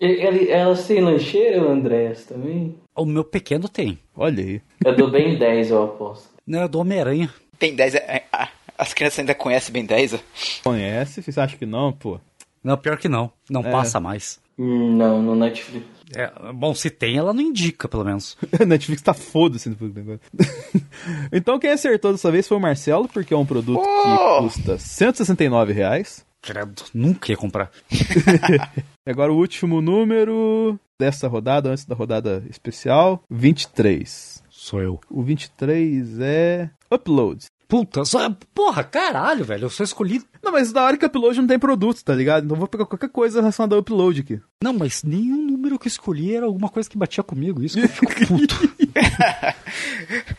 E- 0.00 0.48
Elas 0.50 0.86
têm 0.86 1.00
lancheira, 1.02 1.60
Andréas, 1.60 2.24
também? 2.24 2.74
O 3.00 3.06
meu 3.06 3.24
pequeno 3.24 3.68
tem. 3.68 3.98
Olha 4.14 4.42
aí. 4.42 4.60
Eu 4.84 4.94
dou 4.96 5.10
bem 5.10 5.38
10, 5.38 5.70
eu 5.70 5.84
aposto. 5.84 6.28
Não, 6.46 6.62
é 6.62 6.68
do 6.68 6.78
Homem-Aranha. 6.80 7.32
Tem 7.58 7.74
10. 7.74 7.94
é, 7.94 7.98
é, 8.32 8.48
as 8.76 8.92
crianças 8.92 9.20
ainda 9.20 9.34
conhecem 9.34 9.72
bem 9.72 9.84
10. 9.86 10.16
Conhece? 10.62 11.22
Você 11.22 11.40
acha 11.40 11.56
que 11.56 11.64
não, 11.66 11.92
pô? 11.92 12.20
Não, 12.62 12.76
pior 12.76 12.98
que 12.98 13.08
não. 13.08 13.30
Não 13.48 13.62
É. 13.62 13.70
passa 13.70 13.98
mais. 14.00 14.38
Hum, 14.58 14.96
Não, 14.96 15.22
no 15.22 15.34
Netflix. 15.34 15.86
É, 16.14 16.30
bom, 16.52 16.74
se 16.74 16.90
tem, 16.90 17.16
ela 17.16 17.32
não 17.32 17.40
indica, 17.40 17.88
pelo 17.88 18.04
menos. 18.04 18.36
A 18.60 18.64
Netflix 18.66 19.00
tá 19.00 19.14
foda-se 19.14 19.70
no 19.70 19.76
negócio. 19.88 20.20
então 21.32 21.58
quem 21.58 21.70
acertou 21.70 22.12
dessa 22.12 22.30
vez 22.30 22.46
foi 22.46 22.56
o 22.56 22.60
Marcelo, 22.60 23.08
porque 23.08 23.32
é 23.32 23.36
um 23.36 23.46
produto 23.46 23.80
que 23.82 23.88
Oh! 23.88 24.42
custa 24.42 24.76
169 24.78 25.72
reais. 25.72 26.24
Credo, 26.42 26.82
nunca 26.94 27.30
ia 27.30 27.36
comprar. 27.36 27.70
Agora 29.06 29.32
o 29.32 29.36
último 29.36 29.80
número 29.80 30.78
dessa 30.98 31.28
rodada, 31.28 31.70
antes 31.70 31.84
da 31.84 31.94
rodada 31.94 32.44
especial, 32.48 33.22
23. 33.30 34.42
Sou 34.48 34.80
eu. 34.80 35.00
O 35.10 35.22
23 35.22 36.18
é 36.20 36.70
Upload. 36.90 37.46
Puta, 37.70 38.04
só, 38.04 38.28
porra, 38.52 38.82
caralho, 38.82 39.44
velho. 39.44 39.66
Eu 39.66 39.70
só 39.70 39.84
escolhi. 39.84 40.20
Não, 40.42 40.50
mas 40.50 40.72
da 40.72 40.82
hora 40.84 40.96
que 40.96 41.06
upload 41.06 41.38
não 41.38 41.46
tem 41.46 41.56
produto, 41.58 42.02
tá 42.02 42.12
ligado? 42.12 42.44
Então 42.44 42.56
eu 42.56 42.58
vou 42.58 42.66
pegar 42.66 42.84
qualquer 42.84 43.08
coisa 43.10 43.38
relacionada 43.40 43.76
ao 43.76 43.80
upload 43.80 44.22
aqui. 44.22 44.40
Não, 44.64 44.72
mas 44.72 45.04
nenhum 45.04 45.46
número 45.46 45.78
que 45.78 45.86
eu 45.86 45.90
escolhi 45.90 46.34
era 46.34 46.46
alguma 46.46 46.68
coisa 46.68 46.90
que 46.90 46.98
batia 46.98 47.22
comigo. 47.22 47.62
Isso 47.62 47.78
que 47.78 47.84
eu 47.84 47.88
fico 47.88 48.26
puto. 48.26 48.56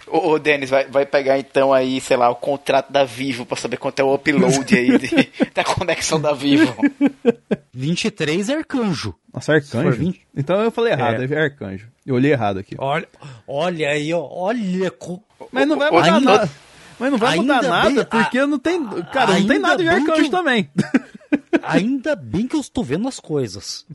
Ô, 0.08 0.32
ô 0.32 0.40
Denis, 0.40 0.70
vai, 0.70 0.86
vai 0.88 1.06
pegar 1.06 1.40
então 1.40 1.72
aí, 1.74 2.02
sei 2.02 2.18
lá, 2.18 2.30
o 2.30 2.36
contrato 2.36 2.92
da 2.92 3.06
Vivo 3.06 3.46
pra 3.46 3.56
saber 3.56 3.78
quanto 3.78 4.00
é 4.00 4.04
o 4.04 4.14
upload 4.14 4.76
aí 4.78 4.98
de- 4.98 5.30
da 5.56 5.64
conexão 5.64 6.20
da 6.20 6.34
Vivo. 6.34 6.76
23 7.74 8.50
é 8.50 8.56
arcanjo. 8.56 9.16
Nossa, 9.34 9.54
arcanjo? 9.54 9.72
Se 9.72 9.82
for 9.84 9.94
20. 9.94 10.22
Então 10.36 10.62
eu 10.62 10.70
falei 10.72 10.92
errado, 10.92 11.24
é. 11.24 11.44
arcanjo. 11.44 11.88
Eu 12.06 12.16
olhei 12.16 12.34
errado 12.34 12.60
aqui. 12.60 12.76
Olha, 12.78 13.08
olha 13.48 13.90
aí, 13.90 14.14
ó. 14.14 14.22
Olha. 14.30 14.92
Mas 15.52 15.66
não 15.68 15.78
vai 15.78 15.90
mudar 15.92 16.20
nada. 16.20 16.50
Mas 17.02 17.12
não 17.12 17.18
vai 17.18 17.36
mudar 17.38 17.56
ainda 17.60 17.68
nada, 17.70 17.90
bem- 17.90 18.06
porque 18.06 18.46
não 18.46 18.60
tem. 18.60 18.86
Cara, 19.12 19.40
não 19.40 19.48
tem 19.48 19.60
nada 19.60 19.82
de 19.84 19.90
arcanjo 19.90 20.24
que- 20.24 20.30
também. 20.30 20.70
Ainda 21.64 22.16
bem 22.16 22.48
que 22.48 22.56
eu 22.56 22.60
estou 22.60 22.84
vendo 22.84 23.08
as 23.08 23.20
coisas. 23.20 23.86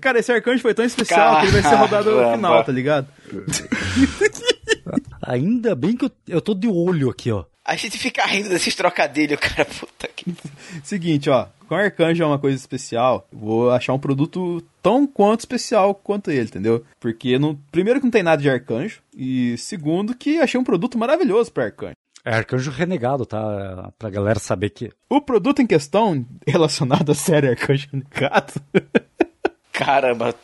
Cara, 0.00 0.18
esse 0.18 0.30
arcanjo 0.32 0.62
foi 0.62 0.72
tão 0.74 0.84
especial 0.84 1.40
que 1.40 1.46
ele 1.46 1.60
vai 1.60 1.62
ser 1.70 1.76
rodado 1.76 2.10
no 2.10 2.16
Caramba. 2.16 2.36
final, 2.36 2.64
tá 2.64 2.72
ligado? 2.72 3.06
Ainda 5.22 5.74
bem 5.74 5.96
que 5.96 6.04
eu, 6.04 6.10
eu 6.28 6.40
tô 6.40 6.54
de 6.54 6.68
olho 6.68 7.10
aqui, 7.10 7.30
ó. 7.32 7.44
A 7.64 7.74
gente 7.74 7.98
fica 7.98 8.24
rindo 8.24 8.48
desses 8.48 8.74
trocadilhos, 8.74 9.40
cara. 9.40 9.64
Puta 9.64 10.08
que. 10.14 10.32
Seguinte, 10.84 11.28
ó. 11.28 11.46
Com 11.68 11.74
arcanjo 11.74 12.22
é 12.22 12.26
uma 12.26 12.38
coisa 12.38 12.56
especial, 12.56 13.26
eu 13.32 13.38
vou 13.40 13.70
achar 13.72 13.92
um 13.92 13.98
produto 13.98 14.62
tão 14.80 15.04
quanto 15.04 15.40
especial 15.40 15.96
quanto 15.96 16.30
ele, 16.30 16.42
entendeu? 16.42 16.84
Porque, 17.00 17.40
não, 17.40 17.58
primeiro, 17.72 17.98
que 17.98 18.06
não 18.06 18.10
tem 18.12 18.22
nada 18.22 18.40
de 18.40 18.48
arcanjo, 18.48 19.00
e 19.16 19.58
segundo, 19.58 20.14
que 20.14 20.38
achei 20.38 20.60
um 20.60 20.64
produto 20.64 20.96
maravilhoso 20.96 21.50
para 21.50 21.64
arcanjo. 21.64 21.96
É 22.26 22.34
arcanjo 22.34 22.72
renegado, 22.72 23.24
tá? 23.24 23.92
Pra 23.96 24.10
galera 24.10 24.40
saber 24.40 24.70
que. 24.70 24.90
O 25.08 25.20
produto 25.20 25.62
em 25.62 25.66
questão, 25.66 26.26
relacionado 26.46 27.12
à 27.12 27.14
série 27.14 27.48
Arcanjo 27.48 27.86
Renegado, 27.92 28.52
Caramba. 29.72 30.34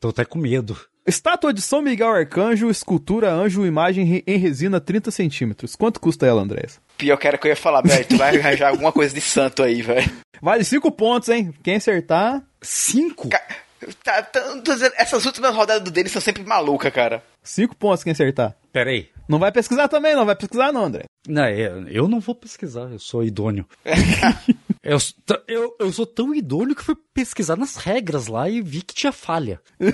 Tô 0.00 0.08
até 0.10 0.24
com 0.24 0.38
medo. 0.38 0.78
estátua 1.06 1.52
de 1.52 1.60
São 1.60 1.82
Miguel 1.82 2.08
Arcanjo, 2.10 2.70
escultura 2.70 3.32
anjo, 3.32 3.66
imagem 3.66 4.04
re- 4.04 4.24
em 4.26 4.38
resina 4.38 4.80
30 4.80 5.10
centímetros. 5.10 5.74
Quanto 5.74 5.98
custa 6.00 6.26
ela, 6.26 6.42
Andrés? 6.42 6.80
Pior 6.96 7.16
que 7.16 7.26
era 7.26 7.36
que 7.38 7.46
eu 7.46 7.50
ia 7.50 7.56
falar, 7.56 7.82
velho. 7.82 8.04
Tu 8.06 8.16
vai 8.16 8.36
arranjar 8.38 8.68
alguma 8.68 8.92
coisa 8.92 9.14
de 9.14 9.20
santo 9.20 9.62
aí, 9.62 9.82
velho. 9.82 10.08
Vale 10.40 10.62
5 10.62 10.92
pontos, 10.92 11.28
hein? 11.30 11.52
Quem 11.64 11.76
acertar, 11.76 12.42
Cinco? 12.62 13.28
Ca- 13.28 13.42
Tá, 14.02 14.22
tá, 14.22 14.40
dizendo, 14.64 14.92
essas 14.96 15.24
últimas 15.24 15.54
rodadas 15.54 15.82
do 15.84 15.90
Denis 15.90 16.12
são 16.12 16.20
sempre 16.22 16.42
malucas, 16.42 16.92
cara. 16.92 17.22
5 17.42 17.76
pontos 17.76 18.02
quem 18.02 18.12
acertar. 18.12 18.54
Pera 18.72 18.90
aí. 18.90 19.08
Não 19.28 19.38
vai 19.38 19.52
pesquisar 19.52 19.88
também, 19.88 20.14
não 20.14 20.26
vai 20.26 20.34
pesquisar 20.34 20.72
não, 20.72 20.84
André. 20.84 21.04
Não, 21.26 21.48
eu, 21.48 21.86
eu 21.88 22.08
não 22.08 22.18
vou 22.20 22.34
pesquisar, 22.34 22.90
eu 22.90 22.98
sou 22.98 23.22
idôneo. 23.22 23.66
eu, 24.82 24.98
eu, 25.46 25.76
eu 25.78 25.92
sou 25.92 26.06
tão 26.06 26.34
idôneo 26.34 26.74
que 26.74 26.82
fui 26.82 26.96
pesquisar 27.14 27.56
nas 27.56 27.76
regras 27.76 28.26
lá 28.26 28.48
e 28.48 28.60
vi 28.62 28.82
que 28.82 28.94
tinha 28.94 29.12
falha. 29.12 29.60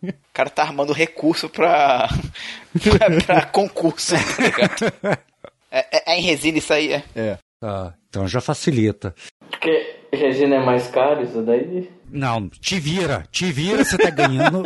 O 0.00 0.38
cara 0.38 0.50
tá 0.50 0.62
armando 0.62 0.92
recurso 0.92 1.48
pra, 1.48 2.08
pra, 2.80 3.20
pra 3.26 3.46
concurso, 3.46 4.14
tá 4.14 4.42
ligado? 4.42 5.18
É, 5.68 5.78
é- 5.98 6.12
é 6.12 6.16
em 6.16 6.22
resina 6.22 6.58
isso 6.58 6.72
aí, 6.72 6.92
é? 6.92 7.02
É. 7.16 7.38
Ah, 7.60 7.92
então 8.08 8.28
já 8.28 8.40
facilita. 8.40 9.12
Porque 9.50 9.97
resina 10.12 10.56
é 10.56 10.64
mais 10.64 10.86
caro, 10.88 11.22
isso 11.24 11.42
daí. 11.42 11.88
Não, 12.10 12.48
te 12.48 12.78
vira, 12.80 13.24
te 13.30 13.50
vira, 13.52 13.84
você 13.84 13.98
tá 13.98 14.10
ganhando. 14.10 14.62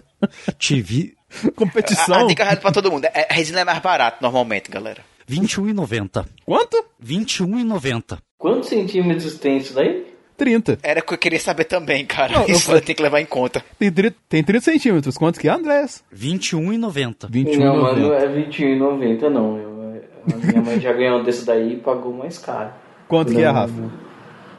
te 0.58 0.80
vi. 0.80 1.14
A, 1.46 1.50
Competição. 1.52 2.14
a 2.24 2.26
dica 2.26 2.44
rádio 2.44 2.62
pra 2.62 2.72
todo 2.72 2.90
mundo. 2.90 3.04
É, 3.04 3.26
a 3.30 3.34
resina 3.34 3.60
é 3.60 3.64
mais 3.64 3.78
barato 3.80 4.18
normalmente, 4.22 4.70
galera. 4.70 5.02
R$21,90. 5.28 6.24
Quanto? 6.46 6.76
R$21,90. 7.02 8.18
Quantos 8.38 8.68
centímetros 8.70 9.34
tem 9.38 9.58
isso 9.58 9.74
daí? 9.74 10.06
30. 10.38 10.78
Era 10.82 11.00
o 11.00 11.02
que 11.02 11.12
eu 11.14 11.18
queria 11.18 11.40
saber 11.40 11.64
também, 11.64 12.06
cara. 12.06 12.32
Não, 12.32 12.42
eu 12.46 12.50
Isso 12.54 12.66
falei- 12.66 12.80
tem 12.80 12.94
que 12.94 13.02
levar 13.02 13.20
em 13.20 13.26
conta. 13.26 13.62
Tem, 13.78 13.90
tri- 13.92 14.14
tem 14.28 14.42
30 14.42 14.64
centímetros. 14.64 15.18
Quanto 15.18 15.38
que 15.40 15.48
é, 15.48 15.50
Andrés? 15.50 16.02
R$21,90. 16.12 17.28
21,90. 17.28 17.56
não, 17.58 17.82
mas 17.82 17.98
não 17.98 18.14
é 18.14 18.20
R$21,90 18.26 19.28
não. 19.28 19.58
Eu, 19.58 20.02
a 20.32 20.36
minha 20.46 20.62
mãe 20.62 20.80
já 20.80 20.92
ganhou 20.92 21.22
desse 21.24 21.44
daí 21.44 21.74
e 21.74 21.76
pagou 21.76 22.12
mais 22.14 22.38
caro. 22.38 22.70
Quanto 23.08 23.32
que 23.32 23.40
é, 23.40 23.46
Não, 23.46 23.52
Rafa? 23.52 23.90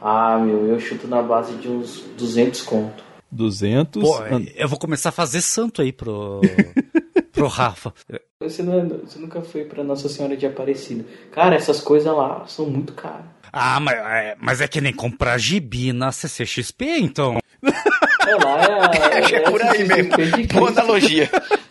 Ah, 0.00 0.38
meu, 0.38 0.66
eu 0.66 0.80
chuto 0.80 1.06
na 1.06 1.22
base 1.22 1.54
de 1.56 1.68
uns 1.68 2.00
200 2.16 2.62
conto. 2.62 3.02
200. 3.30 4.02
Pô, 4.02 4.18
eu 4.56 4.68
vou 4.68 4.78
começar 4.78 5.10
a 5.10 5.12
fazer 5.12 5.40
santo 5.40 5.82
aí 5.82 5.92
pro, 5.92 6.40
pro 7.32 7.46
Rafa. 7.46 7.92
Você, 8.42 8.62
não 8.62 8.80
é- 8.80 8.84
você 8.84 9.18
nunca 9.18 9.40
foi 9.42 9.64
pra 9.64 9.84
Nossa 9.84 10.08
Senhora 10.08 10.36
de 10.36 10.46
Aparecida. 10.46 11.04
Cara, 11.30 11.54
essas 11.54 11.80
coisas 11.80 12.12
lá 12.12 12.44
são 12.46 12.66
muito 12.66 12.92
caras. 12.94 13.26
Ah, 13.52 13.78
mas 13.80 13.94
é, 13.96 14.36
mas 14.40 14.60
é 14.60 14.68
que 14.68 14.80
nem 14.80 14.92
comprar 14.92 15.36
gibi 15.38 15.92
na 15.92 16.10
CCXP, 16.12 16.98
então. 17.00 17.38
É 17.62 18.34
lá, 18.44 18.62
é, 18.62 18.72
a- 19.16 19.18
Acho 19.18 19.28
que 19.28 19.36
é 19.36 19.40
por 19.40 19.60
aí 19.62 19.86
mesmo. 19.86 20.12
Boa 20.54 20.70
analogia. 20.70 21.28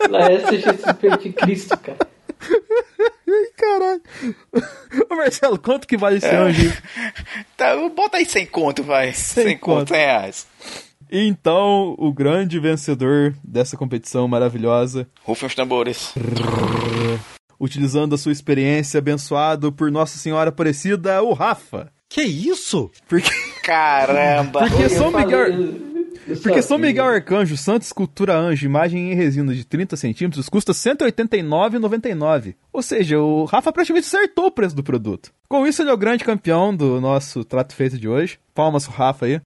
Lá 0.08 0.30
é 0.30 0.38
CCXP 0.40 1.16
de 1.18 1.32
Cristo, 1.32 1.76
cara. 1.78 1.98
Ai, 3.30 3.46
caralho. 3.56 4.02
Ô, 5.10 5.14
Marcelo, 5.14 5.58
quanto 5.58 5.86
que 5.86 5.96
vale 5.96 6.16
esse 6.18 6.26
É. 6.26 6.36
anjo? 6.36 6.72
Tá, 7.56 7.76
bota 7.94 8.16
aí 8.16 8.24
100 8.26 8.46
conto, 8.46 8.82
vai. 8.82 9.12
100, 9.12 9.44
Cem 9.44 9.58
conto, 9.58 9.78
conto. 9.80 9.88
100 9.88 9.96
reais. 9.98 10.46
Então, 11.12 11.94
o 11.98 12.12
grande 12.12 12.58
vencedor 12.58 13.34
dessa 13.44 13.76
competição 13.76 14.26
maravilhosa, 14.28 15.06
Rufem 15.24 15.46
os 15.48 15.54
tambores. 15.54 16.14
utilizando 17.58 18.14
a 18.14 18.18
sua 18.18 18.32
experiência, 18.32 18.98
abençoado 18.98 19.70
por 19.72 19.90
Nossa 19.90 20.18
Senhora 20.18 20.48
Aparecida, 20.50 21.22
o 21.22 21.32
Rafa. 21.32 21.92
Que 22.08 22.22
isso? 22.22 22.90
Porque, 23.08 23.30
Caramba. 23.62 24.60
porque 24.68 24.88
São 24.88 25.10
falei- 25.12 25.26
Miguel... 25.26 25.46
eu 25.52 25.89
Porque 26.42 26.62
São. 26.62 26.78
Miguel 26.78 27.04
Arcanjo, 27.04 27.56
Santa 27.56 27.84
Escultura 27.84 28.36
Anjo, 28.36 28.64
imagem 28.64 29.12
em 29.12 29.14
resina 29.14 29.54
de 29.54 29.64
30 29.64 29.96
centímetros, 29.96 30.48
custa 30.48 30.72
R$ 30.72 30.78
189,99. 30.78 32.54
Ou 32.72 32.82
seja, 32.82 33.18
o 33.18 33.44
Rafa 33.44 33.72
praticamente 33.72 34.06
acertou 34.06 34.46
o 34.46 34.50
preço 34.50 34.74
do 34.74 34.82
produto. 34.82 35.32
Com 35.48 35.66
isso, 35.66 35.82
ele 35.82 35.90
é 35.90 35.92
o 35.92 35.98
grande 35.98 36.24
campeão 36.24 36.74
do 36.74 37.00
nosso 37.00 37.44
trato 37.44 37.74
feito 37.74 37.98
de 37.98 38.08
hoje. 38.08 38.38
Palmas 38.54 38.86
pro 38.86 38.96
Rafa 38.96 39.26
aí. 39.26 39.40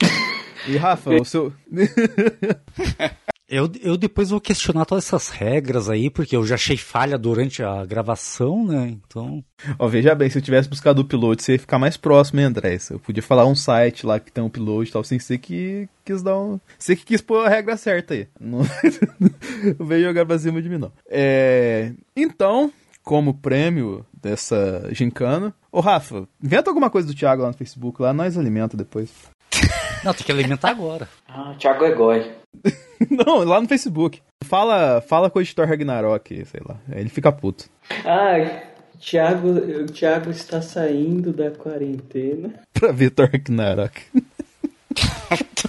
E 0.66 0.76
Rafa, 0.76 1.10
o 1.14 1.24
seu. 1.24 1.50
Eu, 3.48 3.70
eu 3.80 3.96
depois 3.96 4.28
vou 4.28 4.40
questionar 4.40 4.84
todas 4.84 5.06
essas 5.06 5.30
regras 5.30 5.88
aí, 5.88 6.10
porque 6.10 6.36
eu 6.36 6.44
já 6.44 6.56
achei 6.56 6.76
falha 6.76 7.16
durante 7.16 7.62
a 7.62 7.82
gravação, 7.86 8.66
né? 8.66 8.88
Então. 8.88 9.42
Ó, 9.78 9.88
veja 9.88 10.14
bem, 10.14 10.28
se 10.28 10.36
eu 10.36 10.42
tivesse 10.42 10.68
buscado 10.68 11.00
o 11.00 11.04
upload, 11.04 11.42
você 11.42 11.52
ia 11.52 11.58
ficar 11.58 11.78
mais 11.78 11.96
próximo, 11.96 12.40
hein, 12.40 12.46
André? 12.46 12.76
Eu 12.90 12.98
podia 12.98 13.22
falar 13.22 13.46
um 13.46 13.54
site 13.54 14.04
lá 14.04 14.20
que 14.20 14.30
tem 14.30 14.44
um 14.44 14.48
upload 14.48 14.90
e 14.90 14.92
tal, 14.92 15.02
sem 15.02 15.18
ser 15.18 15.38
que 15.38 15.88
quis 16.04 16.22
dar 16.22 16.38
um. 16.38 16.60
Você 16.78 16.94
que 16.94 17.06
quis 17.06 17.22
pôr 17.22 17.46
a 17.46 17.48
regra 17.48 17.78
certa 17.78 18.12
aí. 18.12 18.28
Não, 18.38 18.60
não 19.78 19.86
veio 19.86 20.04
jogar 20.04 20.26
pra 20.26 20.38
cima 20.38 20.60
de 20.60 20.68
mim, 20.68 20.78
não. 20.78 20.92
É... 21.08 21.92
Então, 22.14 22.70
como 23.02 23.32
prêmio 23.32 24.04
dessa 24.12 24.88
gincana. 24.92 25.54
Ô, 25.72 25.80
Rafa, 25.80 26.28
inventa 26.42 26.70
alguma 26.70 26.90
coisa 26.90 27.08
do 27.08 27.14
Thiago 27.14 27.42
lá 27.42 27.48
no 27.48 27.54
Facebook, 27.54 28.02
lá 28.02 28.12
nós 28.12 28.36
alimenta 28.36 28.76
depois. 28.76 29.10
Não, 30.04 30.12
tem 30.12 30.24
que 30.24 30.32
alimentar 30.32 30.70
agora. 30.70 31.08
Ah, 31.26 31.54
Thiago 31.58 31.84
Egói. 31.84 32.30
não, 33.10 33.44
lá 33.44 33.60
no 33.60 33.68
Facebook. 33.68 34.20
Fala, 34.44 35.00
fala 35.00 35.30
com 35.30 35.38
o 35.38 35.42
editor 35.42 35.66
Ragnarok, 35.66 36.44
sei 36.44 36.60
lá. 36.66 36.76
Ele 36.90 37.08
fica 37.08 37.30
puto. 37.32 37.68
Ai, 38.04 38.62
Thiago, 39.00 39.48
o 39.48 39.86
Thiago 39.86 40.30
está 40.30 40.60
saindo 40.60 41.32
da 41.32 41.50
quarentena. 41.50 42.54
Pra 42.72 42.92
Vitor 42.92 43.28
Ragnarok. 43.30 44.00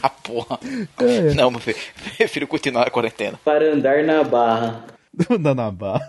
Tá 0.02 0.08
porra. 0.10 0.58
É. 1.00 1.34
Não, 1.34 1.52
meu 1.52 1.60
filho. 1.60 1.78
Prefiro 2.16 2.48
continuar 2.48 2.88
a 2.88 2.90
quarentena. 2.90 3.38
Para 3.44 3.74
andar 3.74 4.04
na 4.04 4.24
barra. 4.24 4.86
Da 5.40 5.54
Nabá. 5.54 6.00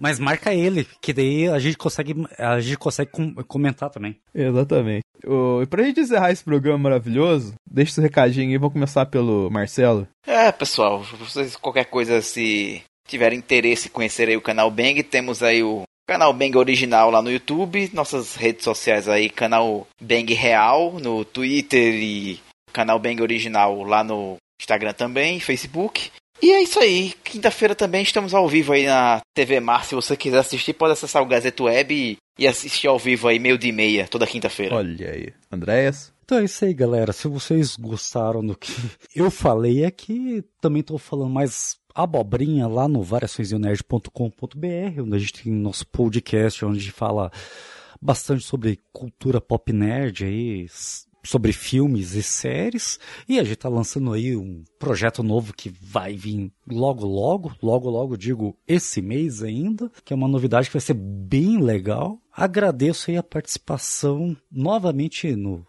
Mas 0.00 0.18
marca 0.18 0.52
ele, 0.54 0.86
que 1.00 1.12
daí 1.12 1.48
a 1.48 1.58
gente 1.58 1.76
consegue, 1.76 2.14
a 2.38 2.60
gente 2.60 2.76
consegue 2.76 3.10
com- 3.10 3.34
comentar 3.44 3.90
também. 3.90 4.16
Exatamente. 4.34 5.02
Ô, 5.26 5.62
e 5.62 5.66
pra 5.66 5.82
gente 5.82 6.00
encerrar 6.00 6.30
esse 6.30 6.44
programa 6.44 6.78
maravilhoso, 6.78 7.54
deixa 7.68 7.92
esse 7.92 8.00
recadinho 8.00 8.50
aí, 8.50 8.58
vamos 8.58 8.72
começar 8.72 9.06
pelo 9.06 9.50
Marcelo. 9.50 10.06
É, 10.26 10.50
pessoal, 10.52 11.02
vocês 11.18 11.56
qualquer 11.56 11.86
coisa 11.86 12.20
se 12.22 12.82
tiverem 13.06 13.38
interesse 13.38 13.88
em 13.88 13.90
conhecer 13.90 14.28
aí 14.28 14.36
o 14.36 14.40
canal 14.42 14.70
Bang, 14.70 15.02
temos 15.02 15.42
aí 15.42 15.62
o 15.62 15.82
canal 16.06 16.32
Bang 16.32 16.56
original 16.56 17.10
lá 17.10 17.20
no 17.20 17.30
YouTube, 17.32 17.90
nossas 17.92 18.36
redes 18.36 18.64
sociais 18.64 19.08
aí, 19.08 19.28
canal 19.28 19.86
Bang 20.00 20.32
Real 20.34 20.98
no 21.00 21.24
Twitter 21.24 21.94
e 21.94 22.40
canal 22.72 22.98
Bang 22.98 23.20
original 23.20 23.82
lá 23.82 24.04
no 24.04 24.36
Instagram 24.60 24.92
também, 24.92 25.40
Facebook. 25.40 26.10
E 26.40 26.52
é 26.52 26.62
isso 26.62 26.78
aí. 26.78 27.14
Quinta-feira 27.24 27.74
também 27.74 28.02
estamos 28.02 28.32
ao 28.32 28.48
vivo 28.48 28.72
aí 28.72 28.86
na 28.86 29.20
TV 29.34 29.60
Mar. 29.60 29.84
Se 29.84 29.94
você 29.94 30.16
quiser 30.16 30.38
assistir, 30.38 30.72
pode 30.72 30.92
acessar 30.92 31.22
o 31.22 31.26
Gazeta 31.26 31.64
Web 31.64 32.18
e, 32.38 32.46
assistir 32.46 32.86
ao 32.86 32.98
vivo 32.98 33.28
aí, 33.28 33.38
meio 33.38 33.58
dia 33.58 33.70
e 33.70 33.72
meia, 33.72 34.06
toda 34.06 34.26
quinta-feira. 34.26 34.76
Olha 34.76 35.10
aí. 35.10 35.32
Andréas. 35.50 36.12
Então 36.24 36.38
é 36.38 36.44
isso 36.44 36.64
aí, 36.64 36.74
galera. 36.74 37.12
Se 37.12 37.26
vocês 37.26 37.76
gostaram 37.76 38.44
do 38.44 38.56
que 38.56 38.72
eu 39.16 39.30
falei, 39.30 39.84
é 39.84 39.90
que 39.90 40.44
também 40.60 40.82
tô 40.82 40.98
falando 40.98 41.30
mais 41.30 41.76
abobrinha 41.94 42.68
lá 42.68 42.86
no 42.86 43.02
variaçõesionerd.com.br, 43.02 45.02
onde 45.02 45.16
a 45.16 45.18
gente 45.18 45.32
tem 45.32 45.52
nosso 45.52 45.86
podcast, 45.86 46.64
onde 46.64 46.78
a 46.78 46.80
gente 46.80 46.92
fala 46.92 47.32
bastante 48.00 48.44
sobre 48.44 48.78
cultura 48.92 49.40
pop 49.40 49.72
nerd 49.72 50.24
aí, 50.24 50.68
sobre 51.22 51.52
filmes 51.52 52.14
e 52.14 52.22
séries. 52.22 52.98
E 53.28 53.38
a 53.38 53.44
gente 53.44 53.56
tá 53.56 53.68
lançando 53.68 54.12
aí 54.12 54.36
um 54.36 54.64
projeto 54.78 55.22
novo 55.22 55.52
que 55.52 55.68
vai 55.68 56.14
vir 56.14 56.52
logo, 56.66 57.06
logo, 57.06 57.52
logo, 57.62 57.90
logo, 57.90 58.16
digo, 58.16 58.56
esse 58.66 59.02
mês 59.02 59.42
ainda, 59.42 59.90
que 60.04 60.12
é 60.12 60.16
uma 60.16 60.28
novidade 60.28 60.68
que 60.68 60.74
vai 60.74 60.80
ser 60.80 60.94
bem 60.94 61.60
legal. 61.60 62.18
Agradeço 62.32 63.10
aí 63.10 63.16
a 63.16 63.22
participação 63.22 64.36
novamente 64.50 65.34
no 65.34 65.66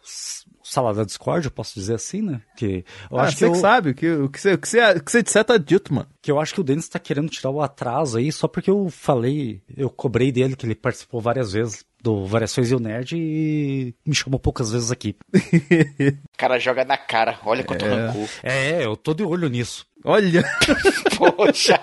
sala 0.70 0.94
da 0.94 1.04
Discord, 1.04 1.46
eu 1.46 1.52
posso 1.52 1.74
dizer 1.74 1.96
assim, 1.96 2.22
né? 2.22 2.42
Que 2.56 2.86
eu 3.10 3.18
ah, 3.18 3.24
acho 3.24 3.38
você 3.38 3.46
que, 3.46 3.52
que 3.52 3.58
eu, 3.58 3.62
sabe, 3.62 3.94
que, 3.94 4.12
o 4.12 4.30
que 4.30 4.40
você, 4.40 4.54
o 4.54 4.58
que 4.58 4.68
você, 4.68 4.92
o 4.92 5.04
que 5.04 5.12
você 5.12 5.24
disser 5.24 5.44
tá 5.44 5.58
dito, 5.58 5.94
mano. 5.94 6.08
que 6.22 6.32
eu 6.32 6.40
acho 6.40 6.54
que 6.54 6.62
o 6.62 6.64
Denis 6.64 6.88
tá 6.88 7.00
querendo 7.00 7.30
tirar 7.30 7.50
o 7.50 7.62
atraso 7.62 8.18
aí 8.18 8.32
só 8.32 8.48
porque 8.48 8.70
eu 8.70 8.88
falei, 8.90 9.62
eu 9.76 9.90
cobrei 9.90 10.32
dele 10.32 10.56
que 10.56 10.66
ele 10.66 10.76
participou 10.76 11.20
várias 11.20 11.54
vezes 11.54 11.84
do 12.02 12.26
Variações 12.26 12.72
e 12.72 12.76
o 12.76 12.80
Nerd 12.80 13.16
e 13.18 13.94
me 14.06 14.16
chamou 14.16 14.40
poucas 14.40 14.72
vezes 14.72 14.92
aqui. 14.92 15.16
O 15.34 16.38
cara 16.38 16.58
joga 16.60 16.86
na 16.86 16.98
cara, 16.98 17.38
olha 17.46 17.64
quanto 17.64 17.86
É. 17.86 17.90
rancor. 17.90 18.30
É, 18.44 18.86
eu 18.86 18.96
tô 18.96 19.14
de 19.14 19.24
olho 19.24 19.50
nisso. 19.50 19.86
Olha, 20.04 20.44
Poxa. 21.18 21.80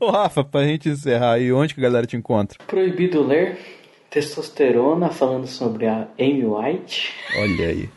ô 0.00 0.10
Rafa, 0.10 0.42
pra 0.44 0.64
gente 0.64 0.88
encerrar 0.88 1.32
aí, 1.34 1.52
onde 1.52 1.74
que 1.74 1.80
a 1.80 1.82
galera 1.84 2.06
te 2.06 2.16
encontra? 2.16 2.58
Proibido 2.66 3.22
ler. 3.26 3.58
Testosterona 4.08 5.10
falando 5.10 5.46
sobre 5.46 5.86
a 5.86 6.08
Amy 6.18 6.44
White 6.46 7.12
Olha 7.36 7.68
aí. 7.68 7.88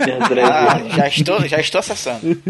André 0.00 0.42
Ah, 0.42 0.78
já 0.96 1.06
estou, 1.08 1.48
já 1.48 1.60
estou 1.60 1.78
acessando. 1.78 2.42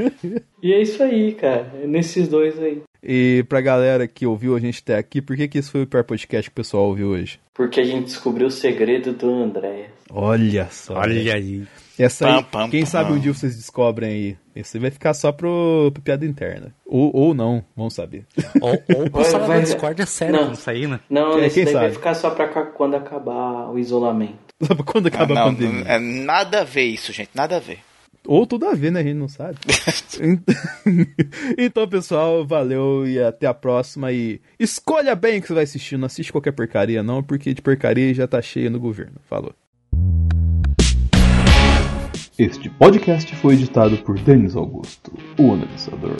E 0.60 0.72
é 0.72 0.82
isso 0.82 1.00
aí, 1.02 1.32
cara. 1.34 1.70
É 1.82 1.86
nesses 1.86 2.26
dois 2.26 2.58
aí. 2.58 2.82
E 3.02 3.44
pra 3.48 3.60
galera 3.60 4.06
que 4.06 4.26
ouviu 4.26 4.54
a 4.54 4.60
gente 4.60 4.80
até 4.82 4.96
aqui, 4.96 5.20
por 5.20 5.36
que 5.36 5.48
que 5.48 5.58
esse 5.58 5.70
foi 5.70 5.82
o 5.82 5.86
pior 5.86 6.04
podcast 6.04 6.48
que 6.48 6.52
o 6.54 6.56
pessoal 6.62 6.84
ouviu 6.84 7.08
hoje? 7.08 7.40
Porque 7.52 7.80
a 7.80 7.84
gente 7.84 8.04
descobriu 8.06 8.46
o 8.46 8.50
segredo 8.50 9.12
do 9.12 9.28
André. 9.30 9.90
Olha 10.10 10.68
só. 10.70 10.94
Olha 10.94 11.34
aí. 11.34 11.64
Essa 11.98 12.26
aí, 12.26 12.34
Pam, 12.34 12.42
pam, 12.44 12.70
quem 12.70 12.80
pam. 12.82 12.86
sabe 12.90 13.12
um 13.12 13.18
dia 13.18 13.34
vocês 13.34 13.56
descobrem 13.56 14.10
aí. 14.10 14.36
Esse 14.54 14.78
vai 14.78 14.90
ficar 14.90 15.14
só 15.14 15.30
pro, 15.32 15.90
pro 15.92 16.02
piada 16.02 16.24
interna. 16.24 16.74
Ou, 16.86 17.10
ou 17.14 17.34
não, 17.34 17.64
vamos 17.76 17.94
saber. 17.94 18.24
Ou, 18.60 18.70
ou 18.96 19.10
pro 19.10 19.46
Vai- 19.46 19.60
Discord 19.62 20.00
é 20.00 20.06
sério 20.06 20.34
Não. 20.36 20.44
quando 20.46 20.56
sair, 20.56 20.86
né? 20.88 21.00
Não, 21.10 21.38
É, 21.38 21.50
quem 21.50 21.64
daí 21.64 21.74
vai 21.74 21.90
ficar 21.90 22.14
só 22.14 22.30
pra 22.30 22.48
quando 22.66 22.94
acabar 22.94 23.68
o 23.70 23.78
isolamento. 23.78 24.38
Só 24.62 24.74
pra 24.74 24.84
quando 24.84 25.06
acabar 25.08 25.32
a 25.36 25.44
não, 25.46 25.54
pandemia. 25.54 25.84
não, 25.84 25.90
é 25.90 25.98
nada 25.98 26.60
a 26.60 26.64
ver 26.64 26.84
isso, 26.84 27.12
gente, 27.12 27.30
nada 27.34 27.56
a 27.56 27.60
ver. 27.60 27.78
Ou 28.26 28.46
tudo 28.46 28.66
a 28.66 28.74
ver, 28.74 28.92
né? 28.92 29.00
A 29.00 29.02
gente 29.02 29.16
não 29.16 29.28
sabe. 29.28 29.58
então, 31.58 31.88
pessoal, 31.88 32.46
valeu 32.46 33.06
e 33.06 33.20
até 33.20 33.46
a 33.46 33.54
próxima. 33.54 34.12
E 34.12 34.40
escolha 34.58 35.14
bem 35.14 35.38
o 35.38 35.42
que 35.42 35.48
você 35.48 35.54
vai 35.54 35.64
assistir. 35.64 35.96
Não 35.96 36.06
assiste 36.06 36.30
qualquer 36.30 36.52
porcaria, 36.52 37.02
não, 37.02 37.22
porque 37.22 37.52
de 37.52 37.60
porcaria 37.60 38.14
já 38.14 38.26
tá 38.26 38.40
cheia 38.40 38.70
no 38.70 38.78
governo. 38.78 39.16
Falou. 39.28 39.54
Este 42.38 42.70
podcast 42.70 43.34
foi 43.36 43.54
editado 43.54 43.98
por 43.98 44.18
Denis 44.18 44.56
Augusto, 44.56 45.12
o 45.38 45.52
analisador. 45.52 46.16